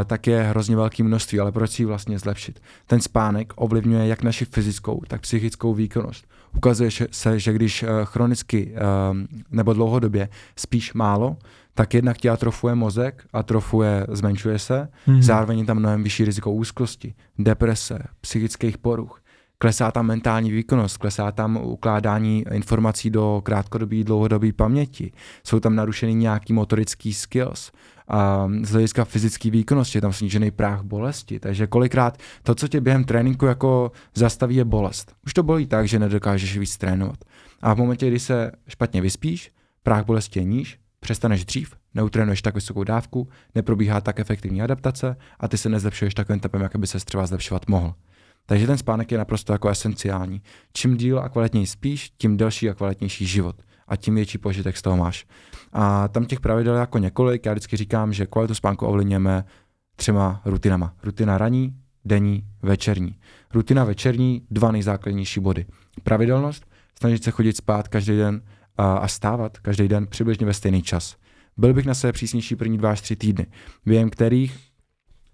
tak 0.06 0.28
je 0.28 0.44
hrozně 0.44 0.76
velké 0.76 1.04
množství, 1.04 1.40
ale 1.40 1.52
proč 1.52 1.72
si 1.72 1.82
ji 1.82 1.86
vlastně 1.86 2.20
zlepšit? 2.20 2.60
Ten 2.88 3.02
spánek 3.02 3.54
ovlivňuje 3.56 4.08
jak 4.08 4.24
naši 4.24 4.46
fyzickou, 4.46 5.02
tak 5.08 5.22
psychickou 5.22 5.74
výkonnost. 5.74 6.26
Ukazuje 6.58 6.90
se, 7.12 7.40
že 7.40 7.54
když 7.54 7.84
uh, 7.84 7.90
chronicky 8.04 8.74
um, 9.12 9.28
nebo 9.52 9.74
dlouhodobě 9.74 10.30
spíš 10.56 10.94
málo, 10.94 11.38
tak 11.74 11.94
jednak 11.94 12.18
ti 12.18 12.30
atrofuje 12.30 12.76
mozek, 12.76 13.24
atrofuje, 13.34 14.08
zmenšuje 14.12 14.60
se, 14.60 14.88
Mhm. 15.08 15.22
zároveň 15.22 15.60
je 15.60 15.66
tam 15.66 15.78
mnohem 15.80 16.04
vyšší 16.04 16.26
riziko 16.26 16.52
úzkosti, 16.52 17.14
deprese, 17.40 18.00
psychických 18.22 18.78
poruch. 18.78 19.20
Klesá 19.58 19.92
tam 19.92 20.06
mentální 20.06 20.52
výkonnost, 20.52 20.98
klesá 20.98 21.32
tam 21.32 21.58
ukládání 21.58 22.46
informací 22.52 23.10
do 23.10 23.42
krátkodobé, 23.46 24.04
dlouhodobé 24.04 24.54
paměti. 24.54 25.12
Jsou 25.44 25.60
tam 25.60 25.76
narušeny 25.76 26.14
nějaký 26.14 26.54
motorický 26.54 27.14
skills. 27.14 27.72
A 28.08 28.50
z 28.62 28.72
hlediska 28.72 29.06
fyzické 29.06 29.50
výkonnosti 29.50 29.98
je 29.98 30.02
tam 30.02 30.14
snížený 30.14 30.52
práh 30.52 30.82
bolesti. 30.82 31.40
Takže 31.40 31.68
kolikrát 31.68 32.18
to, 32.44 32.56
co 32.56 32.68
tě 32.68 32.82
během 32.82 33.04
tréninku 33.04 33.46
jako 33.46 33.92
zastaví, 34.16 34.56
je 34.56 34.66
bolest. 34.66 35.16
Už 35.26 35.34
to 35.34 35.44
bolí 35.44 35.68
tak, 35.68 35.88
že 35.88 36.00
nedokážeš 36.00 36.58
víc 36.58 36.78
trénovat. 36.78 37.18
A 37.62 37.74
v 37.74 37.78
momentě, 37.78 38.08
kdy 38.08 38.20
se 38.20 38.52
špatně 38.68 39.02
vyspíš, 39.02 39.52
práh 39.84 40.06
bolesti 40.06 40.40
je 40.40 40.44
níž, 40.44 40.80
přestaneš 41.00 41.46
dřív, 41.46 41.76
neutrénuješ 41.94 42.42
tak 42.42 42.56
vysokou 42.56 42.84
dávku, 42.84 43.30
neprobíhá 43.56 44.02
tak 44.02 44.20
efektivní 44.20 44.62
adaptace 44.62 45.16
a 45.40 45.48
ty 45.48 45.58
se 45.58 45.70
nezlepšuješ 45.70 46.14
takovým 46.14 46.40
tempem, 46.40 46.62
jak 46.62 46.76
by 46.76 46.88
se 46.88 47.00
třeba 47.00 47.26
zlepšovat 47.26 47.68
mohl. 47.68 47.94
Takže 48.46 48.68
ten 48.68 48.78
spánek 48.78 49.12
je 49.12 49.18
naprosto 49.18 49.54
jako 49.54 49.70
esenciální. 49.70 50.42
Čím 50.74 50.98
díl 50.98 51.20
a 51.20 51.30
kvalitněji 51.30 51.68
spíš, 51.68 52.12
tím 52.18 52.38
delší 52.38 52.70
a 52.70 52.74
kvalitnější 52.74 53.26
život 53.26 53.56
a 53.88 53.96
tím 53.96 54.16
větší 54.16 54.38
požitek 54.38 54.78
z 54.78 54.82
toho 54.82 54.98
máš. 54.98 55.26
A 55.74 56.08
tam 56.08 56.26
těch 56.26 56.40
pravidel 56.40 56.76
jako 56.76 56.98
několik, 56.98 57.46
já 57.46 57.52
vždycky 57.52 57.78
říkám, 57.78 58.14
že 58.14 58.26
kvalitu 58.26 58.56
spánku 58.56 58.86
ovlivňujeme 58.86 59.46
třema 59.96 60.42
rutinama. 60.46 60.94
Rutina 61.04 61.38
raní, 61.38 61.76
denní, 62.06 62.44
večerní. 62.62 63.20
Rutina 63.54 63.84
večerní, 63.84 64.42
dva 64.52 64.72
nejzákladnější 64.72 65.40
body. 65.40 65.66
Pravidelnost, 66.04 66.66
snažit 67.00 67.24
se 67.24 67.32
chodit 67.32 67.58
spát 67.58 67.88
každý 67.88 68.18
den 68.18 68.42
a, 68.78 68.94
a 68.94 69.08
stávat 69.08 69.58
každý 69.60 69.88
den 69.88 70.08
přibližně 70.08 70.46
ve 70.46 70.54
stejný 70.54 70.82
čas. 70.82 71.16
Byl 71.58 71.74
bych 71.74 71.86
na 71.86 71.94
sebe 71.94 72.14
přísnější 72.14 72.56
první 72.56 72.78
dva 72.78 72.92
až 72.92 73.02
tři 73.02 73.16
týdny, 73.16 73.46
během 73.86 74.10
kterých 74.10 74.60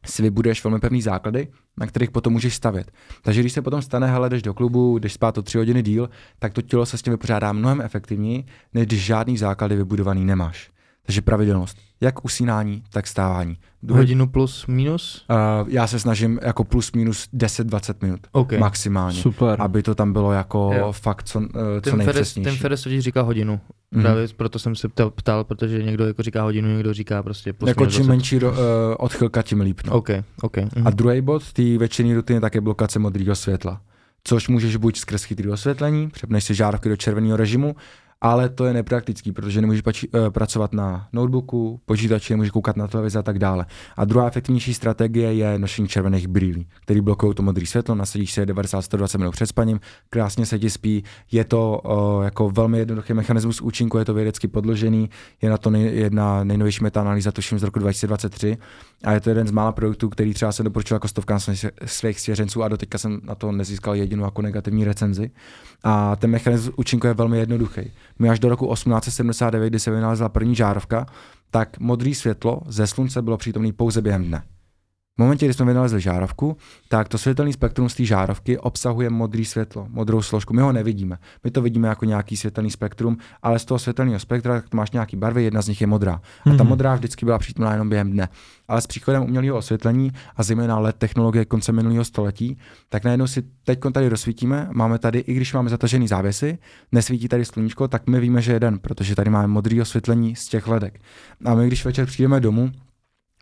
si 0.06 0.22
vybuduješ 0.22 0.64
velmi 0.64 0.80
pevný 0.80 1.02
základy, 1.02 1.48
na 1.80 1.88
kterých 1.88 2.12
potom 2.12 2.34
můžeš 2.34 2.56
stavět. 2.56 2.92
Takže 3.22 3.42
když 3.42 3.54
se 3.54 3.62
potom 3.62 3.82
stane, 3.82 4.08
hele, 4.08 4.30
jdeš 4.30 4.42
do 4.42 4.54
klubu, 4.54 4.98
jdeš 4.98 5.14
spát 5.14 5.38
o 5.38 5.42
tři 5.42 5.58
hodiny 5.58 5.82
díl, 5.84 6.10
tak 6.40 6.54
to 6.54 6.62
tělo 6.62 6.86
se 6.86 6.98
s 6.98 7.02
tím 7.02 7.14
vypořádá 7.14 7.52
mnohem 7.52 7.82
efektivněji, 7.82 8.44
než 8.74 8.86
když 8.86 9.06
žádný 9.06 9.38
základy 9.38 9.76
vybudovaný 9.76 10.26
nemáš. 10.26 10.72
Takže 11.06 11.22
pravidelnost, 11.22 11.78
jak 12.02 12.26
usínání, 12.26 12.84
tak 12.92 13.08
stávání. 13.08 13.58
Druhý- 13.84 13.98
Hodinu 14.00 14.28
plus 14.28 14.68
minus? 14.68 15.26
Uh, 15.62 15.70
já 15.70 15.88
se 15.88 16.00
snažím 16.00 16.40
jako 16.44 16.64
plus 16.64 16.92
minus 16.92 17.28
10-20 17.34 17.94
minut 18.02 18.20
OK. 18.32 18.52
maximálně, 18.54 19.22
Super. 19.22 19.62
aby 19.62 19.84
to 19.84 19.96
tam 19.96 20.14
bylo 20.14 20.32
jako 20.32 20.72
Jo. 20.78 20.92
fakt 20.92 21.24
co, 21.24 21.40
uh, 21.40 21.46
co 21.46 21.52
Ten 21.82 21.92
Feres, 21.92 22.06
nejpřesnější. 22.06 22.44
ten 22.50 22.62
Feres 22.62 22.84
totiž 22.84 23.04
říká 23.04 23.22
hodinu. 23.22 23.60
Mhm. 23.92 24.04
Právě 24.04 24.28
proto 24.36 24.60
jsem 24.60 24.76
se 24.76 24.90
ptal, 24.90 25.10
ptal, 25.10 25.44
protože 25.44 25.84
někdo 25.84 26.06
jako 26.08 26.24
říká 26.24 26.44
hodinu, 26.44 26.68
někdo 26.74 26.94
říká 26.94 27.24
prostě 27.24 27.54
plus 27.54 27.68
Jako 27.68 27.86
čím 27.86 27.96
20. 28.06 28.10
menší 28.10 28.40
ro, 28.40 28.52
uh, 28.52 28.58
odchylka, 28.98 29.42
tím 29.42 29.62
líp. 29.62 29.82
No. 29.86 29.94
OK, 29.94 30.10
OK. 30.42 30.58
Mhm. 30.58 30.88
A 30.88 30.90
druhý 30.90 31.22
bod 31.22 31.54
té 31.54 31.78
večerní 31.78 32.14
rutiny 32.16 32.40
tak 32.40 32.56
je 32.56 32.62
blokace 32.62 33.00
modrého 33.00 33.36
světla. 33.36 33.82
Což 34.24 34.48
můžeš 34.48 34.76
buď 34.76 34.98
skrz 34.98 35.24
chytrý 35.24 35.50
osvětlení, 35.50 36.10
přepneš 36.10 36.44
si 36.44 36.56
žárovky 36.56 36.90
do 36.90 36.96
červeného 36.98 37.38
režimu, 37.38 37.76
ale 38.22 38.50
to 38.50 38.66
je 38.66 38.74
nepraktický, 38.74 39.32
protože 39.32 39.62
nemůžeš 39.62 39.82
pači, 39.82 40.08
uh, 40.10 40.30
pracovat 40.30 40.74
na 40.74 41.08
notebooku, 41.14 41.82
počítači, 41.86 42.34
nemůžeš 42.34 42.52
koukat 42.52 42.78
na 42.78 42.88
televizi 42.88 43.18
a 43.18 43.22
tak 43.22 43.40
dále. 43.40 43.66
A 43.98 44.06
druhá 44.06 44.28
efektivnější 44.28 44.74
strategie 44.74 45.34
je 45.34 45.60
nošení 45.60 45.88
červených 45.88 46.28
brýlí, 46.28 46.68
který 46.82 47.02
blokují 47.02 47.36
to 47.36 47.44
modré 47.44 47.66
světlo, 47.66 47.96
nasadíš 47.96 48.32
si 48.34 48.42
90-120 48.42 49.18
minut 49.18 49.32
před 49.32 49.48
spaním, 49.48 49.80
krásně 50.10 50.46
se 50.46 50.60
ti 50.60 50.70
spí, 50.70 51.04
je 51.32 51.44
to 51.44 51.82
uh, 51.86 52.24
jako 52.24 52.50
velmi 52.50 52.80
jednoduchý 52.80 53.14
mechanismus 53.14 53.62
účinku, 53.62 53.98
je 53.98 54.06
to 54.06 54.14
vědecky 54.14 54.48
podložený, 54.48 55.10
je 55.42 55.50
na 55.50 55.58
to 55.58 55.70
nej, 55.70 55.96
jedna 55.96 56.44
nejnovější 56.44 56.84
metaanalýza, 56.84 57.32
tuším 57.32 57.60
z 57.60 57.64
roku 57.64 57.80
2023 57.80 58.58
a 59.04 59.12
je 59.12 59.20
to 59.20 59.30
jeden 59.30 59.48
z 59.48 59.52
mála 59.52 59.72
produktů, 59.72 60.10
který 60.10 60.34
třeba 60.34 60.52
se 60.52 60.64
doporučil 60.64 60.96
jako 60.96 61.08
stovkám 61.08 61.40
svých 61.86 62.20
svěřenců 62.20 62.64
a 62.64 62.68
doteďka 62.68 62.98
jsem 62.98 63.22
na 63.24 63.36
to 63.36 63.52
nezískal 63.52 63.96
jedinou 63.96 64.24
jako 64.24 64.42
negativní 64.42 64.86
recenzi. 64.86 65.32
A 65.84 66.16
ten 66.16 66.30
mechanismus 66.30 66.74
účinku 66.78 67.08
je 67.08 67.14
velmi 67.14 67.38
jednoduchý. 67.38 67.92
My 68.20 68.30
až 68.30 68.40
do 68.40 68.50
roku 68.50 68.74
1879, 68.74 69.70
kdy 69.70 69.80
se 69.80 69.92
vynalezla 69.92 70.30
první 70.30 70.56
žárovka, 70.56 71.06
tak 71.52 71.80
modré 71.80 72.16
světlo 72.16 72.62
ze 72.68 72.88
slunce 72.88 73.22
bylo 73.22 73.38
přítomné 73.38 73.74
pouze 73.74 74.02
během 74.02 74.26
dne. 74.26 74.44
V 75.20 75.22
momentě, 75.22 75.46
kdy 75.46 75.54
jsme 75.54 75.66
vynalezli 75.66 76.02
žárovku, 76.02 76.58
tak 76.90 77.08
to 77.08 77.18
světelný 77.18 77.54
spektrum 77.54 77.90
z 77.90 77.96
té 77.96 78.06
žárovky 78.06 78.58
obsahuje 78.58 79.10
modré 79.10 79.46
světlo, 79.46 79.88
modrou 79.90 80.22
složku. 80.22 80.54
My 80.54 80.62
ho 80.62 80.72
nevidíme. 80.72 81.18
My 81.44 81.52
to 81.52 81.62
vidíme 81.62 81.88
jako 81.88 82.06
nějaký 82.06 82.38
světelný 82.38 82.72
spektrum, 82.72 83.18
ale 83.44 83.60
z 83.60 83.66
toho 83.66 83.80
světelného 83.80 84.20
spektra 84.20 84.62
tak 84.62 84.74
máš 84.74 84.92
nějaký 84.92 85.18
barvy, 85.18 85.44
jedna 85.44 85.62
z 85.62 85.68
nich 85.68 85.82
je 85.82 85.88
modrá. 85.88 86.14
A 86.14 86.22
ta 86.44 86.52
mm-hmm. 86.52 86.68
modrá 86.68 86.96
vždycky 86.96 87.26
byla 87.26 87.40
přítomná 87.40 87.72
jenom 87.72 87.90
během 87.90 88.12
dne. 88.12 88.30
Ale 88.68 88.82
s 88.82 88.88
příchodem 88.88 89.24
umělého 89.24 89.58
osvětlení 89.58 90.12
a 90.36 90.44
zejména 90.44 90.80
LED 90.80 90.96
technologie 90.96 91.46
konce 91.46 91.72
minulého 91.72 92.06
století, 92.06 92.58
tak 92.90 93.04
najednou 93.04 93.28
si 93.28 93.44
teď 93.64 93.80
tady 93.94 94.10
rozsvítíme, 94.10 94.70
máme 94.72 95.00
tady, 95.00 95.20
i 95.20 95.34
když 95.34 95.54
máme 95.54 95.70
zatažený 95.70 96.08
závěsy, 96.08 96.58
nesvítí 96.92 97.28
tady 97.28 97.46
sluníčko, 97.46 97.88
tak 97.88 98.08
my 98.08 98.20
víme, 98.20 98.42
že 98.42 98.52
je 98.52 98.60
den, 98.60 98.80
protože 98.80 99.16
tady 99.16 99.30
máme 99.30 99.48
modré 99.48 99.82
osvětlení 99.82 100.36
z 100.36 100.48
těch 100.48 100.68
ledek. 100.68 101.02
A 101.46 101.56
my, 101.56 101.68
když 101.68 101.86
večer 101.86 102.06
přijdeme 102.06 102.40
domů, 102.40 102.72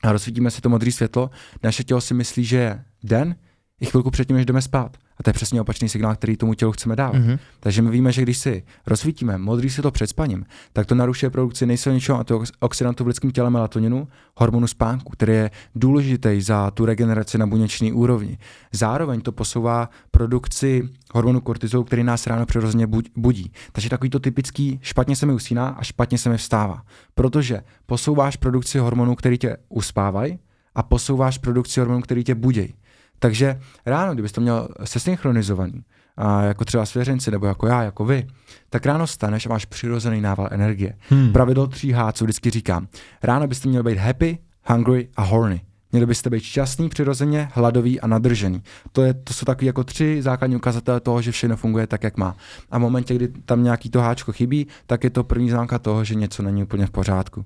a 0.04 0.12
rozsvítíme 0.12 0.52
si 0.52 0.62
to 0.62 0.70
modré 0.70 0.92
světlo, 0.92 1.30
naše 1.64 1.84
tělo 1.84 2.02
si 2.02 2.14
myslí, 2.14 2.46
že 2.46 2.58
je 2.58 2.84
den, 3.04 3.36
i 3.82 3.86
chvilku 3.86 4.12
předtím, 4.12 4.36
než 4.36 4.46
jdeme 4.46 4.62
spát. 4.62 4.98
A 5.18 5.24
to 5.24 5.30
je 5.30 5.34
přesně 5.34 5.62
opačný 5.62 5.90
signál, 5.90 6.16
který 6.16 6.38
tomu 6.38 6.54
tělu 6.54 6.72
chceme 6.72 6.96
dávat. 6.96 7.16
Mm-hmm. 7.16 7.40
Takže 7.60 7.82
my 7.82 7.90
víme, 7.90 8.12
že 8.12 8.22
když 8.22 8.38
si 8.38 8.64
rozsvítíme 8.88 9.38
modrý 9.38 9.70
světlo 9.70 9.92
před 9.92 10.08
spaním, 10.08 10.46
tak 10.74 10.86
to 10.86 10.96
narušuje 10.96 11.30
produkci 11.30 11.66
nejsilnějšího 11.66 12.18
antioxidantu 12.20 13.04
v 13.04 13.08
lidském 13.08 13.32
těle 13.32 13.50
melatoninu, 13.50 14.08
hormonu 14.36 14.68
spánku, 14.68 15.12
který 15.12 15.34
je 15.34 15.52
důležitý 15.76 16.42
za 16.42 16.72
tu 16.72 16.86
regeneraci 16.86 17.38
na 17.38 17.48
buněčné 17.48 17.94
úrovni. 17.94 18.38
Zároveň 18.72 19.22
to 19.22 19.32
posouvá 19.32 19.90
produkci 20.12 20.90
hormonu 21.14 21.42
kortizolu, 21.42 21.84
který 21.84 22.04
nás 22.04 22.28
ráno 22.28 22.46
přirozeně 22.46 22.88
budí. 23.16 23.52
Takže 23.72 23.90
takový 23.90 24.10
to 24.10 24.20
typický 24.20 24.80
špatně 24.82 25.16
se 25.16 25.26
mi 25.26 25.34
usíná 25.34 25.68
a 25.68 25.84
špatně 25.84 26.18
se 26.18 26.30
mi 26.30 26.38
vstává. 26.38 26.82
Protože 27.16 27.62
posouváš 27.86 28.36
produkci 28.36 28.80
hormonů, 28.80 29.16
který 29.16 29.38
tě 29.38 29.58
uspávají, 29.70 30.40
a 30.76 30.84
posouváš 30.84 31.38
produkci 31.38 31.80
hormonů, 31.80 32.02
který 32.02 32.24
tě 32.24 32.36
budí. 32.36 32.74
Takže 33.20 33.60
ráno, 33.86 34.14
kdybys 34.14 34.32
to 34.32 34.42
měl 34.42 34.68
sesynchronizovaný, 34.84 35.84
a 36.18 36.42
jako 36.42 36.66
třeba 36.66 36.86
svěřenci, 36.86 37.32
nebo 37.32 37.46
jako 37.46 37.68
já, 37.68 37.84
jako 37.84 38.06
vy, 38.06 38.28
tak 38.70 38.86
ráno 38.86 39.08
staneš 39.08 39.46
a 39.46 39.50
máš 39.50 39.66
přirozený 39.66 40.22
nával 40.22 40.48
energie. 40.52 40.94
Hmm. 41.10 41.32
Pravidlo 41.32 41.68
3H, 41.68 42.12
co 42.12 42.26
vždycky 42.26 42.50
říkám. 42.50 42.88
Ráno 43.24 43.48
byste 43.48 43.70
měli 43.70 43.84
být 43.84 43.98
happy, 43.98 44.38
hungry 44.66 45.10
a 45.16 45.22
horny. 45.22 45.62
Měli 45.92 46.06
byste 46.06 46.30
být 46.30 46.44
šťastný, 46.44 46.90
přirozeně, 46.90 47.50
hladový 47.54 48.02
a 48.02 48.08
nadržený. 48.08 48.64
To, 48.92 49.04
je, 49.04 49.14
to 49.14 49.34
jsou 49.34 49.46
takové 49.46 49.66
jako 49.66 49.84
tři 49.84 50.22
základní 50.22 50.56
ukazatele 50.56 51.00
toho, 51.00 51.22
že 51.22 51.32
všechno 51.32 51.58
funguje 51.58 51.88
tak, 51.88 52.04
jak 52.04 52.18
má. 52.18 52.36
A 52.72 52.78
v 52.78 52.82
momentě, 52.82 53.16
kdy 53.16 53.28
tam 53.28 53.64
nějaký 53.64 53.90
to 53.90 54.02
háčko 54.02 54.32
chybí, 54.32 54.68
tak 54.86 55.04
je 55.04 55.10
to 55.10 55.24
první 55.24 55.50
známka 55.50 55.80
toho, 55.80 56.04
že 56.04 56.16
něco 56.16 56.44
není 56.44 56.64
úplně 56.64 56.86
v 56.86 56.92
pořádku. 56.92 57.46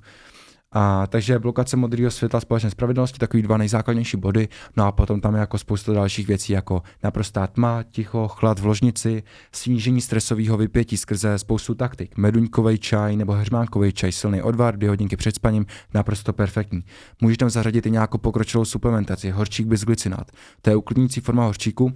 A, 0.74 1.08
takže 1.08 1.40
blokace 1.40 1.78
modrého 1.78 2.12
světla 2.12 2.40
společné 2.40 2.70
spravedlnosti, 2.70 3.20
takový 3.20 3.44
dva 3.44 3.58
nejzákladnější 3.58 4.18
body. 4.18 4.48
No 4.78 4.86
a 4.86 4.92
potom 4.92 5.22
tam 5.22 5.34
je 5.34 5.40
jako 5.40 5.58
spousta 5.58 5.94
dalších 5.94 6.28
věcí, 6.28 6.54
jako 6.54 6.82
naprostá 7.04 7.48
tma, 7.48 7.84
ticho, 7.84 8.28
chlad 8.28 8.60
v 8.60 8.66
ložnici, 8.66 9.24
snížení 9.52 10.02
stresového 10.02 10.58
vypětí 10.58 10.98
skrze 10.98 11.40
spoustu 11.40 11.76
taktik. 11.76 12.18
Meduňkový 12.18 12.78
čaj 12.78 13.16
nebo 13.16 13.34
heřmánkový 13.34 13.94
čaj, 13.94 14.12
silný 14.12 14.42
odvar, 14.42 14.78
dvě 14.78 14.90
hodinky 14.90 15.18
před 15.18 15.36
spaním, 15.36 15.66
naprosto 15.94 16.34
perfektní. 16.34 16.84
Můžeš 17.22 17.38
tam 17.38 17.50
zařadit 17.50 17.86
i 17.86 17.92
nějakou 17.92 18.18
pokročilou 18.18 18.66
suplementaci, 18.66 19.30
horčík 19.30 19.68
glycinát. 19.68 20.32
To 20.62 20.70
je 20.70 20.76
uklidnící 20.76 21.22
forma 21.22 21.46
horčíku, 21.46 21.94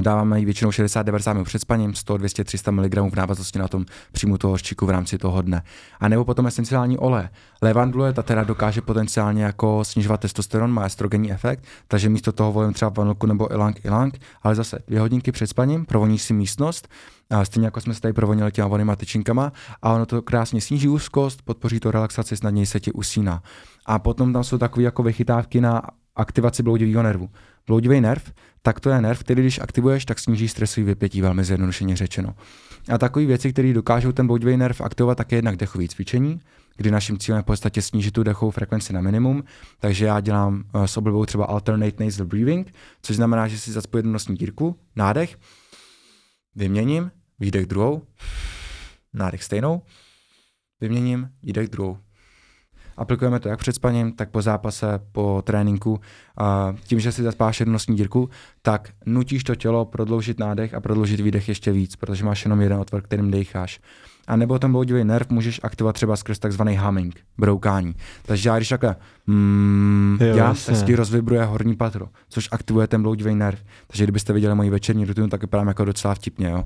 dáváme 0.00 0.38
ji 0.38 0.44
většinou 0.44 0.70
60-90 0.70 1.32
minut 1.32 1.44
před 1.44 1.58
spaním, 1.58 1.94
100, 1.94 2.16
200, 2.16 2.44
300 2.44 2.70
mg 2.70 2.94
v 2.94 3.16
návaznosti 3.16 3.58
na 3.58 3.68
tom 3.68 3.84
příjmu 4.12 4.38
toho 4.38 4.58
ščiku 4.58 4.86
v 4.86 4.90
rámci 4.90 5.18
toho 5.18 5.42
dne. 5.42 5.62
A 6.00 6.08
nebo 6.08 6.24
potom 6.24 6.46
esenciální 6.46 6.98
olej. 6.98 7.28
Levandule 7.62 8.12
ta 8.12 8.22
teda 8.22 8.44
dokáže 8.44 8.80
potenciálně 8.80 9.44
jako 9.44 9.84
snižovat 9.84 10.20
testosteron, 10.20 10.72
má 10.72 10.84
estrogenní 10.84 11.32
efekt, 11.32 11.64
takže 11.88 12.08
místo 12.08 12.32
toho 12.32 12.52
volím 12.52 12.72
třeba 12.72 12.88
vanilku 12.88 13.26
nebo 13.26 13.52
ilang 13.52 13.84
ilang, 13.84 14.18
ale 14.42 14.54
zase 14.54 14.78
dvě 14.86 15.00
hodinky 15.00 15.32
před 15.32 15.46
spaním, 15.46 15.84
provoníš 15.84 16.22
si 16.22 16.34
místnost, 16.34 16.88
a 17.30 17.44
stejně 17.44 17.66
jako 17.66 17.80
jsme 17.80 17.94
se 17.94 18.00
tady 18.00 18.12
provonili 18.12 18.52
těma 18.52 18.68
vonýma 18.68 18.96
tyčinkama 18.96 19.52
a 19.82 19.92
ono 19.92 20.06
to 20.06 20.22
krásně 20.22 20.60
sníží 20.60 20.88
úzkost, 20.88 21.42
podpoří 21.42 21.80
to 21.80 21.90
relaxaci, 21.90 22.36
snadněji 22.36 22.66
se 22.66 22.80
ti 22.80 22.92
usíná. 22.92 23.42
A 23.86 23.98
potom 23.98 24.32
tam 24.32 24.44
jsou 24.44 24.58
takové 24.58 24.84
jako 24.84 25.02
vychytávky 25.02 25.60
na 25.60 25.82
aktivaci 26.16 26.62
bloudivého 26.62 27.02
nervu. 27.02 27.28
Bloudivý 27.68 28.00
nerv, 28.00 28.32
tak 28.62 28.80
to 28.80 28.90
je 28.90 29.00
nerv, 29.00 29.20
který 29.20 29.42
když 29.42 29.58
aktivuješ, 29.58 30.04
tak 30.04 30.18
sníží 30.18 30.48
stresový 30.48 30.86
vypětí, 30.86 31.20
velmi 31.20 31.44
zjednodušeně 31.44 31.96
řečeno. 31.96 32.34
A 32.88 32.98
takové 32.98 33.26
věci, 33.26 33.52
které 33.52 33.72
dokážou 33.72 34.12
ten 34.12 34.26
bloudivý 34.26 34.56
nerv 34.56 34.80
aktivovat, 34.80 35.18
tak 35.18 35.32
je 35.32 35.38
jednak 35.38 35.56
dechový 35.56 35.88
cvičení, 35.88 36.40
kdy 36.76 36.90
naším 36.90 37.18
cílem 37.18 37.36
je 37.36 37.42
v 37.42 37.46
podstatě 37.46 37.82
snížit 37.82 38.10
tu 38.10 38.22
dechovou 38.22 38.50
frekvenci 38.50 38.92
na 38.92 39.00
minimum. 39.00 39.44
Takže 39.80 40.04
já 40.04 40.20
dělám 40.20 40.64
uh, 40.74 40.84
s 40.84 40.96
oblibou 40.96 41.26
třeba 41.26 41.44
alternate 41.44 42.04
nasal 42.04 42.26
breathing, 42.26 42.74
což 43.02 43.16
znamená, 43.16 43.48
že 43.48 43.58
si 43.58 43.72
zacpu 43.72 43.96
jednu 43.96 44.12
nosní 44.12 44.36
dírku, 44.36 44.76
nádech, 44.96 45.38
vyměním, 46.54 47.10
výdech 47.38 47.66
druhou, 47.66 48.02
nádech 49.12 49.44
stejnou, 49.44 49.82
vyměním, 50.80 51.28
výdech 51.42 51.68
druhou, 51.68 51.98
Aplikujeme 52.98 53.40
to 53.40 53.48
jak 53.48 53.58
před 53.58 53.72
spaním, 53.72 54.12
tak 54.12 54.30
po 54.30 54.42
zápase, 54.42 54.86
po 55.12 55.42
tréninku. 55.46 56.00
A 56.36 56.74
tím, 56.84 57.00
že 57.00 57.12
si 57.12 57.22
zaspáš 57.22 57.60
jednostní 57.60 57.96
dírku, 57.96 58.30
tak 58.62 58.90
nutíš 59.06 59.44
to 59.44 59.54
tělo 59.54 59.84
prodloužit 59.84 60.38
nádech 60.38 60.74
a 60.74 60.80
prodloužit 60.80 61.20
výdech 61.20 61.48
ještě 61.48 61.72
víc, 61.72 61.96
protože 61.96 62.24
máš 62.24 62.44
jenom 62.44 62.60
jeden 62.60 62.78
otvor, 62.78 63.02
kterým 63.02 63.30
decháš. 63.30 63.80
A 64.26 64.36
nebo 64.36 64.58
ten 64.58 64.72
bloudivý 64.72 65.04
nerv 65.04 65.30
můžeš 65.30 65.60
aktivovat 65.62 65.94
třeba 65.94 66.16
skrz 66.16 66.38
takzvaný 66.38 66.78
humming, 66.78 67.20
broukání. 67.38 67.94
Takže 68.22 68.48
já 68.48 68.56
když 68.56 68.68
takhle 68.68 68.96
mm, 69.26 70.18
jo, 70.20 70.36
já, 70.36 70.54
tak 70.66 70.84
ti 70.84 70.94
rozvibruje 70.94 71.44
horní 71.44 71.76
patro, 71.76 72.06
což 72.28 72.48
aktivuje 72.52 72.86
ten 72.86 73.02
bloudivý 73.02 73.34
nerv. 73.34 73.58
Takže 73.86 74.04
kdybyste 74.04 74.32
viděli 74.32 74.54
moji 74.54 74.70
večerní 74.70 75.04
rutinu, 75.04 75.28
tak 75.28 75.40
vypadám 75.40 75.68
jako 75.68 75.84
docela 75.84 76.14
vtipně, 76.14 76.48
jo. 76.48 76.64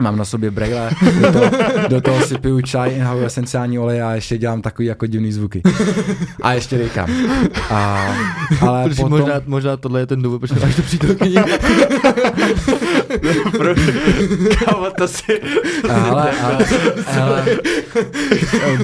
Mám 0.00 0.16
na 0.16 0.24
sobě 0.24 0.50
brejle, 0.50 0.90
do 1.20 1.32
toho, 1.32 1.50
do 1.88 2.00
toho 2.00 2.26
si 2.26 2.38
piju 2.38 2.60
čaj, 2.60 2.96
inhaluji 2.96 3.26
esenciální 3.26 3.78
olej 3.78 4.02
a 4.02 4.14
ještě 4.14 4.38
dělám 4.38 4.62
takový 4.62 4.88
jako 4.88 5.06
divný 5.06 5.32
zvuky. 5.32 5.62
A 6.42 6.52
ještě 6.52 6.78
dýchám. 6.78 7.10
A, 7.70 8.06
ale 8.60 8.88
potom... 8.88 9.10
možná, 9.10 9.34
možná 9.46 9.76
tohle 9.76 10.00
je 10.00 10.06
ten 10.06 10.22
důvod, 10.22 10.38
proč 10.38 10.50
máš 10.50 10.76
to 10.76 10.82
přítelkyni. 10.82 11.36
Kámo, 14.64 14.90
to 14.98 15.08
si... 15.08 15.40
Ale, 15.90 16.32
ale, 16.40 16.66
ale, 17.20 17.58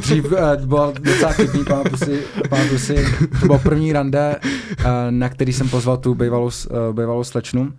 dřív 0.00 0.24
uh, 0.24 0.66
bylo 0.66 0.92
docela 1.00 1.32
chytný, 1.32 1.64
pamatuju 1.64 1.96
si, 1.96 2.22
pamatuju 2.48 2.78
si, 2.78 2.94
to 3.40 3.46
bylo 3.46 3.58
první 3.58 3.92
rande, 3.92 4.36
uh, 4.40 4.86
na 5.10 5.28
který 5.28 5.52
jsem 5.52 5.68
pozval 5.68 5.96
tu 5.96 6.14
bývalou, 6.14 6.50
bývalou 6.92 7.24
slečnu, 7.24 7.72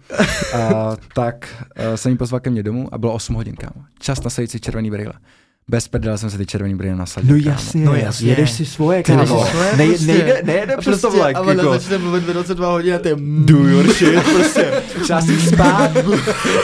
tak 1.14 1.66
jsem 1.96 2.12
ji 2.12 2.18
pozval 2.18 2.40
ke 2.40 2.50
mně 2.50 2.64
domů 2.64 2.90
a 2.92 2.98
bylo 2.98 3.14
8 3.14 3.36
hodin, 3.36 3.56
kámo. 3.56 3.86
Čas 4.00 4.24
nasadit 4.24 4.52
si 4.52 4.60
červený 4.60 4.92
brýle. 4.92 5.14
Bez 5.70 5.88
prdela 5.88 6.18
jsem 6.18 6.30
se 6.30 6.38
ty 6.38 6.46
červený 6.46 6.76
brýle 6.76 6.96
nasadil. 6.96 7.36
No 7.36 7.52
jasně, 7.52 7.86
no 7.86 7.96
jasně. 7.96 8.30
Jedeš 8.30 8.52
si 8.52 8.66
svoje, 8.66 9.04
kámo. 9.04 9.46
Svoje, 9.46 9.78
Nej, 9.78 9.88
prostě. 9.88 10.08
nejde, 10.08 10.42
nejde 10.44 10.78
přes 10.78 10.86
prostě, 10.86 11.02
to 11.02 11.12
vlak. 11.12 11.36
Ale 11.36 11.56
jako. 11.56 11.70
začne 11.70 11.98
mluvit 11.98 12.24
v 12.24 12.34
22 12.34 12.72
hodin 12.72 12.94
a 12.94 13.00
ty 13.00 13.16
do 13.46 13.68
your 13.68 13.94
shit, 13.94 14.24
prostě. 14.24 14.84
Čas 15.08 15.28
jít 15.28 15.40
spát. 15.40 15.92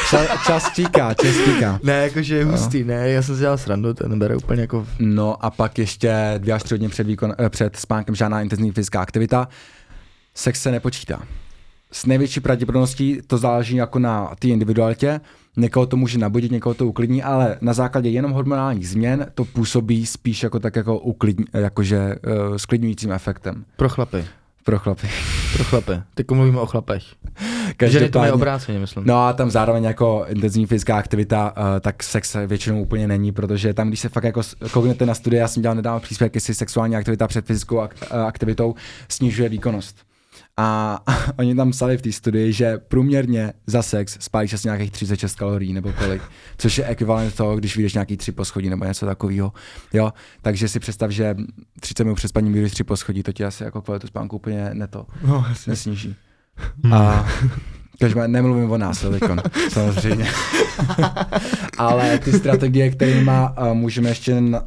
čas, 0.10 0.28
čas 0.46 0.72
tíká, 0.74 1.14
čas 1.14 1.36
tíká. 1.46 1.80
Ne, 1.84 1.94
jakože 1.94 2.38
je 2.38 2.46
hustý, 2.46 2.84
no. 2.84 2.88
ne, 2.88 3.10
já 3.10 3.22
jsem 3.22 3.36
si 3.36 3.42
dělal 3.42 3.58
srandu, 3.58 3.94
ten 3.94 4.20
bere 4.20 4.36
úplně 4.36 4.62
jako... 4.62 4.88
No 5.00 5.46
a 5.46 5.50
pak 5.50 5.80
ještě 5.80 6.34
dvě 6.38 6.54
až 6.54 6.64
tři 6.64 6.74
hodiny 6.74 6.90
před, 6.90 7.08
výkon, 7.08 7.34
eh, 7.40 7.50
před 7.50 7.76
spánkem 7.76 8.16
žádná 8.16 8.42
intenzivní 8.42 8.72
fyzická 8.72 9.02
aktivita. 9.02 9.48
Sex 10.36 10.62
se 10.62 10.72
nepočítá. 10.72 11.22
S 11.92 12.06
největší 12.06 12.40
pravděpodobností 12.40 13.20
to 13.28 13.38
záleží 13.38 13.76
jako 13.76 14.00
na 14.00 14.32
té 14.40 14.48
individualitě, 14.48 15.22
Někoho 15.58 15.86
to 15.86 15.98
může 15.98 16.18
nabudit, 16.18 16.52
někoho 16.52 16.74
to 16.74 16.88
uklidní, 16.88 17.24
ale 17.24 17.58
na 17.62 17.74
základě 17.74 18.10
jenom 18.10 18.32
hormonálních 18.32 18.90
změn 18.90 19.28
to 19.36 19.46
působí 19.46 20.06
spíš 20.06 20.44
jako 20.44 20.60
tak 20.60 20.76
jako 20.76 21.00
uklidní, 21.00 21.46
jakože 21.54 22.16
uh, 22.50 22.56
sklidňujícím 22.58 23.12
efektem. 23.12 23.66
Pro 23.78 23.90
chlapy. 23.90 24.26
Pro 24.64 24.80
chlapy. 24.80 25.08
Pro 25.54 25.64
chlapy. 25.64 25.92
Teď 26.16 26.32
mluvíme 26.32 26.60
o 26.60 26.66
chlapech. 26.66 27.04
Ženy 27.88 28.10
to 28.10 28.20
mají 28.20 28.32
obráceně, 28.32 28.80
myslím. 28.80 29.04
No 29.08 29.26
a 29.26 29.34
tam 29.34 29.50
zároveň 29.52 29.84
jako 29.84 30.26
intenzivní 30.28 30.66
fyzická 30.66 30.98
aktivita, 30.98 31.54
uh, 31.58 31.64
tak 31.80 32.04
sex 32.04 32.36
většinou 32.48 32.82
úplně 32.82 33.08
není, 33.08 33.32
protože 33.32 33.74
tam, 33.74 33.88
když 33.88 34.00
se 34.00 34.10
fakt 34.10 34.24
jako 34.24 34.42
kouknete 34.72 35.06
na 35.06 35.14
studie, 35.14 35.40
já 35.40 35.48
jsem 35.48 35.62
dělal 35.62 35.76
nedávno 35.76 36.00
příspěvek, 36.00 36.36
jestli 36.36 36.54
sexuální 36.56 36.96
aktivita 36.96 37.28
před 37.28 37.46
fyzickou 37.46 37.78
ak- 37.78 37.90
eh, 38.12 38.18
aktivitou 38.22 38.76
snižuje 39.10 39.50
výkonnost. 39.50 39.98
A 40.62 41.00
oni 41.38 41.56
tam 41.56 41.72
psali 41.72 41.98
v 41.98 42.02
té 42.02 42.12
studii, 42.12 42.54
že 42.54 42.78
průměrně 42.78 43.54
za 43.68 43.82
sex 43.82 44.18
spálíš 44.20 44.54
asi 44.54 44.68
nějakých 44.68 44.92
36 44.92 45.36
kalorií 45.36 45.74
nebo 45.74 45.94
kolik, 45.94 46.22
což 46.58 46.78
je 46.78 46.86
ekvivalent 46.86 47.36
toho, 47.36 47.56
když 47.56 47.76
vyjdeš 47.76 47.94
nějaký 47.94 48.18
tři 48.18 48.32
poschodí 48.32 48.70
nebo 48.70 48.86
něco 48.86 49.06
takového. 49.06 49.54
Jo, 49.94 50.14
takže 50.42 50.68
si 50.68 50.80
představ, 50.80 51.12
že 51.12 51.36
30 51.80 52.04
minut 52.04 52.16
před 52.16 52.28
spaním 52.28 52.54
vyjdeš 52.54 52.72
tři 52.72 52.84
poschodí, 52.84 53.24
to 53.24 53.34
ti 53.34 53.46
asi 53.46 53.64
jako 53.64 53.82
kvalitu 53.82 54.08
spánku 54.08 54.36
úplně 54.36 54.70
neto, 54.74 55.06
no, 55.26 55.46
nesníží. 55.68 56.16
A 56.94 57.28
Každopádně 58.02 58.34
nemluvím 58.34 58.72
o 58.72 58.78
nás, 58.78 59.02
teďkon, 59.02 59.42
samozřejmě. 59.70 60.28
Ale 61.78 62.20
ty 62.20 62.34
strategie, 62.34 62.90
kterými 62.90 63.32
uh, 63.32 63.74
můžeme 63.74 64.10
ještě 64.10 64.34
uh, 64.34 64.58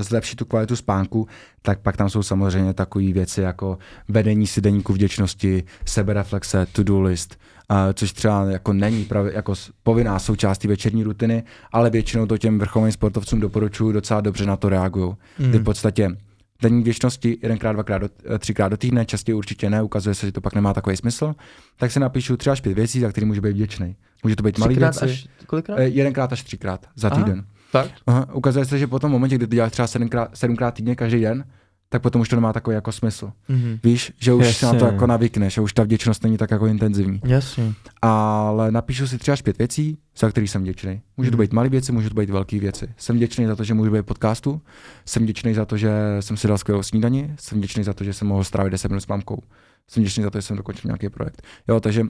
zlepšit 0.00 0.36
tu 0.36 0.44
kvalitu 0.44 0.76
spánku, 0.76 1.28
tak 1.62 1.78
pak 1.80 1.96
tam 1.96 2.10
jsou 2.10 2.22
samozřejmě 2.22 2.74
takové 2.74 3.12
věci 3.12 3.40
jako 3.40 3.78
vedení 4.08 4.46
si 4.46 4.60
deníku 4.60 4.92
vděčnosti, 4.92 5.64
sebereflexe, 5.84 6.66
to-do 6.72 7.00
list, 7.00 7.38
uh, 7.70 7.76
což 7.94 8.12
třeba 8.12 8.44
jako 8.44 8.72
není 8.72 9.04
právě 9.04 9.32
jako 9.34 9.54
povinná 9.82 10.18
součástí 10.18 10.68
večerní 10.68 11.02
rutiny, 11.02 11.42
ale 11.72 11.90
většinou 11.90 12.26
to 12.26 12.38
těm 12.38 12.58
vrcholovým 12.58 12.92
sportovcům 12.92 13.40
doporučuju, 13.40 13.92
docela 13.92 14.20
dobře 14.20 14.46
na 14.46 14.56
to 14.56 14.68
reagují. 14.68 15.14
Mm. 15.38 15.52
v 15.52 15.64
podstatě 15.64 16.16
denní 16.62 16.82
věčnosti 16.82 17.38
jedenkrát, 17.42 17.72
dvakrát, 17.72 17.98
do, 17.98 18.08
eh, 18.34 18.38
třikrát 18.38 18.68
do 18.68 18.76
týdne, 18.76 19.06
častěji 19.06 19.34
určitě 19.34 19.70
ne, 19.70 19.82
ukazuje 19.82 20.14
se, 20.14 20.26
že 20.26 20.32
to 20.32 20.40
pak 20.40 20.54
nemá 20.54 20.74
takový 20.74 20.96
smysl, 20.96 21.34
tak 21.76 21.90
se 21.90 22.00
napíšu 22.00 22.36
tři 22.36 22.50
až 22.50 22.60
pět 22.60 22.74
věcí, 22.74 23.00
za 23.00 23.10
které 23.10 23.26
může 23.26 23.40
být 23.40 23.52
vděčný. 23.52 23.96
Může 24.22 24.36
to 24.36 24.42
být 24.42 24.58
malý 24.58 24.76
věci. 24.76 25.04
Až, 25.04 25.28
kolikrát? 25.46 25.76
Eh, 25.78 25.84
jedenkrát 25.84 26.32
až 26.32 26.42
třikrát 26.42 26.86
za 26.96 27.10
týden. 27.10 27.38
Aha, 27.38 27.46
tak? 27.72 27.90
Aha, 28.06 28.34
ukazuje 28.34 28.64
se, 28.64 28.78
že 28.78 28.86
po 28.86 28.98
tom 28.98 29.12
momentě, 29.12 29.36
kdy 29.36 29.46
ty 29.46 29.56
děláš 29.56 29.72
třeba 29.72 29.88
sedmkrát, 29.88 30.36
sedmkrát 30.36 30.74
týdně 30.74 30.96
každý 30.96 31.20
den, 31.20 31.44
tak 31.88 32.02
potom 32.02 32.20
už 32.20 32.28
to 32.28 32.36
nemá 32.36 32.52
takový 32.52 32.74
jako 32.74 32.92
smysl. 32.92 33.32
Mm-hmm. 33.50 33.78
Víš, 33.84 34.12
že 34.20 34.32
už 34.32 34.44
Jasně. 34.44 34.54
se 34.54 34.66
na 34.66 34.74
to 34.74 34.84
jako 34.84 35.06
navykneš, 35.06 35.54
že 35.54 35.60
už 35.60 35.72
ta 35.72 35.82
vděčnost 35.82 36.22
není 36.22 36.36
tak 36.36 36.50
jako 36.50 36.66
intenzivní. 36.66 37.20
Jasně. 37.24 37.72
Ale 38.02 38.72
napíšu 38.72 39.06
si 39.06 39.18
tři 39.18 39.32
až 39.32 39.42
pět 39.42 39.58
věcí, 39.58 39.98
za 40.18 40.30
který 40.30 40.48
jsem 40.48 40.62
vděčný. 40.62 41.02
Může 41.16 41.30
to 41.30 41.36
mhm. 41.36 41.44
být 41.44 41.52
malé 41.52 41.68
věci, 41.68 41.92
může 41.92 42.08
to 42.08 42.14
být 42.14 42.30
velké 42.30 42.58
věci. 42.58 42.88
Jsem 42.96 43.16
vděčný 43.16 43.46
za 43.46 43.56
to, 43.56 43.64
že 43.64 43.74
můžu 43.74 43.90
být 43.90 44.06
podcastu, 44.06 44.62
jsem 45.06 45.22
vděčný 45.22 45.54
za 45.54 45.64
to, 45.64 45.76
že 45.76 45.90
jsem 46.20 46.36
si 46.36 46.48
dal 46.48 46.58
skvělou 46.58 46.82
snídani, 46.82 47.34
jsem 47.38 47.58
vděčný 47.58 47.84
za 47.84 47.92
to, 47.92 48.04
že 48.04 48.12
jsem 48.12 48.28
mohl 48.28 48.44
strávit 48.44 48.70
10 48.70 48.88
minut 48.88 49.00
s 49.00 49.06
mamkou. 49.06 49.42
Jsem 49.90 50.02
vděčný 50.02 50.22
za 50.22 50.30
to, 50.30 50.38
že 50.38 50.42
jsem 50.42 50.56
dokončil 50.56 50.88
nějaký 50.88 51.08
projekt. 51.08 51.42
Jo, 51.68 51.80
takže 51.80 52.02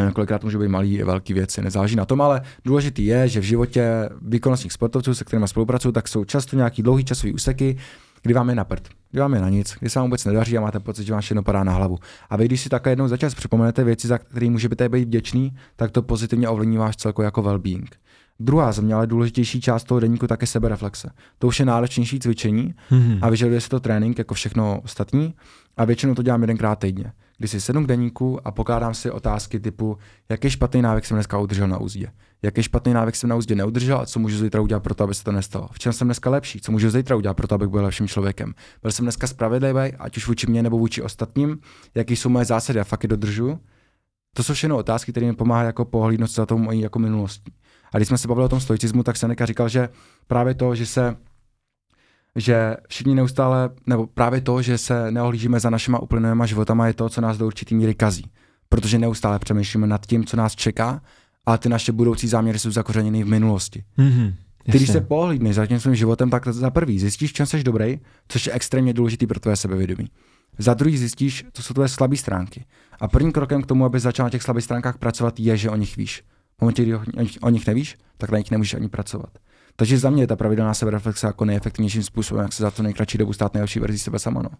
eh, 0.00 0.12
kolikrát 0.12 0.44
můžou 0.44 0.58
být 0.58 0.68
malý 0.68 0.98
i 0.98 1.04
velké 1.04 1.34
věci, 1.34 1.62
nezáleží 1.62 1.96
na 1.96 2.04
tom, 2.04 2.20
ale 2.20 2.42
důležitý 2.64 3.06
je, 3.06 3.28
že 3.28 3.40
v 3.40 3.44
životě 3.44 4.08
výkonnostních 4.22 4.72
sportovců, 4.72 5.14
se 5.14 5.24
kterými 5.24 5.48
spolupracuju, 5.48 5.92
tak 5.92 6.08
jsou 6.08 6.24
často 6.24 6.56
nějaký 6.56 6.82
dlouhý 6.82 7.04
časový 7.04 7.32
úseky, 7.32 7.76
kdy 8.24 8.34
vám 8.34 8.48
je 8.48 8.54
na 8.54 8.64
prd, 8.64 8.88
kdy 9.10 9.20
vám 9.20 9.34
je 9.34 9.40
na 9.40 9.48
nic, 9.48 9.76
kdy 9.80 9.90
se 9.90 9.98
vám 9.98 10.06
vůbec 10.06 10.24
nedaří 10.24 10.58
a 10.58 10.60
máte 10.60 10.80
pocit, 10.80 11.04
že 11.04 11.12
vám 11.12 11.20
všechno 11.22 11.42
padá 11.42 11.64
na 11.64 11.72
hlavu. 11.72 11.98
A 12.30 12.36
vy, 12.36 12.44
když 12.44 12.60
si 12.60 12.68
takhle 12.68 12.92
jednou 12.92 13.08
za 13.08 13.16
čas 13.16 13.34
připomenete 13.34 13.84
věci, 13.84 14.08
za 14.08 14.18
které 14.18 14.50
můžete 14.50 14.88
být 14.88 15.04
vděčný, 15.04 15.56
tak 15.76 15.90
to 15.90 16.02
pozitivně 16.02 16.48
ovlivní 16.48 16.76
váš 16.76 16.96
celkový 16.96 17.24
jako 17.24 17.42
well-being. 17.42 17.88
Druhá 18.40 18.72
za 18.72 18.82
mě 18.82 18.94
ale 18.94 19.06
důležitější 19.06 19.60
část 19.60 19.84
toho 19.84 20.00
deníku 20.00 20.26
také 20.26 20.46
sebereflexe. 20.46 21.10
To 21.38 21.46
už 21.46 21.60
je 21.60 21.66
náročnější 21.66 22.20
cvičení 22.20 22.74
mm-hmm. 22.90 23.18
a 23.22 23.30
vyžaduje 23.30 23.60
se 23.60 23.68
to 23.68 23.80
trénink 23.80 24.18
jako 24.18 24.34
všechno 24.34 24.80
ostatní 24.84 25.34
a 25.76 25.84
většinou 25.84 26.14
to 26.14 26.22
dělám 26.22 26.40
jedenkrát 26.40 26.78
týdně. 26.78 27.12
Kdy 27.44 27.48
si 27.48 27.60
sednu 27.60 27.84
k 27.84 27.86
deníku 27.86 28.46
a 28.46 28.50
pokládám 28.50 28.94
si 28.94 29.10
otázky 29.10 29.60
typu, 29.60 29.98
jaký 30.28 30.50
špatný 30.50 30.82
návyk 30.82 31.04
jsem 31.04 31.16
dneska 31.16 31.38
udržel 31.38 31.68
na 31.68 31.78
úzdě, 31.78 32.12
jaký 32.42 32.62
špatný 32.62 32.92
návyk 32.92 33.16
jsem 33.16 33.30
na 33.30 33.36
úzdě 33.36 33.54
neudržel 33.54 33.98
a 33.98 34.06
co 34.06 34.18
můžu 34.18 34.38
zítra 34.38 34.60
udělat 34.60 34.82
pro 34.82 34.94
to, 34.94 35.04
aby 35.04 35.14
se 35.14 35.24
to 35.24 35.32
nestalo. 35.32 35.68
V 35.72 35.78
čem 35.78 35.92
jsem 35.92 36.06
dneska 36.06 36.30
lepší, 36.30 36.60
co 36.60 36.72
můžu 36.72 36.90
zítra 36.90 37.16
udělat 37.16 37.34
pro 37.34 37.48
to, 37.48 37.54
abych 37.54 37.68
byl 37.68 37.82
lepším 37.82 38.08
člověkem. 38.08 38.54
Byl 38.82 38.92
jsem 38.92 39.04
dneska 39.04 39.26
spravedlivý, 39.26 39.92
ať 39.98 40.16
už 40.16 40.26
vůči 40.26 40.46
mě 40.46 40.62
nebo 40.62 40.78
vůči 40.78 41.02
ostatním, 41.02 41.58
jaký 41.94 42.16
jsou 42.16 42.28
moje 42.28 42.44
zásady 42.44 42.80
a 42.80 42.84
fakt 42.84 43.02
je 43.02 43.08
dodržu. 43.08 43.58
To 44.36 44.42
jsou 44.42 44.54
všechno 44.54 44.76
otázky, 44.76 45.12
které 45.12 45.26
mi 45.26 45.34
pomáhají 45.34 45.66
jako 45.66 45.84
pohlídnout 45.84 46.30
za 46.30 46.46
tou 46.46 46.58
mojí 46.58 46.80
jako 46.80 46.98
minulostí. 46.98 47.52
A 47.92 47.96
když 47.96 48.08
jsme 48.08 48.18
se 48.18 48.28
bavili 48.28 48.44
o 48.44 48.48
tom 48.48 48.60
stoicismu, 48.60 49.02
tak 49.02 49.16
Seneca 49.16 49.46
říkal, 49.46 49.68
že 49.68 49.88
právě 50.26 50.54
to, 50.54 50.74
že 50.74 50.86
se 50.86 51.16
že 52.36 52.76
všichni 52.88 53.14
neustále, 53.14 53.70
nebo 53.86 54.06
právě 54.06 54.40
to, 54.40 54.62
že 54.62 54.78
se 54.78 55.10
neohlížíme 55.10 55.60
za 55.60 55.70
našima 55.70 55.98
uplynulýma 55.98 56.46
životama, 56.46 56.86
je 56.86 56.94
to, 56.94 57.08
co 57.08 57.20
nás 57.20 57.38
do 57.38 57.46
určitý 57.46 57.74
míry 57.74 57.94
kazí. 57.94 58.24
Protože 58.68 58.98
neustále 58.98 59.38
přemýšlíme 59.38 59.86
nad 59.86 60.06
tím, 60.06 60.24
co 60.24 60.36
nás 60.36 60.54
čeká, 60.54 61.02
a 61.46 61.58
ty 61.58 61.68
naše 61.68 61.92
budoucí 61.92 62.28
záměry 62.28 62.58
jsou 62.58 62.70
zakořeněny 62.70 63.24
v 63.24 63.26
minulosti. 63.26 63.84
Mm-hmm. 63.98 64.34
Ty, 64.64 64.78
když 64.78 64.90
se 64.90 65.00
pohlídneš 65.00 65.54
za 65.56 65.66
tím 65.66 65.80
svým 65.80 65.94
životem, 65.94 66.30
tak 66.30 66.48
za 66.48 66.70
prvý 66.70 66.98
zjistíš, 66.98 67.32
čem 67.32 67.46
jsi 67.46 67.64
dobrý, 67.64 68.00
což 68.28 68.46
je 68.46 68.52
extrémně 68.52 68.92
důležitý 68.92 69.26
pro 69.26 69.40
tvé 69.40 69.56
sebevědomí. 69.56 70.10
Za 70.58 70.74
druhý 70.74 70.98
zjistíš, 70.98 71.44
co 71.52 71.62
jsou 71.62 71.74
tvé 71.74 71.88
slabé 71.88 72.16
stránky. 72.16 72.64
A 73.00 73.08
prvním 73.08 73.32
krokem 73.32 73.62
k 73.62 73.66
tomu, 73.66 73.84
aby 73.84 74.00
začal 74.00 74.26
na 74.26 74.30
těch 74.30 74.42
slabých 74.42 74.64
stránkách 74.64 74.98
pracovat, 74.98 75.40
je, 75.40 75.56
že 75.56 75.70
o 75.70 75.76
nich 75.76 75.96
víš. 75.96 76.22
V 76.58 76.60
momentě, 76.60 76.82
kdy 76.82 76.94
o 77.40 77.50
nich 77.50 77.66
nevíš, 77.66 77.96
tak 78.18 78.30
na 78.30 78.38
nich 78.38 78.50
nemůžeš 78.50 78.74
ani 78.74 78.88
pracovat. 78.88 79.38
Takže 79.76 79.98
za 79.98 80.10
mě 80.10 80.22
je 80.22 80.26
ta 80.26 80.36
pravidelná 80.36 80.74
sebereflexe 80.74 81.26
jako 81.26 81.44
nejefektivnějším 81.44 82.02
způsobem, 82.02 82.42
jak 82.42 82.52
se 82.52 82.62
za 82.62 82.70
to 82.70 82.82
nejkratší 82.82 83.18
dobu 83.18 83.32
stát 83.32 83.54
nejlepší 83.54 83.80
verzi 83.80 83.98
sebe 83.98 84.18
sama. 84.18 84.42
No. 84.42 84.50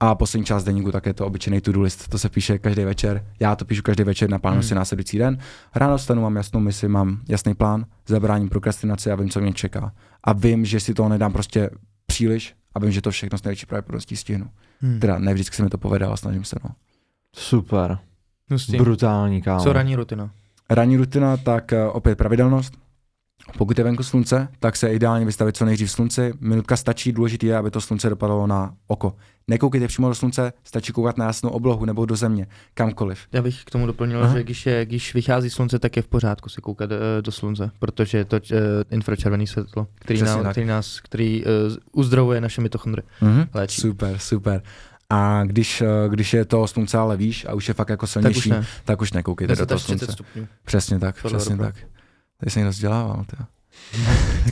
A 0.00 0.14
poslední 0.14 0.44
část 0.44 0.64
deníku 0.64 0.92
tak 0.92 1.06
je 1.06 1.14
to 1.14 1.26
obyčejný 1.26 1.60
to-do 1.60 1.80
list. 1.80 2.08
To 2.08 2.18
se 2.18 2.28
píše 2.28 2.58
každý 2.58 2.84
večer. 2.84 3.26
Já 3.40 3.56
to 3.56 3.64
píšu 3.64 3.82
každý 3.82 4.04
večer, 4.04 4.30
naplánuji 4.30 4.60
hmm. 4.60 4.68
si 4.68 4.74
následující 4.74 5.18
den. 5.18 5.38
Ráno 5.74 5.98
stanu, 5.98 6.22
mám 6.22 6.36
jasnou 6.36 6.60
misi, 6.60 6.88
mám 6.88 7.20
jasný 7.28 7.54
plán, 7.54 7.86
zabráním 8.06 8.48
prokrastinaci 8.48 9.10
a 9.10 9.14
vím, 9.14 9.30
co 9.30 9.40
mě 9.40 9.52
čeká. 9.52 9.92
A 10.24 10.32
vím, 10.32 10.64
že 10.64 10.80
si 10.80 10.94
toho 10.94 11.08
nedám 11.08 11.32
prostě 11.32 11.70
příliš 12.06 12.54
a 12.74 12.78
vím, 12.78 12.90
že 12.90 13.02
to 13.02 13.10
všechno 13.10 13.38
s 13.38 13.42
největší 13.42 13.66
pravděpodobností 13.66 14.16
stihnu. 14.16 14.50
Hmm. 14.80 15.00
Teda 15.00 15.18
ne 15.18 15.34
vždycky 15.34 15.56
se 15.56 15.62
mi 15.62 15.68
to 15.68 15.78
povede, 15.78 16.06
ale 16.06 16.16
snažím 16.16 16.44
se. 16.44 16.56
No. 16.64 16.70
Super. 17.36 17.98
Brutální 18.78 19.42
kámo. 19.42 19.62
Co 19.62 19.72
ranní 19.72 19.96
rutina? 19.96 20.30
Ranní 20.70 20.96
rutina, 20.96 21.36
tak 21.36 21.72
uh, 21.72 21.96
opět 21.96 22.18
pravidelnost. 22.18 22.74
Pokud 23.58 23.78
je 23.78 23.84
venku 23.84 24.02
slunce, 24.02 24.48
tak 24.58 24.76
se 24.76 24.92
ideálně 24.92 25.24
vystavit 25.24 25.56
co 25.56 25.64
nejdřív 25.64 25.90
slunci. 25.90 26.32
Minutka 26.40 26.76
stačí, 26.76 27.12
důležité 27.12 27.46
je, 27.46 27.56
aby 27.56 27.70
to 27.70 27.80
slunce 27.80 28.08
dopadlo 28.08 28.46
na 28.46 28.74
oko. 28.86 29.16
Nekoukejte 29.48 29.88
přímo 29.88 30.08
do 30.08 30.14
slunce, 30.14 30.52
stačí 30.64 30.92
koukat 30.92 31.18
na 31.18 31.26
jasnou 31.26 31.50
oblohu 31.50 31.84
nebo 31.84 32.06
do 32.06 32.16
země, 32.16 32.46
kamkoliv. 32.74 33.20
Já 33.32 33.42
bych 33.42 33.64
k 33.64 33.70
tomu 33.70 33.86
doplnil, 33.86 34.24
Aha. 34.24 34.34
že 34.34 34.42
když, 34.42 34.66
je, 34.66 34.86
když 34.86 35.14
vychází 35.14 35.50
slunce, 35.50 35.78
tak 35.78 35.96
je 35.96 36.02
v 36.02 36.08
pořádku 36.08 36.48
si 36.48 36.60
koukat 36.60 36.90
uh, 36.90 36.96
do 37.20 37.32
slunce, 37.32 37.70
protože 37.78 38.18
je 38.18 38.24
to 38.24 38.36
uh, 38.36 38.58
infračervené 38.90 39.46
světlo, 39.46 39.86
který, 39.94 40.22
nám, 40.22 40.50
který 40.50 40.66
nás, 40.66 41.00
který 41.00 41.44
uh, 41.44 41.50
uzdravuje 41.92 42.40
naše 42.40 42.60
mitochondry. 42.60 43.02
Mhm. 43.20 43.46
Léčí. 43.54 43.80
Super, 43.80 44.18
super. 44.18 44.62
A 45.10 45.44
když, 45.44 45.82
když 46.08 46.32
je 46.34 46.44
to 46.44 46.66
slunce 46.66 46.98
ale 46.98 47.16
víš 47.16 47.46
a 47.48 47.54
už 47.54 47.68
je 47.68 47.74
fakt 47.74 47.88
jako 47.88 48.06
silnější, 48.06 48.50
tak 48.50 48.58
už, 48.58 48.66
ne. 48.66 48.66
tak 48.84 49.00
už 49.00 49.12
nekoukejte 49.12 49.56
do 49.56 49.66
toho 49.66 49.78
slunce. 49.78 50.12
Stupňů. 50.12 50.48
Přesně 50.64 50.98
tak, 50.98 51.24
přesně 51.24 51.56
tak. 51.56 51.74
Tady 52.42 52.50
se 52.50 52.58
někdo 52.58 52.70
vzdělával. 52.70 53.24
Tě. 53.30 53.36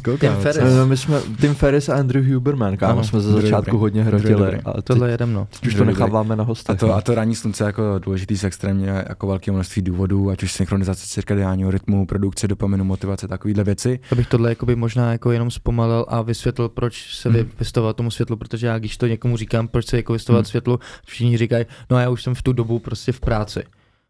Tim 0.20 0.32
Ferris. 0.32 0.74
No, 0.76 0.86
my 0.86 0.96
jsme, 0.96 1.20
Tim 1.40 1.54
Ferris 1.54 1.88
a 1.88 1.94
Andrew 1.94 2.32
Huberman, 2.34 2.76
kámo, 2.76 2.96
no, 2.96 3.04
jsme 3.04 3.20
ze 3.20 3.32
začátku 3.32 3.70
dobrý, 3.70 3.80
hodně 3.80 4.04
hrotili. 4.04 4.60
Ale 4.64 4.82
tohle 4.84 5.10
jedem, 5.10 5.32
no. 5.32 5.48
Teď 5.50 5.66
už 5.66 5.74
to 5.74 5.84
necháváme 5.84 6.36
na 6.36 6.44
hostech. 6.44 6.76
A 6.76 6.78
to, 6.78 6.86
no. 6.86 6.94
a 6.94 7.00
to 7.00 7.14
ranní 7.14 7.34
slunce 7.34 7.64
jako 7.64 7.98
důležitý 7.98 8.36
z 8.36 8.44
extrémně 8.44 8.88
jako 8.88 9.26
velké 9.26 9.52
množství 9.52 9.82
důvodů, 9.82 10.30
ať 10.30 10.42
už 10.42 10.52
synchronizace 10.52 11.06
cirkadiálního 11.06 11.70
rytmu, 11.70 12.06
produkce 12.06 12.48
dopaminu, 12.48 12.84
motivace, 12.84 13.28
takovýhle 13.28 13.64
věci. 13.64 14.00
Abych 14.12 14.26
tohle 14.26 14.48
jakoby 14.48 14.76
možná 14.76 15.12
jako 15.12 15.32
jenom 15.32 15.50
zpomalil 15.50 16.06
a 16.08 16.22
vysvětlil, 16.22 16.68
proč 16.68 17.14
se 17.14 17.28
hmm. 17.28 17.50
vystavovat 17.58 17.96
tomu 17.96 18.10
světlu, 18.10 18.36
protože 18.36 18.66
já 18.66 18.78
když 18.78 18.96
to 18.96 19.06
někomu 19.06 19.36
říkám, 19.36 19.68
proč 19.68 19.86
se 19.86 19.96
jako 19.96 20.12
vystavovat 20.12 20.46
hmm. 20.46 20.50
světlu, 20.50 20.78
všichni 21.06 21.38
říkají, 21.38 21.64
no 21.90 21.98
já 21.98 22.10
už 22.10 22.22
jsem 22.22 22.34
v 22.34 22.42
tu 22.42 22.52
dobu 22.52 22.78
prostě 22.78 23.12
v 23.12 23.20
práci. 23.20 23.62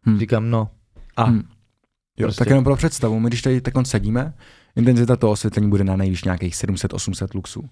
Hmm. 0.03 0.19
Říkám, 0.19 0.49
no 0.49 0.69
a 1.17 1.23
hmm. 1.23 1.43
Jo, 2.21 2.27
prostě. 2.27 2.39
tak 2.39 2.49
jenom 2.49 2.63
pro 2.63 2.75
představu, 2.75 3.19
my 3.19 3.27
když 3.27 3.41
tady 3.41 3.61
tak 3.61 3.73
sedíme, 3.83 4.33
intenzita 4.75 5.15
toho 5.15 5.31
osvětlení 5.31 5.69
bude 5.69 5.83
na 5.83 5.95
nejvíc 5.95 6.23
nějakých 6.23 6.53
700-800 6.55 7.27
luxů. 7.35 7.69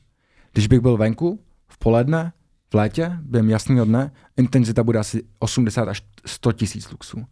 Když 0.53 0.67
bych 0.67 0.79
byl 0.79 0.97
venku, 0.97 1.39
v 1.67 1.77
poledne, 1.77 2.33
v 2.69 2.73
létě, 2.73 3.11
během 3.21 3.49
jasného 3.49 3.85
dne, 3.85 4.11
intenzita 4.37 4.83
bude 4.83 4.99
asi 4.99 5.23
80 5.39 5.87
až 5.87 6.01
100 6.25 6.51
tisíc 6.51 6.91
luxů. 6.91 7.25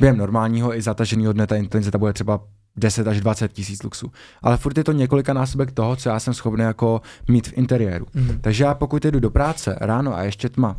Během 0.00 0.16
normálního 0.16 0.76
i 0.76 0.82
zataženého 0.82 1.32
dne 1.32 1.46
ta 1.46 1.56
intenzita 1.56 1.98
bude 1.98 2.12
třeba 2.12 2.40
10 2.76 3.06
až 3.06 3.20
20 3.20 3.52
tisíc 3.52 3.82
luxů. 3.82 4.12
Ale 4.42 4.56
furt 4.56 4.78
je 4.78 4.84
to 4.84 4.92
několika 4.92 5.32
násobek 5.32 5.72
toho, 5.72 5.96
co 5.96 6.08
já 6.08 6.20
jsem 6.20 6.34
schopný 6.34 6.64
jako 6.64 7.00
mít 7.28 7.48
v 7.48 7.58
interiéru. 7.58 8.06
Mm. 8.14 8.38
Takže 8.40 8.64
já 8.64 8.74
pokud 8.74 9.04
jdu 9.04 9.20
do 9.20 9.30
práce 9.30 9.76
ráno 9.80 10.14
a 10.16 10.22
ještě 10.22 10.48
tma, 10.48 10.76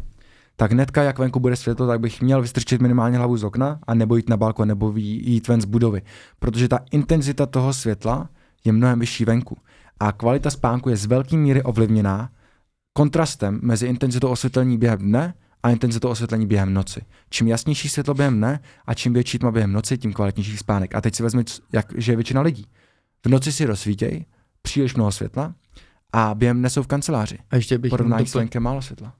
tak 0.55 0.71
hnedka, 0.71 1.03
jak 1.03 1.19
venku 1.19 1.39
bude 1.39 1.55
světlo, 1.55 1.87
tak 1.87 1.99
bych 1.99 2.21
měl 2.21 2.41
vystrčit 2.41 2.81
minimálně 2.81 3.17
hlavu 3.17 3.37
z 3.37 3.43
okna 3.43 3.79
a 3.87 3.93
nebo 3.93 4.15
jít 4.15 4.29
na 4.29 4.37
balkon, 4.37 4.67
nebo 4.67 4.93
jít 4.95 5.47
ven 5.47 5.61
z 5.61 5.65
budovy. 5.65 6.01
Protože 6.39 6.67
ta 6.67 6.79
intenzita 6.91 7.45
toho 7.45 7.73
světla 7.73 8.29
je 8.65 8.71
mnohem 8.71 8.99
vyšší 8.99 9.25
venku. 9.25 9.57
A 9.99 10.11
kvalita 10.11 10.49
spánku 10.49 10.89
je 10.89 10.97
z 10.97 11.05
velké 11.05 11.37
míry 11.37 11.63
ovlivněná 11.63 12.29
kontrastem 12.93 13.59
mezi 13.63 13.87
intenzitou 13.87 14.29
osvětlení 14.29 14.77
během 14.77 14.99
dne 14.99 15.33
a 15.63 15.69
intenzitu 15.69 16.09
osvětlení 16.09 16.47
během 16.47 16.73
noci. 16.73 17.01
Čím 17.29 17.47
jasnější 17.47 17.89
světlo 17.89 18.13
během 18.13 18.37
dne 18.37 18.59
a 18.85 18.93
čím 18.93 19.13
větší 19.13 19.39
tma 19.39 19.51
během 19.51 19.71
noci, 19.71 19.97
tím 19.97 20.13
kvalitnější 20.13 20.57
spánek. 20.57 20.95
A 20.95 21.01
teď 21.01 21.15
si 21.15 21.23
vezmi, 21.23 21.43
jak, 21.73 21.93
že 21.95 22.11
je 22.11 22.15
většina 22.15 22.41
lidí. 22.41 22.65
V 23.25 23.29
noci 23.29 23.51
si 23.51 23.65
rozsvítěj, 23.65 24.25
příliš 24.61 24.95
mnoho 24.95 25.11
světla 25.11 25.55
a 26.13 26.35
během 26.35 26.59
dne 26.59 26.69
jsou 26.69 26.83
v 26.83 26.87
kanceláři. 26.87 27.37
A 27.49 27.55
ještě 27.55 27.77
bych 27.77 27.89
Porovnání 27.89 28.27
s 28.27 28.33
dopl- 28.33 28.37
venkem 28.37 28.63
málo 28.63 28.81
světla. 28.81 29.13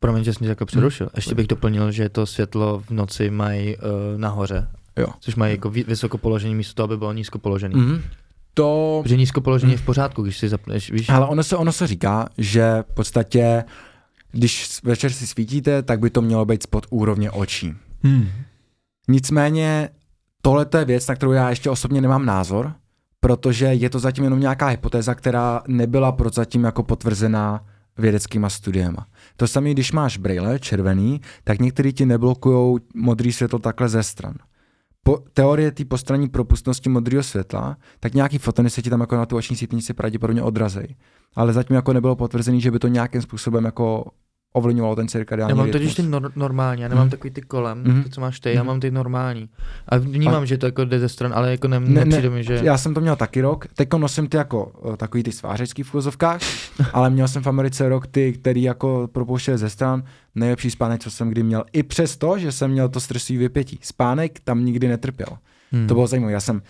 Promiň, 0.00 0.24
že 0.24 0.32
jsem 0.32 0.44
tě 0.44 0.48
jako 0.48 0.66
přerušil. 0.66 1.10
Ještě 1.16 1.34
bych 1.34 1.46
doplnil, 1.46 1.92
že 1.92 2.08
to 2.08 2.26
světlo 2.26 2.80
v 2.80 2.90
noci 2.90 3.30
mají 3.30 3.76
uh, 3.76 3.82
nahoře. 4.16 4.68
Jo. 4.96 5.06
Což 5.20 5.34
mají 5.34 5.52
jako 5.52 5.70
vy- 5.70 5.84
vysoko 5.84 6.18
položený 6.18 6.54
místo 6.54 6.74
toho, 6.74 6.84
aby 6.84 6.96
bylo 6.96 7.12
nízko 7.12 7.38
položený. 7.38 7.74
Mm. 7.74 7.92
Mm-hmm. 7.92 8.02
To 8.54 9.00
Protože 9.02 9.16
nízko 9.16 9.40
položený 9.40 9.72
je 9.72 9.78
v 9.78 9.84
pořádku, 9.84 10.22
když 10.22 10.38
si 10.38 10.48
zapneš, 10.48 10.90
víš? 10.90 11.08
Ale 11.08 11.26
ono 11.26 11.42
se, 11.42 11.56
ono 11.56 11.72
se 11.72 11.86
říká, 11.86 12.28
že 12.38 12.84
v 12.90 12.94
podstatě, 12.94 13.64
když 14.32 14.82
večer 14.82 15.12
si 15.12 15.26
svítíte, 15.26 15.82
tak 15.82 16.00
by 16.00 16.10
to 16.10 16.22
mělo 16.22 16.44
být 16.44 16.62
spod 16.62 16.86
úrovně 16.90 17.30
očí. 17.30 17.74
Hmm. 18.02 18.28
Nicméně 19.08 19.88
tohle 20.42 20.66
je 20.78 20.84
věc, 20.84 21.06
na 21.06 21.14
kterou 21.14 21.32
já 21.32 21.50
ještě 21.50 21.70
osobně 21.70 22.00
nemám 22.00 22.26
názor, 22.26 22.72
protože 23.20 23.66
je 23.66 23.90
to 23.90 23.98
zatím 23.98 24.24
jenom 24.24 24.40
nějaká 24.40 24.66
hypotéza, 24.66 25.14
která 25.14 25.62
nebyla 25.66 26.12
prozatím 26.12 26.64
jako 26.64 26.82
potvrzená 26.82 27.64
vědeckýma 27.98 28.48
studiema. 28.48 29.06
To 29.40 29.48
samé, 29.48 29.70
když 29.70 29.92
máš 29.92 30.18
brýle 30.18 30.58
červený, 30.58 31.20
tak 31.44 31.58
některý 31.58 31.92
ti 31.92 32.06
neblokují 32.06 32.78
modrý 32.94 33.32
světlo 33.32 33.58
takhle 33.58 33.88
ze 33.88 34.02
stran. 34.02 34.34
Po, 35.02 35.18
teorie 35.32 35.70
té 35.70 35.84
postranní 35.84 36.28
propustnosti 36.28 36.88
modrého 36.88 37.22
světla, 37.22 37.76
tak 38.00 38.14
nějaký 38.14 38.38
fotony 38.38 38.70
se 38.70 38.82
ti 38.82 38.90
tam 38.90 39.00
jako 39.00 39.16
na 39.16 39.26
tu 39.26 39.36
oční 39.36 39.56
sítnici 39.56 39.94
pravděpodobně 39.94 40.42
odrazej. 40.42 40.96
Ale 41.34 41.52
zatím 41.52 41.76
jako 41.76 41.92
nebylo 41.92 42.16
potvrzený, 42.16 42.60
že 42.60 42.70
by 42.70 42.78
to 42.78 42.88
nějakým 42.88 43.22
způsobem 43.22 43.64
jako 43.64 44.10
ovlivňovalo 44.52 44.96
ten 44.96 45.08
cirkadiální 45.08 45.50
Já 45.50 45.54
mám 45.64 45.70
totiž 45.70 45.94
ty 45.94 46.02
nor- 46.02 46.32
normální, 46.36 46.82
já 46.82 46.88
nemám 46.88 47.04
Mhm. 47.04 47.10
takový 47.10 47.30
ty 47.30 47.40
kolem, 47.40 47.82
Mhm. 47.84 48.02
ty, 48.02 48.10
co 48.10 48.20
máš 48.20 48.40
ty, 48.40 48.50
já 48.54 48.60
Mhm. 48.62 48.66
mám 48.66 48.80
ty 48.80 48.90
normální. 48.90 49.48
A 49.88 49.96
vnímám, 49.96 50.46
že 50.46 50.58
to 50.58 50.66
jako 50.66 50.84
jde 50.84 50.98
ze 50.98 51.08
stran, 51.08 51.32
ale 51.34 51.50
jako 51.50 51.68
ne, 51.68 51.80
Ne, 51.80 51.86
ne, 51.88 52.04
nepřijde 52.04 52.30
mi, 52.30 52.44
že... 52.44 52.60
Já 52.62 52.78
jsem 52.78 52.94
to 52.94 53.00
měl 53.00 53.16
taky 53.16 53.40
rok, 53.40 53.66
teď 53.74 53.88
nosím 53.98 54.28
ty 54.28 54.36
jako 54.36 54.64
uh, 54.66 54.96
takový 54.96 55.22
ty 55.22 55.32
svářecký 55.32 55.82
v 55.82 55.90
chuzovkách, 55.90 56.40
ale 56.92 57.10
měl 57.10 57.28
jsem 57.28 57.42
v 57.42 57.46
Americe 57.46 57.88
rok 57.88 58.06
ty, 58.06 58.32
který 58.32 58.62
jako 58.62 59.08
propouštěl 59.12 59.58
ze 59.58 59.70
stran, 59.70 60.02
nejlepší 60.34 60.70
spánek, 60.70 61.00
co 61.00 61.10
jsem 61.10 61.28
kdy 61.30 61.42
měl, 61.42 61.64
i 61.72 61.82
přesto, 61.82 62.38
že 62.38 62.52
jsem 62.52 62.70
měl 62.70 62.88
to 62.88 63.00
stresový 63.00 63.38
vypětí. 63.38 63.78
Spánek 63.82 64.40
tam 64.40 64.64
nikdy 64.64 64.88
netrpěl. 64.88 65.28
Hmm. 65.72 65.86
To 65.86 65.94
bylo 65.94 66.06
zajímavé, 66.06 66.32
já 66.32 66.40
jsem 66.40 66.62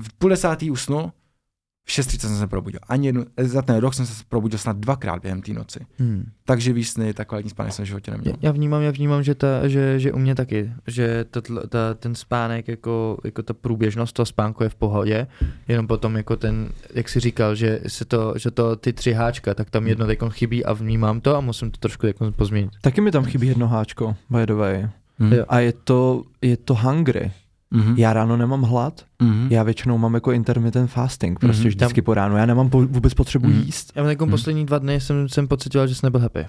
v 0.00 0.12
půl 0.18 0.30
desátý 0.30 0.70
usnul, 0.70 1.10
6.30 1.90 2.18
jsem 2.18 2.38
se 2.38 2.46
probudil. 2.46 2.80
Ani 2.88 3.06
jednu, 3.08 3.24
za 3.36 3.62
ten 3.62 3.76
rok 3.76 3.94
jsem 3.94 4.06
se 4.06 4.24
probudil 4.28 4.58
snad 4.58 4.76
dvakrát 4.76 5.22
během 5.22 5.42
té 5.42 5.52
noci. 5.52 5.86
Hmm. 5.98 6.30
Tak 6.44 6.60
živý 6.60 6.84
sny, 6.84 7.14
tak 7.14 7.28
kvalitní 7.28 7.50
spánek 7.50 7.72
jsem 7.72 7.84
v 7.84 7.88
životě 7.88 8.10
neměl. 8.10 8.34
já 8.42 8.52
vnímám, 8.52 8.82
já 8.82 8.90
vnímám, 8.90 9.22
že, 9.22 9.34
ta, 9.34 9.68
že, 9.68 10.00
že 10.00 10.12
u 10.12 10.18
mě 10.18 10.34
taky, 10.34 10.72
že 10.86 11.24
ta, 11.30 11.40
ta, 11.68 11.94
ten 11.94 12.14
spánek, 12.14 12.68
jako, 12.68 13.18
jako 13.24 13.42
ta 13.42 13.54
průběžnost 13.54 14.12
toho 14.12 14.26
spánku 14.26 14.62
je 14.62 14.68
v 14.68 14.74
pohodě, 14.74 15.26
jenom 15.68 15.86
potom 15.86 16.16
jako 16.16 16.36
ten, 16.36 16.68
jak 16.94 17.08
jsi 17.08 17.20
říkal, 17.20 17.54
že, 17.54 17.80
se 17.86 18.04
to, 18.04 18.34
že 18.36 18.50
to 18.50 18.76
ty 18.76 18.92
tři 18.92 19.12
háčka, 19.12 19.54
tak 19.54 19.70
tam 19.70 19.86
jedno 19.86 20.06
teď 20.06 20.18
chybí 20.30 20.64
a 20.64 20.72
vnímám 20.72 21.20
to 21.20 21.36
a 21.36 21.40
musím 21.40 21.70
to 21.70 21.78
trošku 21.78 22.06
jako 22.06 22.32
pozměnit. 22.32 22.70
Taky 22.80 23.00
mi 23.00 23.10
tam 23.10 23.24
chybí 23.24 23.46
jedno 23.46 23.68
háčko, 23.68 24.16
by 24.30 24.46
the 24.46 24.54
way. 24.54 24.88
Jo. 25.30 25.44
A 25.48 25.58
je 25.60 25.72
to, 25.72 26.22
je 26.42 26.56
to 26.56 26.74
hungry. 26.74 27.32
Mhm. 27.74 27.94
Já 27.98 28.12
ráno 28.12 28.36
nemám 28.36 28.62
hlad, 28.62 29.04
Mhm. 29.22 29.46
já 29.50 29.62
většinou 29.62 29.98
mám 29.98 30.14
jako 30.14 30.32
intermittent 30.32 30.90
fasting, 30.90 31.38
prostě 31.38 31.60
Mhm. 31.62 31.68
vždycky 31.68 32.02
po 32.02 32.14
ránu. 32.14 32.36
Já 32.36 32.46
nemám 32.46 32.70
po, 32.70 32.86
vůbec 32.86 33.14
potřebu 33.14 33.48
Mhm. 33.48 33.60
jíst. 33.60 33.92
Já 33.94 34.04
jako 34.10 34.24
Hmm. 34.24 34.30
poslední 34.30 34.66
dva 34.66 34.78
dny 34.78 35.00
jsem, 35.00 35.28
jsem 35.28 35.48
pocitoval, 35.48 35.86
že 35.86 35.94
jsem 35.94 36.06
nebyl 36.06 36.20
happy. 36.20 36.46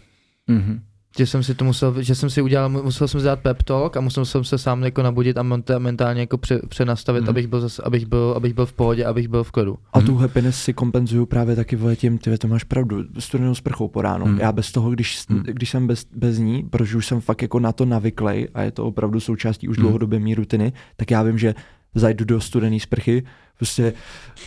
Mhm. 0.47 0.81
Že 1.17 1.25
jsem 1.27 1.43
si 1.43 1.55
to 1.55 1.65
musel, 1.65 2.01
že 2.01 2.15
jsem 2.15 2.29
si 2.29 2.41
udělal, 2.41 2.69
musel 2.69 3.07
jsem 3.07 3.19
si 3.19 3.25
dát 3.25 3.39
pep 3.39 3.63
talk 3.63 3.97
a 3.97 4.01
musel 4.01 4.25
jsem 4.25 4.43
se 4.43 4.57
sám 4.57 4.83
jako 4.83 5.03
nabudit 5.03 5.37
a 5.37 5.43
mentálně 5.77 6.21
jako 6.21 6.37
pře, 6.37 6.59
přenastavit, 6.67 7.21
Mhm. 7.21 7.29
abych, 7.29 7.47
byl 7.47 7.61
zase, 7.61 7.81
abych, 7.85 8.05
byl, 8.05 8.33
abych 8.37 8.53
byl 8.53 8.65
v 8.65 8.73
pohodě, 8.73 9.05
abych 9.05 9.27
byl 9.27 9.43
v 9.43 9.51
klidu. 9.51 9.77
A 9.93 9.97
Mhm. 9.99 10.07
tu 10.07 10.15
happiness 10.15 10.63
si 10.63 10.73
kompenzuju 10.73 11.25
právě 11.25 11.55
taky 11.55 11.75
vole 11.75 11.95
tím, 11.95 12.17
ty 12.17 12.37
to 12.37 12.47
máš 12.47 12.63
pravdu, 12.63 13.03
studenou 13.19 13.55
sprchou 13.55 13.87
po 13.87 14.01
ránu. 14.01 14.25
Mhm. 14.25 14.39
Já 14.39 14.51
bez 14.51 14.71
toho, 14.71 14.89
když, 14.91 15.27
Mhm. 15.29 15.43
když 15.43 15.69
jsem 15.69 15.87
bez, 15.87 16.05
bez 16.15 16.37
ní, 16.37 16.63
protože 16.69 16.97
už 16.97 17.05
jsem 17.07 17.21
fakt 17.21 17.41
jako 17.41 17.59
na 17.59 17.71
to 17.71 17.85
navyklej 17.85 18.47
a 18.53 18.61
je 18.61 18.71
to 18.71 18.85
opravdu 18.85 19.19
součástí 19.19 19.67
už 19.67 19.77
Mhm. 19.77 19.81
dlouhodobě 19.83 20.19
mý 20.19 20.35
rutiny, 20.35 20.73
tak 20.95 21.11
já 21.11 21.23
vím, 21.23 21.37
že 21.37 21.55
zajdu 21.95 22.25
do 22.25 22.41
studené 22.41 22.79
sprchy, 22.79 23.23
prostě 23.57 23.93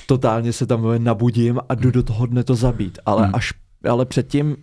totálně 0.06 0.52
se 0.52 0.66
tam 0.66 0.82
nabudím 1.04 1.60
a 1.68 1.74
jdu 1.74 1.88
Mhm. 1.88 1.92
do 1.92 2.02
toho 2.02 2.26
dne 2.26 2.44
to 2.44 2.54
zabít. 2.54 2.98
Ale 3.06 3.22
Mhm. 3.22 3.34
až, 3.34 3.52
ale 3.90 4.04
předtím 4.06 4.56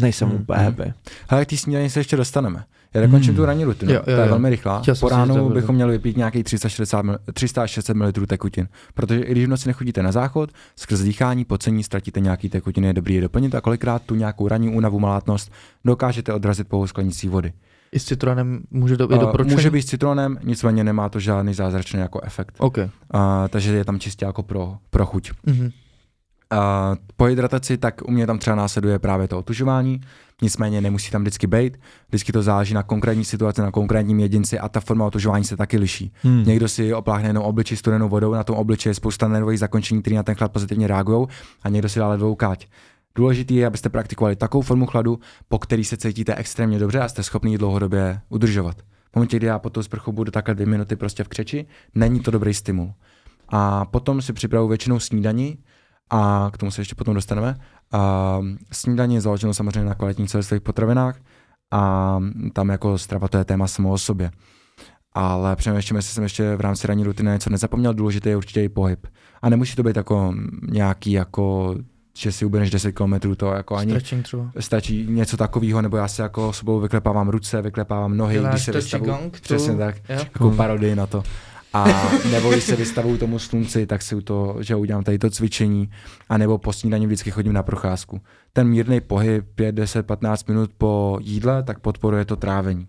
nejsem 0.00 0.28
Mhm. 0.28 0.36
úplně 0.40 0.58
Mhm. 0.58 0.64
happy. 0.66 0.92
Hele, 1.28 1.44
k 1.44 1.48
té 1.50 1.56
snídaní 1.56 1.90
se 1.90 2.00
ještě 2.00 2.16
dostaneme. 2.16 2.64
Já 2.94 3.00
dokončím 3.02 3.32
Mm. 3.32 3.36
tu 3.36 3.44
ranní 3.44 3.64
rutinu, 3.64 3.92
Jo, 3.92 3.96
jo, 3.98 4.04
to 4.04 4.10
je 4.10 4.16
jo. 4.20 4.26
velmi 4.28 4.50
rychlá. 4.50 4.80
Chtěl 4.80 4.94
Po 5.00 5.08
ránu 5.08 5.48
bychom 5.50 5.74
měli 5.74 5.92
vypít 5.92 6.16
nějakých 6.16 6.44
360 6.44 7.02
ml, 7.02 7.16
360 7.32 7.94
ml 7.96 8.12
tekutin, 8.12 8.68
protože 8.94 9.20
i 9.20 9.30
když 9.32 9.44
v 9.44 9.48
noci 9.48 9.68
nechodíte 9.68 10.02
na 10.02 10.12
záchod, 10.12 10.50
skrz 10.76 11.00
dýchání, 11.00 11.44
pocení 11.44 11.82
ztratíte 11.84 12.20
nějaký 12.20 12.48
tekutiny, 12.48 12.86
je 12.86 12.92
dobrý 12.92 13.14
je 13.14 13.20
doplnit 13.20 13.54
a 13.54 13.60
kolikrát 13.60 14.02
tu 14.02 14.14
nějakou 14.14 14.48
ranní 14.48 14.68
únavu, 14.68 14.98
malátnost 15.00 15.52
dokážete 15.84 16.32
odrazit 16.32 16.68
pouhou 16.68 16.86
sklenicí 16.86 17.28
vody. 17.28 17.52
I 17.92 17.98
s 17.98 18.04
citronem 18.04 18.60
může 18.70 18.96
to, 18.96 19.08
je 19.12 19.18
A 19.18 19.20
doporučený? 19.20 19.54
může 19.54 19.70
být 19.70 19.82
s 19.82 19.86
citronem, 19.86 20.38
nicméně 20.44 20.84
nemá 20.84 21.08
to 21.08 21.20
žádný 21.20 21.54
zázračný 21.54 22.00
jako 22.00 22.20
efekt. 22.22 22.54
OK. 22.58 22.78
A, 23.10 23.48
takže 23.48 23.72
je 23.76 23.84
tam 23.84 23.98
čistě 24.00 24.24
jako 24.24 24.42
pro, 24.42 24.76
pro 24.90 25.06
chuť. 25.06 25.30
Mhm. 25.46 25.70
A 26.54 26.96
po 27.16 27.24
hydrataci, 27.24 27.78
tak 27.78 28.02
u 28.08 28.10
mě 28.10 28.26
tam 28.26 28.38
třeba 28.38 28.56
následuje 28.56 28.98
právě 28.98 29.28
to 29.28 29.38
otužování, 29.38 30.00
nicméně 30.42 30.80
nemusí 30.80 31.10
tam 31.10 31.22
vždycky 31.22 31.46
být, 31.46 31.78
vždycky 32.08 32.32
to 32.32 32.42
záleží 32.42 32.74
na 32.74 32.82
konkrétní 32.82 33.24
situaci, 33.24 33.60
na 33.60 33.70
konkrétním 33.70 34.20
jedinci 34.20 34.58
a 34.58 34.68
ta 34.68 34.80
forma 34.80 35.06
otužování 35.06 35.44
se 35.44 35.56
taky 35.56 35.78
liší. 35.78 36.12
Hmm. 36.22 36.44
Někdo 36.46 36.68
si 36.68 36.94
opláchne 36.94 37.28
jenom 37.28 37.44
obličej 37.44 37.76
studenou 37.76 38.08
vodou, 38.08 38.32
na 38.32 38.44
tom 38.44 38.56
obličeji 38.56 38.90
je 38.90 38.94
spousta 38.94 39.28
nervových 39.28 39.58
zakončení, 39.58 40.02
které 40.02 40.16
na 40.16 40.22
ten 40.22 40.34
chlad 40.34 40.52
pozitivně 40.52 40.86
reagují 40.86 41.26
a 41.62 41.68
někdo 41.68 41.88
si 41.88 41.98
dá 41.98 42.08
ledovou 42.08 42.34
káť. 42.34 42.66
Důležité 43.14 43.54
je, 43.54 43.66
abyste 43.66 43.88
praktikovali 43.88 44.36
takovou 44.36 44.62
formu 44.62 44.86
chladu, 44.86 45.18
po 45.48 45.58
který 45.58 45.84
se 45.84 45.96
cítíte 45.96 46.34
extrémně 46.34 46.78
dobře 46.78 47.00
a 47.00 47.08
jste 47.08 47.22
schopni 47.22 47.52
ji 47.52 47.58
dlouhodobě 47.58 48.20
udržovat. 48.28 48.76
V 49.12 49.16
momentě, 49.16 49.36
kdy 49.36 49.46
já 49.46 49.58
po 49.58 49.70
tou 49.70 49.82
sprchu 49.82 50.12
budu 50.12 50.30
takhle 50.30 50.54
dvě 50.54 50.66
minuty 50.66 50.96
prostě 50.96 51.24
v 51.24 51.28
křeči, 51.28 51.66
není 51.94 52.20
to 52.20 52.30
dobrý 52.30 52.54
stimul. 52.54 52.92
A 53.48 53.84
potom 53.84 54.22
si 54.22 54.32
připravu 54.32 54.68
většinou 54.68 54.98
snídani, 54.98 55.58
a 56.10 56.50
k 56.52 56.58
tomu 56.58 56.70
se 56.70 56.80
ještě 56.80 56.94
potom 56.94 57.14
dostaneme. 57.14 57.56
A 57.92 58.38
snídaní 58.72 59.14
je 59.14 59.20
založeno 59.20 59.54
samozřejmě 59.54 59.88
na 59.88 59.94
kvalitních 59.94 60.30
celistvých 60.30 60.60
potravinách 60.60 61.16
a 61.72 62.18
tam 62.52 62.68
jako 62.68 62.98
strava 62.98 63.28
to 63.28 63.38
je 63.38 63.44
téma 63.44 63.66
samo 63.66 63.92
o 63.92 63.98
sobě. 63.98 64.30
Ale 65.12 65.56
přemýšlím, 65.56 65.96
jestli 65.96 66.12
jsem 66.12 66.22
ještě 66.24 66.56
v 66.56 66.60
rámci 66.60 66.86
ranní 66.86 67.04
rutiny 67.04 67.30
něco 67.30 67.50
nezapomněl, 67.50 67.94
důležité 67.94 68.30
je 68.30 68.36
určitě 68.36 68.64
i 68.64 68.68
pohyb. 68.68 69.06
A 69.42 69.48
nemusí 69.48 69.76
to 69.76 69.82
být 69.82 69.96
jako 69.96 70.34
nějaký 70.68 71.12
jako 71.12 71.74
že 72.18 72.32
si 72.32 72.44
uběhneš 72.44 72.70
10 72.70 72.92
km, 72.92 73.34
to 73.36 73.52
jako 73.52 73.76
ani 73.76 73.90
Stretching 73.92 74.24
třeba. 74.24 74.50
stačí 74.60 75.06
něco 75.10 75.36
takového, 75.36 75.82
nebo 75.82 75.96
já 75.96 76.08
si 76.08 76.20
jako 76.20 76.52
sebou 76.52 76.80
vyklepávám 76.80 77.28
ruce, 77.28 77.62
vyklepávám 77.62 78.16
nohy, 78.16 78.34
Děláš 78.34 78.52
když 78.52 78.64
se 78.64 78.72
vystavu, 78.72 79.04
gong 79.04 79.40
přesně 79.40 79.76
tak, 79.76 79.96
Jo? 79.96 80.16
jako 80.18 80.50
parodii 80.50 80.94
na 80.94 81.06
to. 81.06 81.22
A 81.74 82.10
nebo 82.30 82.52
když 82.52 82.64
se 82.64 82.76
vystavuju 82.76 83.18
tomu 83.18 83.38
slunci, 83.38 83.86
tak 83.86 84.02
si 84.02 84.22
to, 84.22 84.56
že 84.60 84.76
udělám 84.76 85.04
tady 85.04 85.18
to 85.18 85.30
cvičení, 85.30 85.90
a 86.28 86.38
nebo 86.38 86.58
po 86.58 86.72
snídani 86.72 87.06
vždycky 87.06 87.30
chodím 87.30 87.52
na 87.52 87.62
procházku. 87.62 88.20
Ten 88.52 88.68
mírný 88.68 89.00
pohyb 89.00 89.44
5, 89.54 89.72
10, 89.72 90.06
15 90.06 90.48
minut 90.48 90.70
po 90.78 91.18
jídle, 91.22 91.62
tak 91.62 91.78
podporuje 91.78 92.24
to 92.24 92.36
trávení. 92.36 92.86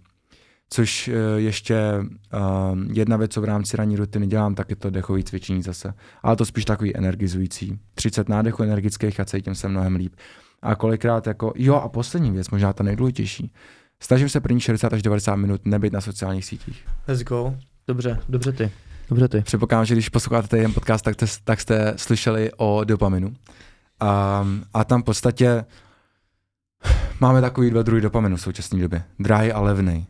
Což 0.69 1.07
eh, 1.07 1.13
ještě 1.37 1.75
uh, 1.99 2.79
jedna 2.93 3.17
věc, 3.17 3.31
co 3.31 3.41
v 3.41 3.45
rámci 3.45 3.77
ranní 3.77 3.95
rutiny 3.95 4.27
dělám, 4.27 4.55
tak 4.55 4.69
je 4.69 4.75
to 4.75 4.89
dechové 4.89 5.23
cvičení 5.23 5.61
zase. 5.61 5.93
Ale 6.23 6.35
to 6.35 6.45
spíš 6.45 6.65
takový 6.65 6.97
energizující. 6.97 7.79
30 7.95 8.29
nádechů 8.29 8.63
energických 8.63 9.19
a 9.19 9.25
cítím 9.25 9.55
se 9.55 9.67
mnohem 9.67 9.95
líp. 9.95 10.15
A 10.61 10.75
kolikrát 10.75 11.27
jako, 11.27 11.53
jo 11.55 11.75
a 11.75 11.89
poslední 11.89 12.31
věc, 12.31 12.49
možná 12.49 12.73
ta 12.73 12.83
nejdůležitější. 12.83 13.51
Snažím 13.99 14.29
se 14.29 14.39
první 14.39 14.59
60 14.59 14.93
až 14.93 15.01
90 15.01 15.35
minut 15.35 15.61
nebyt 15.65 15.93
na 15.93 16.01
sociálních 16.01 16.45
sítích. 16.45 16.85
Let's 17.07 17.23
go. 17.23 17.55
Dobře, 17.87 18.19
dobře 18.29 18.51
ty. 18.51 18.71
Dobře 19.09 19.27
ty. 19.27 19.41
Předpokládám, 19.41 19.85
že 19.85 19.93
když 19.95 20.09
posloucháte 20.09 20.47
ten 20.47 20.73
podcast, 20.73 21.05
tak, 21.05 21.15
te, 21.15 21.25
tak 21.43 21.61
jste 21.61 21.93
slyšeli 21.95 22.51
o 22.57 22.83
dopaminu. 22.83 23.33
A, 23.99 24.45
a 24.73 24.83
tam 24.83 25.01
v 25.01 25.05
podstatě 25.05 25.65
máme 27.19 27.41
takový 27.41 27.69
dva 27.69 27.83
druhy 27.83 28.01
dopaminu 28.01 28.35
v 28.35 28.41
současné 28.41 28.79
době. 28.79 29.03
Drahý 29.19 29.51
a 29.51 29.61
levný. 29.61 30.07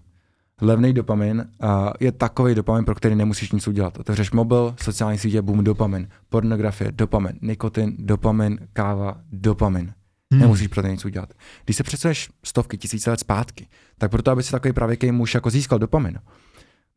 Levný 0.61 0.93
dopamin 0.93 1.45
a 1.61 1.93
je 1.99 2.11
takový 2.11 2.55
dopamin, 2.55 2.85
pro 2.85 2.95
který 2.95 3.15
nemusíš 3.15 3.51
nic 3.51 3.67
udělat. 3.67 3.99
Otevřeš 3.99 4.31
mobil, 4.31 4.75
sociální 4.81 5.17
sítě, 5.19 5.41
boom, 5.41 5.63
dopamin. 5.63 6.07
Pornografie, 6.29 6.91
dopamin. 6.91 7.33
Nikotin, 7.41 7.95
dopamin, 7.99 8.59
káva, 8.73 9.17
dopamin. 9.31 9.93
Hmm. 10.31 10.41
Nemusíš 10.41 10.67
pro 10.67 10.81
to 10.81 10.87
nic 10.87 11.05
udělat. 11.05 11.33
Když 11.65 11.77
se 11.77 11.83
přesuneš 11.83 12.29
stovky, 12.43 12.77
tisíce 12.77 13.09
let 13.09 13.19
zpátky, 13.19 13.67
tak 13.97 14.11
proto, 14.11 14.31
aby 14.31 14.43
si 14.43 14.51
takový 14.51 14.73
pravěký 14.73 15.11
muž 15.11 15.33
jako 15.33 15.49
získal 15.49 15.79
dopamin, 15.79 16.19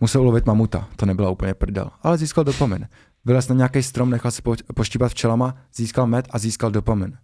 musel 0.01 0.21
ulovit 0.21 0.47
mamuta, 0.47 0.89
to 0.97 1.07
nebyla 1.07 1.31
úplně 1.31 1.55
prdel, 1.55 1.91
ale 2.03 2.19
získal 2.19 2.45
dopamin. 2.45 2.89
Vylez 3.25 3.49
na 3.49 3.55
nějaký 3.55 3.83
strom, 3.83 4.11
nechal 4.11 4.31
se 4.31 4.43
po, 4.43 4.55
poštípat 4.75 5.13
včelama, 5.13 5.55
získal 5.75 6.07
med 6.07 6.29
a 6.31 6.39
získal 6.39 6.71
dopamin. 6.71 7.19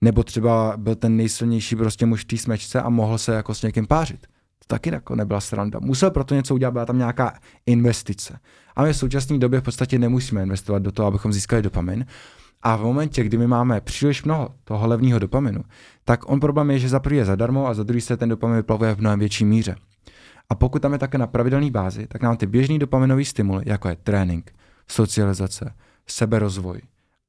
Nebo 0.00 0.22
třeba 0.22 0.74
byl 0.76 0.94
ten 0.94 1.16
nejsilnější 1.16 1.76
prostě 1.76 2.06
muž 2.06 2.20
v 2.20 2.24
té 2.24 2.36
smečce 2.36 2.82
a 2.82 2.88
mohl 2.88 3.18
se 3.18 3.34
jako 3.34 3.54
s 3.54 3.62
někým 3.62 3.86
pářit. 3.86 4.26
To 4.58 4.66
taky 4.66 4.90
jako 4.90 5.16
nebyla 5.16 5.40
sranda. 5.40 5.78
Musel 5.82 6.10
proto 6.10 6.34
něco 6.34 6.54
udělat, 6.54 6.70
byla 6.70 6.86
tam 6.86 6.98
nějaká 6.98 7.38
investice. 7.66 8.38
A 8.76 8.82
my 8.82 8.92
v 8.92 8.96
současné 8.96 9.38
době 9.38 9.60
v 9.60 9.62
podstatě 9.62 9.98
nemusíme 9.98 10.42
investovat 10.42 10.82
do 10.82 10.92
toho, 10.92 11.08
abychom 11.08 11.32
získali 11.32 11.62
dopamin. 11.62 12.06
A 12.62 12.76
v 12.76 12.82
momentě, 12.82 13.24
kdy 13.24 13.38
my 13.38 13.46
máme 13.46 13.80
příliš 13.80 14.24
mnoho 14.24 14.48
toho 14.64 14.86
levného 14.86 15.18
dopaminu, 15.18 15.60
tak 16.04 16.30
on 16.30 16.40
problém 16.40 16.70
je, 16.70 16.78
že 16.78 16.88
za 16.88 17.00
prvý 17.00 17.16
je 17.16 17.24
zadarmo 17.24 17.66
a 17.66 17.74
za 17.74 17.82
druhý 17.82 18.00
se 18.00 18.16
ten 18.16 18.28
dopamin 18.28 18.56
vyplavuje 18.56 18.94
v 18.94 18.98
mnohem 18.98 19.18
větší 19.18 19.44
míře. 19.44 19.76
A 20.50 20.54
pokud 20.54 20.82
tam 20.82 20.92
je 20.92 20.98
také 20.98 21.18
na 21.18 21.26
pravidelné 21.26 21.70
bázi, 21.70 22.06
tak 22.06 22.22
nám 22.22 22.36
ty 22.36 22.46
běžný 22.46 22.78
dopaminové 22.78 23.24
stimuly, 23.24 23.62
jako 23.66 23.88
je 23.88 23.96
trénink, 23.96 24.52
socializace, 24.88 25.74
seberozvoj, 26.06 26.80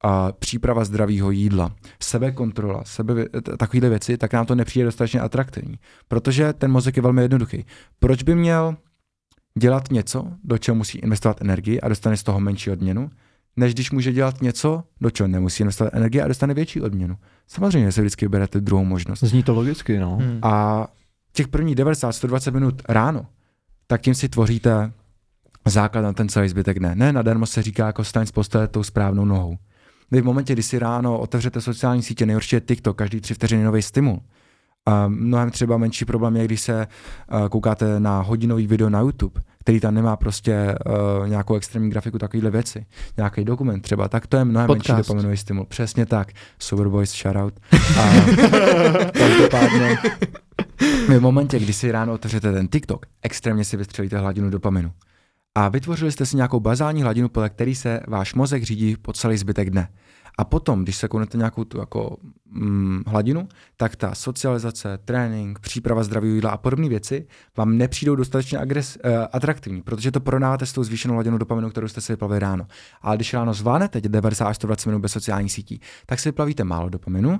a 0.04 0.32
příprava 0.32 0.84
zdravého 0.84 1.30
jídla, 1.30 1.72
sebekontrola, 2.02 2.84
sebe, 2.84 3.14
takovéhle 3.58 3.88
věci, 3.88 4.18
tak 4.18 4.32
nám 4.32 4.46
to 4.46 4.54
nepřijde 4.54 4.84
dostatečně 4.84 5.20
atraktivní. 5.20 5.78
Protože 6.08 6.52
ten 6.52 6.70
mozek 6.70 6.96
je 6.96 7.02
velmi 7.02 7.22
jednoduchý. 7.22 7.64
Proč 7.98 8.22
by 8.22 8.34
měl 8.34 8.76
dělat 9.58 9.90
něco, 9.90 10.26
do 10.44 10.58
čeho 10.58 10.74
musí 10.74 10.98
investovat 10.98 11.42
energii 11.42 11.80
a 11.80 11.88
dostane 11.88 12.16
z 12.16 12.22
toho 12.22 12.40
menší 12.40 12.70
odměnu, 12.70 13.10
než 13.56 13.74
když 13.74 13.90
může 13.90 14.12
dělat 14.12 14.42
něco, 14.42 14.84
do 15.00 15.10
čeho 15.10 15.28
nemusí 15.28 15.62
investovat 15.62 15.94
energie 15.94 16.24
a 16.24 16.28
dostane 16.28 16.54
větší 16.54 16.80
odměnu. 16.80 17.16
Samozřejmě 17.46 17.92
se 17.92 18.00
vždycky 18.00 18.24
vyberete 18.24 18.60
druhou 18.60 18.84
možnost. 18.84 19.20
Zní 19.20 19.42
to 19.42 19.54
logicky, 19.54 19.98
no. 19.98 20.16
Hmm. 20.16 20.38
A 20.42 20.86
těch 21.36 21.48
prvních 21.48 21.76
90-120 21.76 22.52
minut 22.52 22.82
ráno, 22.88 23.26
tak 23.86 24.00
tím 24.00 24.14
si 24.14 24.28
tvoříte 24.28 24.92
základ 25.64 26.02
na 26.02 26.12
ten 26.12 26.28
celý 26.28 26.48
zbytek 26.48 26.78
dne. 26.78 26.94
Ne, 26.94 27.12
nadarmo 27.12 27.46
se 27.46 27.62
říká 27.62 27.86
jako 27.86 28.04
staň 28.04 28.26
z 28.26 28.32
postele 28.32 28.68
tou 28.68 28.82
správnou 28.82 29.24
nohou. 29.24 29.56
Vy 30.10 30.20
v 30.20 30.24
momentě, 30.24 30.52
kdy 30.52 30.62
si 30.62 30.78
ráno 30.78 31.18
otevřete 31.18 31.60
sociální 31.60 32.02
sítě, 32.02 32.26
nejhorší 32.26 32.56
je 32.56 32.60
TikTok, 32.60 32.98
každý 32.98 33.20
tři 33.20 33.34
vteřiny 33.34 33.64
nový 33.64 33.82
stimul. 33.82 34.22
Mnohem 35.08 35.50
třeba 35.50 35.76
menší 35.76 36.04
problém 36.04 36.36
je, 36.36 36.44
když 36.44 36.60
se 36.60 36.86
uh, 37.32 37.48
koukáte 37.48 38.00
na 38.00 38.20
hodinový 38.20 38.66
video 38.66 38.90
na 38.90 39.00
YouTube, 39.00 39.40
který 39.60 39.80
tam 39.80 39.94
nemá 39.94 40.16
prostě 40.16 40.74
uh, 41.20 41.28
nějakou 41.28 41.54
extrémní 41.54 41.90
grafiku, 41.90 42.18
takovýhle 42.18 42.50
věci, 42.50 42.86
nějaký 43.16 43.44
dokument 43.44 43.80
třeba, 43.80 44.08
tak 44.08 44.26
to 44.26 44.36
je 44.36 44.44
mnohem 44.44 44.66
Podcast. 44.66 44.88
menší 44.88 45.08
dopaminový 45.08 45.36
stimul. 45.36 45.66
Přesně 45.66 46.06
tak. 46.06 46.32
Superboys, 46.58 47.22
shoutout. 47.22 47.54
A 47.98 48.12
každopádně 49.12 49.98
v 51.08 51.20
momentě, 51.20 51.58
kdy 51.58 51.72
si 51.72 51.92
ráno 51.92 52.12
otevřete 52.12 52.52
ten 52.52 52.68
TikTok, 52.68 53.06
extrémně 53.22 53.64
si 53.64 53.76
vystřelíte 53.76 54.18
hladinu 54.18 54.50
dopaminu. 54.50 54.92
A 55.54 55.68
vytvořili 55.68 56.12
jste 56.12 56.26
si 56.26 56.36
nějakou 56.36 56.60
bazální 56.60 57.02
hladinu, 57.02 57.28
podle 57.28 57.50
který 57.50 57.74
se 57.74 58.00
váš 58.08 58.34
mozek 58.34 58.62
řídí 58.62 58.96
po 59.02 59.12
celý 59.12 59.36
zbytek 59.36 59.70
dne. 59.70 59.88
A 60.38 60.44
potom, 60.44 60.82
když 60.82 60.96
se 60.96 61.08
konete 61.08 61.38
nějakou 61.38 61.64
tu 61.64 61.78
jako 61.78 62.16
mm, 62.50 63.02
hladinu, 63.06 63.48
tak 63.76 63.96
ta 63.96 64.14
socializace, 64.14 64.98
trénink, 65.04 65.58
příprava 65.58 66.04
zdravého 66.04 66.34
jídla 66.34 66.50
a 66.50 66.56
podobné 66.56 66.88
věci 66.88 67.26
vám 67.56 67.78
nepřijdou 67.78 68.16
dostatečně 68.16 68.58
agres, 68.58 68.98
uh, 69.04 69.10
atraktivní, 69.32 69.82
protože 69.82 70.10
to 70.12 70.20
prodáváte 70.20 70.66
s 70.66 70.72
tou 70.72 70.84
zvýšenou 70.84 71.14
hladinou 71.14 71.38
dopaminu, 71.38 71.70
kterou 71.70 71.88
jste 71.88 72.00
si 72.00 72.12
vyplavili 72.12 72.40
ráno. 72.40 72.66
Ale 73.02 73.16
když 73.16 73.34
ráno 73.34 73.54
zvládnete 73.54 74.00
90 74.00 74.46
až 74.46 74.56
120 74.56 74.88
minut 74.88 75.00
bez 75.00 75.12
sociálních 75.12 75.52
sítí, 75.52 75.80
tak 76.06 76.18
si 76.20 76.28
vyplavíte 76.28 76.64
málo 76.64 76.88
dopaminu, 76.88 77.38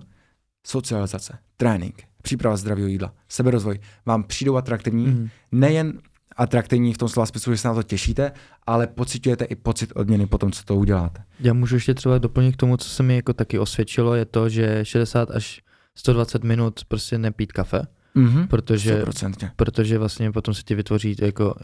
socializace, 0.67 1.39
trénink, 1.57 2.03
příprava 2.23 2.57
zdravého 2.57 2.89
jídla, 2.89 3.13
seberozvoj 3.29 3.79
vám 4.07 4.23
přijdou 4.23 4.57
atraktivní, 4.57 5.07
Mhm. 5.07 5.29
nejen 5.53 5.99
atraktivní 6.37 6.95
v 6.95 6.99
tom 6.99 7.09
slova 7.09 7.27
smyslu, 7.27 7.53
že 7.53 7.59
se 7.59 7.69
na 7.69 7.75
to 7.75 7.83
těšíte, 7.83 8.33
ale 8.67 8.87
pocitujete 8.87 9.45
i 9.45 9.55
pocit 9.55 9.93
odměny 9.95 10.27
po 10.27 10.39
tom, 10.39 10.53
co 10.53 10.65
to 10.65 10.75
uděláte. 10.77 11.23
Já 11.41 11.53
můžu 11.53 11.75
ještě 11.77 11.95
třeba 11.95 12.19
doplnit 12.19 12.53
k 12.53 12.57
tomu, 12.57 12.77
co 12.77 12.89
se 12.89 13.03
mi 13.03 13.17
jako 13.17 13.33
taky 13.33 13.59
osvědčilo, 13.59 14.15
je 14.15 14.25
to, 14.25 14.49
že 14.49 14.81
60 14.83 15.31
až 15.31 15.61
120 15.95 16.45
minut 16.45 16.81
prostě 16.89 17.19
nepít 17.19 17.53
kafe, 17.53 17.83
Mhm. 18.15 18.49
protože, 18.49 19.03
100%. 19.03 19.51
protože 19.57 19.99
vlastně 19.99 20.33
potom 20.33 20.55
se 20.55 20.63
ti 20.63 20.75
vytvoří 20.75 21.17
jako, 21.23 21.55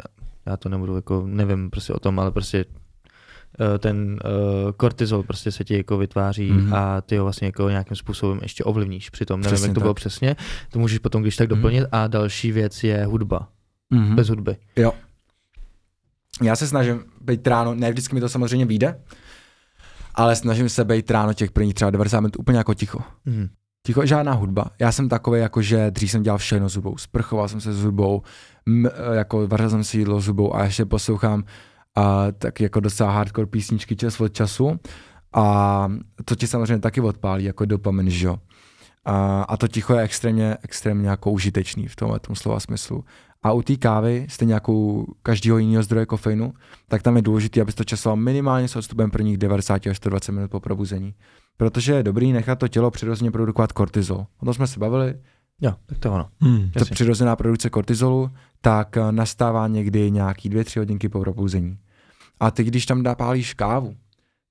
já 0.46 0.56
to 0.56 0.68
nebudu 0.68 0.96
jako, 0.96 1.22
nevím 1.26 1.70
prostě 1.70 1.92
o 1.92 1.98
tom, 2.00 2.18
ale 2.20 2.30
prostě 2.32 2.64
eh, 3.74 3.78
ten 3.78 4.18
uh, 4.24 4.72
kortizol 4.72 5.22
prostě 5.22 5.52
se 5.52 5.64
ti 5.64 5.76
jako 5.76 5.98
vytváří 5.98 6.50
Mhm. 6.52 6.70
mm-hmm. 6.70 6.76
a 6.76 7.00
ty 7.00 7.16
ho 7.16 7.24
vlastně 7.24 7.46
jako 7.46 7.68
nějakým 7.70 7.96
způsobem 7.96 8.38
ještě 8.42 8.64
ovlivníš 8.64 9.10
přitom, 9.10 9.40
nevím, 9.40 9.52
Přesně 9.54 9.66
jak 9.68 9.74
to 9.74 9.80
bylo 9.80 9.94
tak. 9.94 10.00
přesně, 10.00 10.36
to 10.70 10.78
můžeš 10.78 10.98
potom 10.98 11.22
když 11.22 11.36
tak 11.36 11.50
Mhm. 11.50 11.58
doplnit 11.58 11.84
a 11.92 12.06
další 12.06 12.52
věc 12.52 12.84
je 12.84 13.04
hudba, 13.04 13.48
Mhm. 13.92 14.16
bez 14.16 14.28
hudby. 14.28 14.56
Jo. 14.76 14.92
Já 16.42 16.56
se 16.56 16.66
snažím 16.68 17.04
být 17.20 17.46
ráno, 17.46 17.74
ne 17.74 17.90
vždycky 17.90 18.14
mi 18.14 18.20
to 18.20 18.28
samozřejmě 18.28 18.66
vyjde, 18.66 19.00
ale 20.14 20.36
snažím 20.36 20.68
se 20.68 20.84
být 20.84 21.10
ráno 21.10 21.34
těch 21.34 21.50
prvních 21.50 21.74
třeba 21.74 21.90
90 21.90 22.20
minut 22.20 22.36
úplně 22.38 22.58
jako 22.58 22.74
ticho. 22.74 23.00
Mhm. 23.24 23.48
Ticho, 23.86 24.06
žádná 24.06 24.32
hudba. 24.32 24.64
Já 24.78 24.92
jsem 24.92 25.08
takový, 25.08 25.40
jako 25.40 25.62
že 25.62 25.90
dřív 25.90 26.10
jsem 26.10 26.22
dělal 26.22 26.38
všechno 26.38 26.68
s 26.68 26.74
hudbou. 26.74 26.96
Sprchoval 26.96 27.48
jsem 27.48 27.60
se 27.60 27.72
s 27.72 27.82
hudbou, 27.84 28.22
m, 28.66 28.88
jako 29.12 29.46
vařil 29.46 29.70
jsem 29.70 29.84
si 29.84 29.98
jídlo 29.98 30.20
s 30.20 30.26
hudbou 30.26 30.54
a 30.54 30.64
ještě 30.64 30.84
poslouchám 30.84 31.44
a, 31.96 32.32
tak 32.32 32.60
jako 32.60 32.80
docela 32.80 33.10
hardcore 33.12 33.46
písničky 33.46 33.96
čas 33.96 34.20
od 34.20 34.32
času. 34.34 34.80
A 35.34 35.88
to 36.24 36.34
ti 36.34 36.46
samozřejmě 36.46 36.78
taky 36.78 37.00
odpálí 37.00 37.44
jako 37.44 37.64
dopamin, 37.64 38.10
že 38.10 38.26
jo. 38.26 38.36
A, 39.04 39.42
a 39.42 39.56
to 39.56 39.68
ticho 39.68 39.94
je 39.94 40.00
extrémně, 40.02 40.56
extrémně 40.62 41.08
jako 41.08 41.30
užitečný 41.30 41.88
v 41.88 41.96
tomhle 41.96 42.20
tom 42.20 42.36
slova 42.36 42.60
smyslu. 42.60 43.04
A 43.42 43.52
u 43.52 43.62
té 43.62 43.76
kávy, 43.76 44.26
stejně 44.28 44.54
jako 44.54 44.72
u 44.72 45.06
každého 45.22 45.58
jiného 45.58 45.82
zdroje 45.82 46.06
kofeinu, 46.06 46.52
tak 46.88 47.02
tam 47.02 47.16
je 47.16 47.22
důležité, 47.22 47.60
aby 47.60 47.72
to 47.72 47.84
časoval 47.84 48.16
minimálně 48.16 48.68
s 48.68 48.76
odstupem 48.76 49.10
prvních 49.10 49.38
90 49.38 49.86
až 49.86 49.96
120 49.96 50.32
minut 50.32 50.50
po 50.50 50.60
probuzení. 50.60 51.14
Protože 51.56 51.92
je 51.92 52.02
dobrý 52.02 52.32
nechat 52.32 52.58
to 52.58 52.68
tělo 52.68 52.90
přirozeně 52.90 53.30
produkovat 53.30 53.72
kortizol. 53.72 54.26
O 54.42 54.44
tom 54.44 54.54
jsme 54.54 54.66
se 54.66 54.80
bavili, 54.80 55.14
Jo, 55.64 55.74
tak 55.86 55.98
to 55.98 56.12
ono. 56.12 56.28
Hmm. 56.40 56.70
ta 56.70 56.80
Jasně. 56.80 56.94
přirozená 56.94 57.36
produkce 57.36 57.70
kortizolu, 57.70 58.30
tak 58.60 58.96
eh, 58.96 59.12
nastává 59.12 59.68
někdy 59.68 60.10
nějaký 60.10 60.48
dvě, 60.48 60.64
tři 60.64 60.78
hodinky 60.78 61.08
po 61.08 61.20
probuzení. 61.20 61.78
A 62.40 62.50
ty, 62.50 62.64
když 62.64 62.86
tam 62.86 63.02
dá 63.02 63.14
pálíš 63.14 63.54
kávu, 63.54 63.94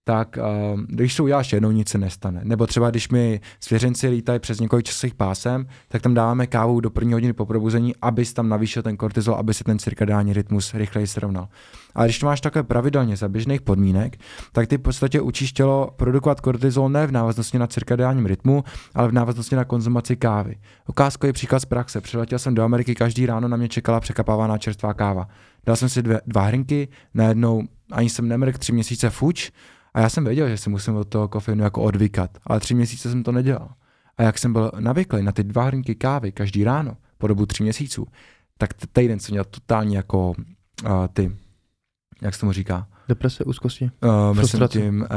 tak 0.03 0.37
uh, 0.37 0.79
když 0.87 1.15
to 1.15 1.23
uděláš 1.23 1.53
jednou, 1.53 1.71
nic 1.71 1.89
se 1.89 1.97
nestane. 1.97 2.41
Nebo 2.43 2.67
třeba 2.67 2.89
když 2.89 3.09
mi 3.09 3.41
svěřenci 3.59 4.07
lítají 4.07 4.39
přes 4.39 4.59
několik 4.59 4.85
časových 4.85 5.15
pásem, 5.15 5.65
tak 5.87 6.01
tam 6.01 6.13
dáváme 6.13 6.47
kávu 6.47 6.79
do 6.79 6.89
první 6.89 7.13
hodiny 7.13 7.33
po 7.33 7.45
probuzení, 7.45 7.95
abys 8.01 8.33
tam 8.33 8.49
navýšil 8.49 8.83
ten 8.83 8.97
kortizol, 8.97 9.35
aby 9.35 9.53
se 9.53 9.63
ten 9.63 9.79
cirkadiální 9.79 10.33
rytmus 10.33 10.73
rychleji 10.73 11.07
srovnal. 11.07 11.47
A 11.95 12.05
když 12.05 12.19
to 12.19 12.25
máš 12.25 12.41
takhle 12.41 12.63
pravidelně 12.63 13.17
za 13.17 13.29
běžných 13.29 13.61
podmínek, 13.61 14.17
tak 14.51 14.67
ty 14.67 14.77
v 14.77 14.81
podstatě 14.81 15.21
učíš 15.21 15.53
tělo 15.53 15.89
produkovat 15.95 16.41
kortizol 16.41 16.89
ne 16.89 17.07
v 17.07 17.11
návaznosti 17.11 17.59
na 17.59 17.67
cirkadiálním 17.67 18.25
rytmu, 18.25 18.63
ale 18.95 19.07
v 19.07 19.11
návaznosti 19.11 19.55
na 19.55 19.65
konzumaci 19.65 20.15
kávy. 20.15 20.55
Ukázkový 20.89 21.33
příklad 21.33 21.59
z 21.59 21.65
praxe. 21.65 22.01
Přiletěl 22.01 22.39
jsem 22.39 22.55
do 22.55 22.63
Ameriky, 22.63 22.95
každý 22.95 23.25
ráno 23.25 23.47
na 23.47 23.57
mě 23.57 23.69
čekala 23.69 23.99
překapávaná 23.99 24.57
čerstvá 24.57 24.93
káva. 24.93 25.27
Dal 25.65 25.75
jsem 25.75 25.89
si 25.89 26.01
dvě, 26.01 26.21
dva 26.27 26.41
hrnky, 26.41 26.87
najednou 27.13 27.63
ani 27.91 28.09
jsem 28.09 28.27
nemrk 28.27 28.57
tři 28.57 28.71
měsíce 28.71 29.09
fuč 29.09 29.51
a 29.93 29.99
já 29.99 30.09
jsem 30.09 30.25
věděl, 30.25 30.49
že 30.49 30.57
si 30.57 30.69
musím 30.69 30.95
od 30.95 31.07
toho 31.07 31.27
kofeinu 31.27 31.63
jako 31.63 31.81
odvykat, 31.81 32.37
ale 32.47 32.59
tři 32.59 32.73
měsíce 32.75 33.09
jsem 33.09 33.23
to 33.23 33.31
nedělal. 33.31 33.69
A 34.17 34.23
jak 34.23 34.37
jsem 34.37 34.53
byl 34.53 34.71
navyklý 34.79 35.23
na 35.23 35.31
ty 35.31 35.43
dva 35.43 35.63
hrnky 35.63 35.95
kávy 35.95 36.31
každý 36.31 36.63
ráno 36.63 36.97
po 37.17 37.27
dobu 37.27 37.45
tří 37.45 37.63
měsíců, 37.63 38.05
tak 38.57 38.69
týden 38.93 39.19
jsem 39.19 39.33
měl 39.33 39.43
totálně 39.43 39.97
jako 39.97 40.29
uh, 40.29 41.07
ty, 41.13 41.31
jak 42.21 42.33
se 42.33 42.39
tomu 42.39 42.51
říká, 42.51 42.87
Deprese, 43.07 43.43
úzkosti. 43.43 43.83
uh, 44.03 44.09
myslím 44.11 44.33
Frustrace. 44.35 44.79
tím, 44.79 45.01
uh, 45.01 45.07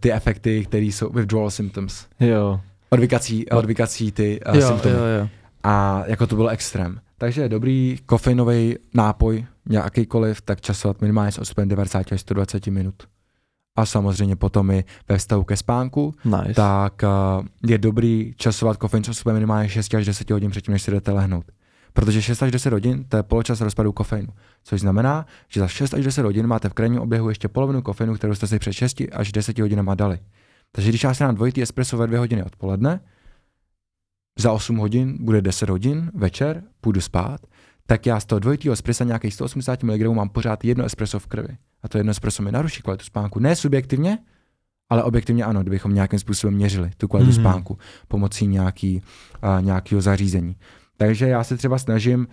ty 0.00 0.12
efekty, 0.12 0.64
které 0.64 0.84
jsou 0.84 1.10
withdrawal 1.12 1.50
symptoms, 1.50 2.06
Jo. 2.20 2.60
odvykací, 2.90 3.48
odvykací 3.48 4.12
ty 4.12 4.40
uh, 4.48 4.56
jo, 4.56 4.68
symptomy. 4.68 4.94
jo, 4.94 5.04
jo. 5.20 5.28
A 5.62 6.02
jako 6.06 6.26
to 6.26 6.36
byl 6.36 6.48
extrém. 6.50 7.00
Takže 7.18 7.48
dobrý 7.48 7.98
kofeinový 8.06 8.76
nápoj, 8.94 9.46
jakýkoliv, 9.70 10.40
tak 10.42 10.60
časovat 10.60 11.00
minimálně 11.00 11.32
s 11.32 11.38
odstupem 11.38 11.68
90 11.68 12.12
až 12.12 12.20
120 12.20 12.66
minut. 12.66 12.94
A 13.76 13.86
samozřejmě 13.86 14.36
potom 14.36 14.70
i 14.70 14.84
ve 15.08 15.18
vztahu 15.18 15.44
ke 15.44 15.56
spánku, 15.56 16.14
Nice. 16.24 16.54
tak 16.54 17.02
uh, 17.02 17.46
je 17.70 17.78
dobrý 17.78 18.34
časovat 18.36 18.76
kofein 18.76 19.04
s 19.04 19.08
odstupem 19.08 19.34
minimálně 19.34 19.68
6 19.68 19.94
až 19.94 20.06
10 20.06 20.30
hodin 20.30 20.50
předtím, 20.50 20.72
než 20.72 20.82
si 20.82 20.90
jdete 20.90 21.12
lehnout. 21.12 21.44
Protože 21.92 22.22
6 22.22 22.42
až 22.42 22.50
10 22.52 22.72
hodin 22.72 23.04
to 23.04 23.16
je 23.16 23.22
poločas 23.22 23.60
rozpadu 23.60 23.92
kofeinu, 23.92 24.28
což 24.64 24.80
znamená, 24.80 25.26
že 25.48 25.60
za 25.60 25.68
6 25.68 25.94
až 25.94 26.04
10 26.04 26.22
hodin 26.22 26.46
máte 26.46 26.68
v 26.68 26.74
krajním 26.74 27.00
oběhu 27.00 27.28
ještě 27.28 27.48
polovinu 27.48 27.82
kofeinu, 27.82 28.14
kterou 28.14 28.34
jste 28.34 28.46
si 28.46 28.58
před 28.58 28.72
6 28.72 29.02
až 29.12 29.32
10 29.32 29.58
hodinama 29.58 29.94
dali. 29.94 30.18
Takže 30.72 30.88
když 30.88 31.02
já 31.04 31.14
si 31.14 31.24
dám 31.24 31.34
dvojitý 31.34 31.62
espresso 31.62 31.96
ve 31.96 32.06
2 32.06 32.18
hodiny 32.18 32.42
odpoledne, 32.44 33.00
za 34.38 34.52
8 34.52 34.76
hodin 34.76 35.18
bude 35.20 35.42
10 35.42 35.68
hodin 35.68 36.10
večer, 36.14 36.62
půjdu 36.80 37.00
spát, 37.00 37.40
tak 37.92 38.06
já 38.06 38.20
z 38.20 38.24
toho 38.24 38.38
dvojitého 38.38 38.72
espressa 38.72 39.04
nějakých 39.04 39.34
180 39.34 39.82
mg 39.82 40.00
mám 40.00 40.28
pořád 40.28 40.64
jedno 40.64 40.84
espresso 40.84 41.18
v 41.18 41.26
krvi. 41.26 41.56
A 41.82 41.88
to 41.88 41.98
jedno 41.98 42.10
espresso 42.10 42.42
mi 42.42 42.52
naruší 42.52 42.82
kvalitu 42.82 43.04
spánku. 43.04 43.38
Ne 43.38 43.56
subjektivně, 43.56 44.18
ale 44.90 45.02
objektivně 45.02 45.44
ano, 45.44 45.62
kdybychom 45.62 45.94
nějakým 45.94 46.18
způsobem 46.18 46.54
měřili 46.54 46.90
tu 46.96 47.08
kvalitu 47.08 47.30
Mhm. 47.30 47.38
mm-hmm. 47.38 47.50
spánku 47.50 47.78
pomocí 48.08 48.46
nějaký, 48.46 49.02
uh, 49.44 49.64
nějakého 49.64 50.00
zařízení. 50.00 50.56
Takže 50.96 51.28
já 51.28 51.44
se 51.44 51.56
třeba 51.56 51.78
snažím, 51.78 52.28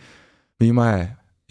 výjima 0.59 0.93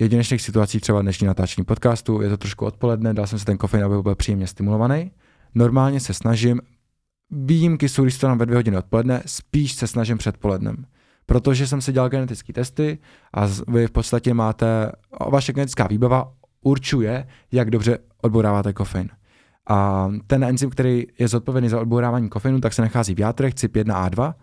jedinečných 0.01 0.43
situací, 0.43 0.81
třeba 0.81 1.03
dnešní 1.03 1.27
natáčení 1.27 1.65
podcastu, 1.65 2.23
je 2.23 2.29
to 2.29 2.37
trošku 2.37 2.65
odpoledne, 2.65 3.15
dal 3.15 3.27
jsem 3.27 3.39
si 3.39 3.45
ten 3.45 3.59
kofein, 3.59 3.85
aby 3.85 4.03
byl 4.03 4.15
příjemně 4.15 4.47
stimulovaný. 4.47 5.11
Normálně 5.55 6.01
se 6.01 6.15
snažím, 6.15 6.61
výjimky 7.31 7.89
jsou, 7.89 8.03
když 8.03 8.19
to 8.19 8.29
nám 8.29 8.39
ve 8.39 8.47
dvě 8.47 8.57
hodiny 8.57 8.77
odpoledne, 8.77 9.23
spíš 9.27 9.73
se 9.73 9.87
snažím 9.87 10.19
předpolednem. 10.19 10.85
Protože 11.29 11.67
jsem 11.67 11.81
si 11.81 11.93
dělal 11.93 12.09
genetické 12.09 12.53
testy 12.53 12.99
a 13.35 13.49
vy 13.69 13.87
v 13.87 13.91
podstatě 13.91 14.35
máte, 14.35 14.93
vaše 15.31 15.53
genetická 15.53 15.87
výbava 15.87 16.33
určuje, 16.63 17.27
jak 17.53 17.71
dobře 17.71 17.99
odbouráváte 18.23 18.73
kofein. 18.73 19.09
A 19.69 20.09
ten 20.27 20.45
enzym, 20.45 20.71
který 20.71 21.07
je 21.19 21.29
zodpovědný 21.29 21.69
za 21.69 21.81
odbourávání 21.81 22.29
kofeinu, 22.29 22.61
tak 22.61 22.73
se 22.73 22.83
nachází 22.83 23.15
v 23.15 23.21
játrech 23.21 23.55
CYP1A2 23.55 24.35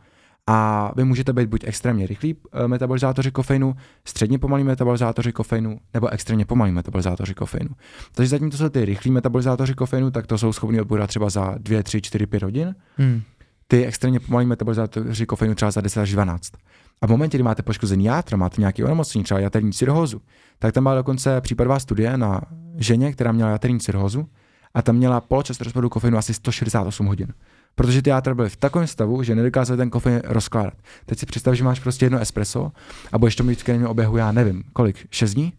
a 0.48 0.92
vy 0.96 1.04
můžete 1.04 1.34
být 1.34 1.50
buď 1.50 1.64
extrémně 1.64 2.08
rychlí 2.08 2.36
eh, 2.54 2.68
metabolizátoři 2.68 3.32
kofeinu, 3.32 3.76
středně 4.06 4.40
pomalí 4.40 4.64
metabolizátoři 4.64 5.32
kofeinu 5.32 5.80
nebo 5.94 6.10
extrémně 6.10 6.46
pomalí 6.46 6.72
metabolizátoři 6.72 7.34
kofeinu. 7.34 7.70
Takže 8.12 8.30
zatím 8.30 8.52
to 8.52 8.58
jsou 8.58 8.70
ty 8.70 8.86
rychlí 8.86 9.12
metabolizátoři 9.12 9.74
kofeinu, 9.74 10.12
tak 10.12 10.28
to 10.28 10.38
jsou 10.38 10.54
schopni 10.54 10.82
odbourat 10.82 11.08
třeba 11.08 11.30
za 11.30 11.56
2, 11.58 11.84
3, 11.84 12.02
4, 12.02 12.26
5 12.26 12.44
hodin. 12.44 12.76
Hmm. 12.98 13.22
Ty 13.68 13.86
extrémně 13.86 14.20
pomalí 14.20 14.46
metabolizátoři 14.46 15.26
kofeinu 15.26 15.56
třeba 15.56 15.72
za 15.72 15.82
10 15.82 16.02
až 16.02 16.12
12. 16.12 16.54
A 17.02 17.08
v 17.08 17.10
momentě, 17.10 17.38
kdy 17.38 17.44
máte 17.44 17.64
poškozený 17.64 18.06
játra, 18.06 18.38
máte 18.38 18.62
nějaký 18.62 18.84
onemocnění, 18.84 19.24
třeba 19.24 19.40
jaterní 19.40 19.74
cirhózu, 19.74 20.22
tak 20.60 20.74
tam 20.74 20.84
byla 20.84 20.96
dokonce 20.96 21.42
případová 21.42 21.80
studie 21.80 22.18
na 22.18 22.42
ženě, 22.78 23.12
která 23.12 23.32
měla 23.32 23.50
jaterní 23.50 23.80
cirhózu 23.80 24.28
a 24.74 24.82
tam 24.82 24.96
měla 24.96 25.22
poločas 25.22 25.62
rozpadu 25.62 25.90
kofeinu 25.90 26.18
asi 26.18 26.34
168 26.34 27.06
hodin. 27.06 27.34
Protože 27.76 28.02
ty 28.02 28.10
játra 28.10 28.36
byly 28.36 28.50
v 28.50 28.56
takovém 28.56 28.88
stavu, 28.88 29.24
že 29.24 29.36
nedokázali 29.36 29.78
ten 29.78 29.90
kofein 29.90 30.22
rozkládat. 30.26 30.74
Teď 31.06 31.20
si 31.20 31.26
představ, 31.26 31.54
že 31.54 31.64
máš 31.64 31.80
prostě 31.80 32.06
jedno 32.06 32.20
espresso 32.20 32.72
a 33.12 33.18
budeš 33.18 33.36
to 33.36 33.44
mít 33.44 33.60
v 33.60 33.64
krevním 33.64 33.88
oběhu, 33.88 34.18
já 34.18 34.32
nevím, 34.32 34.64
kolik, 34.74 35.08
6 35.12 35.34
dní? 35.34 35.54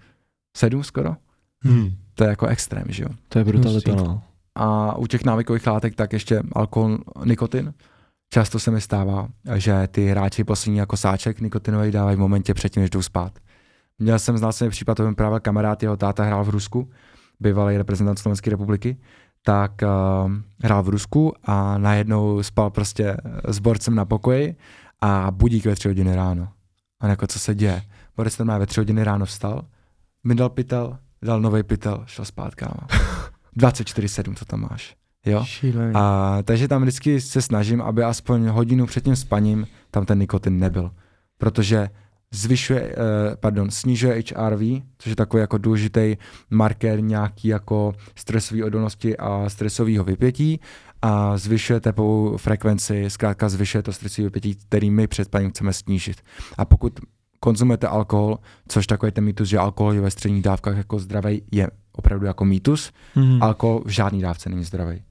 7 0.57 0.85
skoro? 0.85 1.17
Hmm. 1.65 1.91
To 2.15 2.25
je 2.25 2.31
jako 2.31 2.47
extrém, 2.47 2.85
že 2.89 3.03
jo? 3.03 3.09
To 3.29 3.39
je 3.39 3.45
brutalita, 3.45 3.95
no. 3.95 4.23
A 4.55 4.97
u 4.97 5.07
těch 5.07 5.25
návykových 5.25 5.67
látek 5.67 5.95
tak 5.95 6.13
ještě 6.13 6.43
alkohol, 6.53 6.99
nikotin. 7.25 7.75
Často 8.31 8.59
se 8.59 8.71
mi 8.71 8.81
stává, 8.81 9.29
že 9.55 9.89
ty 9.91 10.07
hráči 10.07 10.45
poslední 10.45 10.79
jako 10.79 10.97
sáček 10.97 11.41
nikotinový 11.41 11.91
dávají 11.91 12.17
v 12.17 12.21
momentě 12.21 12.55
předtím, 12.55 12.83
než 12.83 12.91
jdou 12.91 13.03
spát. 13.03 13.39
Měl 13.99 14.19
jsem 14.19 14.39
znal 14.39 14.53
jsem 14.53 14.71
případ, 14.71 14.95
to 14.95 15.13
právě 15.13 15.41
kamarád, 15.41 15.83
jeho 15.83 15.97
táta 15.97 16.25
hrál 16.25 16.45
v 16.45 16.49
Rusku, 16.49 16.91
bývalý 17.41 17.77
reprezentant 17.77 18.19
Slovenské 18.19 18.51
republiky, 18.51 18.97
tak 19.43 19.73
uh, 19.83 20.33
hrál 20.63 20.83
v 20.83 20.89
Rusku 20.89 21.33
a 21.45 21.79
najednou 21.79 22.43
spal 22.43 22.71
prostě 22.71 23.17
s 23.49 23.59
borcem 23.59 23.95
na 23.95 24.05
pokoji 24.05 24.57
a 25.01 25.31
budík 25.31 25.67
ve 25.67 25.75
tři 25.75 25.89
hodiny 25.89 26.15
ráno. 26.15 26.49
A 27.01 27.09
jako 27.09 27.27
co 27.27 27.39
se 27.39 27.55
děje? 27.55 27.83
Borec 28.17 28.39
má 28.39 28.59
ve 28.59 28.67
tři 28.67 28.81
hodiny 28.81 29.05
ráno 29.05 29.27
vstal, 29.27 29.63
mi 30.25 30.35
dal 30.35 30.49
pytel, 30.49 30.99
dal 31.23 31.41
nový 31.41 31.63
pytel, 31.63 32.05
šel 32.07 32.25
spát, 32.25 32.55
kámo. 32.55 32.87
24-7, 33.59 34.35
co 34.35 34.45
tam 34.45 34.61
máš. 34.61 34.97
Jo? 35.27 35.45
Šílený. 35.45 35.93
A, 35.95 36.39
takže 36.45 36.69
tam 36.69 36.83
vždycky 36.83 37.21
se 37.21 37.43
snažím, 37.43 37.81
aby 37.83 38.03
aspoň 38.05 38.47
hodinu 38.47 38.87
před 38.87 39.05
tím 39.05 39.17
spaním 39.17 39.67
tam 39.91 40.07
ten 40.07 40.19
nikotin 40.19 40.59
nebyl. 40.59 40.91
Protože 41.39 41.89
zvyšuje, 42.33 42.81
eh, 42.83 43.37
pardon, 43.41 43.71
snižuje 43.71 44.23
HRV, 44.37 44.83
což 44.99 45.11
je 45.11 45.17
takový 45.17 45.41
jako 45.41 45.59
důležitý 45.59 46.17
marker 46.51 47.01
nějaký 47.01 47.49
jako 47.49 47.95
stresové 48.15 48.65
odolnosti 48.65 49.17
a 49.17 49.45
stresového 49.49 50.05
vypětí 50.05 50.61
a 51.03 51.37
zvyšuje 51.39 51.81
tepovou 51.81 52.37
frekvenci, 52.37 53.05
zkrátka 53.11 53.49
zvyšuje 53.49 53.83
to 53.83 53.93
stresové 53.93 54.27
vypětí, 54.27 54.55
který 54.55 54.91
my 54.91 55.07
před 55.07 55.25
spaním 55.25 55.51
chceme 55.51 55.73
snížit. 55.73 56.17
A 56.59 56.65
pokud 56.65 57.01
konzumujete 57.41 57.87
alkohol, 57.87 58.39
což 58.69 58.87
takový 58.87 59.13
ten 59.13 59.25
mýtus, 59.25 59.49
že 59.49 59.59
alkohol 59.59 59.93
je 59.93 60.01
ve 60.01 60.11
středních 60.11 60.43
dávkách 60.43 60.77
jako 60.77 60.99
zdravý, 60.99 61.43
je 61.53 61.71
opravdu 61.93 62.27
jako 62.27 62.45
mýtus, 62.45 62.93
Hmm. 63.15 63.43
alkohol 63.43 63.83
v 63.87 63.89
žádný 63.89 64.21
dávce 64.21 64.49
není 64.51 64.65
zdravý. 64.65 65.03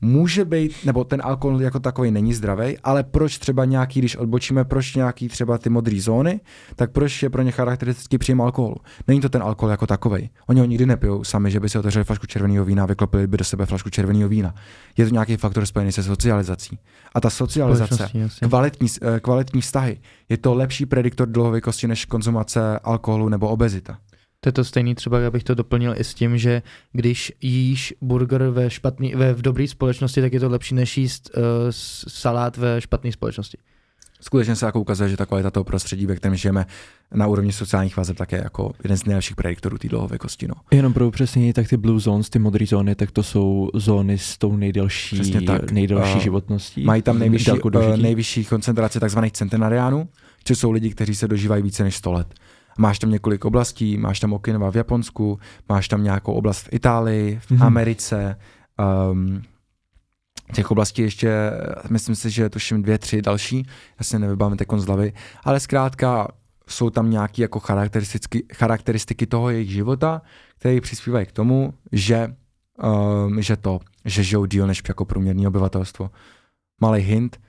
Může 0.00 0.44
být, 0.44 0.72
nebo 0.84 1.04
ten 1.04 1.20
alkohol 1.24 1.62
jako 1.62 1.80
takový 1.80 2.10
není 2.10 2.34
zdravý, 2.34 2.78
ale 2.78 3.02
proč 3.02 3.38
třeba 3.38 3.64
nějaký, 3.64 3.98
když 4.00 4.16
odbočíme, 4.16 4.64
proč 4.64 4.94
nějaký 4.94 5.28
třeba 5.28 5.58
ty 5.58 5.70
modré 5.70 6.00
zóny, 6.00 6.40
tak 6.76 6.92
proč 6.92 7.22
je 7.22 7.30
pro 7.30 7.42
ně 7.42 7.52
charakteristický 7.52 8.18
příjem 8.18 8.40
alkoholu? 8.40 8.76
Není 9.08 9.20
to 9.20 9.28
ten 9.28 9.42
alkohol 9.42 9.70
jako 9.70 9.86
takový. 9.86 10.30
Oni 10.46 10.60
ho 10.60 10.66
nikdy 10.66 10.86
nepijou 10.86 11.24
sami, 11.24 11.50
že 11.50 11.60
by 11.60 11.68
si 11.68 11.78
otevřeli 11.78 12.04
flašku 12.04 12.26
červeného 12.26 12.64
vína 12.64 12.82
a 12.82 12.86
vyklopili 12.86 13.26
by 13.26 13.36
do 13.36 13.44
sebe 13.44 13.66
flašku 13.66 13.90
červeného 13.90 14.28
vína. 14.28 14.54
Je 14.96 15.04
to 15.04 15.10
nějaký 15.10 15.36
faktor 15.36 15.66
spojený 15.66 15.92
se 15.92 16.02
socializací. 16.02 16.78
A 17.14 17.20
ta 17.20 17.30
socializace, 17.30 18.08
kvalitní, 18.48 18.88
eh, 19.02 19.20
kvalitní 19.20 19.60
vztahy, 19.60 20.00
je 20.28 20.36
to 20.36 20.54
lepší 20.54 20.86
prediktor 20.86 21.28
dlouhověkosti 21.28 21.88
než 21.88 22.04
konzumace 22.04 22.78
alkoholu 22.78 23.28
nebo 23.28 23.48
obezita. 23.48 23.98
To 24.46 24.48
je 24.48 24.52
to 24.52 24.64
stejný 24.64 24.94
třeba, 24.94 25.26
abych 25.26 25.44
to 25.44 25.54
doplnil 25.54 25.94
i 25.96 26.04
s 26.04 26.14
tím, 26.14 26.38
že 26.38 26.62
když 26.92 27.32
jíš 27.40 27.94
burger 28.00 28.42
ve 28.42 28.70
špatný, 28.70 29.14
ve, 29.14 29.34
v 29.34 29.42
dobré 29.42 29.68
společnosti, 29.68 30.20
tak 30.20 30.32
je 30.32 30.40
to 30.40 30.48
lepší 30.48 30.74
než 30.74 30.98
jíst 30.98 31.30
uh, 31.36 31.42
salát 32.08 32.56
ve 32.56 32.80
špatné 32.80 33.12
společnosti. 33.12 33.58
skutečně 34.20 34.56
se 34.56 34.66
jako 34.66 34.80
ukazuje, 34.80 35.08
že 35.08 35.16
ta 35.16 35.26
kvalita 35.26 35.50
toho 35.50 35.64
prostředí, 35.64 36.06
ve 36.06 36.16
kterém 36.16 36.36
žijeme 36.36 36.66
na 37.14 37.26
úrovni 37.26 37.52
sociálních 37.52 37.96
vazeb, 37.96 38.16
tak 38.16 38.32
je 38.32 38.40
jako 38.44 38.72
jeden 38.84 38.98
z 38.98 39.04
nejlepších 39.04 39.36
prediktorů 39.36 39.78
té 39.78 39.88
dlouhověkosti. 39.88 40.48
No. 40.48 40.54
Jenom 40.70 40.92
pro 40.92 41.08
upřesnění, 41.08 41.52
tak 41.52 41.68
ty 41.68 41.76
blue 41.76 42.00
zones, 42.00 42.30
ty 42.30 42.38
modré 42.38 42.66
zóny, 42.66 42.94
tak 42.94 43.10
to 43.10 43.22
jsou 43.22 43.70
zóny 43.74 44.18
s 44.18 44.38
tou 44.38 44.56
nejdelší, 44.56 45.16
Přesně 45.16 45.40
tak. 45.42 45.70
nejdelší 45.70 46.18
A 46.18 46.18
životností. 46.18 46.84
Mají 46.84 47.02
tam 47.02 47.18
nejvyšší, 47.18 47.44
délku 47.44 47.68
uh, 47.68 47.96
nejvyšší 47.96 48.44
koncentraci 48.44 49.00
tzv. 49.00 49.18
centenariánů, 49.32 50.08
což 50.44 50.58
jsou 50.58 50.70
lidi, 50.70 50.90
kteří 50.90 51.14
se 51.14 51.28
dožívají 51.28 51.62
více 51.62 51.84
než 51.84 51.96
100 51.96 52.12
let. 52.12 52.34
Máš 52.78 52.98
tam 52.98 53.10
několik 53.10 53.44
oblastí, 53.44 53.96
máš 53.98 54.20
tam 54.20 54.32
Okinawa 54.32 54.70
v 54.70 54.76
Japonsku, 54.76 55.38
máš 55.68 55.88
tam 55.88 56.04
nějakou 56.04 56.32
oblast 56.32 56.62
v 56.62 56.68
Itálii, 56.72 57.38
v 57.42 57.50
Mhm. 57.50 57.62
Americe, 57.62 58.36
um, 59.10 59.42
těch 60.54 60.70
oblastí 60.70 61.02
ještě, 61.02 61.50
myslím 61.90 62.14
si, 62.14 62.30
že 62.30 62.48
tuším 62.48 62.82
dvě, 62.82 62.98
tři 62.98 63.22
další, 63.22 63.66
já 63.98 64.04
si 64.04 64.18
nevybavím 64.18 64.56
teď 64.56 64.68
z 64.76 64.86
hlavy, 64.86 65.12
ale 65.44 65.60
zkrátka 65.60 66.28
jsou 66.68 66.90
tam 66.90 67.10
nějaké 67.10 67.42
jako 67.42 67.60
charakteristiky, 67.60 68.44
charakteristiky 68.54 69.26
toho 69.26 69.50
jejich 69.50 69.70
života, 69.70 70.22
které 70.58 70.80
přispívají 70.80 71.26
k 71.26 71.32
tomu, 71.32 71.74
že, 71.92 72.34
um, 73.26 73.42
že 73.42 73.56
to, 73.56 73.80
že 74.04 74.22
žijou 74.22 74.44
díl 74.44 74.66
než 74.66 74.82
jako 74.88 75.04
průměrné 75.04 75.48
obyvatelstvo. 75.48 76.10
Malý 76.80 77.02
hint, 77.02 77.40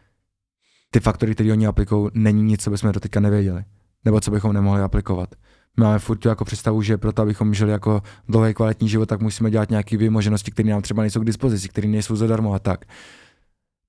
ty 0.92 1.00
faktory, 1.00 1.34
které 1.34 1.52
oni 1.52 1.68
aplikují, 1.68 2.10
není 2.14 2.44
nic, 2.44 2.64
co 2.64 2.70
bychom 2.70 2.92
doteďka 2.92 3.20
nevěděli, 3.20 3.64
nebo 4.08 4.22
co 4.22 4.32
bychom 4.32 4.54
nemohli 4.54 4.82
aplikovat. 4.82 5.36
Máme 5.78 6.00
furt 6.00 6.26
jako 6.26 6.46
představu, 6.46 6.82
že 6.82 6.98
proto, 6.98 7.22
abychom 7.22 7.54
žili 7.54 7.72
jako 7.72 8.02
dlouhý 8.30 8.54
kvalitní 8.54 8.90
život, 8.90 9.06
tak 9.06 9.22
musíme 9.22 9.52
dělat 9.52 9.70
nějaké 9.70 9.98
vymoženosti, 9.98 10.52
které 10.52 10.70
nám 10.70 10.82
třeba 10.82 11.02
nejsou 11.02 11.20
k 11.20 11.26
dispozici, 11.26 11.70
které 11.70 11.88
nejsou 11.88 12.16
zadarmo 12.16 12.54
a 12.54 12.60
tak. 12.60 12.86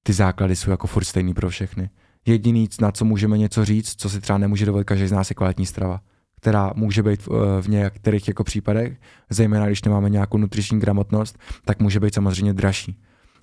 Ty 0.02 0.12
základy 0.12 0.56
jsou 0.56 0.70
jako 0.70 0.86
furt 0.86 1.04
stejný 1.04 1.34
pro 1.34 1.50
všechny. 1.50 1.90
Jediný, 2.26 2.68
na 2.80 2.92
co 2.92 3.04
můžeme 3.04 3.38
něco 3.38 3.64
říct, 3.64 3.94
co 4.00 4.10
si 4.10 4.20
třeba 4.20 4.38
nemůže 4.38 4.66
dovolit 4.66 4.84
každý 4.84 5.06
z 5.06 5.12
nás, 5.12 5.30
je 5.30 5.34
kvalitní 5.34 5.66
strava, 5.66 6.00
která 6.40 6.72
může 6.76 7.02
být 7.02 7.26
v, 7.26 7.28
eh, 7.66 7.70
některých 7.70 8.28
jako 8.28 8.44
případech, 8.44 9.00
zejména 9.30 9.66
když 9.66 9.82
nemáme 9.82 10.10
nějakou 10.10 10.38
nutriční 10.38 10.80
gramotnost, 10.80 11.38
tak 11.64 11.80
může 11.80 12.00
být 12.00 12.14
samozřejmě 12.14 12.54
dražší. 12.54 12.98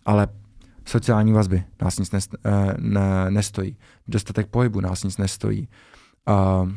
Ale 0.06 0.28
sociální 0.86 1.34
vazby 1.34 1.64
nás 1.82 2.00
nic 2.00 2.14
eh, 2.14 2.50
ne, 2.80 3.26
nestojí. 3.30 3.78
Dostatek 4.08 4.48
pohybu 4.48 4.82
nás 4.82 5.04
nic 5.04 5.18
nestojí. 5.18 5.68
Uh, 6.30 6.70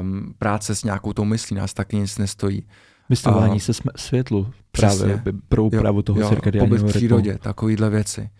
um, 0.00 0.34
práce 0.38 0.74
s 0.74 0.84
nějakou 0.84 1.12
tou 1.12 1.24
myslí 1.24 1.56
nás 1.56 1.74
taky 1.74 1.96
nic 1.96 2.18
nestojí. 2.18 2.66
Vystavování 3.10 3.56
A- 3.56 3.60
se 3.60 3.72
světlu 3.96 4.50
Přesně. 4.70 4.98
právě 4.98 5.16
by- 5.32 5.38
pro 5.48 5.64
úpravu 5.64 6.02
toho 6.02 6.16
pobyt 6.16 6.28
cirkadiálního 6.28 6.76
v 6.76 6.78
rytmu. 6.78 6.88
přírodě, 6.88 7.38
takovýhle 7.38 7.90
věci. 7.90 8.30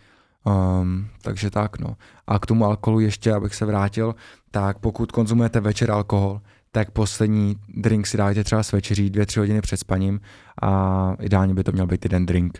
Um, 0.80 1.08
takže 1.22 1.50
tak, 1.50 1.78
no. 1.78 1.96
A 2.26 2.38
k 2.38 2.46
tomu 2.46 2.64
alkoholu 2.64 3.00
ještě, 3.00 3.32
abych 3.32 3.54
se 3.54 3.64
vrátil, 3.66 4.14
tak 4.50 4.78
pokud 4.78 5.12
konzumujete 5.12 5.60
večer 5.60 5.90
alkohol, 5.90 6.40
tak 6.72 6.90
poslední 6.90 7.56
drink 7.76 8.06
si 8.06 8.16
dáte 8.16 8.44
třeba 8.44 8.62
s 8.62 8.72
večeří 8.72 9.10
dvě, 9.10 9.26
tři 9.26 9.40
hodiny 9.40 9.60
před 9.60 9.76
spaním 9.76 10.20
a 10.62 11.12
ideálně 11.20 11.54
by 11.54 11.64
to 11.64 11.72
měl 11.72 11.86
být 11.86 12.04
jeden 12.04 12.26
drink. 12.26 12.58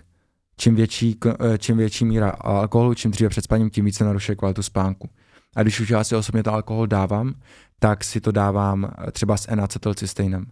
Čím 0.57 0.75
větší, 0.75 1.17
eh, 1.27 1.59
čím 1.59 1.77
větší 1.77 2.05
míra 2.05 2.31
alkoholu, 2.31 2.95
čím 2.95 3.11
dříve 3.11 3.31
před 3.31 3.45
spaním, 3.45 3.71
tím 3.71 3.85
více 3.85 4.05
narušuje 4.05 4.37
kvalitu 4.37 4.63
spánku. 4.63 5.09
A 5.57 5.63
když 5.63 5.81
už 5.81 5.91
já 5.91 6.05
si 6.05 6.17
osobně 6.17 6.43
to 6.43 6.53
alkohol 6.53 6.87
dávám, 6.87 7.35
tak 7.79 8.05
si 8.05 8.21
to 8.21 8.33
dávám 8.33 8.85
eh, 8.85 9.13
třeba 9.13 9.37
s 9.37 9.49
N-acetylcysteinem. 9.49 10.47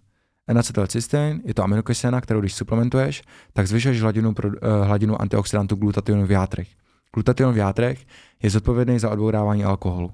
N-acetylcystein 0.48 1.40
je 1.44 1.55
to 1.55 1.62
aminokyselina, 1.62 2.20
kterou 2.20 2.40
když 2.40 2.55
suplementuješ, 2.55 3.23
tak 3.52 3.66
zvyšuješ 3.66 4.02
hladinu, 4.02 4.35
pro, 4.35 4.48
uh, 4.48 4.55
hladinu 4.82 5.20
antioxidantu 5.20 5.77
glutationu 5.77 6.27
v 6.27 6.31
játrech. 6.31 6.68
Glutation 7.14 7.55
v 7.55 7.56
játrech 7.56 8.06
je 8.43 8.51
zodpovědný 8.51 8.98
za 8.98 9.10
odbourávání 9.10 9.64
alkoholu. 9.64 10.12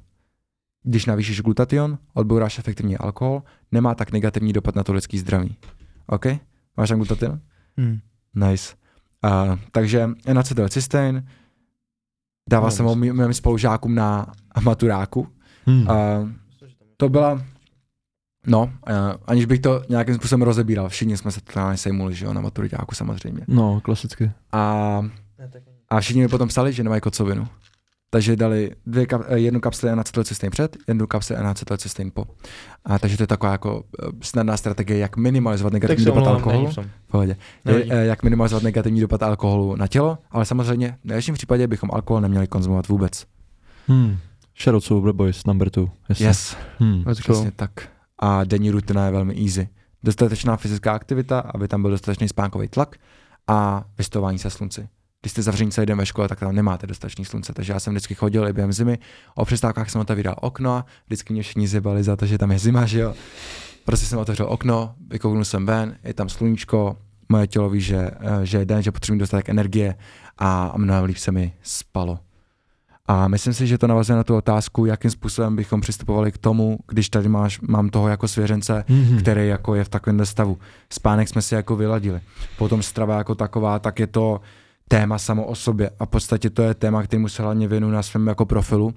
Když 0.83 1.07
navýšíš 1.07 1.41
glutation, 1.41 1.99
odbouráš 2.15 2.59
efektivně 2.59 2.99
alkohol, 2.99 3.43
nemá 3.73 3.95
tak 3.95 4.13
negativní 4.13 4.53
dopad 4.53 4.75
na 4.75 4.83
to 4.83 4.93
lidský 4.93 5.19
zdraví. 5.19 5.57
OK? 6.07 6.27
Máš 6.77 6.89
tam 6.89 6.99
glutation? 6.99 7.41
Hmm. 7.77 7.99
Nice. 8.35 8.75
Uh, 9.25 9.59
takže 9.73 10.11
N-acetylcystein, 10.27 11.29
dával 12.51 12.67
No, 12.71 12.77
jsem 12.77 12.87
ho 12.87 12.95
mý- 12.95 13.13
mým 13.13 13.33
spolužákům 13.35 13.95
na 13.95 14.27
maturáku. 14.63 15.29
Hmm. 15.67 15.81
Uh, 15.83 16.29
to 16.97 17.09
byla, 17.09 17.43
no, 18.47 18.63
uh, 18.63 18.71
aniž 19.27 19.45
bych 19.45 19.61
to 19.61 19.83
nějakým 19.89 20.15
způsobem 20.15 20.43
rozebíral, 20.43 20.89
všichni 20.89 21.17
jsme 21.17 21.31
se 21.33 21.41
totálně 21.41 21.77
sejmuli, 21.77 22.15
že 22.15 22.25
jo, 22.27 22.33
na 22.33 22.41
maturitáku 22.41 22.95
samozřejmě. 22.95 23.45
No, 23.49 23.81
klasicky. 23.81 24.31
A, 24.53 25.03
a 25.89 26.01
všichni 26.01 26.23
mi 26.23 26.29
potom 26.29 26.49
psali, 26.49 26.73
že 26.73 26.83
nemají 26.83 27.01
kocovinu. 27.01 27.49
Takže 28.15 28.37
dali 28.37 28.71
dvě 28.87 29.07
kap, 29.07 29.23
eh, 29.29 29.39
jednu 29.39 29.61
kapsli 29.61 29.91
N-acetylcystein 29.91 30.51
před, 30.51 30.77
jednu 30.89 31.07
kapsli 31.07 31.37
N-acetylcystein 31.37 32.11
po. 32.15 32.25
A, 32.85 32.99
takže 32.99 33.17
to 33.17 33.23
je 33.23 33.27
taková 33.27 33.53
jako 33.53 33.85
eh, 34.03 34.07
snadná 34.23 34.57
strategie, 34.57 34.99
jak 34.99 35.17
minimalizovat 35.17 35.73
negativní 35.73 36.05
dopad 36.05 36.27
alkoholu. 36.27 36.71
V 36.71 37.11
pohodě. 37.11 37.37
Je, 37.65 37.87
eh, 37.91 38.05
jak 38.05 38.23
minimalizovat 38.23 38.63
negativní 38.63 39.01
dopad 39.01 39.23
alkoholu 39.23 39.77
na 39.77 39.87
tělo, 39.87 40.19
ale 40.31 40.45
samozřejmě 40.45 40.99
v 41.03 41.05
nejlepším 41.05 41.35
případě 41.35 41.67
bychom 41.67 41.91
alkohol 41.93 42.21
neměli 42.21 42.47
konzumovat 42.47 42.89
vůbec. 42.89 43.27
Hmm. 43.89 44.17
Out 44.67 44.85
Sober 44.85 45.13
Boys 45.13 45.47
number 45.47 45.71
two. 45.71 45.89
Jasně. 46.09 46.27
Yes, 46.27 46.57
Hmm. 46.79 47.03
Let's 47.07 47.21
přesně 47.21 47.51
go. 47.51 47.57
tak. 47.57 47.71
A 48.19 48.45
denní 48.45 48.71
rutina 48.71 49.07
je 49.07 49.13
velmi 49.13 49.35
easy. 49.45 49.69
Dostatečná 50.03 50.57
fyzická 50.57 50.93
aktivita, 50.93 51.41
aby 51.41 51.69
tam 51.69 51.83
byl 51.83 51.91
dostatečný 51.91 52.29
spánkový 52.29 52.69
tlak 52.69 52.97
a 53.47 53.85
vystování 53.99 54.39
se 54.39 54.51
slunci. 54.51 54.89
Když 55.23 55.33
jste 55.33 55.43
zavření 55.43 55.71
celý 55.71 55.87
den 55.87 55.99
ve 55.99 56.07
škole, 56.07 56.29
tak 56.29 56.41
tam 56.41 56.55
nemáte 56.55 56.87
dostatečný 56.87 57.25
slunce. 57.25 57.53
Takže 57.53 57.73
já 57.73 57.81
jsem 57.81 57.93
vždycky 57.93 58.15
chodil 58.15 58.49
i 58.49 58.53
během 58.53 58.73
zimy. 58.73 58.99
O 59.35 59.45
přestávkách 59.45 59.91
jsem 59.91 60.01
otevíral 60.01 60.35
okno 60.41 60.85
vždycky 61.07 61.33
mě 61.33 61.43
všichni 61.43 61.69
zjebali 61.69 62.03
za 62.03 62.17
to, 62.17 62.27
že 62.27 62.39
tam 62.39 62.53
je 62.53 62.59
zima, 62.59 62.87
že 62.87 63.01
jo. 63.01 63.15
Prostě 63.85 64.07
jsem 64.07 64.19
otevřel 64.19 64.47
okno, 64.51 64.95
vykouknul 65.11 65.45
jsem 65.45 65.67
ven, 65.67 65.97
je 66.05 66.15
tam 66.15 66.29
sluníčko, 66.29 66.97
moje 67.29 67.47
tělo 67.47 67.71
ví, 67.71 67.81
že, 67.81 67.97
eh, 68.21 68.47
že 68.47 68.59
je 68.59 68.65
den, 68.65 68.83
že 68.83 68.93
potřebuji 68.93 69.19
dostatek 69.19 69.49
energie 69.49 69.95
a 70.39 70.73
mnohem 70.77 71.05
líp 71.05 71.17
se 71.17 71.33
mi 71.33 71.53
spalo. 71.63 72.19
A 73.07 73.29
myslím 73.29 73.55
si, 73.55 73.67
že 73.67 73.79
to 73.79 73.87
navazuje 73.87 74.17
na 74.17 74.25
tu 74.25 74.37
otázku, 74.37 74.87
jakým 74.87 75.11
způsobem 75.11 75.57
bychom 75.57 75.81
přistupovali 75.81 76.33
k 76.33 76.39
tomu, 76.39 76.79
když 76.89 77.09
tady 77.09 77.29
máš, 77.29 77.61
mám 77.61 77.89
toho 77.91 78.09
jako 78.09 78.29
svěřence, 78.29 78.85
Mhm. 78.89 79.19
který 79.19 79.49
jako 79.49 79.75
je 79.75 79.85
v 79.85 79.89
takovém 79.89 80.27
stavu. 80.27 80.59
Spánek 80.91 81.29
jsme 81.29 81.43
si 81.43 81.55
jako 81.55 81.77
vyladili. 81.77 82.21
Potom 82.59 82.83
strava 82.83 83.19
jako 83.19 83.35
taková, 83.35 83.79
tak 83.79 83.99
je 83.99 84.07
to 84.07 84.41
téma 84.89 85.19
samo 85.19 85.47
o 85.47 85.55
sobě 85.55 85.91
a 85.99 86.07
v 86.07 86.09
podstatě 86.09 86.51
to 86.51 86.63
je 86.63 86.75
téma, 86.75 87.03
kterému 87.03 87.29
se 87.29 87.43
hlavně 87.43 87.69
věnuju 87.69 87.93
na 87.93 88.03
svém 88.03 88.27
jako 88.27 88.47
profilu 88.47 88.95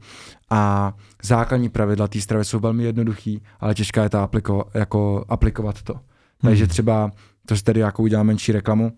a 0.49 0.93
základní 1.23 1.69
pravidla 1.69 2.07
té 2.07 2.21
stravy 2.21 2.45
jsou 2.45 2.59
velmi 2.59 2.83
jednoduchý, 2.83 3.41
ale 3.59 3.75
těžká 3.75 4.03
je 4.03 4.09
to 4.09 4.19
apliko, 4.19 4.65
jako 4.73 5.25
aplikovat 5.29 5.81
to. 5.81 5.93
Takže 6.41 6.63
Hmm. 6.63 6.69
třeba, 6.69 7.11
to 7.47 7.57
si 7.57 7.63
tady 7.63 7.79
jako 7.79 8.03
udělám 8.03 8.27
menší 8.27 8.51
reklamu, 8.51 8.91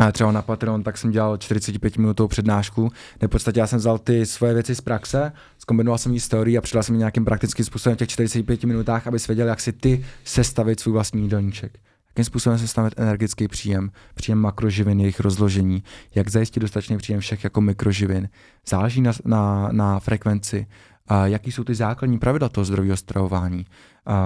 a 0.00 0.12
třeba 0.12 0.32
na 0.32 0.42
Patreon, 0.42 0.82
tak 0.82 0.98
jsem 0.98 1.10
dělal 1.10 1.36
45 1.36 1.98
minutovou 1.98 2.28
přednášku, 2.28 2.92
kde 3.18 3.26
v 3.26 3.30
podstatě 3.30 3.60
já 3.60 3.66
jsem 3.66 3.78
vzal 3.78 3.98
ty 3.98 4.26
svoje 4.26 4.54
věci 4.54 4.74
z 4.74 4.80
praxe, 4.80 5.32
zkombinoval 5.58 5.98
jsem 5.98 6.12
ji 6.12 6.20
s 6.20 6.28
teorií 6.28 6.58
a 6.58 6.60
přidal 6.60 6.82
jsem 6.82 6.94
ji 6.94 6.98
nějakým 6.98 7.24
praktickým 7.24 7.64
způsobem 7.64 7.96
v 7.96 7.98
těch 7.98 8.08
45 8.08 8.64
minutách, 8.64 9.06
aby 9.06 9.18
věděl, 9.28 9.48
jak 9.48 9.60
si 9.60 9.72
ty 9.72 10.04
sestavit 10.24 10.80
svůj 10.80 10.92
vlastní 10.92 11.22
jídelníček. 11.22 11.78
Jakým 12.10 12.24
způsobem 12.24 12.58
sestavit 12.58 12.94
energický 12.96 13.48
příjem, 13.48 13.90
příjem 14.14 14.38
makroživin, 14.38 15.00
jejich 15.00 15.20
rozložení, 15.20 15.82
jak 16.14 16.28
zajistit 16.28 16.60
dostatečný 16.60 16.98
příjem 16.98 17.20
všech 17.20 17.44
jako 17.44 17.60
mikroživin. 17.60 18.28
Záleží 18.68 19.00
na, 19.00 19.12
na, 19.24 19.68
na 19.72 20.00
frekvenci, 20.00 20.66
a 21.10 21.26
jaký 21.26 21.52
jsou 21.52 21.64
ty 21.64 21.74
základní 21.74 22.18
pravidla 22.18 22.48
toho 22.48 22.64
zdravého 22.64 22.96
stravování. 22.96 23.66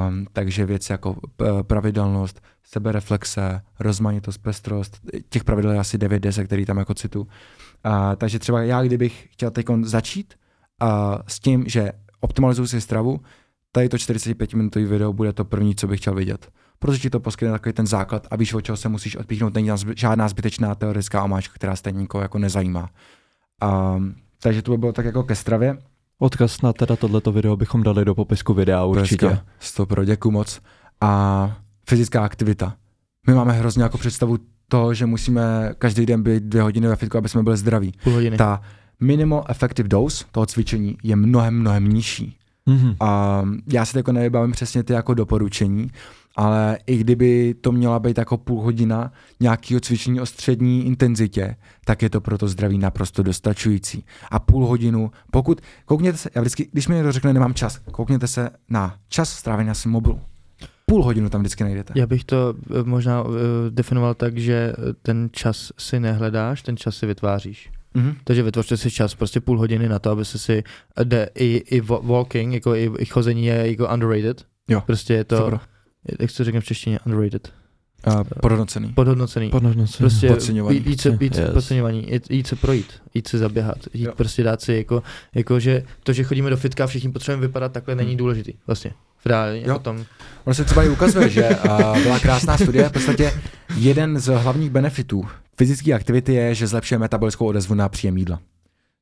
Um, 0.08 0.26
takže 0.32 0.66
věci 0.66 0.92
jako 0.92 1.16
pravidelnost, 1.62 2.40
sebereflexe, 2.64 3.60
rozmanitost, 3.80 4.42
pestrost, 4.42 5.00
těch 5.28 5.44
pravidel 5.44 5.72
je 5.72 5.78
asi 5.78 5.98
9-10, 5.98 6.44
který 6.44 6.64
tam 6.64 6.78
jako 6.78 6.94
citu. 6.94 7.20
Uh, 7.20 7.26
takže 8.16 8.38
třeba 8.38 8.62
já, 8.62 8.82
kdybych 8.82 9.28
chtěl 9.30 9.50
teď 9.50 9.66
začít 9.82 10.34
uh, 10.82 10.88
s 11.26 11.40
tím, 11.40 11.64
že 11.66 11.92
optimalizuju 12.20 12.66
si 12.66 12.80
stravu, 12.80 13.20
tady 13.72 13.88
to 13.88 13.98
45 13.98 14.54
minutový 14.54 14.84
video 14.84 15.12
bude 15.12 15.32
to 15.32 15.44
první, 15.44 15.74
co 15.74 15.86
bych 15.86 16.00
chtěl 16.00 16.14
vidět. 16.14 16.50
Protože 16.84 16.98
ti 16.98 17.10
to 17.10 17.20
poskytne 17.20 17.52
takový 17.52 17.72
ten 17.72 17.86
základ 17.86 18.26
a 18.30 18.36
víš, 18.36 18.54
od 18.54 18.60
čeho 18.60 18.76
se 18.76 18.88
musíš 18.88 19.16
odpíchnout, 19.16 19.54
není 19.54 19.68
tam 19.68 19.76
zby- 19.76 19.94
žádná 19.96 20.28
zbytečná 20.28 20.74
teoretická 20.74 21.24
omáčka, 21.24 21.54
která 21.54 21.76
stejně 21.76 22.00
nikoho 22.00 22.22
jako 22.22 22.38
nezajímá. 22.38 22.90
Um, 23.96 24.14
takže 24.42 24.62
to 24.62 24.70
by 24.70 24.78
bylo 24.78 24.92
tak 24.92 25.06
jako 25.06 25.22
ke 25.22 25.34
stravě. 25.34 25.78
Odkaz 26.18 26.62
na 26.62 26.72
teda 26.72 26.96
tohleto 26.96 27.32
video 27.32 27.56
bychom 27.56 27.82
dali 27.82 28.04
do 28.04 28.14
popisku 28.14 28.54
videa 28.54 28.84
určitě. 28.84 29.26
Dneska. 29.26 29.44
Stopro, 29.58 30.04
děkuji 30.04 30.30
moc. 30.30 30.60
A 31.00 31.56
fyzická 31.88 32.24
aktivita. 32.24 32.76
My 33.26 33.34
máme 33.34 33.52
hrozně 33.52 33.82
jako 33.82 33.98
představu 33.98 34.38
toho, 34.68 34.94
že 34.94 35.06
musíme 35.06 35.70
každý 35.78 36.06
den 36.06 36.22
být 36.22 36.42
dvě 36.42 36.62
hodiny 36.62 36.88
ve 36.88 36.96
fitku, 36.96 37.18
aby 37.18 37.28
jsme 37.28 37.42
byli 37.42 37.56
zdraví. 37.56 37.92
Půl 38.04 38.12
hodiny. 38.12 38.36
Ta 38.36 38.62
minimal 39.00 39.44
effective 39.48 39.88
dose 39.88 40.24
toho 40.32 40.46
cvičení 40.46 40.96
je 41.02 41.16
mnohem, 41.16 41.60
mnohem 41.60 41.88
nižší. 41.88 42.38
Mhm. 42.66 42.96
A 43.00 43.42
já 43.72 43.84
si 43.84 43.96
jako 43.96 44.12
nevybavím 44.12 44.52
přesně 44.52 44.82
ty 44.82 44.92
jako 44.92 45.14
doporučení, 45.14 45.90
ale 46.36 46.78
i 46.86 46.96
kdyby 46.96 47.54
to 47.60 47.72
měla 47.72 47.98
být 47.98 48.18
jako 48.18 48.38
půl 48.38 48.62
hodina 48.62 49.12
nějakého 49.40 49.80
cvičení 49.80 50.20
o 50.20 50.26
střední 50.26 50.86
intenzitě, 50.86 51.56
tak 51.84 52.02
je 52.02 52.10
to 52.10 52.20
pro 52.20 52.38
to 52.38 52.48
zdraví 52.48 52.78
naprosto 52.78 53.22
dostačující. 53.22 54.04
A 54.30 54.38
půl 54.38 54.66
hodinu, 54.66 55.10
pokud, 55.30 55.60
koukněte 55.84 56.18
se, 56.18 56.30
já 56.34 56.40
vždycky, 56.40 56.68
když 56.72 56.88
mi 56.88 56.94
někdo 56.94 57.12
řekne, 57.12 57.32
nemám 57.32 57.54
čas, 57.54 57.78
koukněte 57.78 58.26
se 58.26 58.50
na 58.68 58.96
čas 59.08 59.30
strávený 59.30 59.68
na 59.68 59.74
svém 59.74 59.92
mobilu. 59.92 60.20
Půl 60.86 61.02
hodinu 61.02 61.28
tam 61.28 61.40
vždycky 61.40 61.64
najdete. 61.64 61.92
Já 61.96 62.06
bych 62.06 62.24
to 62.24 62.54
eh, 62.70 62.82
možná 62.82 63.22
uh, 63.22 63.34
definoval 63.70 64.14
tak, 64.14 64.38
že 64.38 64.72
ten 65.02 65.28
čas 65.32 65.72
si 65.78 66.00
nehledáš, 66.00 66.62
ten 66.62 66.76
čas 66.76 66.96
si 66.96 67.06
vytváříš. 67.06 67.70
Mhm. 67.94 68.16
Takže 68.24 68.42
vytvořte 68.42 68.76
si 68.76 68.90
čas, 68.90 69.14
prostě 69.14 69.40
půl 69.40 69.58
hodiny 69.58 69.88
na 69.88 69.98
to, 69.98 70.10
aby 70.10 70.24
se 70.24 70.38
si, 70.38 70.62
jde 71.04 71.28
i, 71.34 71.56
i 71.56 71.80
wa- 71.80 72.06
walking, 72.06 72.54
jako 72.54 72.74
i, 72.74 72.90
i 72.98 73.04
chození 73.04 73.46
je 73.46 73.70
jako 73.70 73.88
underrated. 73.88 74.46
Jo. 74.68 74.80
Prostě 74.86 75.14
je 75.14 75.24
to, 75.24 75.36
Super. 75.36 75.60
jak 76.20 76.30
se 76.30 76.36
to 76.36 76.44
řekne 76.44 76.60
v 76.60 76.64
češtině, 76.64 76.98
underrated. 77.06 77.52
Uh, 78.06 78.22
podhodnocený. 78.42 78.92
Podhodnocený. 78.92 79.50
Podhodnocení. 79.50 79.98
Prostě 79.98 80.28
Podceňovaný. 80.28 80.82
jít, 80.86 81.00
se, 81.00 81.18
jít, 81.20 81.36
Yes. 81.38 81.50
podceňovaný, 81.52 82.06
jít, 82.12 82.30
jít 82.30 82.46
se 82.46 82.56
projít, 82.56 82.92
jít 83.14 83.28
se 83.28 83.38
zaběhat, 83.38 83.76
jít 83.94 84.02
Jo. 84.04 84.12
prostě 84.16 84.42
dát 84.42 84.60
si 84.60 84.72
jako, 84.74 85.02
jako, 85.34 85.60
že 85.60 85.82
to, 86.02 86.12
že 86.12 86.24
chodíme 86.24 86.50
do 86.50 86.56
fitka 86.56 86.84
a 86.84 86.86
všichni 86.86 87.12
potřebujeme 87.12 87.46
vypadat 87.46 87.72
takhle, 87.72 87.94
není 87.94 88.16
důležitý 88.16 88.52
vlastně. 88.66 88.90
V 89.18 89.26
reálně, 89.26 89.58
Jo. 89.60 89.64
jako 89.66 89.78
tam. 89.78 90.04
Ono 90.44 90.54
se 90.54 90.64
třeba 90.64 90.84
i 90.84 90.88
ukazuje, 90.88 91.28
že 91.28 91.48
uh, 91.48 91.98
byla 92.02 92.18
krásná 92.18 92.58
studie, 92.58 92.88
v 92.88 92.92
podstatě 92.92 93.32
jeden 93.76 94.18
z 94.20 94.34
hlavních 94.34 94.70
benefitů 94.70 95.24
fyzické 95.58 95.92
aktivity 95.92 96.34
je, 96.34 96.54
že 96.54 96.66
zlepšuje 96.66 96.98
metabolickou 96.98 97.46
odezvu 97.46 97.74
na 97.74 97.88
příjem 97.88 98.16
jídla. 98.16 98.40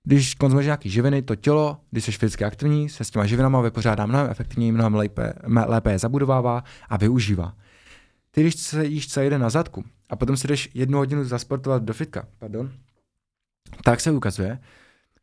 Když 0.04 0.34
konzumuješ 0.34 0.64
nějaký 0.66 0.90
živiny, 0.90 1.22
to 1.22 1.36
tělo, 1.36 1.76
když 1.90 2.04
jsi 2.04 2.12
fyzicky 2.12 2.44
aktivní, 2.44 2.88
se 2.88 3.04
s 3.04 3.10
těma 3.10 3.26
živinama 3.26 3.60
vypořádá 3.60 4.06
mnohem 4.06 4.30
efektivněji, 4.30 4.72
mnohem 4.72 4.94
lépe, 4.94 5.32
lépe 5.66 5.92
je 5.92 5.98
zabudovává 5.98 6.64
a 6.88 6.96
využívá. 6.96 7.52
Ty, 8.34 8.40
když 8.40 8.54
se 8.54 8.84
jíš 8.84 9.08
celý 9.08 9.30
den 9.30 9.40
na 9.40 9.50
zadku 9.50 9.84
a 10.10 10.16
potom 10.16 10.36
si 10.36 10.48
jdeš 10.48 10.70
jednu 10.74 10.98
hodinu 10.98 11.24
zasportovat 11.24 11.82
do 11.82 11.92
fitka, 11.92 12.28
pardon, 12.38 12.72
tak 13.84 14.00
se 14.00 14.10
ukazuje, 14.10 14.58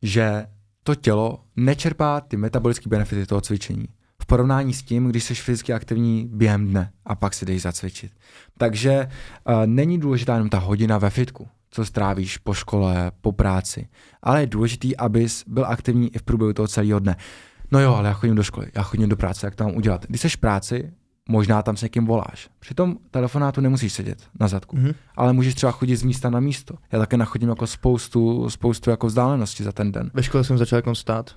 že 0.02 0.46
to 0.82 0.94
tělo 0.94 1.44
nečerpá 1.56 2.20
ty 2.20 2.36
metabolické 2.36 2.88
benefity 2.88 3.26
toho 3.26 3.40
cvičení. 3.40 3.88
V 4.22 4.26
porovnání 4.26 4.74
s 4.74 4.82
tím, 4.82 5.08
když 5.08 5.24
jsi 5.24 5.34
fyzicky 5.34 5.72
aktivní 5.72 6.28
během 6.32 6.68
dne 6.68 6.92
a 7.04 7.14
pak 7.14 7.34
si 7.34 7.46
jdeš 7.46 7.62
zacvičit. 7.62 8.12
Takže 8.58 9.08
uh, 9.08 9.66
není 9.66 9.98
důležitá 9.98 10.34
jenom 10.34 10.48
ta 10.48 10.58
hodina 10.58 10.98
ve 10.98 11.10
fitku, 11.10 11.48
co 11.70 11.84
strávíš 11.84 12.38
po 12.38 12.54
škole, 12.54 13.12
po 13.20 13.32
práci, 13.32 13.88
ale 14.22 14.40
je 14.40 14.46
důležitý, 14.46 14.96
abys 14.96 15.44
byl 15.46 15.64
aktivní 15.66 16.14
i 16.14 16.18
v 16.18 16.22
průběhu 16.22 16.52
toho 16.52 16.68
celého 16.68 16.98
dne. 16.98 17.16
No 17.70 17.80
jo, 17.80 17.94
ale 17.94 18.08
já 18.08 18.14
chodím 18.14 18.36
do 18.36 18.42
školy, 18.42 18.70
já 18.74 18.82
chodím 18.82 19.08
do 19.08 19.16
práce, 19.16 19.46
jak 19.46 19.54
to 19.54 19.64
mám 19.64 19.76
udělat? 19.76 20.06
Když 20.06 20.20
jsi 20.20 20.28
v 20.28 20.36
práci, 20.36 20.92
možná 21.30 21.62
tam 21.62 21.76
s 21.76 21.82
někým 21.82 22.06
voláš. 22.06 22.48
Při 22.60 22.74
tom 22.74 22.96
telefonátu 23.10 23.60
nemusíš 23.60 23.92
sedět 23.92 24.18
na 24.40 24.48
zadku, 24.48 24.76
Mhm. 24.76 24.92
ale 25.16 25.32
můžeš 25.32 25.54
třeba 25.54 25.72
chodit 25.72 25.96
z 25.96 26.02
místa 26.02 26.30
na 26.30 26.40
místo. 26.40 26.74
Já 26.92 26.98
také 26.98 27.16
nachodím 27.16 27.48
jako 27.48 27.66
spoustu, 27.66 28.50
spoustu 28.50 28.90
jako 28.90 29.06
vzdálenosti 29.06 29.64
za 29.64 29.72
ten 29.72 29.92
den. 29.92 30.10
Ve 30.14 30.22
škole 30.22 30.44
jsem 30.44 30.58
začal 30.58 30.76
jako 30.76 30.94
stát. 30.94 31.30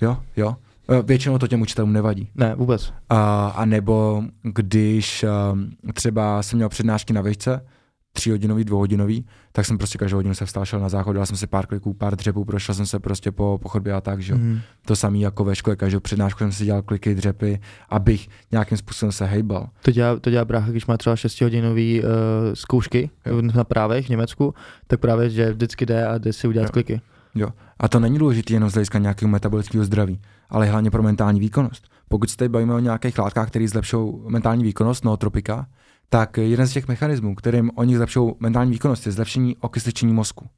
Jo, 0.00 0.16
jo. 0.36 0.56
E, 0.88 1.02
Většinou 1.02 1.38
to 1.38 1.46
těm 1.48 1.60
učitelům 1.60 1.92
nevadí. 1.92 2.28
Ne, 2.34 2.54
vůbec. 2.54 2.92
A, 3.08 3.48
a 3.48 3.64
nebo 3.64 4.22
když 4.42 5.24
um, 5.52 5.70
třeba 5.92 6.42
jsem 6.42 6.56
měl 6.56 6.68
přednášky 6.68 7.12
na 7.12 7.20
výšce, 7.20 7.64
tříhodinový, 8.12 8.64
dvouhodinový, 8.64 9.26
tak 9.52 9.66
jsem 9.66 9.78
prostě 9.78 9.98
každou 9.98 10.18
hodinu 10.18 10.34
se 10.34 10.46
vstal, 10.46 10.64
šel 10.64 10.80
na 10.80 10.88
záchod, 10.88 11.16
dal 11.16 11.26
jsem 11.26 11.36
si 11.36 11.46
pár 11.46 11.66
kliků, 11.66 11.94
pár 11.94 12.16
dřepů, 12.16 12.44
prošel 12.44 12.74
jsem 12.74 12.86
se 12.86 12.98
prostě 12.98 13.32
po, 13.32 13.58
po 13.62 13.68
chodbě 13.68 13.92
a 13.92 14.00
tak, 14.00 14.22
že 14.22 14.32
jo. 14.32 14.38
Mhm. 14.38 14.60
To 14.86 14.96
samé 14.96 15.18
jako 15.18 15.44
ve 15.44 15.56
škole, 15.56 15.76
každou 15.76 16.00
přednášku 16.00 16.38
jsem 16.38 16.52
si 16.52 16.64
dělal 16.64 16.82
kliky, 16.82 17.14
dřepy, 17.14 17.60
abych 17.88 18.28
nějakým 18.52 18.78
způsobem 18.78 19.12
se 19.12 19.26
hejbal. 19.26 19.68
To 19.82 19.90
dělá, 19.90 20.18
to 20.18 20.30
dělá 20.30 20.44
brácha, 20.44 20.70
když 20.70 20.86
má 20.86 20.96
třeba 20.96 21.14
6-hodinový 21.16 22.00
uh, 22.00 22.08
zkoušky 22.54 23.10
Jo. 23.26 23.42
na 23.42 23.64
právech 23.64 24.06
v 24.06 24.08
Německu, 24.08 24.54
tak 24.86 25.00
právě, 25.00 25.30
že 25.30 25.52
vždycky 25.52 25.86
jde 25.86 26.06
a 26.06 26.18
jde 26.18 26.32
si 26.32 26.48
udělat 26.48 26.66
Jo. 26.66 26.72
kliky. 26.72 27.00
Jo. 27.34 27.48
A 27.80 27.88
to 27.88 28.00
není 28.00 28.18
důležité 28.18 28.52
jenom 28.54 28.70
z 28.70 28.74
hlediska 28.74 28.98
nějakého 28.98 29.28
metabolického 29.28 29.84
zdraví, 29.84 30.20
ale 30.50 30.66
hlavně 30.66 30.90
pro 30.90 31.02
mentální 31.02 31.40
výkonnost. 31.40 31.88
Pokud 32.08 32.30
se 32.30 32.36
tady 32.36 32.48
bavíme 32.48 32.74
o 32.74 32.78
nějakých 32.78 33.18
látkách, 33.18 33.48
které 33.48 33.68
zlepšují 33.68 34.14
mentální 34.28 34.64
výkonnost, 34.64 35.04
nootropika, 35.04 35.66
tak 36.10 36.36
jeden 36.36 36.66
z 36.66 36.72
těch 36.72 36.88
mechanismů, 36.88 37.34
kterým 37.34 37.70
oni 37.74 37.96
zlepšují 37.96 38.34
mentální 38.40 38.70
výkonnost, 38.70 39.06
je 39.06 39.12
zlepšení 39.12 39.56
okysličení 39.56 40.12
mozku. 40.12 40.48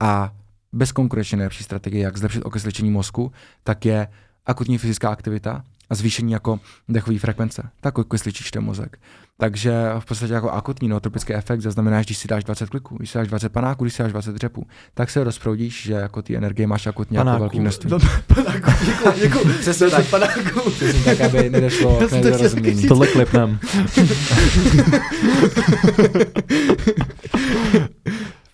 A 0.00 0.32
bezkonkurenčně 0.72 1.36
nejlepší 1.36 1.64
strategie, 1.64 2.04
jak 2.04 2.16
zlepšit 2.16 2.42
okysličení 2.42 2.90
mozku, 2.90 3.32
tak 3.62 3.84
je 3.84 4.08
akutní 4.46 4.78
fyzická 4.78 5.10
aktivita 5.10 5.64
a 5.90 5.94
zvýšení 5.94 6.32
jako 6.32 6.60
dechové 6.88 7.18
frekvence, 7.18 7.62
tak 7.80 7.94
jako 7.98 8.04
ten 8.52 8.62
mozek. 8.62 8.98
Takže 9.40 9.72
v 9.98 10.04
podstatě 10.04 10.32
jako 10.32 10.50
akutní 10.50 10.88
nootropický 10.88 11.34
efekt 11.34 11.60
zaznamenáš, 11.60 12.06
když 12.06 12.18
si 12.18 12.28
dáš 12.28 12.44
20 12.44 12.70
kliků, 12.70 12.96
když 12.96 13.10
si 13.10 13.18
dáš 13.18 13.28
20 13.28 13.48
panáků, 13.52 13.84
když 13.84 13.94
si 13.94 14.02
dáš 14.02 14.12
20 14.12 14.32
dřepů, 14.34 14.66
tak 14.94 15.10
se 15.10 15.24
rozproudíš, 15.24 15.82
že 15.82 15.92
jako 15.92 16.22
ty 16.22 16.36
energie 16.36 16.66
máš 16.66 16.86
akutně 16.86 17.18
jako 17.18 17.24
Panáků. 17.24 17.40
velký 17.40 17.60
množství. 17.60 17.90
Panáku, 18.34 18.70
děkuji, 18.86 19.12
děkuji. 19.20 19.52
Přesně 19.60 19.90
tak. 19.90 20.06
Panáku. 20.10 20.70
Přesně 20.70 21.00
tak, 21.04 21.20
aby 21.20 21.50
nedošlo 21.50 21.96
k 22.08 22.12
nedorozumění. 22.12 22.88
Tohle 22.88 23.06
klipnem. 23.06 23.58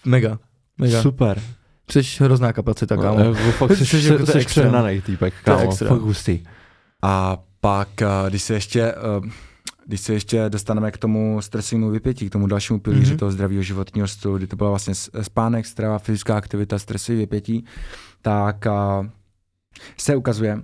Mega. 0.04 0.38
Mega. 0.78 1.02
Super. 1.02 1.42
Jsi 1.90 2.24
hrozná 2.24 2.52
kapacita, 2.52 2.96
kámo. 2.96 3.20
Jako 3.20 3.34
fakt 3.52 3.76
jsi, 3.76 3.86
Jsi 3.86 4.00
jsi, 4.02 4.08
jako 4.12 4.26
to 4.26 4.32
jsi 4.32 4.38
extrém. 4.38 4.62
přehnanej 4.64 5.00
týpek, 5.00 5.34
To 5.44 5.50
je 5.50 5.56
kámo. 5.56 5.70
extrém. 5.70 5.88
Fakt 5.88 6.00
hustý. 6.00 6.40
A 7.04 7.38
pak, 7.60 8.02
eh, 8.02 8.06
když 8.28 8.42
se 8.42 8.54
ještě, 8.54 8.82
eh, 8.82 9.30
když 9.86 10.00
se 10.00 10.12
ještě 10.12 10.48
dostaneme 10.48 10.90
k 10.90 10.98
tomu 10.98 11.42
stresovému 11.42 11.90
vypětí, 11.90 12.28
k 12.28 12.32
tomu 12.32 12.46
dalšímu 12.46 12.80
pilíři 12.80 13.10
Mhm. 13.10 13.18
toho 13.18 13.30
zdravého 13.30 13.62
životního 13.62 14.08
stylu, 14.08 14.36
kdy 14.36 14.46
to 14.46 14.56
byla 14.56 14.70
vlastně 14.70 14.94
spánek, 15.22 15.66
strava, 15.66 15.98
fyzická 15.98 16.36
aktivita, 16.36 16.78
stresové 16.78 17.18
vypětí, 17.18 17.64
tak 18.22 18.66
eh, 18.66 18.70
se 19.98 20.16
ukazuje, 20.16 20.54
uh, 20.56 20.62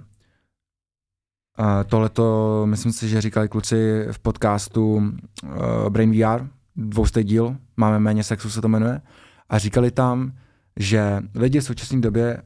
tohleto, 1.86 2.62
myslím 2.66 2.92
si, 2.92 3.08
že 3.08 3.20
říkali 3.20 3.48
kluci 3.48 4.06
v 4.12 4.18
podcastu 4.18 4.94
uh, 4.94 5.88
Brain 5.88 6.12
VR, 6.12 6.46
dvoustý 6.76 7.24
díl, 7.24 7.56
máme 7.76 7.98
méně 7.98 8.24
sexu 8.24 8.50
se 8.50 8.60
to 8.60 8.68
jmenuje, 8.68 9.00
a 9.48 9.58
říkali 9.58 9.90
tam, 9.90 10.32
že 10.76 11.22
lidi 11.34 11.60
v 11.60 11.64
současné 11.64 12.00
době 12.00 12.42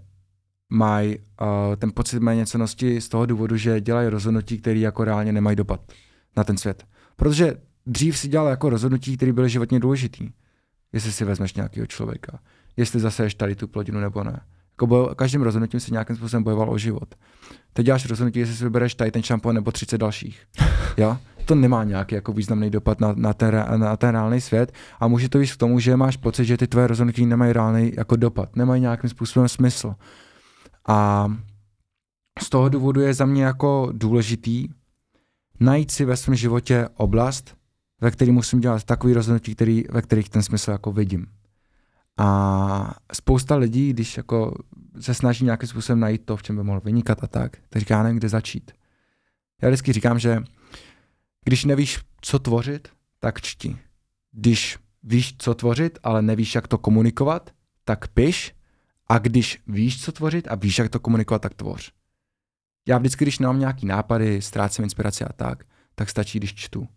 mají 0.75 1.19
uh, 1.19 1.47
ten 1.77 1.93
pocit 1.95 2.23
méněcenosti 2.23 3.01
z 3.01 3.09
toho 3.09 3.27
důvodu, 3.27 3.57
že 3.57 3.81
dělají 3.81 4.09
rozhodnutí, 4.09 4.59
které 4.59 4.79
jako 4.79 5.05
reálně 5.05 5.33
nemají 5.33 5.57
dopad 5.57 5.81
na 6.37 6.45
ten 6.45 6.57
svět. 6.57 6.85
Protože 7.17 7.55
dřív 7.87 8.19
si 8.19 8.29
dělal 8.29 8.49
jako 8.49 8.71
rozhodnutí, 8.71 9.17
které 9.17 9.33
byly 9.33 9.51
životně 9.51 9.81
důležitý. 9.81 10.31
Jestli 10.93 11.13
si 11.13 11.25
vezmeš 11.25 11.55
nějakého 11.55 11.87
člověka, 11.87 12.39
jestli 12.77 13.01
zaseješ 13.01 13.35
tady 13.35 13.55
tu 13.55 13.69
plodinu 13.69 14.01
nebo 14.01 14.25
ne. 14.25 14.41
Jako 14.73 14.87
bojo, 14.87 15.15
každým 15.15 15.43
rozhodnutím 15.43 15.81
si 15.81 15.93
nějakým 15.93 16.17
způsobem 16.17 16.43
bojoval 16.43 16.71
o 16.71 16.79
život. 16.79 17.15
Teď 17.73 17.87
děláš 17.87 18.07
rozhodnutí, 18.07 18.39
jestli 18.39 18.55
si 18.55 18.65
vybereš 18.65 18.95
tady 18.95 19.11
ten 19.11 19.23
šampon 19.23 19.55
nebo 19.55 19.73
30 19.73 19.99
dalších. 19.99 20.43
Jo? 20.97 21.19
To 21.45 21.55
nemá 21.55 21.85
nějaký 21.85 22.15
jako 22.15 22.33
významný 22.33 22.71
dopad 22.71 23.01
na, 23.01 23.15
na, 23.17 23.33
ten, 23.33 23.65
na 23.77 23.97
ten 23.97 24.11
reálný 24.11 24.41
svět 24.41 24.73
a 25.01 25.09
může 25.09 25.29
to 25.29 25.39
jít 25.39 25.53
k 25.53 25.57
tomu, 25.57 25.79
že 25.79 25.97
máš 25.97 26.17
pocit, 26.17 26.45
že 26.45 26.57
ty 26.57 26.67
tvoje 26.67 26.87
rozhodnutí 26.87 27.27
nemají 27.27 27.53
reálný 27.53 27.93
jako 27.97 28.17
dopad, 28.17 28.57
nemají 28.57 28.81
nějakým 28.81 29.11
způsobem 29.11 29.49
smysl. 29.49 29.95
A 30.89 31.29
z 32.43 32.51
toho 32.51 32.69
důvodu 32.69 33.01
je 33.01 33.15
za 33.15 33.27
mě 33.27 33.45
jako 33.45 33.89
důležitý 33.93 34.69
najít 35.61 35.91
si 35.91 36.05
ve 36.05 36.17
svém 36.17 36.37
životě 36.37 36.89
oblast, 36.95 37.57
ve 38.01 38.11
které 38.11 38.33
musím 38.33 38.61
dělat 38.61 38.85
takový 38.85 39.13
rozhodnutí, 39.15 39.55
který, 39.55 39.85
ve 39.91 40.03
kterých 40.03 40.29
ten 40.29 40.43
smysl 40.43 40.71
jako 40.71 40.93
vidím. 40.93 41.27
A 42.19 42.95
spousta 43.13 43.57
lidí, 43.57 43.91
když 43.91 44.17
jako 44.17 44.55
se 45.01 45.15
snaží 45.15 45.45
nějakým 45.45 45.69
způsobem 45.69 46.01
najít 46.01 46.25
to, 46.25 46.37
v 46.37 46.43
čem 46.43 46.57
by 46.57 46.63
mohl 46.63 46.81
vynikat 46.81 47.25
a 47.25 47.27
tak, 47.27 47.57
tak 47.69 47.81
říká, 47.81 48.03
nevím, 48.03 48.19
kde 48.19 48.29
začít. 48.29 48.73
Já 49.63 49.69
vždycky 49.69 49.93
říkám, 49.93 50.19
že 50.19 50.43
když 51.45 51.65
nevíš, 51.65 52.01
co 52.21 52.39
tvořit, 52.39 52.89
tak 53.21 53.41
čti. 53.41 53.79
Když 54.33 54.79
víš, 55.03 55.35
co 55.39 55.55
tvořit, 55.55 55.99
ale 56.03 56.23
nevíš, 56.23 56.55
jak 56.55 56.69
to 56.69 56.79
komunikovat, 56.79 57.51
tak 57.85 58.09
piš. 58.09 58.55
A 59.09 59.19
když 59.19 59.63
víš, 59.67 60.05
co 60.05 60.13
tvořit 60.13 60.49
a 60.51 60.55
víš, 60.55 60.79
jak 60.79 60.89
to 60.89 61.01
komunikovat, 61.01 61.43
tak 61.43 61.55
tvoř. 61.55 61.93
Já 62.89 62.99
vždycky, 62.99 63.25
když 63.25 63.39
nemám 63.39 63.59
nějaký 63.59 63.87
nápady, 63.87 64.43
ztrácím 64.43 64.85
inspiraci 64.85 65.25
a 65.25 65.33
tak, 65.33 65.65
tak 65.95 66.11
stačí, 66.11 66.39
když 66.39 66.55
čtu. 66.55 66.89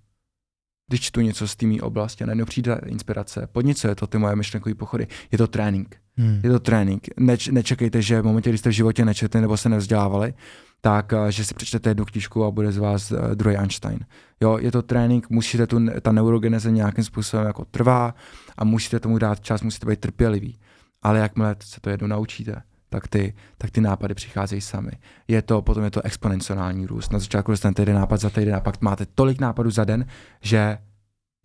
Když 0.89 1.01
čtu 1.01 1.21
něco 1.21 1.47
z 1.47 1.55
té 1.55 1.65
mý 1.65 1.81
oblasti 1.81 2.23
a 2.23 2.27
najednou 2.27 2.45
přijde 2.45 2.81
inspirace, 2.85 3.47
podněcuje 3.51 3.95
to 3.95 4.07
ty 4.07 4.17
moje 4.17 4.35
myšlenkové 4.35 4.75
pochody. 4.75 5.07
Je 5.31 5.37
to 5.37 5.47
trénink. 5.47 5.97
Hmm. 6.17 6.41
Je 6.43 6.49
to 6.49 6.59
trénink. 6.59 7.07
Neč, 7.19 7.47
nečekejte, 7.47 8.01
že 8.01 8.21
v 8.21 8.25
momentě, 8.25 8.49
kdy 8.49 8.57
jste 8.57 8.69
v 8.69 8.73
životě 8.73 9.05
nečetli 9.05 9.41
nebo 9.41 9.57
se 9.57 9.69
nevzdělávali, 9.69 10.33
tak 10.81 11.13
eh, 11.13 11.31
že 11.31 11.45
si 11.45 11.53
přečtete 11.53 11.89
jednu 11.89 12.05
knížku 12.05 12.45
a 12.45 12.51
bude 12.51 12.71
z 12.71 12.77
vás 12.77 13.11
uh, 13.11 13.19
druhý 13.35 13.57
Einstein. 13.57 13.99
Jo, 14.41 14.57
je 14.57 14.71
to 14.71 14.81
trénink, 14.81 15.29
musíte 15.29 15.67
tu, 15.67 15.79
ta 16.01 16.11
neurogeneze 16.11 16.71
nějakým 16.71 17.03
způsobem 17.03 17.47
jako 17.47 17.65
trvá 17.65 18.15
a 18.57 18.63
musíte 18.63 18.99
tomu 18.99 19.17
dát 19.17 19.39
čas, 19.39 19.61
musíte 19.61 19.87
být 19.87 19.99
trpělivý. 19.99 20.59
Ale 21.07 21.19
jakmile 21.19 21.55
se 21.59 21.81
to 21.81 21.89
jednou 21.89 22.07
naučíte, 22.07 22.61
tak 22.89 23.07
ty, 23.07 23.33
tak 23.57 23.71
ty 23.71 23.81
nápady 23.81 24.13
přicházejí 24.13 24.61
sami. 24.61 24.91
Je 25.27 25.41
to, 25.41 25.61
potom 25.61 25.83
je 25.83 25.91
to 25.91 26.05
exponenciální 26.05 26.85
růst. 26.85 27.13
Na 27.13 27.19
začátku 27.19 27.51
dostanete 27.51 27.81
jeden 27.81 27.95
nápad 27.95 28.17
za 28.17 28.29
týden 28.29 28.55
a 28.55 28.59
pak 28.59 28.81
máte 28.81 29.05
tolik 29.15 29.39
nápadů 29.41 29.71
za 29.71 29.83
den, 29.83 30.05
že 30.41 30.77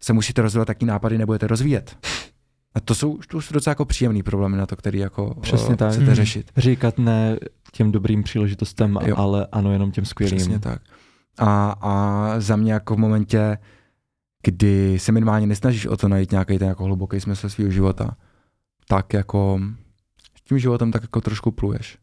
se 0.02 0.12
musíte 0.12 0.42
rozvíjet, 0.42 0.64
taky 0.64 0.84
nápady 0.84 1.18
nebudete 1.18 1.46
rozvíjet. 1.46 1.96
A 2.74 2.80
to 2.80 2.94
jsou, 2.94 3.18
to 3.28 3.40
jsou 3.40 3.54
docela 3.54 3.70
jako 3.70 3.84
příjemný 3.84 4.22
problémy 4.22 4.56
na 4.56 4.66
to, 4.66 4.76
který 4.76 4.98
jako 4.98 5.34
Přesně 5.40 5.74
eh, 5.74 5.76
tak. 5.76 5.90
chcete 5.90 6.04
Hmm. 6.06 6.14
řešit. 6.14 6.52
Říkat 6.56 6.98
ne 6.98 7.36
těm 7.72 7.92
dobrým 7.92 8.22
příležitostem, 8.22 8.98
Jo. 9.04 9.16
ale 9.18 9.46
ano 9.52 9.72
jenom 9.72 9.90
těm 9.92 10.04
skvělým. 10.04 10.36
Přesně 10.38 10.58
tak. 10.58 10.82
A, 11.38 11.76
a 11.80 12.34
za 12.40 12.56
mě 12.56 12.72
jako 12.72 12.94
v 12.94 12.98
momentě, 12.98 13.58
kdy 14.42 14.98
se 14.98 15.12
minimálně 15.12 15.46
nesnažíš 15.46 15.86
o 15.86 15.96
to 15.96 16.08
najít 16.08 16.30
nějaký 16.30 16.58
ten 16.58 16.68
jako 16.68 16.84
hluboký 16.84 17.20
smysl 17.20 17.48
svého 17.48 17.70
života, 17.70 18.16
tak 18.88 19.12
jako 19.12 19.60
tím 20.44 20.58
životem 20.58 20.92
tak 20.92 21.02
jako 21.02 21.20
trošku 21.20 21.50
pluješ. 21.50 21.98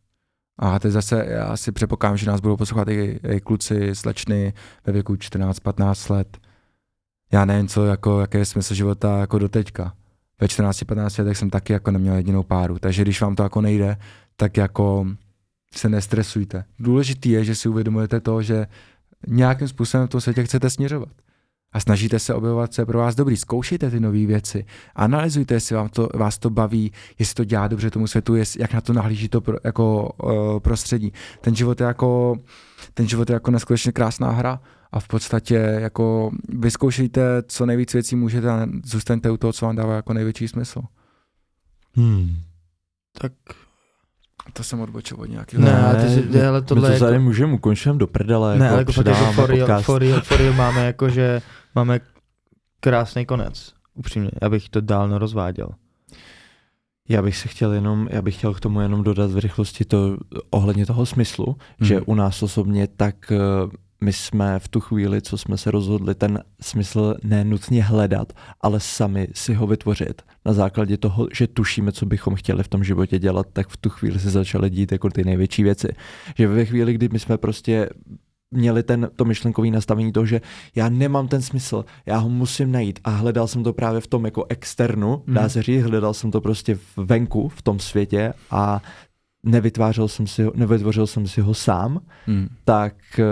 A 0.60 0.80
teď 0.80 0.92
zase 0.92 1.26
já 1.30 1.58
si 1.58 1.72
předpokládám, 1.72 2.18
že 2.18 2.32
nás 2.32 2.42
budou 2.42 2.58
poslouchat 2.58 2.88
i, 2.88 3.20
i 3.30 3.40
kluci, 3.42 3.96
slečny 3.96 4.54
ve 4.86 4.94
věku 4.94 5.14
14-15 5.16 6.14
let. 6.14 6.38
Já 7.32 7.46
nevím, 7.46 7.68
co, 7.68 7.86
jako, 7.86 8.20
jaký 8.22 8.38
je 8.38 8.46
smysl 8.46 8.74
života 8.74 9.18
jako 9.18 9.40
doteďka. 9.40 9.94
Ve 10.42 10.48
14-15 10.48 11.20
letech 11.20 11.38
jsem 11.38 11.50
taky 11.50 11.74
jako 11.74 11.92
neměl 11.92 12.16
jedinou 12.16 12.44
páru, 12.44 12.80
takže 12.80 13.02
když 13.02 13.22
vám 13.22 13.36
to 13.36 13.44
jako 13.44 13.62
nejde, 13.62 13.98
tak 14.36 14.58
jako 14.58 15.08
se 15.76 15.90
nestresujte. 15.90 16.66
Důležitý 16.80 17.30
je, 17.30 17.44
že 17.44 17.56
si 17.56 17.70
uvědomujete 17.70 18.20
to, 18.20 18.42
že 18.42 18.68
nějakým 19.28 19.68
způsobem 19.68 20.08
v 20.08 20.10
tom 20.10 20.22
světě 20.22 20.44
chcete 20.44 20.70
směřovat. 20.70 21.10
A 21.74 21.80
snažíte 21.80 22.20
se 22.20 22.34
objevovat, 22.34 22.74
co 22.74 22.82
je 22.82 22.86
pro 22.86 23.00
vás 23.00 23.16
dobrý. 23.16 23.38
Zkoušejte 23.38 23.90
ty 23.92 24.00
nové 24.00 24.26
věci. 24.26 24.66
Analyzujte, 24.96 25.54
jestli 25.54 25.76
vám 25.76 25.90
to, 25.90 26.10
vás 26.16 26.38
to 26.38 26.50
baví, 26.50 26.92
jestli 27.20 27.36
to 27.36 27.44
dělá 27.44 27.68
dobře 27.68 27.90
tomu 27.92 28.08
světu, 28.08 28.36
jestli, 28.36 28.62
jak 28.62 28.74
na 28.74 28.82
to 28.82 28.94
nahlíží 28.94 29.30
to 29.30 29.42
pro, 29.42 29.58
jako 29.64 30.10
uh, 30.24 30.60
prostředí. 30.60 31.14
Ten 31.42 31.56
život 31.56 31.82
je 31.82 31.88
jako, 31.88 32.36
ten 32.94 33.08
život 33.08 33.30
je 33.30 33.34
jako 33.34 33.52
neskutečně 33.52 33.92
krásná 33.92 34.32
hra 34.32 34.60
a 34.92 35.00
v 35.00 35.08
podstatě 35.08 35.56
jako 35.56 36.32
vyzkoušejte, 36.50 37.22
co 37.48 37.66
nejvíc 37.66 37.94
věcí 37.94 38.16
můžete 38.16 38.50
a 38.50 38.68
zůstaňte 38.86 39.32
u 39.32 39.38
toho, 39.38 39.54
co 39.54 39.66
vám 39.66 39.76
dává 39.76 39.96
jako 39.96 40.14
největší 40.14 40.48
smysl. 40.48 40.82
Hmm. 41.96 42.36
Tak 43.22 43.32
To 44.54 44.64
jsem 44.64 44.80
odbočil 44.82 45.18
od 45.20 45.26
nějakého. 45.26 45.64
Ne, 45.64 45.82
ale 45.86 45.96
ty 45.96 46.10
si- 46.34 46.42
ale 46.44 46.62
tohle 46.62 46.82
my 46.82 46.88
to 46.88 46.94
jako- 46.94 47.06
tady 47.06 47.20
můžeme 47.20 47.54
ukončit 47.54 47.90
do 47.96 48.08
prdele. 48.08 48.60
ne, 48.60 48.66
jako 48.66 48.74
ale 48.74 48.80
jako 48.82 48.92
fakt 48.92 49.06
jako 49.08 49.32
for 49.34 49.50
real, 49.50 49.82
for 49.82 50.02
real, 50.02 50.22
for 50.22 50.38
real 50.38 50.54
máme 50.54 50.86
jako, 50.86 51.10
že 51.10 51.42
máme 51.76 52.00
krásný 52.80 53.26
konec. 53.26 53.74
Upřímně, 53.94 54.32
já 54.42 54.50
bych 54.50 54.70
to 54.70 54.82
dál 54.82 55.08
nerozváděl. 55.10 55.70
Já 57.10 57.22
bych 57.22 57.38
se 57.38 57.48
chtěl 57.48 57.74
jenom, 57.74 58.08
já 58.12 58.22
bych 58.22 58.36
chtěl 58.38 58.54
k 58.54 58.60
tomu 58.60 58.82
jenom 58.82 59.04
dodat 59.04 59.32
v 59.32 59.38
rychlosti 59.38 59.86
to 59.86 60.18
ohledně 60.50 60.86
toho 60.86 61.06
smyslu, 61.06 61.46
Mhm. 61.80 61.88
že 61.88 62.02
u 62.02 62.16
nás 62.16 62.44
osobně 62.44 62.88
tak 62.88 63.32
eh, 63.32 63.38
my 64.04 64.14
jsme 64.14 64.60
v 64.60 64.68
tu 64.68 64.80
chvíli, 64.80 65.22
co 65.22 65.38
jsme 65.38 65.58
se 65.58 65.72
rozhodli 65.72 66.16
ten 66.16 66.44
smysl 66.62 67.16
nenutně 67.24 67.84
hledat, 67.84 68.34
ale 68.62 68.80
sami 68.80 69.28
si 69.34 69.54
ho 69.54 69.68
vytvořit. 69.68 70.22
Na 70.46 70.54
základě 70.54 70.98
toho, 70.98 71.28
že 71.34 71.48
tušíme, 71.48 71.92
co 71.92 72.06
bychom 72.06 72.36
chtěli 72.36 72.64
v 72.64 72.68
tom 72.68 72.84
životě 72.84 73.20
dělat, 73.20 73.48
tak 73.54 73.70
v 73.70 73.78
tu 73.78 73.90
chvíli 73.90 74.20
se 74.20 74.30
začaly 74.30 74.70
dít 74.70 74.92
jako 74.92 75.10
ty 75.10 75.24
největší 75.24 75.64
věci. 75.64 75.88
Že 76.38 76.48
ve 76.48 76.66
chvíli, 76.66 76.94
kdy 76.94 77.10
my 77.12 77.20
jsme 77.20 77.38
prostě 77.38 77.90
měli 78.52 78.84
ten, 78.84 79.10
to 79.16 79.26
myšlenkový 79.26 79.72
nastavení 79.72 80.12
toho, 80.12 80.26
že 80.26 80.42
já 80.76 80.90
nemám 80.90 81.28
ten 81.28 81.42
smysl, 81.42 81.86
já 82.06 82.18
ho 82.18 82.30
musím 82.30 82.72
najít 82.72 83.00
a 83.04 83.10
hledal 83.10 83.48
jsem 83.48 83.64
to 83.64 83.74
právě 83.74 84.02
v 84.02 84.08
tom 84.08 84.26
jako 84.26 84.46
externu, 84.50 85.24
dá 85.28 85.42
Mhm. 85.42 85.50
se 85.50 85.64
říct, 85.64 85.84
hledal 85.84 86.14
jsem 86.14 86.32
to 86.32 86.42
prostě 86.42 86.78
venku, 86.98 87.50
v 87.50 87.62
tom 87.62 87.80
světě 87.80 88.34
a 88.52 88.82
nevytvářel 89.44 90.08
jsem 90.08 90.28
si 90.28 90.44
ho, 90.44 90.52
nevytvořil 90.56 91.08
jsem 91.08 91.28
si 91.28 91.42
ho 91.42 91.54
sám, 91.54 92.00
Hmm. 92.26 92.48
tak 92.66 92.96
eh, 93.20 93.24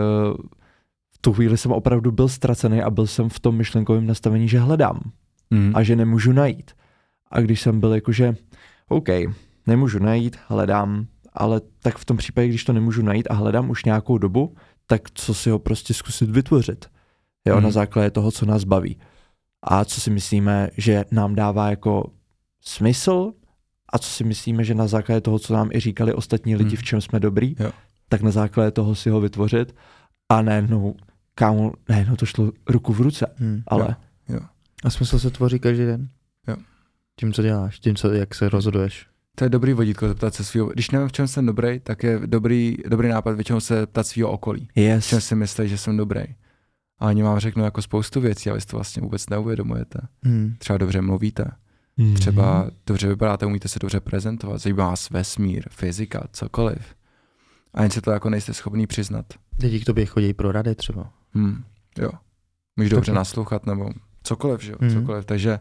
v 1.14 1.18
tu 1.22 1.34
chvíli 1.34 1.58
jsem 1.58 1.72
opravdu 1.72 2.12
byl 2.12 2.28
ztracený 2.28 2.82
a 2.82 2.90
byl 2.90 3.08
jsem 3.08 3.30
v 3.30 3.40
tom 3.40 3.56
myšlenkovém 3.56 4.08
nastavení, 4.08 4.48
že 4.48 4.60
hledám 4.60 5.00
Hmm. 5.52 5.72
a 5.76 5.84
že 5.84 5.96
nemůžu 5.96 6.32
najít. 6.32 6.72
A 7.32 7.42
když 7.42 7.62
jsem 7.62 7.80
byl 7.80 7.94
jakože, 7.94 8.36
OK, 8.90 9.08
nemůžu 9.68 10.00
najít, 10.00 10.38
hledám, 10.48 11.06
ale 11.34 11.62
tak 11.82 11.98
v 11.98 12.06
tom 12.06 12.18
případě, 12.18 12.48
když 12.48 12.64
to 12.64 12.74
nemůžu 12.74 13.02
najít 13.02 13.28
a 13.30 13.34
hledám 13.34 13.70
už 13.70 13.86
nějakou 13.86 14.18
dobu, 14.18 14.56
tak 14.88 15.02
co 15.14 15.34
si 15.34 15.50
ho 15.50 15.60
prostě 15.60 15.94
zkusit 15.94 16.30
vytvořit. 16.30 16.86
Jo, 17.46 17.56
Mhm. 17.56 17.64
na 17.64 17.72
základě 17.72 18.12
toho, 18.12 18.32
co 18.32 18.46
nás 18.46 18.64
baví. 18.64 19.00
A 19.64 19.86
co 19.86 20.02
si 20.02 20.10
myslíme, 20.10 20.70
že 20.78 21.06
nám 21.12 21.36
dává 21.36 21.70
jako 21.70 22.12
smysl 22.62 23.34
a 23.94 23.98
co 24.00 24.10
si 24.10 24.24
myslíme, 24.24 24.64
že 24.64 24.74
na 24.76 24.88
základě 24.88 25.22
toho, 25.22 25.40
co 25.40 25.54
nám 25.54 25.70
i 25.74 25.80
říkali 25.80 26.14
ostatní 26.14 26.56
lidi, 26.56 26.70
Mhm. 26.70 26.78
v 26.78 26.84
čem 26.84 27.02
jsme 27.02 27.20
dobrý, 27.20 27.56
Jo. 27.60 27.72
tak 28.10 28.22
na 28.22 28.32
základě 28.32 28.72
toho 28.72 28.96
si 28.96 29.10
ho 29.10 29.22
vytvořit 29.22 29.76
A 30.30 30.42
najednou, 30.42 30.96
kámo, 31.36 31.72
najednou 31.90 32.16
to 32.16 32.26
šlo 32.26 32.52
ruku 32.70 32.94
v 32.94 33.02
ruce, 33.02 33.26
Hmm. 33.38 33.64
ale 33.68 33.96
A 34.84 34.90
smysl 34.90 35.20
se 35.20 35.30
tvoří 35.32 35.60
každý 35.60 35.86
den? 35.86 36.10
Jo. 36.48 36.56
Tím, 37.20 37.34
co 37.34 37.42
děláš, 37.42 37.80
tím, 37.80 37.96
co, 37.96 38.12
jak 38.14 38.36
se 38.36 38.50
rozhoduješ. 38.50 39.08
To 39.40 39.44
je 39.46 39.50
dobrý 39.50 39.74
vodítko 39.74 40.08
zeptat 40.08 40.34
se 40.34 40.44
svého. 40.44 40.68
Když 40.68 40.92
nevím, 40.92 41.08
v 41.08 41.12
čem 41.12 41.28
jsem 41.28 41.46
dobrý, 41.46 41.80
tak 41.80 42.04
je 42.04 42.20
dobrý, 42.26 42.78
dobrý 42.90 43.08
nápad 43.08 43.32
většinou 43.36 43.60
se 43.60 43.86
ptat 43.88 44.08
svého 44.08 44.32
okolí. 44.32 44.68
V 44.76 44.80
yes. 44.80 45.08
čem 45.08 45.22
si 45.22 45.36
myslí, 45.36 45.68
že 45.70 45.78
jsem 45.78 45.98
dobrý. 45.98 46.22
A 47.00 47.06
oni 47.08 47.24
vám 47.24 47.40
řeknou 47.40 47.64
jako 47.64 47.82
spoustu 47.82 48.22
věcí, 48.22 48.50
ale 48.50 48.58
vy 48.58 48.62
si 48.62 48.68
to 48.68 48.78
vlastně 48.78 49.02
vůbec 49.02 49.30
neuvědomujete. 49.30 50.00
Hmm. 50.24 50.56
Třeba 50.58 50.78
dobře 50.78 51.02
mluvíte, 51.02 51.52
Mhm. 51.98 52.14
třeba 52.16 52.72
dobře 52.88 53.08
vypadáte, 53.08 53.46
umíte 53.46 53.68
se 53.68 53.80
dobře 53.80 54.00
prezentovat, 54.00 54.58
zajímá 54.58 54.90
vás 54.90 55.10
vesmír, 55.10 55.64
fyzika, 55.70 56.24
cokoliv. 56.32 56.96
A 57.74 57.82
jen 57.82 57.92
se 57.92 58.02
to 58.02 58.12
jako 58.12 58.30
nejste 58.30 58.54
schopný 58.54 58.88
přiznat. 58.88 59.26
Lidi 59.60 59.80
k 59.80 59.86
tobě 59.86 60.06
chodí 60.06 60.34
pro 60.34 60.52
rady 60.52 60.76
třeba. 60.76 61.14
Hmm. 61.34 61.64
Jo. 62.00 62.10
Můžeš 62.78 62.90
dobře 62.92 63.14
naslouchat 63.14 63.66
nebo 63.66 63.90
cokoliv, 64.24 64.62
že 64.64 64.72
jo, 64.72 64.78
Mhm. 64.82 64.94
cokoliv. 64.94 65.26
Takže 65.26 65.60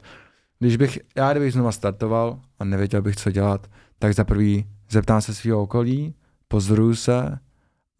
když 0.58 0.76
bych, 0.76 0.98
já 1.16 1.30
kdybych 1.32 1.52
znova 1.52 1.72
startoval 1.72 2.40
a 2.58 2.64
nevěděl 2.64 3.02
bych, 3.02 3.16
co 3.16 3.30
dělat, 3.30 3.70
tak 3.98 4.14
za 4.14 4.24
prvý 4.24 4.66
zeptám 4.90 5.20
se 5.20 5.34
svého 5.34 5.62
okolí, 5.62 6.14
pozoruju 6.48 6.94
se 6.94 7.38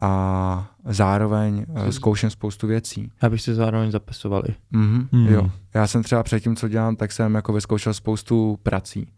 a 0.01 0.71
zároveň 0.85 1.65
eh, 1.75 1.91
zkouším 1.91 2.29
spoustu 2.29 2.67
věcí. 2.67 3.11
Já 3.21 3.29
bych 3.29 3.41
si 3.41 3.55
zároveň 3.55 3.91
zapisoval 3.91 4.43
i. 4.49 4.55
Mhm, 4.71 5.07
Hmm. 5.11 5.27
Jo. 5.27 5.51
Já 5.73 5.87
jsem 5.87 6.03
třeba 6.03 6.23
předtím, 6.23 6.55
co 6.55 6.67
dělám, 6.67 6.95
tak 6.95 7.11
jsem 7.11 7.35
jako 7.35 7.53
vyzkoušel 7.53 7.93
spoustu 7.93 8.59
prací. 8.63 9.13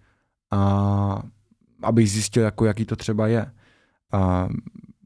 A 0.52 1.22
abych 1.84 2.12
zjistil, 2.12 2.44
jako, 2.44 2.66
jaký 2.66 2.86
to 2.86 2.96
třeba 2.96 3.28
je. 3.28 3.52
A 4.12 4.48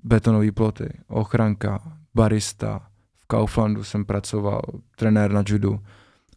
betonové 0.04 0.52
ploty, 0.52 0.90
ochranka, 1.08 1.80
barista, 2.16 2.82
v 3.20 3.26
Kauflandu 3.28 3.84
jsem 3.84 4.06
pracoval, 4.06 4.62
trenér 4.96 5.32
na 5.32 5.44
judu. 5.46 5.80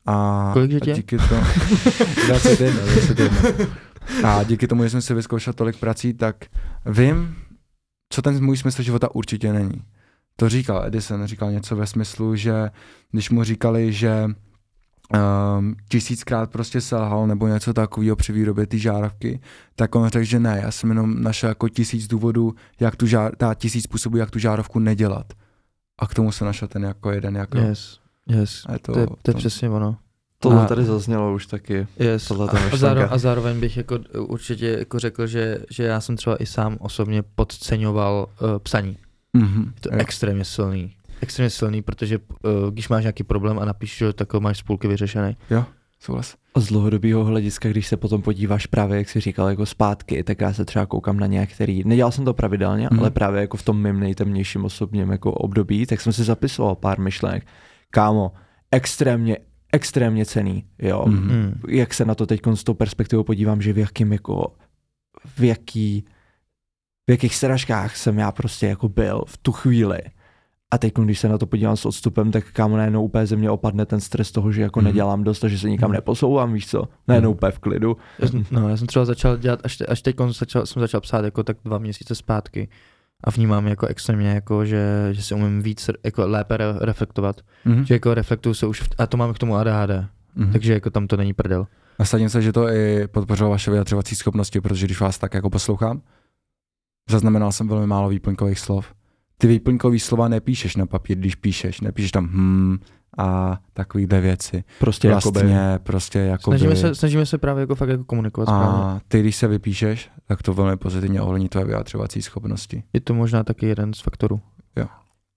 A, 0.06 0.50
Kolik 0.52 0.70
že 0.70 0.76
a 0.76 0.80
tě? 0.80 0.92
díky 0.92 1.16
tomu, 1.18 1.42
21, 2.26 2.82
21. 2.82 3.66
A 4.24 4.42
díky 4.42 4.66
tomu, 4.68 4.82
že 4.82 4.90
jsem 4.90 5.02
si 5.02 5.14
vyzkoušel 5.14 5.52
tolik 5.52 5.76
prací, 5.76 6.14
tak 6.14 6.36
vím, 6.86 7.36
co 8.10 8.22
ten 8.22 8.44
můj 8.44 8.56
smysl 8.56 8.82
života 8.82 9.14
určitě 9.14 9.52
není. 9.52 9.82
To 10.36 10.48
říkal 10.48 10.84
Edison, 10.86 11.26
říkal 11.26 11.52
něco 11.52 11.76
ve 11.76 11.86
smyslu, 11.86 12.36
že 12.36 12.70
když 13.10 13.30
mu 13.30 13.44
říkali, 13.44 13.92
že 13.92 14.24
um, 14.28 15.76
tisíckrát 15.88 16.50
prostě 16.50 16.80
selhal 16.80 17.26
nebo 17.26 17.48
něco 17.48 17.72
takového 17.72 18.16
při 18.16 18.32
výrobě 18.32 18.66
té 18.66 18.78
žárovky, 18.78 19.40
tak 19.76 19.94
on 19.94 20.08
řekl, 20.08 20.24
že 20.24 20.40
ne, 20.40 20.60
já 20.62 20.70
jsem 20.70 20.88
jenom 20.88 21.22
našel 21.22 21.48
jako 21.48 21.68
tisíc 21.68 22.06
důvodů, 22.06 22.54
jak 22.80 22.96
tu 22.96 23.06
žár, 23.06 23.36
ta 23.36 23.54
tisíc 23.54 23.84
způsobů, 23.84 24.16
jak 24.16 24.30
tu 24.30 24.38
žárovku 24.38 24.78
nedělat. 24.78 25.32
A 25.98 26.06
k 26.06 26.14
tomu 26.14 26.32
se 26.32 26.44
našel 26.44 26.68
ten 26.68 26.84
jako 26.84 27.10
jeden, 27.10 27.36
jako. 27.36 27.58
Yes, 27.58 28.00
yes. 28.26 28.62
A 28.66 28.72
je 28.72 28.78
to, 28.78 28.92
To, 28.92 28.98
je, 29.00 29.06
to 29.06 29.12
je 29.30 29.32
to- 29.34 29.38
přesně 29.38 29.70
ono. 29.70 29.96
Tohle 30.38 30.62
A- 30.62 30.66
tady 30.66 30.84
zaznělo 30.84 31.34
už 31.34 31.46
taky. 31.46 31.86
Yes. 31.98 32.30
A, 32.30 32.34
a, 32.72 32.76
zároveň, 32.76 33.08
a 33.10 33.18
zároveň 33.18 33.60
bych 33.60 33.76
jako 33.76 33.98
určitě 34.18 34.66
jako 34.78 34.98
řekl, 34.98 35.26
že, 35.26 35.58
že 35.70 35.82
já 35.84 36.00
jsem 36.00 36.16
třeba 36.16 36.36
i 36.42 36.46
sám 36.46 36.76
osobně 36.80 37.22
podceňoval 37.34 38.26
uh, 38.42 38.48
psaní. 38.58 38.96
Mhm, 39.32 39.72
Je 39.74 39.80
to 39.80 39.88
jo. 39.92 39.98
extrémně 40.00 40.44
silný. 40.44 40.92
Extrémně 41.20 41.50
silný, 41.50 41.82
protože 41.82 42.18
uh, 42.18 42.70
když 42.70 42.88
máš 42.88 43.02
nějaký 43.02 43.22
problém 43.24 43.58
a 43.58 43.64
napíšeš, 43.64 43.98
že 43.98 44.12
tak 44.12 44.32
ho 44.34 44.40
máš 44.40 44.58
z 44.58 44.62
půlky 44.62 44.88
vyřešený. 44.88 45.36
Souhlas. 46.00 46.34
Z 46.56 46.66
dlouhodobého 46.68 47.24
hlediska, 47.24 47.68
když 47.68 47.86
se 47.86 47.96
potom 47.96 48.22
podíváš 48.22 48.66
právě, 48.66 48.98
jak 48.98 49.08
jsi 49.08 49.20
říkal, 49.20 49.48
jako 49.48 49.66
zpátky, 49.66 50.24
tak 50.24 50.40
já 50.40 50.52
se 50.52 50.64
třeba 50.64 50.86
koukám 50.86 51.16
na 51.20 51.26
některý, 51.26 51.82
nedělal 51.84 52.12
jsem 52.12 52.24
to 52.24 52.34
pravidelně, 52.34 52.88
Mhm. 52.90 53.00
ale 53.00 53.10
právě 53.10 53.40
jako 53.40 53.56
v 53.56 53.62
tom 53.62 53.82
mým 53.82 54.00
nejtemnějším 54.00 54.64
osobním 54.64 55.10
jako 55.10 55.32
období, 55.32 55.86
tak 55.86 56.00
jsem 56.00 56.12
si 56.12 56.24
zapisoval 56.24 56.74
pár 56.74 57.00
myšlenek. 57.00 57.46
Kámo, 57.90 58.32
extrémně, 58.72 59.38
extrémně 59.72 60.26
cený, 60.26 60.64
jo. 60.78 61.04
Mhm. 61.06 61.28
Hmm. 61.28 61.60
Jak 61.68 61.94
se 61.94 62.04
na 62.04 62.14
to 62.14 62.26
teď 62.26 62.40
s 62.54 62.64
tou 62.64 62.74
perspektivou 62.74 63.22
podívám, 63.24 63.62
že 63.62 63.72
v 63.72 63.78
jakým 63.78 64.12
jako, 64.12 64.52
v 65.36 65.40
jaký, 65.44 66.04
v 67.06 67.10
jakých 67.10 67.34
sražkách 67.36 67.96
jsem 67.96 68.18
já 68.18 68.32
prostě 68.32 68.66
jako 68.66 68.88
byl 68.88 69.22
v 69.26 69.36
tu 69.36 69.52
chvíli. 69.52 69.98
A 70.70 70.78
teď, 70.78 70.94
když 70.94 71.18
se 71.18 71.28
na 71.28 71.38
to 71.38 71.46
podívám 71.46 71.76
s 71.76 71.86
odstupem, 71.86 72.30
tak 72.32 72.52
kámo 72.52 72.76
najednou 72.76 73.04
úplně 73.04 73.26
ze 73.26 73.36
mě 73.36 73.50
opadne 73.50 73.86
ten 73.86 74.00
stres 74.00 74.32
toho, 74.32 74.52
že 74.52 74.62
jako 74.62 74.80
Mhm. 74.80 74.84
nedělám 74.86 75.24
dost 75.24 75.44
a 75.44 75.48
že 75.48 75.58
se 75.58 75.70
nikam 75.70 75.90
Mhm. 75.90 75.94
neposouvám, 75.96 76.52
víš 76.52 76.66
co? 76.68 76.88
Najednou 77.08 77.30
Mhm. 77.30 77.36
úplně 77.36 77.52
v 77.52 77.58
klidu. 77.58 77.96
Já 78.18 78.28
jsem, 78.28 78.44
no, 78.50 78.68
já 78.68 78.76
jsem 78.76 78.86
třeba 78.86 79.04
začal 79.04 79.36
dělat, 79.36 79.60
až, 79.64 79.76
te, 79.76 79.86
až 79.86 80.02
teď 80.02 80.16
začal, 80.28 80.66
jsem 80.66 80.80
začal 80.80 81.00
psát 81.00 81.24
jako 81.24 81.42
tak 81.42 81.56
dva 81.64 81.78
měsíce 81.78 82.14
zpátky 82.14 82.68
a 83.26 83.30
vnímám 83.30 83.66
jako 83.66 83.86
extrémně, 83.86 84.28
jako, 84.28 84.64
že, 84.64 85.08
že 85.12 85.22
si 85.22 85.34
umím 85.34 85.62
víc 85.62 85.90
jako 86.04 86.26
lépe 86.28 86.56
re, 86.56 86.64
reflektovat. 86.80 87.40
Mhm. 87.64 87.84
Že 87.84 87.94
jako 87.94 88.14
reflektuju 88.14 88.54
se 88.54 88.66
už, 88.66 88.80
v, 88.80 88.88
a 88.98 89.06
to 89.06 89.16
mám 89.16 89.32
k 89.34 89.38
tomu 89.38 89.56
ADHD, 89.56 89.90
Mhm. 90.36 90.52
takže 90.52 90.72
jako 90.72 90.90
tam 90.90 91.06
to 91.06 91.16
není 91.16 91.32
prdel. 91.32 91.66
A 91.98 92.04
sadím 92.04 92.28
se, 92.28 92.42
že 92.42 92.52
to 92.52 92.68
i 92.68 93.08
podpořilo 93.08 93.50
vaše 93.50 93.70
vyjadřovací 93.70 94.14
schopnosti, 94.16 94.60
protože 94.60 94.86
když 94.86 95.00
vás 95.00 95.18
tak 95.18 95.34
jako 95.34 95.50
poslouchám, 95.50 96.02
zaznamenal 97.10 97.52
jsem 97.52 97.68
velmi 97.68 97.86
málo 97.86 98.08
výplňkových 98.08 98.58
slov. 98.58 98.94
Ty 99.38 99.46
výplňkový 99.46 100.00
slova 100.00 100.28
nepíšeš 100.28 100.76
na 100.76 100.86
papír, 100.86 101.18
když 101.18 101.34
píšeš, 101.34 101.80
nepíšeš 101.80 102.10
tam 102.12 102.24
hm 102.32 102.78
a 103.18 103.58
takovýhle 103.72 104.20
věci. 104.20 104.64
Prostě 104.80 105.08
jakoby, 105.08 105.40
Vlastně 105.40 105.78
prostě 105.82 106.18
jakoby... 106.18 106.58
Snažíme 106.58 106.76
se, 106.76 106.94
snažíme 106.94 107.26
se 107.26 107.38
právě 107.38 107.60
jako 107.60 107.74
fakt 107.74 107.88
jako 107.88 108.04
komunikovat 108.04 108.46
správně. 108.46 108.82
a 108.82 109.00
ty, 109.08 109.20
když 109.20 109.36
se 109.36 109.48
vypíšeš, 109.48 110.10
tak 110.28 110.42
to 110.42 110.54
velmi 110.54 110.76
pozitivně 110.76 111.20
ovlivní 111.22 111.48
tvoje 111.48 111.66
vyjadřovací 111.66 112.22
schopnosti. 112.22 112.82
Je 112.92 113.00
to 113.00 113.14
možná 113.14 113.44
taky 113.44 113.66
jeden 113.66 113.94
z 113.94 114.00
faktorů. 114.00 114.40
Jo. 114.76 114.86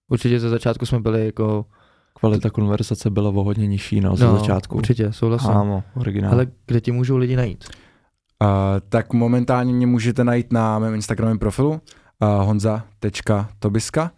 Určitě 0.10 0.40
ze 0.40 0.50
začátku 0.50 0.86
jsme 0.86 1.00
byli 1.00 1.26
jako, 1.26 1.66
kvalita 2.14 2.50
konverzace 2.50 3.10
byla 3.10 3.30
o 3.30 3.44
hodně 3.44 3.68
nižší 3.68 4.02
no, 4.02 4.16
ze 4.16 4.26
no, 4.26 4.38
začátku. 4.38 4.78
určitě, 4.78 5.14
souhlasím. 5.14 5.50
Ámo, 5.50 5.84
originál. 5.96 6.34
Ale 6.34 6.48
kde 6.66 6.82
ti 6.82 6.92
můžou 6.92 7.18
lidi 7.18 7.36
najít? 7.36 7.66
Uh, 8.44 8.50
tak 8.90 9.14
momentálně 9.14 9.74
mě 9.74 9.88
můžete 9.88 10.24
najít 10.24 10.54
na 10.54 10.80
mém 10.80 10.96
Instagramovém 10.96 11.40
profilu 11.40 11.70
uh, 11.70 11.78
honza.tobiska 12.46 14.12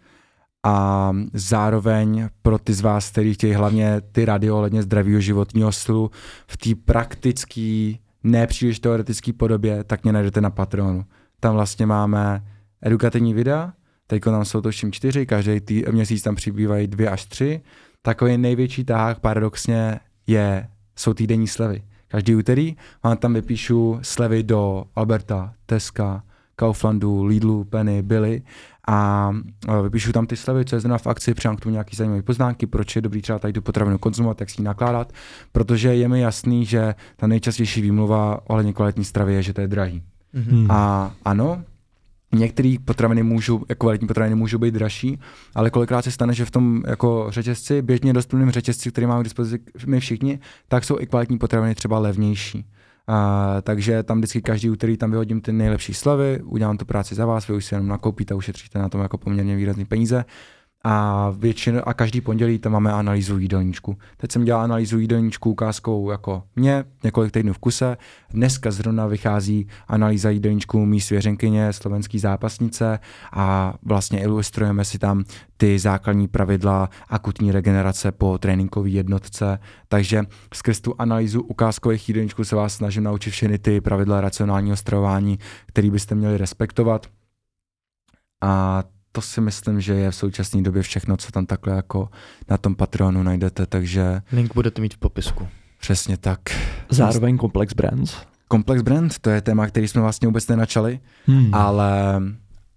a 0.66 1.12
zároveň 1.32 2.28
pro 2.42 2.58
ty 2.58 2.72
z 2.72 2.80
vás, 2.80 3.10
kteří 3.10 3.34
chtějí 3.34 3.54
hlavně 3.54 4.00
ty 4.12 4.24
rady 4.24 4.50
ohledně 4.50 4.82
zdravého 4.82 5.20
životního 5.20 5.72
stylu 5.72 6.10
v 6.46 6.56
té 6.56 6.70
praktické, 6.84 7.92
nepříliš 8.24 8.80
teoretické 8.80 9.32
podobě, 9.32 9.84
tak 9.84 10.02
mě 10.02 10.12
najdete 10.12 10.40
na 10.40 10.50
Patreonu. 10.50 11.04
Tam 11.40 11.54
vlastně 11.54 11.86
máme 11.86 12.44
edukativní 12.82 13.34
videa, 13.34 13.72
teď 14.06 14.22
tam 14.22 14.44
jsou 14.44 14.60
to 14.60 14.70
všem 14.70 14.92
čtyři, 14.92 15.26
každý 15.26 15.60
tý, 15.60 15.84
měsíc 15.90 16.22
tam 16.22 16.34
přibývají 16.34 16.86
dvě 16.86 17.10
až 17.10 17.26
tři. 17.26 17.60
Takový 18.02 18.38
největší 18.38 18.84
tahák 18.84 19.20
paradoxně 19.20 20.00
je, 20.26 20.68
jsou 20.96 21.14
týdenní 21.14 21.48
slevy. 21.48 21.82
Každý 22.08 22.34
úterý 22.34 22.76
vám 23.04 23.16
tam 23.16 23.34
vypíšu 23.34 23.98
slevy 24.02 24.42
do 24.42 24.84
Alberta, 24.96 25.54
Teska, 25.66 26.22
Kauflandu, 26.56 27.24
Lidlu, 27.24 27.64
Penny, 27.64 28.02
Billy 28.02 28.42
a 28.88 29.30
e, 29.68 29.82
vypíšu 29.82 30.12
tam 30.12 30.26
ty 30.26 30.36
slevy, 30.36 30.64
co 30.64 30.76
je 30.76 30.80
zrovna 30.80 30.98
v 30.98 31.06
akci, 31.06 31.34
přidám 31.34 31.56
k 31.56 31.60
tomu 31.60 31.72
nějaký 31.72 31.96
zajímavé 31.96 32.22
poznámky, 32.22 32.66
proč 32.66 32.96
je 32.96 33.02
dobrý 33.02 33.22
třeba 33.22 33.38
tady 33.38 33.52
tu 33.52 33.62
potravinu 33.62 33.98
konzumovat, 33.98 34.40
jak 34.40 34.50
si 34.50 34.60
ji 34.60 34.64
nakládat, 34.64 35.12
protože 35.52 35.94
je 35.94 36.08
mi 36.08 36.20
jasný, 36.20 36.66
že 36.66 36.94
ta 37.16 37.26
nejčastější 37.26 37.82
výmluva 37.82 38.40
ohledně 38.50 38.72
kvalitní 38.72 39.04
stravy 39.04 39.34
je, 39.34 39.42
že 39.42 39.52
to 39.52 39.60
je 39.60 39.68
drahý. 39.68 40.02
Hmm. 40.34 40.70
A 40.70 41.14
ano, 41.24 41.64
některé 42.32 42.74
potraviny 42.84 43.22
můžou, 43.22 43.64
jako 43.68 43.86
kvalitní 43.86 44.08
potraviny 44.08 44.34
můžou 44.34 44.58
být 44.58 44.74
dražší, 44.74 45.18
ale 45.54 45.70
kolikrát 45.70 46.02
se 46.02 46.10
stane, 46.10 46.34
že 46.34 46.44
v 46.44 46.50
tom 46.50 46.82
jako 46.86 47.26
řetězci, 47.28 47.82
běžně 47.82 48.12
dostupném 48.12 48.50
řetězci, 48.50 48.90
který 48.90 49.06
máme 49.06 49.20
k 49.20 49.24
dispozici 49.24 49.64
my 49.86 50.00
všichni, 50.00 50.38
tak 50.68 50.84
jsou 50.84 51.00
i 51.00 51.06
kvalitní 51.06 51.38
potraviny 51.38 51.74
třeba 51.74 51.98
levnější. 51.98 52.64
A, 53.06 53.56
takže 53.62 54.02
tam 54.02 54.18
vždycky 54.18 54.42
každý 54.42 54.70
úterý 54.70 54.96
tam 54.96 55.10
vyhodím 55.10 55.40
ty 55.40 55.52
nejlepší 55.52 55.94
slavy, 55.94 56.40
udělám 56.42 56.78
tu 56.78 56.84
práci 56.84 57.14
za 57.14 57.26
vás, 57.26 57.48
vy 57.48 57.54
už 57.54 57.64
si 57.64 57.74
jenom 57.74 57.88
nakoupíte 57.88 58.34
a 58.34 58.36
ušetříte 58.36 58.78
na 58.78 58.88
tom 58.88 59.00
jako 59.00 59.18
poměrně 59.18 59.56
výrazný 59.56 59.84
peníze. 59.84 60.24
A, 60.84 61.30
většinu, 61.38 61.88
a 61.88 61.94
každý 61.94 62.20
pondělí 62.20 62.58
tam 62.58 62.72
máme 62.72 62.92
analýzu 62.92 63.38
jídelníčku. 63.38 63.96
Teď 64.16 64.32
jsem 64.32 64.44
dělal 64.44 64.62
analýzu 64.62 64.98
jídelníčku 64.98 65.50
ukázkou 65.50 66.10
jako 66.10 66.42
mě, 66.56 66.84
několik 67.04 67.32
týdnů 67.32 67.52
v 67.52 67.58
kuse. 67.58 67.96
Dneska 68.30 68.70
zrovna 68.70 69.06
vychází 69.06 69.68
analýza 69.88 70.30
jídelníčku 70.30 70.86
mý 70.86 71.00
svěřenkyně, 71.00 71.72
slovenský 71.72 72.18
zápasnice 72.18 72.98
a 73.32 73.74
vlastně 73.82 74.20
ilustrujeme 74.20 74.84
si 74.84 74.98
tam 74.98 75.24
ty 75.56 75.78
základní 75.78 76.28
pravidla 76.28 76.90
akutní 77.08 77.52
regenerace 77.52 78.12
po 78.12 78.38
tréninkové 78.38 78.88
jednotce. 78.88 79.58
Takže 79.88 80.22
skrz 80.54 80.80
tu 80.80 80.94
analýzu 80.98 81.42
ukázkových 81.42 82.08
jídelníčků 82.08 82.44
se 82.44 82.56
vás 82.56 82.74
snažím 82.74 83.04
naučit 83.04 83.30
všechny 83.30 83.58
ty 83.58 83.80
pravidla 83.80 84.20
racionálního 84.20 84.76
stravování, 84.76 85.38
které 85.66 85.90
byste 85.90 86.14
měli 86.14 86.38
respektovat. 86.38 87.06
A 88.40 88.82
to 89.12 89.20
si 89.20 89.40
myslím, 89.40 89.80
že 89.80 89.92
je 89.94 90.10
v 90.10 90.14
současné 90.14 90.62
době 90.62 90.82
všechno, 90.82 91.16
co 91.16 91.32
tam 91.32 91.46
takhle 91.46 91.76
jako 91.76 92.08
na 92.50 92.56
tom 92.58 92.74
Patreonu 92.74 93.22
najdete, 93.22 93.66
takže 93.66 94.22
Link 94.32 94.54
budete 94.54 94.82
mít 94.82 94.94
v 94.94 94.98
popisku. 94.98 95.48
přesně 95.80 96.16
tak. 96.16 96.40
Zároveň 96.90 97.38
Complex 97.38 97.74
Brands. 97.74 98.14
Complex 98.52 98.82
Brand, 98.82 99.18
to 99.18 99.30
je 99.30 99.40
téma, 99.40 99.66
který 99.66 99.88
jsme 99.88 100.00
vlastně 100.02 100.28
vůbec 100.28 100.48
nenačali, 100.48 101.00
Hmm. 101.26 101.54
ale, 101.54 102.22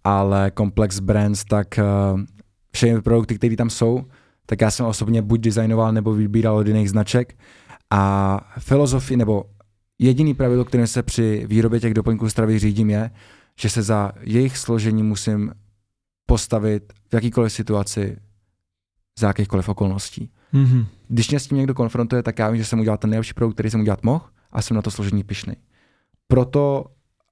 ale 0.03 0.52
Complex 0.57 0.99
Brands, 0.99 1.44
tak 1.44 1.80
uh, 2.14 2.20
všechny 2.74 3.02
produkty, 3.02 3.36
které 3.36 3.56
tam 3.56 3.70
jsou, 3.70 4.06
tak 4.45 4.62
já 4.62 4.72
jsem 4.72 4.86
osobně 4.86 5.22
buď 5.22 5.40
designoval 5.41 5.91
nebo 5.94 6.14
vybíral 6.14 6.56
od 6.56 6.68
jiných 6.68 6.90
značek 6.90 7.36
a 7.91 8.40
filozofii 8.60 9.18
nebo 9.18 9.44
jediný 9.99 10.34
pravidlo, 10.34 10.66
kterým 10.66 10.88
se 10.88 11.03
při 11.03 11.45
výrobě 11.49 11.80
těch 11.80 11.94
doplňků 11.94 12.30
stravy 12.30 12.60
řídím 12.60 12.90
je, 12.90 13.12
že 13.60 13.70
se 13.70 13.82
za 13.84 14.12
jejich 14.22 14.57
složení 14.57 15.03
musím 15.03 15.52
postavit 16.26 16.94
v 17.10 17.14
jakýkoliv 17.14 17.54
situaci 17.54 18.18
za 19.20 19.28
jakýchkoliv 19.28 19.70
okolností. 19.70 20.32
Mm-hmm. 20.54 20.86
Když 21.08 21.30
mě 21.30 21.40
s 21.40 21.48
tím 21.48 21.58
někdo 21.58 21.74
konfrontuje, 21.74 22.24
tak 22.24 22.40
já 22.40 22.50
vím, 22.50 22.58
že 22.58 22.66
jsem 22.66 22.80
udělal 22.80 22.98
ten 22.98 23.10
nejlepší 23.10 23.34
produkt, 23.34 23.54
který 23.54 23.70
jsem 23.70 23.82
udělat 23.82 24.04
mohl 24.04 24.26
a 24.52 24.62
jsem 24.62 24.76
na 24.76 24.82
to 24.82 24.92
složení 24.92 25.24
pišný. 25.24 25.54
Proto 26.28 26.86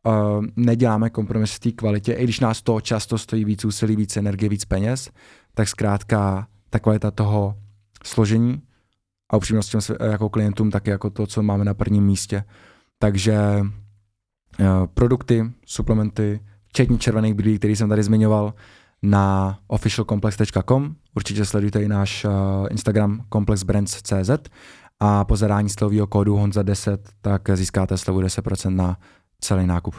uh, 0.05 0.45
neděláme 0.55 1.09
kompromis 1.09 1.53
v 1.53 1.59
té 1.59 1.71
kvalitě, 1.71 2.13
i 2.13 2.23
když 2.23 2.39
nás 2.39 2.61
to 2.61 2.81
často 2.81 3.17
stojí 3.17 3.45
víc 3.45 3.65
úsilí, 3.65 3.95
víc 3.95 4.17
energie, 4.17 4.49
víc 4.49 4.65
peněz, 4.65 5.09
tak 5.53 5.67
zkrátka 5.67 6.47
ta 6.69 6.79
kvalita 6.79 7.11
toho 7.11 7.57
složení 8.03 8.61
a 9.31 9.37
upřímnost 9.37 9.71
těm 9.71 9.81
jako 10.11 10.29
klientům 10.29 10.71
taky 10.71 10.89
jako 10.89 11.09
to, 11.09 11.27
co 11.27 11.43
máme 11.43 11.65
na 11.65 11.73
prvním 11.73 12.03
místě. 12.05 12.43
Takže 12.99 13.37
uh, 13.61 14.65
produkty, 14.93 15.51
suplementy, 15.65 16.39
včetně 16.67 16.97
červených 16.97 17.33
brýlí, 17.33 17.59
který 17.59 17.75
jsem 17.75 17.89
tady 17.89 18.03
zmiňoval, 18.03 18.53
na 19.03 19.57
officialcomplex.com. 19.67 20.95
Určitě 21.15 21.45
sledujte 21.45 21.83
i 21.83 21.87
náš 21.87 22.25
uh, 22.25 22.31
Instagram 22.71 23.21
complexbrands.cz 23.33 24.29
a 24.99 25.25
po 25.25 25.35
zadání 25.35 25.69
slovního 25.69 26.07
kódu 26.07 26.35
Honza10 26.37 26.97
tak 27.21 27.41
získáte 27.53 27.97
slevu 27.97 28.21
10% 28.21 28.75
na 28.75 28.97
celý 29.41 29.67
nákup. 29.67 29.95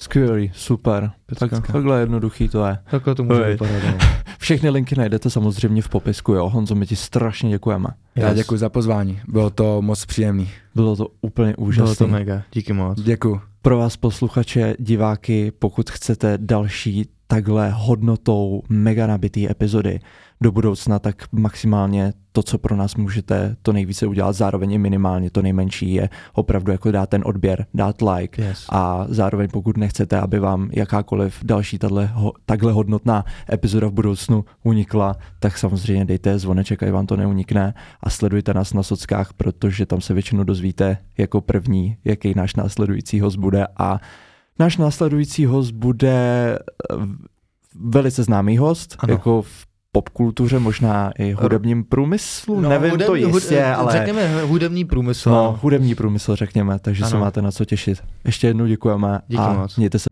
Skvělý, 0.00 0.50
super. 0.54 1.10
Tak, 1.38 1.50
takhle 1.50 2.00
jednoduchý 2.00 2.48
to 2.48 2.66
je. 2.66 2.78
Takhle 2.90 3.14
to 3.14 3.24
může 3.24 3.44
vypadat. 3.44 3.82
no. 3.86 3.98
Všechny 4.38 4.70
linky 4.70 4.94
najdete 4.96 5.30
samozřejmě 5.30 5.82
v 5.82 5.88
popisku, 5.88 6.32
jo. 6.32 6.48
Honzo, 6.48 6.74
my 6.74 6.86
ti 6.86 6.96
strašně 6.96 7.50
děkujeme. 7.50 7.86
Já 8.16 8.28
Yes. 8.28 8.36
děkuji 8.36 8.56
za 8.56 8.68
pozvání, 8.68 9.20
bylo 9.28 9.50
to 9.50 9.82
moc 9.82 10.04
příjemný. 10.04 10.50
Bylo 10.74 10.96
to 10.96 11.06
úplně 11.20 11.56
úžasné. 11.56 11.84
Bylo 11.84 11.94
to 11.94 12.06
mega, 12.08 12.42
díky 12.52 12.72
moc. 12.72 13.00
Děkuji. 13.00 13.40
Pro 13.62 13.78
vás 13.78 13.96
posluchače, 13.96 14.74
diváky, 14.78 15.50
pokud 15.50 15.90
chcete 15.90 16.38
další 16.40 17.08
takhle 17.28 17.70
hodnotou 17.70 18.62
mega 18.68 19.06
nabitý 19.06 19.50
epizody 19.50 20.00
do 20.40 20.52
budoucna, 20.52 20.98
tak 20.98 21.32
maximálně 21.32 22.12
to, 22.32 22.42
co 22.42 22.58
pro 22.58 22.76
nás 22.76 22.94
můžete 22.94 23.56
to 23.62 23.72
nejvíce 23.72 24.06
udělat, 24.06 24.32
zároveň 24.32 24.72
i 24.72 24.78
minimálně 24.78 25.30
to 25.30 25.42
nejmenší 25.42 25.94
je 25.94 26.08
opravdu 26.32 26.72
jako 26.72 26.90
dát 26.90 27.10
ten 27.10 27.22
odběr, 27.24 27.66
dát 27.74 27.96
like 28.02 28.42
Yes. 28.42 28.66
a 28.68 29.06
zároveň 29.08 29.48
pokud 29.52 29.76
nechcete, 29.76 30.20
aby 30.20 30.38
vám 30.38 30.70
jakákoliv 30.72 31.38
další 31.44 31.78
ho, 32.12 32.32
takhle 32.46 32.72
hodnotná 32.72 33.24
epizoda 33.52 33.88
v 33.88 33.92
budoucnu 33.92 34.44
unikla, 34.64 35.16
tak 35.40 35.58
samozřejmě 35.58 36.04
dejte 36.04 36.38
zvoneček, 36.38 36.82
ať 36.82 36.90
vám 36.90 37.06
to 37.06 37.16
neunikne 37.16 37.74
a 38.00 38.10
sledujte 38.10 38.54
nás 38.54 38.72
na 38.72 38.82
sockách, 38.82 39.32
protože 39.32 39.86
tam 39.86 40.00
se 40.00 40.14
většinou 40.14 40.44
dozvíte 40.44 40.98
jako 41.18 41.40
první, 41.40 41.96
jaký 42.04 42.34
náš 42.36 42.54
následující 42.54 43.20
host 43.20 43.36
bude 43.36 43.66
a 43.78 44.00
náš 44.58 44.76
následující 44.76 45.46
host 45.46 45.70
bude 45.70 46.08
eh, 46.58 46.96
velice 47.84 48.22
známý 48.22 48.58
host, 48.58 48.96
Ano. 48.98 49.12
jako 49.12 49.42
v 49.42 49.66
popkultuře, 49.92 50.58
možná 50.58 51.10
i 51.18 51.32
hudebním 51.32 51.84
průmyslu, 51.84 52.60
No, 52.60 52.68
nevím 52.68 52.90
to 52.90 52.96
hudební- 53.12 53.34
jistě, 53.34 53.54
hud- 53.60 53.74
ale 53.78 53.92
Řekněme 53.92 54.42
hudební 54.42 54.84
průmysl. 54.84 55.30
no, 55.30 55.58
hudební 55.62 55.94
průmysl 55.94 56.36
řekněme, 56.36 56.78
takže 56.78 57.04
se 57.04 57.10
Ano. 57.10 57.20
máte 57.24 57.42
na 57.42 57.50
co 57.50 57.64
těšit. 57.64 57.98
Ještě 58.24 58.46
jednou 58.46 58.66
děkujeme 58.66 59.20
Díky 59.28 59.42
a 59.42 59.52
moc. 59.52 59.76
mějte 59.76 59.98
se 59.98 60.08